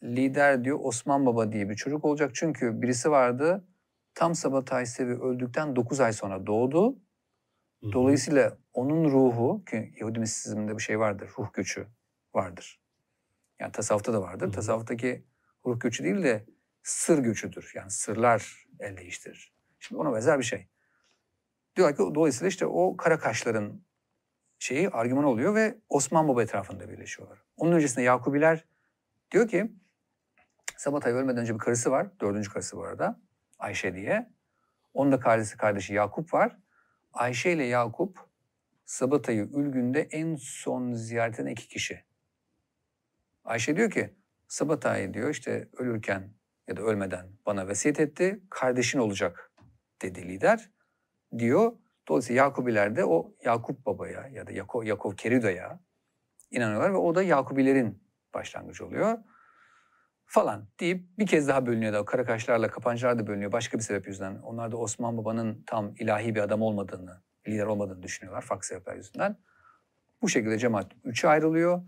lider 0.02 0.64
diyor 0.64 0.78
Osman 0.82 1.26
Baba 1.26 1.52
diye 1.52 1.68
bir 1.68 1.74
çocuk 1.74 2.04
olacak. 2.04 2.30
Çünkü 2.34 2.82
birisi 2.82 3.10
vardı 3.10 3.68
tam 4.14 4.34
Sabatay 4.34 4.86
Sevi 4.86 5.14
öldükten 5.14 5.76
9 5.76 6.00
ay 6.00 6.12
sonra 6.12 6.46
doğdu. 6.46 6.98
Dolayısıyla 7.82 8.58
onun 8.72 9.10
ruhu, 9.10 9.64
ki 9.64 9.94
Yahudi 10.00 10.20
mistisizminde 10.20 10.76
bir 10.76 10.82
şey 10.82 10.98
vardır, 10.98 11.30
ruh 11.38 11.52
göçü 11.52 11.86
vardır. 12.34 12.80
Yani 13.60 13.72
tasavvufta 13.72 14.12
da 14.12 14.22
vardır. 14.22 14.52
Tasavvuftaki 14.52 15.26
ruh 15.66 15.80
göçü 15.80 16.04
değil 16.04 16.22
de 16.22 16.46
sır 16.86 17.18
göçüdür. 17.18 17.72
Yani 17.74 17.90
sırlar 17.90 18.66
el 18.80 18.96
değiştirir. 18.96 19.52
Şimdi 19.78 20.00
ona 20.00 20.14
benzer 20.14 20.38
bir 20.38 20.44
şey. 20.44 20.68
Diyorlar 21.76 21.96
ki 21.96 22.14
dolayısıyla 22.14 22.48
işte 22.48 22.66
o 22.66 22.96
kara 22.96 23.18
kaşların 23.18 23.82
şeyi 24.58 24.90
argüman 24.90 25.24
oluyor 25.24 25.54
ve 25.54 25.78
Osman 25.88 26.28
Baba 26.28 26.42
etrafında 26.42 26.88
birleşiyorlar. 26.88 27.38
Onun 27.56 27.72
öncesinde 27.72 28.02
Yakubiler 28.02 28.64
diyor 29.30 29.48
ki 29.48 29.72
Sabatay 30.76 31.12
ölmeden 31.12 31.40
önce 31.40 31.54
bir 31.54 31.58
karısı 31.58 31.90
var. 31.90 32.20
Dördüncü 32.20 32.50
karısı 32.50 32.76
bu 32.76 32.84
arada. 32.84 33.20
Ayşe 33.58 33.94
diye. 33.94 34.32
Onun 34.94 35.12
da 35.12 35.20
kardeşi, 35.20 35.56
kardeşi 35.56 35.94
Yakup 35.94 36.34
var. 36.34 36.58
Ayşe 37.12 37.52
ile 37.52 37.64
Yakup 37.64 38.18
Sabatay'ı 38.84 39.48
Ülgün'de 39.54 40.00
en 40.00 40.36
son 40.36 40.92
ziyaret 40.92 41.40
eden 41.40 41.50
iki 41.50 41.68
kişi. 41.68 42.04
Ayşe 43.44 43.76
diyor 43.76 43.90
ki 43.90 44.14
Sabatay 44.48 45.14
diyor 45.14 45.30
işte 45.30 45.68
ölürken 45.76 46.36
ya 46.68 46.76
da 46.76 46.82
ölmeden 46.82 47.26
bana 47.46 47.68
vesiyet 47.68 48.00
etti. 48.00 48.40
Kardeşin 48.50 48.98
olacak 48.98 49.52
dedi 50.02 50.28
lider 50.28 50.70
diyor. 51.38 51.72
Dolayısıyla 52.08 52.42
Yakubiler 52.42 52.96
de 52.96 53.04
o 53.04 53.34
Yakup 53.44 53.86
babaya 53.86 54.28
ya 54.28 54.46
da 54.46 54.52
Yakov, 54.52 54.84
Yakov 54.84 55.12
Kerida'ya 55.12 55.80
inanıyorlar 56.50 56.92
ve 56.92 56.96
o 56.96 57.14
da 57.14 57.22
Yakubilerin 57.22 58.02
başlangıcı 58.34 58.86
oluyor 58.86 59.18
falan 60.26 60.68
deyip 60.80 61.18
bir 61.18 61.26
kez 61.26 61.48
daha 61.48 61.66
bölünüyor 61.66 61.92
da 61.92 62.04
Karakaşlarla 62.04 62.70
Kapancılar 62.70 63.18
da 63.18 63.26
bölünüyor 63.26 63.52
başka 63.52 63.78
bir 63.78 63.82
sebep 63.82 64.06
yüzünden. 64.06 64.36
Onlar 64.36 64.72
da 64.72 64.76
Osman 64.76 65.18
Baba'nın 65.18 65.62
tam 65.66 65.94
ilahi 65.98 66.34
bir 66.34 66.40
adam 66.40 66.62
olmadığını, 66.62 67.22
lider 67.48 67.66
olmadığını 67.66 68.02
düşünüyorlar 68.02 68.42
farklı 68.42 68.66
sebepler 68.66 68.96
yüzünden. 68.96 69.36
Bu 70.22 70.28
şekilde 70.28 70.58
cemaat 70.58 70.92
üçe 71.04 71.28
ayrılıyor 71.28 71.82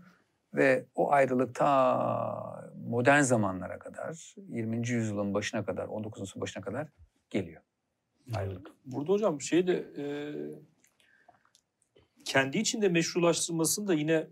ve 0.53 0.85
o 0.95 1.11
ayrılık 1.11 1.55
ta 1.55 2.58
modern 2.89 3.21
zamanlara 3.21 3.79
kadar, 3.79 4.35
20. 4.49 4.89
yüzyılın 4.89 5.33
başına 5.33 5.65
kadar, 5.65 5.87
19. 5.87 6.21
yüzyılın 6.21 6.41
başına 6.41 6.63
kadar 6.63 6.87
geliyor. 7.29 7.61
Ayrılık. 8.35 8.71
Burada 8.85 9.11
hocam 9.11 9.41
şey 9.41 9.67
de 9.67 9.85
e, 9.97 10.05
kendi 12.25 12.57
içinde 12.57 12.89
meşrulaştırmasını 12.89 13.87
da 13.87 13.93
yine 13.93 14.27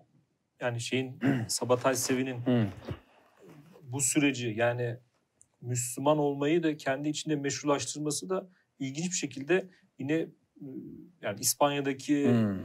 yani 0.60 0.82
şeyin 0.82 1.20
Sabatay 1.48 1.96
Sevi'nin 1.96 2.38
bu 3.82 4.02
süreci 4.02 4.54
yani 4.58 4.98
Müslüman 5.62 6.18
olmayı 6.18 6.64
da 6.64 6.78
kendi 6.78 7.10
içinde 7.10 7.36
meşrulaştırması 7.36 8.30
da 8.30 8.50
ilginç 8.80 9.06
bir 9.06 9.18
şekilde 9.18 9.70
yine 10.00 10.20
ıı, 10.22 10.30
yani 11.22 11.40
İspanya'daki 11.40 12.30
hmm. 12.30 12.60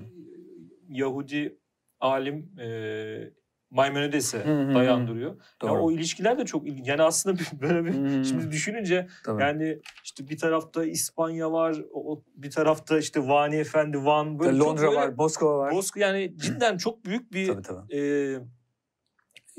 Yahudi 0.88 1.58
alim 2.00 2.58
e, 2.58 3.30
Maimonides'e 3.72 4.44
dayandırıyor. 4.74 5.36
Yani 5.62 5.78
o 5.78 5.92
ilişkiler 5.92 6.38
de 6.38 6.44
çok 6.44 6.66
ilginç. 6.66 6.88
Yani 6.88 7.02
aslında 7.02 7.40
böyle 7.60 7.84
bir 7.84 7.92
hmm. 7.92 8.24
şimdi 8.24 8.50
düşününce 8.50 9.08
Tabii. 9.24 9.42
yani 9.42 9.78
işte 10.04 10.28
bir 10.28 10.38
tarafta 10.38 10.84
İspanya 10.84 11.52
var, 11.52 11.76
o 11.92 12.22
bir 12.34 12.50
tarafta 12.50 12.98
işte 12.98 13.28
Vani 13.28 13.56
Efendi, 13.56 14.04
Van 14.04 14.38
böyle 14.38 14.58
Londra 14.58 14.82
böyle, 14.82 14.96
var, 14.96 15.08
Moskova 15.08 15.58
var. 15.58 15.72
Moskova 15.72 16.04
yani 16.04 16.34
cidden 16.36 16.76
çok 16.76 17.04
büyük 17.04 17.32
bir 17.32 17.46
tabii, 17.46 17.62
tabii. 17.62 17.96
E, 17.96 18.02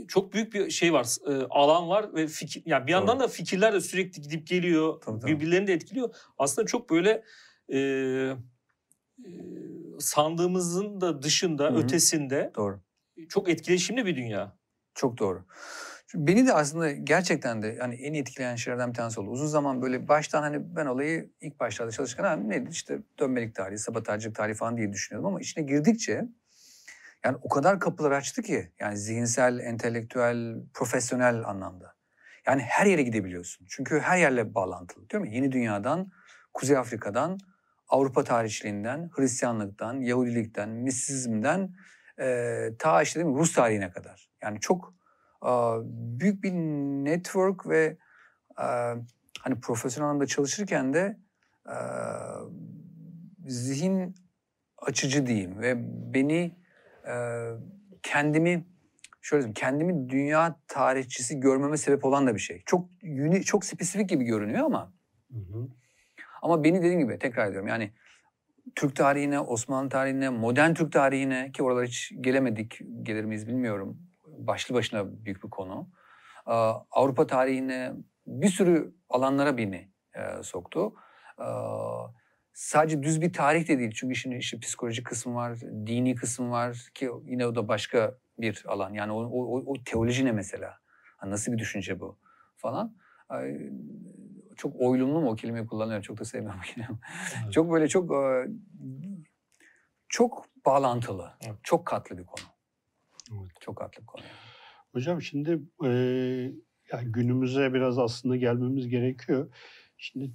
çok 0.08 0.34
büyük 0.34 0.54
bir 0.54 0.70
şey 0.70 0.94
var, 0.94 1.08
e, 1.28 1.46
alan 1.50 1.90
var 1.90 2.16
ve 2.16 2.28
fikir 2.28 2.64
yani 2.66 2.88
bir 2.88 2.92
yandan 2.92 3.20
da 3.20 3.28
fikirler 3.28 3.74
de 3.74 3.82
sürekli 3.82 4.22
gidip 4.22 4.48
geliyor, 4.48 5.02
Tabii, 5.02 5.20
tabii. 5.20 5.32
birbirlerini 5.32 5.68
de 5.68 5.74
etkiliyor. 5.74 6.16
Aslında 6.38 6.66
çok 6.66 6.90
böyle 6.90 7.24
e, 7.70 7.78
e, 7.78 8.38
sandığımızın 10.00 11.02
da 11.02 11.22
dışında, 11.22 11.66
Hı 11.66 11.70
hı. 11.70 11.78
ötesinde 11.78 12.52
Doğru. 12.56 12.80
Çok 13.30 13.50
etkileşimli 13.50 14.06
bir 14.06 14.16
dünya. 14.16 14.58
Çok 14.96 15.18
doğru. 15.18 15.46
Çünkü 16.08 16.28
beni 16.28 16.48
de 16.48 16.54
aslında 16.54 16.92
gerçekten 16.92 17.62
de 17.62 17.78
hani 17.80 17.96
en 17.96 18.14
etkileyen 18.14 18.56
şeylerden 18.56 18.90
bir 18.90 18.94
tanesi 18.94 19.20
oldu. 19.20 19.30
Uzun 19.30 19.48
zaman 19.48 19.82
böyle 19.82 20.08
baştan 20.08 20.42
hani 20.42 20.76
ben 20.76 20.86
olayı 20.86 21.30
ilk 21.42 21.60
başlarda 21.60 21.92
çalışırken 21.92 22.24
ha, 22.24 22.36
neydi 22.36 22.70
işte 22.70 23.00
dönmelik 23.20 23.56
tarihi, 23.56 23.78
sabotajcılık 23.78 24.36
tarihi 24.36 24.56
falan 24.56 24.78
diye 24.78 24.94
düşünüyordum 24.94 25.30
ama 25.30 25.40
içine 25.40 25.64
girdikçe 25.64 26.24
yani 27.26 27.38
o 27.42 27.50
kadar 27.50 27.80
kapılar 27.80 28.12
açtı 28.12 28.42
ki 28.42 28.72
yani 28.80 28.98
zihinsel, 28.98 29.60
entelektüel, 29.60 30.56
profesyonel 30.74 31.46
anlamda. 31.46 31.96
Yani 32.48 32.62
her 32.62 32.86
yere 32.86 33.04
gidebiliyorsun. 33.04 33.68
Çünkü 33.70 34.00
her 34.00 34.18
yerle 34.18 34.56
bağlantılı 34.56 35.10
değil 35.10 35.24
mi? 35.24 35.36
Yeni 35.36 35.52
Dünya'dan, 35.52 36.12
Kuzey 36.54 36.78
Afrika'dan, 36.78 37.38
Avrupa 37.88 38.24
tarihçiliğinden, 38.24 39.10
Hristiyanlıktan, 39.16 40.02
Yahudilikten, 40.02 40.70
Misizmden 40.70 41.76
e, 42.20 42.70
ta 42.80 43.02
işte 43.02 43.20
değil 43.20 43.32
mi, 43.32 43.40
Rus 43.40 43.54
tarihine 43.54 43.92
kadar. 43.92 44.30
Yani 44.44 44.60
çok 44.60 44.94
e, 45.46 45.52
büyük 46.20 46.44
bir 46.44 46.52
network 47.06 47.70
ve 47.70 47.98
e, 48.60 48.66
hani 49.40 49.60
profesyonel 49.62 50.10
anlamda 50.10 50.26
çalışırken 50.26 50.94
de 50.94 51.18
e, 51.68 51.76
zihin 53.48 54.16
açıcı 54.78 55.26
diyeyim 55.26 55.62
ve 55.62 55.76
beni 56.14 56.56
e, 57.08 57.14
kendimi 58.04 58.66
şöyle 59.22 59.42
diyeyim, 59.42 59.54
kendimi 59.54 60.10
dünya 60.10 60.60
tarihçisi 60.68 61.40
görmeme 61.40 61.78
sebep 61.78 62.06
olan 62.06 62.28
da 62.28 62.36
bir 62.36 62.40
şey. 62.40 62.64
Çok 62.66 62.90
çok 63.46 63.66
spesifik 63.66 64.10
gibi 64.10 64.24
görünüyor 64.24 64.66
ama 64.66 64.94
Hı 65.32 65.40
hı. 65.40 65.68
ama 66.42 66.64
beni 66.64 66.78
dediğim 66.78 67.00
gibi 67.00 67.20
tekrar 67.20 67.48
ediyorum 67.48 67.68
yani 67.68 67.94
Türk 68.76 68.96
tarihine, 68.96 69.40
Osmanlı 69.40 69.90
tarihine, 69.90 70.30
modern 70.30 70.74
Türk 70.74 70.92
tarihine 70.92 71.52
ki 71.52 71.64
oralara 71.64 71.86
hiç 71.86 72.12
gelemedik, 72.22 72.80
gelir 73.04 73.26
miyiz 73.26 73.48
bilmiyorum. 73.48 73.98
Başlı 74.28 74.76
başına 74.76 75.26
büyük 75.26 75.44
bir 75.44 75.50
konu. 75.50 75.90
Avrupa 76.92 77.28
tarihine 77.28 77.94
bir 78.28 78.48
sürü 78.48 78.96
alanlara 79.10 79.58
beni 79.58 79.92
e, 80.16 80.44
soktu. 80.44 80.94
Sadece 82.54 83.04
düz 83.04 83.22
bir 83.22 83.34
tarih 83.34 83.68
de 83.68 83.80
değil 83.80 83.92
çünkü 83.96 84.16
şimdi 84.16 84.36
işte 84.36 84.60
psikolojik 84.60 85.06
kısmı 85.06 85.36
var, 85.36 85.60
dini 85.62 86.16
kısmı 86.16 86.52
var 86.52 86.90
ki 86.94 87.10
yine 87.26 87.48
o 87.48 87.56
da 87.56 87.68
başka 87.68 88.18
bir 88.38 88.64
alan. 88.68 88.94
Yani 88.94 89.12
o, 89.12 89.24
o, 89.24 89.64
o- 89.66 89.84
teoloji 89.86 90.26
ne 90.26 90.32
mesela? 90.32 90.78
Nasıl 91.26 91.52
bir 91.52 91.58
düşünce 91.58 92.00
bu 92.00 92.18
falan. 92.56 92.96
Çok 94.56 94.82
oylumlu 94.82 95.22
mu 95.22 95.30
o 95.30 95.36
kelimeyi 95.36 95.68
kullanıyorum. 95.68 96.02
Çok 96.02 96.20
da 96.20 96.26
sevmiyorum 96.26 96.60
o 96.60 96.74
kelimeyi. 96.74 97.00
Evet. 97.44 97.54
Çok 97.54 97.72
böyle 97.72 97.88
çok 97.88 98.12
e, 98.12 98.48
çok 100.10 100.46
bağlantılı, 100.66 101.32
Evet. 101.42 101.56
çok 101.64 101.86
katlı 101.86 102.18
bir 102.18 102.26
konu. 102.26 102.46
Evet. 103.32 103.52
Çok 103.60 103.78
katlı 103.78 104.02
bir 104.02 104.08
konu. 104.08 104.24
Hocam 104.92 105.22
şimdi 105.22 105.60
e, 105.86 105.90
yani 106.92 107.12
günümüze 107.12 107.74
biraz 107.74 108.00
aslında 108.00 108.36
gelmemiz 108.36 108.88
gerekiyor. 108.88 109.54
Şimdi 109.98 110.32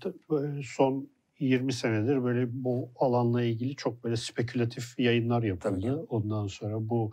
son 0.64 1.08
20 1.38 1.72
senedir 1.72 2.24
böyle 2.24 2.46
bu 2.50 2.90
alanla 2.96 3.42
ilgili 3.42 3.76
çok 3.76 4.04
böyle 4.04 4.16
spekülatif 4.16 4.98
yayınlar 4.98 5.42
yapıldı. 5.42 5.80
Tabii 5.80 5.92
Ondan 5.92 6.46
sonra 6.46 6.74
bu 6.88 7.12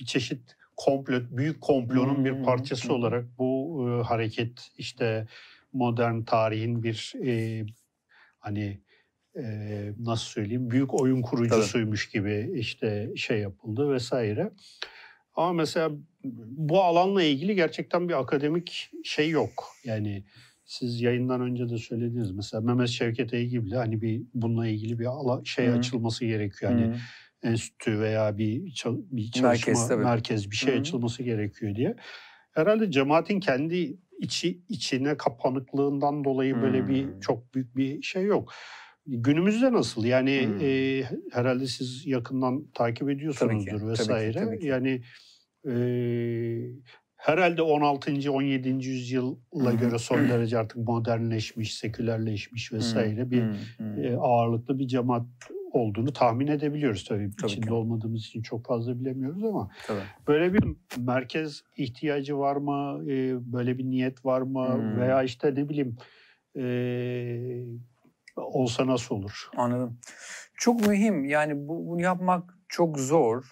bir 0.00 0.04
çeşit 0.04 0.56
komplo, 0.76 1.20
büyük 1.30 1.60
komplonun 1.60 2.24
bir 2.24 2.44
parçası 2.44 2.88
hı 2.88 2.92
hı. 2.92 2.96
olarak 2.96 3.38
bu 3.38 3.80
e, 3.88 4.02
hareket 4.02 4.70
işte 4.78 5.26
modern 5.72 6.22
tarihin 6.22 6.82
bir 6.82 7.12
e, 7.24 7.64
hani 8.38 8.80
e, 9.36 9.42
nasıl 9.98 10.24
söyleyeyim 10.24 10.70
büyük 10.70 10.94
oyun 10.94 11.22
kurucusuymuş 11.22 12.08
gibi 12.08 12.52
işte 12.54 13.12
şey 13.16 13.38
yapıldı 13.40 13.92
vesaire. 13.92 14.50
Ama 15.34 15.52
mesela 15.52 15.90
bu 16.46 16.82
alanla 16.82 17.22
ilgili 17.22 17.54
gerçekten 17.54 18.08
bir 18.08 18.20
akademik 18.20 18.90
şey 19.04 19.30
yok. 19.30 19.64
Yani 19.84 20.24
siz 20.64 21.00
yayından 21.00 21.40
önce 21.40 21.68
de 21.68 21.78
söylediniz 21.78 22.30
mesela 22.30 22.60
Mehmet 22.60 22.88
Şevket 22.88 23.34
Eygib'le 23.34 23.72
hani 23.72 24.02
bir 24.02 24.22
bununla 24.34 24.68
ilgili 24.68 24.98
bir 24.98 25.06
ala, 25.06 25.44
şey 25.44 25.66
Hı. 25.66 25.72
açılması 25.72 26.24
gerekiyor. 26.24 26.72
Hani 26.72 26.96
enstitü 27.42 28.00
veya 28.00 28.38
bir 28.38 28.72
çal- 28.72 29.02
bir 29.10 29.30
çalışma 29.30 29.72
Merkez, 29.72 29.90
merkez, 29.98 30.42
tabii. 30.42 30.50
bir 30.50 30.56
şey 30.56 30.72
Hı 30.72 30.76
hı. 30.76 30.80
açılması 30.80 31.22
gerekiyor 31.22 31.74
diye. 31.74 31.96
Herhalde 32.52 32.90
cemaatin 32.90 33.40
kendi 33.40 33.98
içi 34.18 34.60
içine 34.68 35.16
kapanıklığından 35.16 36.24
dolayı 36.24 36.62
böyle 36.62 36.88
bir 36.88 37.04
Hmm. 37.04 37.20
çok 37.20 37.54
büyük 37.54 37.76
bir 37.76 38.02
şey 38.02 38.24
yok. 38.24 38.52
Günümüzde 39.06 39.72
nasıl? 39.72 40.04
Yani 40.04 40.46
Hmm. 40.46 40.60
e, 40.60 41.02
herhalde 41.32 41.66
siz 41.66 42.06
yakından 42.06 42.66
takip 42.74 43.10
ediyorsunuzdur 43.10 43.70
tabii 43.70 43.80
ki, 43.80 43.88
vesaire. 43.88 44.32
tabii 44.32 44.58
ki. 44.58 44.66
Yani 44.66 45.02
e, 45.68 45.74
herhalde 47.16 47.62
16. 47.62 48.30
17. 48.32 48.88
yüzyılla 48.88 49.72
hı. 49.72 49.76
göre 49.76 49.98
son 49.98 50.18
derece 50.28 50.58
artık 50.58 50.76
modernleşmiş, 50.76 51.74
sekülerleşmiş 51.74 52.72
vesaire 52.72 53.30
bir 53.30 53.42
Hı, 53.42 53.52
hı. 53.78 54.00
e, 54.00 54.16
ağırlıklı 54.16 54.78
bir 54.78 54.86
cemaat 54.88 55.26
olduğunu 55.72 56.12
tahmin 56.12 56.46
edebiliyoruz 56.46 57.04
tabii. 57.04 57.30
Tabii 57.40 57.50
İçinde 57.50 57.66
ki. 57.66 57.72
olmadığımız 57.72 58.20
için 58.20 58.42
çok 58.42 58.66
fazla 58.66 59.00
bilemiyoruz 59.00 59.44
ama 59.44 59.70
Tabii. 59.86 60.00
böyle 60.28 60.54
bir 60.54 60.64
merkez 60.98 61.62
ihtiyacı 61.76 62.38
var 62.38 62.56
mı? 62.56 63.10
E, 63.12 63.36
böyle 63.52 63.78
bir 63.78 63.84
niyet 63.84 64.24
var 64.24 64.40
mı? 64.40 64.74
Hmm. 64.74 65.00
Veya 65.00 65.22
işte 65.22 65.54
ne 65.54 65.68
bileyim 65.68 65.96
e, 66.56 66.64
olsa 68.36 68.86
nasıl 68.86 69.14
olur? 69.14 69.48
Anladım. 69.56 70.00
Çok 70.54 70.86
mühim. 70.86 71.24
Yani 71.24 71.68
bu, 71.68 71.86
bunu 71.86 72.00
yapmak 72.02 72.54
çok 72.68 72.98
zor. 72.98 73.44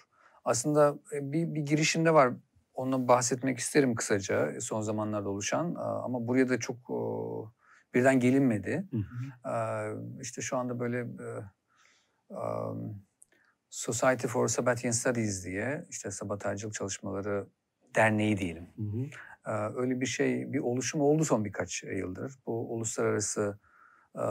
Aslında 0.45 0.99
e, 1.13 1.31
bir, 1.31 1.53
bir 1.53 1.61
girişimde 1.61 2.13
var. 2.13 2.33
Ondan 2.73 3.07
bahsetmek 3.07 3.57
isterim 3.57 3.95
kısaca 3.95 4.61
son 4.61 4.81
zamanlarda 4.81 5.29
oluşan. 5.29 5.75
Ama 5.75 6.27
buraya 6.27 6.49
da 6.49 6.59
çok 6.59 6.77
birden 7.93 8.19
gelinmedi. 8.19 8.87
Hı 8.91 8.97
hı. 8.97 10.19
İşte 10.21 10.41
şu 10.41 10.57
anda 10.57 10.79
böyle 10.79 10.99
e, 10.99 11.27
um, 12.29 13.07
Society 13.69 14.27
for 14.27 14.47
Sabbatean 14.47 14.91
Studies 14.91 15.45
diye 15.45 15.85
işte 15.89 16.11
sabotajcılık 16.11 16.73
çalışmaları 16.73 17.47
derneği 17.95 18.37
diyelim. 18.37 18.67
Hı 18.75 18.83
hı. 18.83 19.05
Ee, 19.47 19.51
Öyle 19.75 20.01
bir 20.01 20.05
şey, 20.05 20.53
bir 20.53 20.59
oluşum 20.59 21.01
oldu 21.01 21.25
son 21.25 21.45
birkaç 21.45 21.83
yıldır. 21.83 22.35
Bu 22.45 22.73
uluslararası 22.73 23.59
e, 24.15 24.25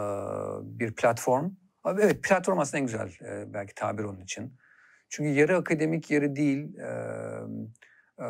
bir 0.62 0.94
platform. 0.94 1.50
Abi 1.84 2.02
Evet, 2.02 2.22
platform 2.22 2.58
aslında 2.58 2.78
en 2.78 2.86
güzel 2.86 3.12
e, 3.22 3.54
belki 3.54 3.74
tabir 3.74 4.04
onun 4.04 4.20
için. 4.20 4.54
Çünkü 5.08 5.30
yarı 5.30 5.56
akademik, 5.56 6.10
yarı 6.10 6.36
değil. 6.36 6.78
e, 6.78 6.88
e, 8.20 8.26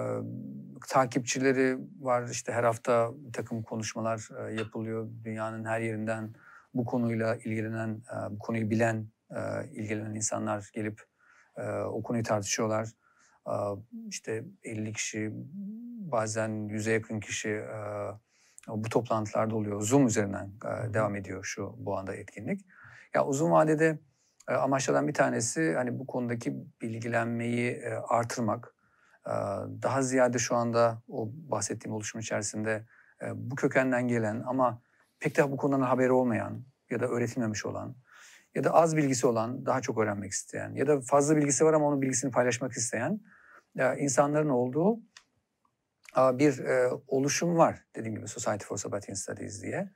Takipçileri 0.89 1.79
var, 2.01 2.29
işte 2.29 2.53
her 2.53 2.65
hafta 2.65 3.11
bir 3.17 3.33
takım 3.33 3.63
konuşmalar 3.63 4.29
e, 4.39 4.55
yapılıyor. 4.55 5.09
Dünyanın 5.25 5.65
her 5.65 5.81
yerinden 5.81 6.35
bu 6.75 6.85
konuyla 6.85 7.37
ilgilenen, 7.37 7.89
e, 7.91 8.35
bu 8.35 8.39
konuyu 8.39 8.71
bilen, 8.71 9.07
e, 9.31 9.69
ilgilenen 9.73 10.15
insanlar 10.15 10.71
gelip 10.75 11.03
e, 11.57 11.71
o 11.71 12.03
konuyu 12.03 12.25
tartışıyorlar. 12.25 12.89
E, 13.49 13.55
İşte 14.09 14.45
50 14.65 14.93
kişi, 14.93 15.31
bazen 16.13 16.69
yüze 16.69 16.93
yakın 16.93 17.21
kişi 17.21 17.49
e, 17.49 17.79
bu 18.69 18.89
toplantılarda 18.89 19.57
oluyor. 19.57 19.81
Zoom 19.83 20.07
üzerinden 20.07 20.51
e, 20.65 20.95
devam 20.95 21.17
ediyor 21.17 21.45
şu 21.45 21.75
bu 21.79 21.99
anda 21.99 22.15
etkinlik. 22.15 22.61
Ya 23.15 23.27
uzun 23.27 23.51
vadede 23.51 23.99
e, 24.49 24.55
amaçlardan 24.55 25.09
bir 25.09 25.15
tanesi 25.15 25.75
hani 25.75 25.99
bu 25.99 26.07
konudaki 26.07 26.55
bilgilenmeyi 26.83 27.71
e, 27.71 27.89
artırmak. 27.95 28.75
E, 29.27 29.31
Daha 29.83 30.03
ziyade 30.03 30.39
şu 30.39 30.57
anda 30.57 31.03
o 31.09 31.31
bahsettiğim 31.33 31.95
oluşum 31.95 32.21
içerisinde 32.21 32.87
e, 33.23 33.27
bu 33.35 33.55
kökenden 33.57 34.09
gelen 34.09 34.43
ama 34.47 34.83
pek 35.21 35.37
de 35.37 35.51
bu 35.53 35.57
konudan 35.57 35.81
haberi 35.81 36.13
olmayan 36.13 36.65
ya 36.91 37.01
da 37.01 37.07
öğretilmemiş 37.07 37.67
olan 37.67 37.97
ya 38.57 38.65
da 38.65 38.71
az 38.71 38.97
bilgisi 38.97 39.27
olan, 39.27 39.67
daha 39.67 39.81
çok 39.81 39.99
öğrenmek 39.99 40.33
isteyen 40.33 40.75
ya 40.75 40.87
da 40.87 41.01
fazla 41.01 41.37
bilgisi 41.37 41.65
var 41.65 41.75
ama 41.75 41.87
onun 41.87 42.03
bilgisini 42.03 42.31
paylaşmak 42.31 42.73
isteyen 42.73 43.21
e, 43.79 43.99
insanların 43.99 44.49
olduğu 44.49 45.01
e, 46.19 46.39
bir 46.39 46.59
e, 46.59 46.91
oluşum 47.07 47.57
var. 47.57 47.85
Dediğim 47.97 48.15
gibi 48.17 48.29
Society 48.29 48.65
for 48.65 48.77
Sabbatian 48.77 49.15
Studies 49.15 49.63
diye. 49.63 49.91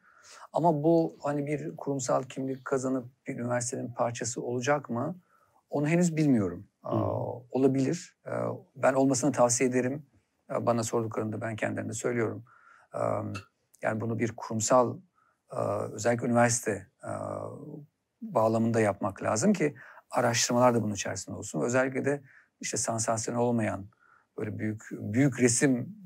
Ama 0.52 0.82
bu 0.82 1.18
hani 1.22 1.46
bir 1.46 1.76
kurumsal 1.76 2.22
kimlik 2.22 2.64
kazanıp 2.64 3.06
bir 3.26 3.38
üniversitenin 3.38 3.94
parçası 3.94 4.42
olacak 4.42 4.90
mı? 4.90 5.20
Onu 5.70 5.88
henüz 5.88 6.16
bilmiyorum. 6.16 6.66
Hı. 6.84 6.96
olabilir. 7.50 8.18
Ben 8.76 8.94
olmasını 8.94 9.32
tavsiye 9.32 9.70
ederim. 9.70 10.06
Bana 10.50 10.82
sorduklarında 10.82 11.40
ben 11.40 11.56
kendilerine 11.56 11.92
söylüyorum. 11.92 12.44
Yani 13.82 14.00
bunu 14.00 14.18
bir 14.18 14.32
kurumsal 14.36 14.98
özellikle 15.92 16.26
üniversite 16.26 16.86
bağlamında 18.22 18.80
yapmak 18.80 19.22
lazım 19.22 19.52
ki 19.52 19.74
araştırmalar 20.10 20.74
da 20.74 20.82
bunun 20.82 20.94
içerisinde 20.94 21.36
olsun. 21.36 21.60
Özellikle 21.60 22.04
de 22.04 22.22
işte 22.60 22.76
sansasyonel 22.76 23.40
olmayan 23.40 23.86
böyle 24.38 24.58
büyük 24.58 24.82
büyük 24.90 25.40
resim, 25.40 25.96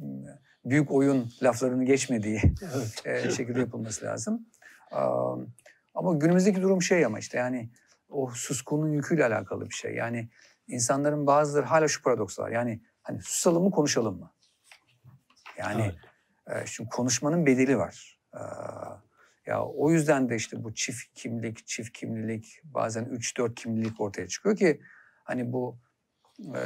büyük 0.64 0.90
oyun 0.90 1.32
laflarını 1.42 1.84
geçmediği 1.84 2.40
Evet. 2.74 3.06
e, 3.26 3.30
şekilde 3.30 3.60
yapılması 3.60 4.04
lazım. 4.04 4.46
Ama 5.94 6.14
günümüzdeki 6.14 6.62
durum 6.62 6.82
şey 6.82 7.04
ama 7.04 7.18
işte 7.18 7.38
yani 7.38 7.70
o 8.08 8.30
suskunun 8.34 8.92
yüküyle 8.92 9.26
alakalı 9.26 9.70
bir 9.70 9.74
şey. 9.74 9.94
Yani 9.94 10.28
insanların 10.68 11.26
bazıları 11.26 11.66
hala 11.66 11.88
şu 11.88 12.02
paradoks 12.02 12.38
var. 12.38 12.50
Yani 12.50 12.80
hani 13.02 13.22
susalım 13.22 13.64
mı 13.64 13.70
konuşalım 13.70 14.18
mı? 14.18 14.30
Yani 15.58 15.94
e, 16.46 16.66
şimdi 16.66 16.90
konuşmanın 16.90 17.46
bedeli 17.46 17.78
var. 17.78 18.20
Ee, 18.34 18.38
ya 19.46 19.64
o 19.64 19.90
yüzden 19.90 20.28
de 20.28 20.36
işte 20.36 20.64
bu 20.64 20.74
çift 20.74 21.14
kimlik, 21.14 21.66
çift 21.66 21.92
kimlilik, 21.92 22.60
bazen 22.64 23.04
3-4 23.04 23.54
kimlilik 23.54 24.00
ortaya 24.00 24.28
çıkıyor 24.28 24.56
ki 24.56 24.80
hani 25.24 25.52
bu 25.52 25.78
e, 26.38 26.62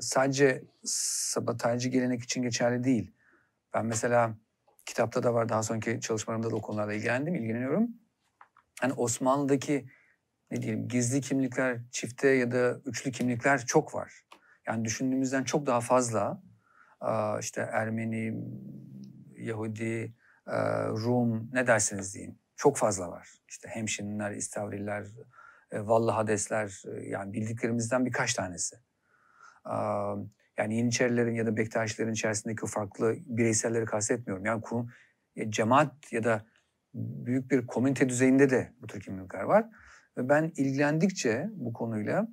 sadece 0.00 0.64
sabotajcı 0.84 1.88
gelenek 1.88 2.22
için 2.22 2.42
geçerli 2.42 2.84
değil. 2.84 3.10
Ben 3.74 3.86
mesela 3.86 4.34
kitapta 4.86 5.22
da 5.22 5.34
var, 5.34 5.48
daha 5.48 5.62
sonraki 5.62 6.00
çalışmalarımda 6.00 6.50
da 6.50 6.56
o 6.56 6.60
konularla 6.60 6.94
ilgilendim, 6.94 7.34
ilgileniyorum. 7.34 7.90
Hani 8.80 8.92
Osmanlı'daki 8.92 9.86
ne 10.50 10.62
diyelim 10.62 10.88
gizli 10.88 11.20
kimlikler, 11.20 11.80
çifte 11.90 12.28
ya 12.28 12.52
da 12.52 12.80
üçlü 12.84 13.12
kimlikler 13.12 13.66
çok 13.66 13.94
var. 13.94 14.22
Yani 14.66 14.84
düşündüğümüzden 14.84 15.44
çok 15.44 15.66
daha 15.66 15.80
fazla 15.80 16.42
işte 17.40 17.60
Ermeni, 17.72 18.34
Yahudi, 19.36 20.14
Rum 21.04 21.50
ne 21.52 21.66
derseniz 21.66 22.14
deyin. 22.14 22.38
Çok 22.56 22.76
fazla 22.76 23.10
var. 23.10 23.28
İşte 23.48 23.68
Hemşinliler, 23.68 24.30
İstavriler, 24.30 25.06
Vallı 25.72 26.10
Hadesler 26.10 26.82
yani 27.02 27.32
bildiklerimizden 27.32 28.06
birkaç 28.06 28.34
tanesi. 28.34 28.76
Yani 30.58 30.76
Yeniçerilerin 30.76 31.34
ya 31.34 31.46
da 31.46 31.56
Bektaşilerin 31.56 32.12
içerisindeki 32.12 32.66
farklı 32.66 33.14
bireyselleri 33.26 33.84
kastetmiyorum. 33.84 34.44
Yani 34.44 34.62
ku- 34.62 34.88
ya 35.36 35.50
cemaat 35.50 36.12
ya 36.12 36.24
da 36.24 36.46
büyük 36.94 37.50
bir 37.50 37.66
komünite 37.66 38.08
düzeyinde 38.08 38.50
de 38.50 38.72
bu 38.82 38.86
tür 38.86 39.00
kimlikler 39.00 39.42
var. 39.42 39.68
Ve 40.16 40.28
ben 40.28 40.52
ilgilendikçe 40.56 41.48
bu 41.52 41.72
konuyla 41.72 42.28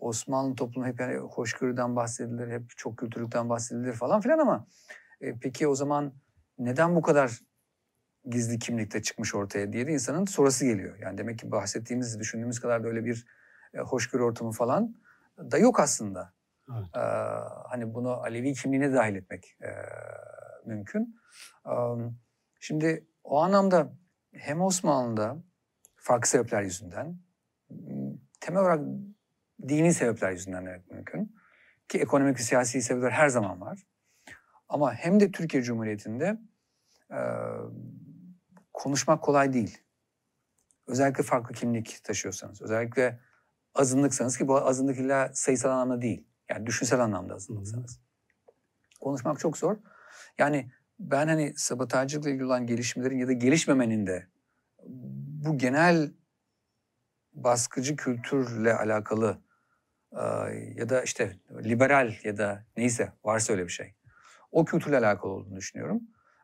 Osmanlı 0.00 0.54
toplumu 0.54 0.86
hep 0.86 1.00
yani 1.00 1.16
hoşgörüden 1.16 1.96
bahsedilir, 1.96 2.50
hep 2.50 2.62
çok 2.76 2.98
kültürlükten 2.98 3.48
bahsedilir 3.48 3.92
falan 3.92 4.20
filan 4.20 4.38
ama 4.38 4.66
e, 5.22 5.38
peki 5.40 5.68
o 5.68 5.74
zaman 5.74 6.14
neden 6.58 6.96
bu 6.96 7.02
kadar 7.02 7.40
gizli 8.30 8.58
kimlikte 8.58 9.02
çıkmış 9.02 9.34
ortaya 9.34 9.72
diye 9.72 9.86
de 9.86 9.92
insanın 9.92 10.24
sorusu 10.24 10.64
geliyor. 10.64 10.98
Yani 10.98 11.18
demek 11.18 11.38
ki 11.38 11.50
bahsettiğimiz, 11.50 12.18
düşündüğümüz 12.18 12.60
kadar 12.60 12.84
da 12.84 12.88
öyle 12.88 13.04
bir 13.04 13.26
e, 13.74 13.78
hoşgörü 13.78 14.22
ortamı 14.22 14.52
falan 14.52 14.96
da 15.38 15.58
yok 15.58 15.80
aslında. 15.80 16.32
Evet. 16.70 16.96
Ee, 16.96 17.00
hani 17.68 17.94
bunu 17.94 18.10
Alevi 18.10 18.52
kimliğine 18.52 18.92
dahil 18.92 19.14
etmek 19.14 19.56
e, 19.62 19.70
mümkün. 20.66 21.20
Ee, 21.66 21.72
şimdi 22.60 23.06
o 23.24 23.42
anlamda 23.42 23.92
hem 24.32 24.60
Osmanlı'da 24.60 25.36
farklı 25.96 26.28
sebepler 26.28 26.62
yüzünden, 26.62 27.18
temel 28.40 28.62
olarak 28.62 28.80
dini 29.68 29.94
sebepler 29.94 30.30
yüzünden 30.30 30.66
demek 30.66 30.90
mümkün. 30.90 31.36
Ki 31.88 31.98
ekonomik 31.98 32.38
ve 32.38 32.42
siyasi 32.42 32.82
sebepler 32.82 33.10
her 33.10 33.28
zaman 33.28 33.60
var. 33.60 33.86
Ama 34.72 34.94
hem 34.94 35.20
de 35.20 35.30
Türkiye 35.30 35.62
Cumhuriyeti'nde 35.62 36.38
e, 37.10 37.20
konuşmak 38.72 39.22
kolay 39.22 39.52
değil. 39.52 39.78
Özellikle 40.86 41.22
farklı 41.22 41.54
kimlik 41.54 42.04
taşıyorsanız, 42.04 42.62
özellikle 42.62 43.20
azınlıksanız 43.74 44.38
ki 44.38 44.48
bu 44.48 44.56
azınlık 44.56 44.98
illa 44.98 45.30
sayısal 45.34 45.70
anlamda 45.70 46.02
değil. 46.02 46.26
Yani 46.50 46.66
düşünsel 46.66 47.00
anlamda 47.00 47.34
azınlıksanız. 47.34 48.00
Konuşmak 49.00 49.38
çok 49.38 49.58
zor. 49.58 49.76
Yani 50.38 50.72
ben 50.98 51.28
hani 51.28 51.54
sabotajcılıkla 51.56 52.30
ilgili 52.30 52.44
olan 52.44 52.66
gelişmelerin 52.66 53.18
ya 53.18 53.28
da 53.28 53.32
gelişmemenin 53.32 54.06
de 54.06 54.26
bu 55.44 55.58
genel 55.58 56.12
baskıcı 57.32 57.96
kültürle 57.96 58.74
alakalı 58.74 59.38
ya 60.74 60.88
da 60.88 61.02
işte 61.02 61.36
liberal 61.64 62.14
ya 62.24 62.36
da 62.36 62.64
neyse 62.76 63.12
varsa 63.24 63.52
öyle 63.52 63.64
bir 63.64 63.72
şey. 63.72 63.94
O 64.52 64.64
kültürle 64.64 64.98
alakalı 64.98 65.32
olduğunu 65.32 65.56
düşünüyorum. 65.56 66.00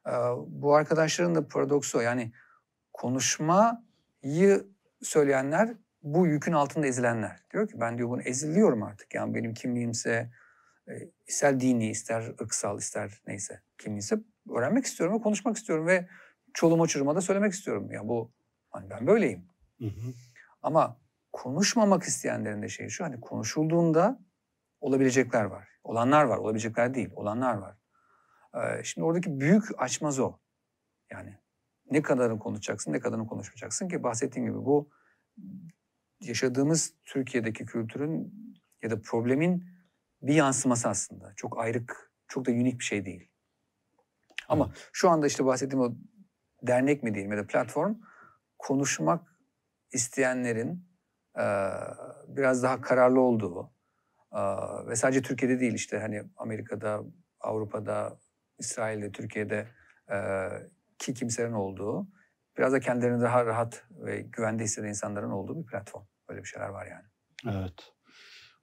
E, 0.07 0.13
Bu 0.47 0.75
arkadaşların 0.75 1.35
da 1.35 1.49
paradoksu 1.49 1.99
o. 1.99 2.01
yani 2.01 2.33
konuşmayı 2.93 4.67
söyleyenler 5.03 5.75
bu 6.03 6.27
yükün 6.27 6.53
altında 6.53 6.87
ezilenler. 6.87 7.41
Diyor 7.53 7.69
ki 7.69 7.81
ben 7.81 7.99
diyor 7.99 8.09
bunu 8.09 8.23
eziliyorum 8.23 8.83
artık. 8.83 9.15
Yani 9.15 9.35
benim 9.35 9.55
kimliğimse 9.55 10.31
e, 10.89 10.93
ister 11.27 11.61
dini, 11.61 11.91
ister 11.91 12.33
ırksal, 12.43 12.79
ister 12.79 13.23
neyse 13.27 13.61
kimliğimse 13.79 14.19
öğrenmek 14.55 14.85
istiyorum 14.85 15.17
ve 15.17 15.23
konuşmak 15.23 15.57
istiyorum 15.57 15.87
ve 15.87 16.09
çoluğuma 16.55 16.87
çocuğuma 16.87 17.17
da 17.17 17.21
söylemek 17.21 17.53
istiyorum. 17.53 17.91
Ya 17.93 18.09
bu 18.09 18.33
hani 18.71 18.91
ben 18.91 19.07
böyleyim. 19.07 19.45
Hı 19.79 19.87
hı. 19.87 20.13
Ama 20.63 20.97
konuşmamak 21.33 22.03
isteyenlerin 22.03 22.63
de 22.63 22.69
şeyi 22.69 22.91
şu 22.91 23.05
hani 23.05 23.21
konuşulduğunda 23.21 24.21
olabilecekler 24.81 25.45
var. 25.45 25.69
Olanlar 25.85 26.25
var, 26.25 26.37
olabilecekler 26.37 26.95
değil, 26.95 27.11
olanlar 27.15 27.55
var. 27.55 27.78
Ee, 28.59 28.85
şimdi 28.85 29.05
oradaki 29.05 29.41
büyük 29.41 29.65
açmaz 29.79 30.19
o. 30.19 30.39
Yani 31.11 31.39
ne 31.91 32.03
kadarını 32.03 32.39
konuşacaksın, 32.39 32.93
ne 32.93 33.01
kadarını 33.01 33.27
konuşmayacaksın 33.27 33.89
ki 33.89 34.03
bahsettiğim 34.03 34.49
gibi 34.49 34.65
bu 34.65 34.91
yaşadığımız 36.21 36.95
Türkiye'deki 37.05 37.67
kültürün 37.67 38.35
ya 38.83 38.91
da 38.91 39.03
problemin 39.03 39.65
bir 40.23 40.35
yansıması 40.35 40.89
aslında. 40.89 41.33
Çok 41.37 41.59
ayrık, 41.59 42.13
çok 42.29 42.47
da 42.47 42.51
unik 42.51 42.79
bir 42.79 42.85
şey 42.85 43.05
değil. 43.05 43.31
Ama 44.49 44.73
şu 44.93 45.11
anda 45.11 45.27
işte 45.27 45.45
bahsettiğim 45.45 45.85
o 45.85 45.95
dernek 46.63 47.03
mi 47.03 47.15
diyelim 47.15 47.33
ya 47.33 47.39
da 47.39 47.47
platform 47.47 47.95
konuşmak 48.59 49.37
isteyenlerin 49.93 50.89
e, 51.39 51.45
biraz 52.29 52.63
daha 52.63 52.81
kararlı 52.81 53.21
olduğu 53.21 53.73
e, 54.33 54.41
ve 54.87 54.97
sadece 54.97 55.23
Türkiye'de 55.23 55.61
değil 55.61 55.75
işte 55.75 55.99
hani 55.99 56.23
Amerika'da, 56.37 57.03
Avrupa'da, 57.41 58.19
İsrail'de, 58.59 59.13
Türkiye'de 59.13 59.69
e, 60.11 60.17
ki 60.99 61.15
kimselerin 61.15 61.53
olduğu 61.53 62.09
biraz 62.59 62.73
da 62.73 62.81
kendilerini 62.81 63.23
daha 63.23 63.47
rahat 63.47 63.85
ve 63.91 64.21
güvende 64.21 64.65
hisseden 64.65 64.89
insanların 64.89 65.31
olduğu 65.31 65.63
bir 65.63 65.67
platform. 65.67 66.05
Böyle 66.29 66.43
bir 66.43 66.49
şeyler 66.49 66.69
var 66.69 66.87
yani. 66.87 67.05
Evet. 67.59 67.93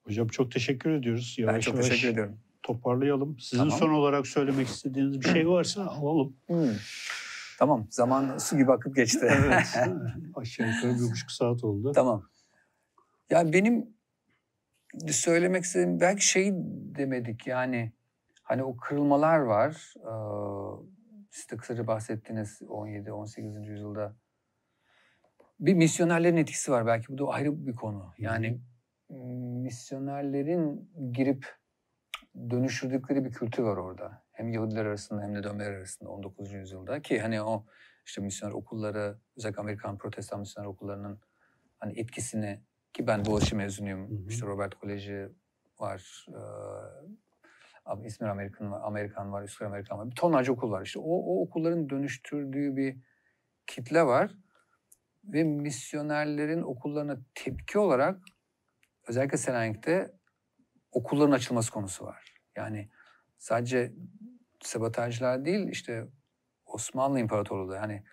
Hocam 0.04 0.28
çok 0.28 0.52
teşekkür 0.52 0.92
ediyoruz. 0.92 1.36
Yavaş 1.38 1.56
ben 1.56 1.60
çok 1.60 1.74
yavaş 1.74 1.90
teşekkür 1.90 2.14
ediyorum. 2.14 2.40
toparlayalım. 2.64 3.40
Sizin 3.40 3.64
Tamam. 3.64 3.80
son 3.80 3.90
olarak 3.90 4.28
söylemek 4.28 4.68
istediğiniz 4.68 5.22
bir 5.22 5.28
şey 5.28 5.48
varsa 5.50 5.86
alalım. 5.86 6.38
Tamam 7.60 7.88
zaman 7.90 8.38
su 8.38 8.58
gibi 8.58 8.72
akıp 8.72 8.96
geçti. 8.96 9.28
evet. 9.30 9.68
Aşağı 10.36 10.68
yukarı 10.68 10.96
bir 10.96 11.12
buçuk 11.12 11.32
saat 11.32 11.64
oldu. 11.64 11.92
Tamam. 11.96 12.30
Ya 13.30 13.54
benim 13.54 13.96
söylemek 15.08 15.64
istediğim 15.64 16.00
belki 16.00 16.28
şey 16.28 16.52
demedik 16.96 17.48
yani 17.48 17.94
hani 18.46 18.64
o 18.64 18.78
kırılmalar 18.78 19.38
var. 19.40 19.94
Ee, 19.98 20.12
siz 21.30 21.50
de 21.52 21.58
kısaca 21.58 21.88
bahsettiniz 21.88 22.62
17-18. 22.62 23.66
yüzyılda. 23.66 24.16
Bir 25.60 25.74
misyonerlerin 25.74 26.38
etkisi 26.38 26.72
var 26.72 26.86
belki 26.86 27.08
bu 27.14 27.18
da 27.18 27.28
ayrı 27.28 27.68
bir 27.68 27.76
konu. 27.76 28.14
Yani 28.18 28.60
misyonerlerin 29.64 30.92
girip 31.12 31.56
dönüştürdükleri 32.50 33.26
bir 33.26 33.32
kültür 33.32 33.64
var 33.64 33.78
orada. 33.78 34.24
Hem 34.32 34.52
Yahudiler 34.52 34.86
arasında 34.86 35.22
hem 35.22 35.36
de 35.36 35.44
Dönmeler 35.44 35.72
arasında 35.72 36.10
19. 36.10 36.52
yüzyılda 36.52 37.02
ki 37.02 37.20
hani 37.20 37.42
o 37.42 37.66
işte 38.06 38.22
misyoner 38.22 38.54
okulları 38.54 39.18
özellikle 39.38 39.62
Amerikan 39.62 39.98
protestan 39.98 40.40
misyoner 40.40 40.68
okullarının 40.68 41.20
hani 41.80 42.00
etkisini 42.00 42.62
ki 42.94 43.08
ben 43.08 43.26
Boğaziçi 43.26 43.56
mezunuyum. 43.56 44.10
Hı 44.10 44.14
hı. 44.14 44.28
İşte 44.30 44.48
Robert 44.48 44.76
Koleji 44.76 45.30
var. 45.80 46.26
Ee, 46.30 46.36
İzmir 48.06 48.28
Amerikan 48.28 48.72
var, 48.72 48.82
Amerikan 48.84 49.32
var, 49.32 49.44
Üsküdar 49.44 49.70
Amerikan 49.70 50.00
var. 50.00 50.10
Bir 50.12 50.16
tonlarca 50.16 50.54
okul 50.54 50.72
var. 50.72 50.86
İşte 50.86 51.00
o, 51.00 51.04
o 51.04 51.42
okulların 51.42 51.90
dönüştürdüğü 51.90 52.76
bir 52.76 52.98
kitle 53.68 54.04
var. 54.04 54.32
Ve 55.24 55.44
misyonerlerin 55.44 56.62
okullarına 56.62 57.18
tepki 57.36 57.80
olarak 57.80 58.20
özellikle 59.08 59.38
Selanik'te 59.38 60.12
okulların 60.92 61.32
açılması 61.32 61.72
konusu 61.72 62.06
var. 62.06 62.36
Yani 62.56 62.90
sadece 63.38 63.94
sabotajlar 64.62 65.46
değil 65.46 65.68
işte 65.68 66.08
Osmanlı 66.66 67.20
İmparatorluğu 67.20 67.72
da 67.72 67.82
hani 67.82 68.04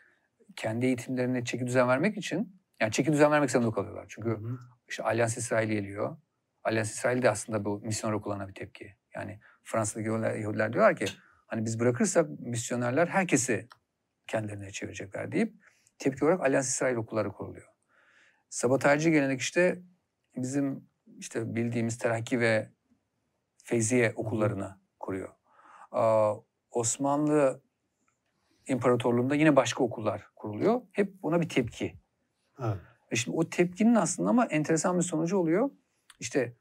kendi 0.57 0.87
eğitimlerine 0.87 1.45
çeki 1.45 1.67
düzen 1.67 1.89
vermek 1.89 2.17
için 2.17 2.61
yani 2.81 2.93
çeki 2.93 3.13
düzen 3.13 3.31
vermek 3.31 3.51
zorunda 3.51 3.71
kalıyorlar. 3.71 4.07
Çünkü 4.09 4.31
Hı 4.31 4.59
işte 4.89 5.03
Alyans 5.03 5.37
İsrail 5.37 5.69
geliyor. 5.69 6.17
Alyans 6.65 6.93
İsrail 6.93 7.23
de 7.23 7.31
aslında 7.31 7.65
bu 7.65 7.81
misyoner 7.81 8.15
okullarına 8.15 8.49
bir 8.49 8.55
tepki. 8.55 8.97
Yani 9.15 9.41
Fransa'daki 9.63 10.09
Yahudiler, 10.09 10.35
Yahudiler 10.35 10.73
diyorlar 10.73 10.97
ki 10.97 11.07
hani 11.47 11.65
biz 11.65 11.81
bırakırsak 11.81 12.31
misyonerler 12.41 13.07
herkesi 13.07 13.69
kendilerine 14.27 14.71
çevirecekler 14.71 15.33
deyip 15.33 15.55
tepki 15.99 16.25
olarak 16.25 16.41
Alyans 16.41 16.69
İsrail 16.69 16.97
okulları 16.97 17.33
kuruluyor. 17.33 17.69
Sabotajcı 18.49 19.11
gelenek 19.11 19.41
işte 19.41 19.83
bizim 20.37 20.89
işte 21.19 21.55
bildiğimiz 21.55 21.99
terakki 21.99 22.41
ve 22.41 22.71
Feyziye 23.65 24.13
okullarını 24.17 24.79
kuruyor. 25.01 25.29
Aa, 25.91 26.35
Osmanlı 26.71 27.63
İmparatorluğu'nda 28.67 29.35
yine 29.35 29.57
başka 29.57 29.85
okullar 29.85 30.31
kuruluyor. 30.37 30.83
Hep 30.93 31.23
buna 31.23 31.41
bir 31.41 31.49
tepki. 31.49 31.95
Evet. 32.61 32.77
Ve 33.13 33.17
şimdi 33.17 33.37
o 33.37 33.51
tepkinin 33.51 33.95
aslında 33.95 34.31
ama 34.31 34.45
enteresan 34.45 34.99
bir 34.99 35.03
sonucu 35.03 35.37
oluyor. 35.37 35.71
İşte 36.21 36.57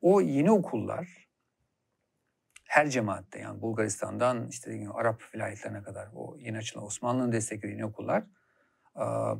o 0.00 0.20
yeni 0.20 0.50
okullar 0.50 1.27
her 2.68 2.90
cemaatte 2.90 3.38
yani 3.38 3.60
Bulgaristan'dan 3.60 4.48
işte 4.48 4.86
Arap 4.94 5.22
vilayetlerine 5.34 5.82
kadar 5.82 6.08
o 6.14 6.36
yeni 6.38 6.58
açılan 6.58 6.86
Osmanlı'nın 6.86 7.32
desteklediği 7.32 7.84
okullar 7.84 8.24
aa, 8.94 9.34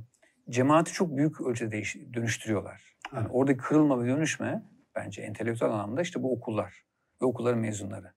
cemaati 0.50 0.92
çok 0.92 1.16
büyük 1.16 1.40
ölçüde 1.40 1.72
değiş, 1.72 1.96
dönüştürüyorlar. 2.14 2.96
Yani 3.12 3.22
Evet. 3.22 3.30
oradaki 3.34 3.58
kırılma 3.58 4.04
ve 4.04 4.08
dönüşme 4.08 4.62
bence 4.94 5.22
entelektüel 5.22 5.70
anlamda 5.70 6.02
işte 6.02 6.22
bu 6.22 6.32
okullar 6.32 6.84
ve 7.22 7.26
okulların 7.26 7.60
mezunları. 7.60 8.12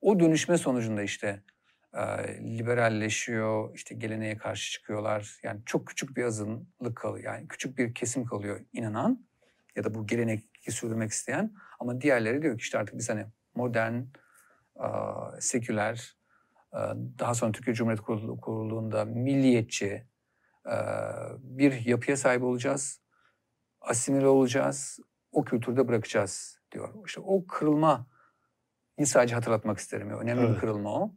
O 0.00 0.20
dönüşme 0.20 0.58
sonucunda 0.58 1.02
işte 1.02 1.42
liberalleşiyor, 2.40 3.74
işte 3.74 3.94
geleneğe 3.94 4.36
karşı 4.36 4.72
çıkıyorlar. 4.72 5.40
Yani 5.42 5.60
çok 5.66 5.86
küçük 5.86 6.16
bir 6.16 6.24
azınlık 6.24 6.96
kalıyor. 6.96 7.24
Yani 7.24 7.48
küçük 7.48 7.78
bir 7.78 7.94
kesim 7.94 8.24
kalıyor 8.24 8.60
inanan 8.72 9.26
ya 9.76 9.84
da 9.84 9.94
bu 9.94 10.06
geleneği 10.64 10.76
sürdürmek 10.76 11.10
isteyen. 11.10 11.54
Ama 11.80 12.00
diğerleri 12.00 12.42
diyor 12.42 12.58
ki 12.58 12.62
işte 12.62 12.78
artık 12.78 12.98
biz 12.98 13.10
hani 13.10 13.26
modern, 13.54 14.02
seküler, 15.40 16.16
daha 17.18 17.34
sonra 17.34 17.52
Türkiye 17.52 17.74
Cumhuriyeti 17.74 18.02
kurul- 18.02 18.40
kurulduğunda 18.40 19.04
milliyetçi 19.04 20.06
bir 21.38 21.86
yapıya 21.86 22.16
sahip 22.16 22.42
olacağız. 22.42 23.00
Asimile 23.80 24.26
olacağız. 24.26 24.98
O 25.32 25.44
kültürde 25.44 25.88
bırakacağız 25.88 26.58
diyor. 26.72 27.06
İşte 27.06 27.20
o 27.20 27.46
kırılma 27.46 28.06
sadece 29.04 29.34
hatırlatmak 29.34 29.78
isterim. 29.78 30.10
ya. 30.10 30.18
Önemli 30.18 30.42
bir 30.42 30.46
Evet. 30.48 30.60
kırılma 30.60 31.00
o. 31.02 31.14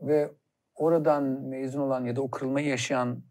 Ve 0.00 0.32
oradan 0.74 1.22
mezun 1.24 1.80
olan 1.80 2.04
ya 2.04 2.16
da 2.16 2.22
o 2.22 2.30
kırılmayı 2.30 2.66
yaşayan 2.66 3.24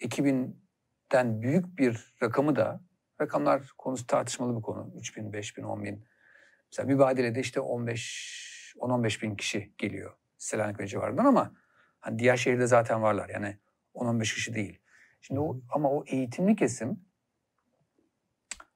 ekibinden 0.00 1.42
büyük 1.42 1.78
bir 1.78 2.14
rakamı 2.22 2.56
da 2.56 2.80
rakamlar 3.20 3.72
konusu 3.78 4.06
tartışmalı 4.06 4.56
bir 4.56 4.62
konu. 4.62 4.92
3 4.96 5.16
bin, 5.16 5.32
5 5.32 5.56
bin, 5.56 5.62
10 5.62 5.84
bin. 5.84 6.04
Mesela 6.72 6.86
mübadelede 6.86 7.40
işte 7.40 7.60
15, 7.60 8.74
10-15 8.78 9.22
bin 9.22 9.36
kişi 9.36 9.72
geliyor 9.78 10.12
Selanik 10.38 10.80
ve 10.80 10.86
civarından 10.86 11.24
ama 11.24 11.52
hani 12.00 12.18
diğer 12.18 12.36
şehirde 12.36 12.66
zaten 12.66 13.02
varlar. 13.02 13.28
Yani 13.28 13.58
10-15 13.94 14.20
kişi 14.20 14.54
değil. 14.54 14.80
Şimdi 15.20 15.40
o, 15.40 15.60
ama 15.70 15.90
o 15.90 16.04
eğitimli 16.06 16.56
kesim 16.56 17.00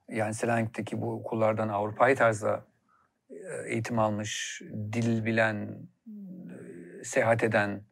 yani 0.08 0.34
Selanik'teki 0.34 1.00
bu 1.00 1.12
okullardan 1.12 1.68
Avrupa'yı 1.68 2.16
tarzda 2.16 2.66
e, 3.30 3.34
eğitim 3.66 3.98
almış, 3.98 4.62
dil 4.92 5.24
bilen, 5.24 5.88
e, 7.00 7.04
seyahat 7.04 7.44
eden, 7.44 7.84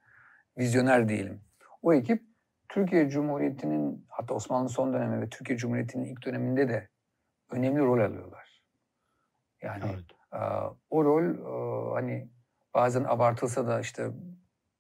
vizyoner 0.58 1.08
diyelim. 1.08 1.40
O 1.82 1.94
ekip 1.94 2.29
Türkiye 2.70 3.08
Cumhuriyeti'nin 3.08 4.06
hatta 4.08 4.34
Osmanlı 4.34 4.68
son 4.68 4.92
dönemi 4.92 5.20
ve 5.20 5.28
Türkiye 5.28 5.58
Cumhuriyeti'nin 5.58 6.04
ilk 6.04 6.24
döneminde 6.24 6.68
de 6.68 6.88
önemli 7.50 7.80
rol 7.80 8.00
alıyorlar. 8.00 8.62
Yani 9.62 9.84
Evet. 9.84 10.04
e, 10.32 10.38
o 10.90 11.04
rol 11.04 11.24
e, 11.24 11.94
hani 11.94 12.30
bazen 12.74 13.04
abartılsa 13.04 13.66
da 13.66 13.80
işte 13.80 14.10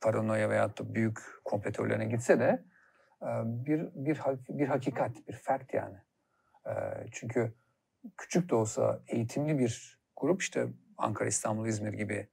paranoya 0.00 0.50
veyahut 0.50 0.78
da 0.80 0.94
büyük 0.94 1.18
komplo 1.44 1.72
teorilerine 1.72 2.04
gitse 2.04 2.40
de 2.40 2.64
e, 3.22 3.28
bir 3.44 3.88
bir 3.94 4.20
bir 4.48 4.66
hakikat, 4.66 5.28
bir 5.28 5.32
fact 5.32 5.74
yani. 5.74 5.96
E, 6.66 6.72
Çünkü 7.12 7.54
küçük 8.16 8.50
de 8.50 8.54
olsa 8.54 9.00
eğitimli 9.06 9.58
bir 9.58 10.00
grup 10.16 10.42
işte 10.42 10.66
Ankara, 10.98 11.28
İstanbul, 11.28 11.66
İzmir 11.66 11.92
gibi 11.92 12.28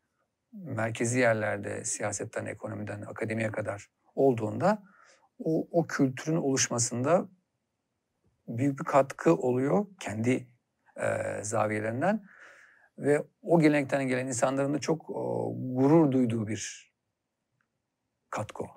merkezi 0.53 1.19
yerlerde 1.19 1.83
siyasetten, 1.83 2.45
ekonomiden, 2.45 3.01
akademiye 3.01 3.51
kadar 3.51 3.87
olduğunda 4.15 4.83
o, 5.39 5.67
o 5.71 5.87
kültürün 5.87 6.37
oluşmasında 6.37 7.29
büyük 8.47 8.79
bir 8.79 8.85
katkı 8.85 9.35
oluyor 9.35 9.85
kendi 9.99 10.47
e, 10.95 11.43
zaviyelerinden 11.43 12.23
ve 12.97 13.23
o 13.41 13.59
gelenekten 13.59 14.07
gelen 14.07 14.27
insanların 14.27 14.73
da 14.73 14.79
çok 14.79 15.09
o, 15.09 15.53
gurur 15.57 16.11
duyduğu 16.11 16.47
bir 16.47 16.93
katkı 18.29 18.63
o. 18.63 18.67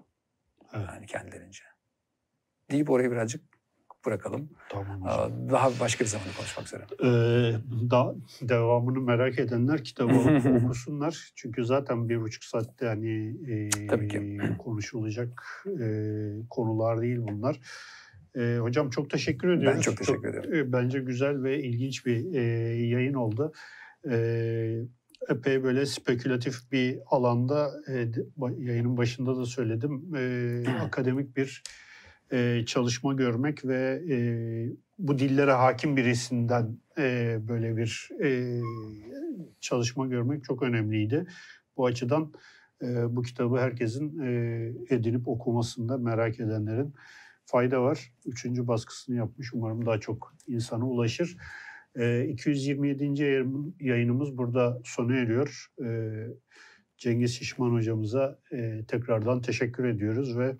Evet. 0.72 0.88
Yani 0.88 1.06
kendilerince. 1.06 1.64
Deyip 2.70 2.90
orayı 2.90 3.10
birazcık 3.10 3.49
bırakalım. 4.06 4.48
Tamam 4.68 5.02
hocam. 5.02 5.50
Daha 5.50 5.70
başka 5.80 6.04
bir 6.04 6.08
zamanda 6.08 6.30
konuşmak 6.36 6.66
üzere. 6.66 6.82
Ee, 7.02 7.54
da, 7.90 8.14
devamını 8.42 9.00
merak 9.00 9.38
edenler 9.38 9.84
kitabı 9.84 10.14
okusunlar. 10.64 11.32
Çünkü 11.34 11.64
zaten 11.64 12.08
bir 12.08 12.20
buçuk 12.20 12.44
saatte 12.44 12.86
hani 12.86 13.36
e, 13.52 13.86
Tabii 13.86 14.08
ki. 14.08 14.40
konuşulacak 14.58 15.42
e, 15.80 15.86
konular 16.50 17.00
değil 17.00 17.18
bunlar. 17.20 17.60
E, 18.36 18.58
hocam 18.60 18.90
çok 18.90 19.10
teşekkür 19.10 19.48
ediyoruz. 19.48 19.76
Ben 19.76 19.82
çok 19.82 19.96
teşekkür 19.96 20.28
ederim. 20.28 20.54
e, 20.54 20.72
bence 20.72 21.00
güzel 21.00 21.42
ve 21.42 21.62
ilginç 21.62 22.06
bir 22.06 22.34
e, 22.34 22.42
yayın 22.86 23.14
oldu. 23.14 23.52
E, 24.10 24.82
epey 25.28 25.62
böyle 25.64 25.86
spekülatif 25.86 26.72
bir 26.72 26.98
alanda 27.06 27.70
e, 27.88 28.08
yayının 28.58 28.96
başında 28.96 29.36
da 29.36 29.46
söyledim. 29.46 30.14
E, 30.16 30.64
akademik 30.82 31.36
bir 31.36 31.62
e, 32.32 32.62
çalışma 32.66 33.12
görmek 33.12 33.64
ve 33.64 34.02
e, 34.10 34.16
bu 34.98 35.18
dillere 35.18 35.52
hakim 35.52 35.96
birisinden 35.96 36.78
e, 36.98 37.38
böyle 37.48 37.76
bir 37.76 38.08
e, 38.24 38.60
çalışma 39.60 40.06
görmek 40.06 40.44
çok 40.44 40.62
önemliydi. 40.62 41.26
Bu 41.76 41.86
açıdan 41.86 42.32
e, 42.82 43.16
bu 43.16 43.22
kitabı 43.22 43.56
herkesin 43.56 44.18
e, 44.18 44.30
edinip 44.90 45.28
okumasında 45.28 45.98
merak 45.98 46.40
edenlerin 46.40 46.94
fayda 47.44 47.82
var. 47.82 48.12
Üçüncü 48.26 48.66
baskısını 48.66 49.16
yapmış. 49.16 49.54
Umarım 49.54 49.86
daha 49.86 50.00
çok 50.00 50.34
insana 50.46 50.86
ulaşır. 50.88 51.36
E, 51.96 52.24
227. 52.28 53.22
yayın- 53.22 53.76
yayınımız 53.80 54.38
burada 54.38 54.80
sona 54.84 55.16
eriyor. 55.16 55.66
E, 55.84 55.88
Cengiz 56.98 57.34
Şişman 57.34 57.70
hocamıza 57.72 58.38
e, 58.52 58.84
tekrardan 58.88 59.40
teşekkür 59.42 59.84
ediyoruz 59.84 60.38
ve 60.38 60.56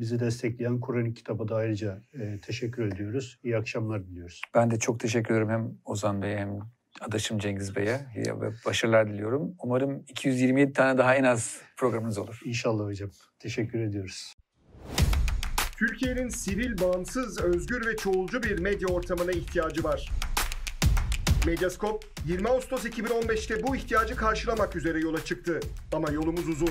bizi 0.00 0.20
destekleyen 0.20 0.80
Kur'an 0.80 1.14
kitabı 1.14 1.48
da 1.48 1.56
ayrıca 1.56 2.02
e, 2.12 2.40
teşekkür 2.40 2.86
ediyoruz. 2.86 3.38
İyi 3.44 3.56
akşamlar 3.56 4.06
diliyoruz. 4.06 4.40
Ben 4.54 4.70
de 4.70 4.78
çok 4.78 5.00
teşekkür 5.00 5.34
ederim 5.34 5.50
hem 5.50 5.70
Ozan 5.84 6.22
Bey'e 6.22 6.38
hem 6.38 6.58
adaşım 7.00 7.38
Cengiz 7.38 7.76
Bey'e 7.76 8.06
ve 8.16 8.50
başarılar 8.66 9.08
diliyorum. 9.08 9.54
Umarım 9.62 10.04
227 10.08 10.72
tane 10.72 10.98
daha 10.98 11.14
en 11.14 11.24
az 11.24 11.60
programınız 11.76 12.18
olur. 12.18 12.40
İnşallah 12.44 12.84
hocam. 12.84 13.10
Teşekkür 13.38 13.80
ediyoruz. 13.80 14.34
Türkiye'nin 15.78 16.28
sivil, 16.28 16.80
bağımsız, 16.80 17.40
özgür 17.40 17.86
ve 17.86 17.96
çoğulcu 17.96 18.42
bir 18.42 18.58
medya 18.58 18.88
ortamına 18.88 19.30
ihtiyacı 19.30 19.84
var. 19.84 20.12
Medyascope 21.46 22.06
20 22.26 22.48
Ağustos 22.48 22.84
2015'te 22.84 23.62
bu 23.62 23.76
ihtiyacı 23.76 24.16
karşılamak 24.16 24.76
üzere 24.76 25.00
yola 25.00 25.24
çıktı. 25.24 25.60
Ama 25.92 26.10
yolumuz 26.10 26.48
uzun. 26.48 26.70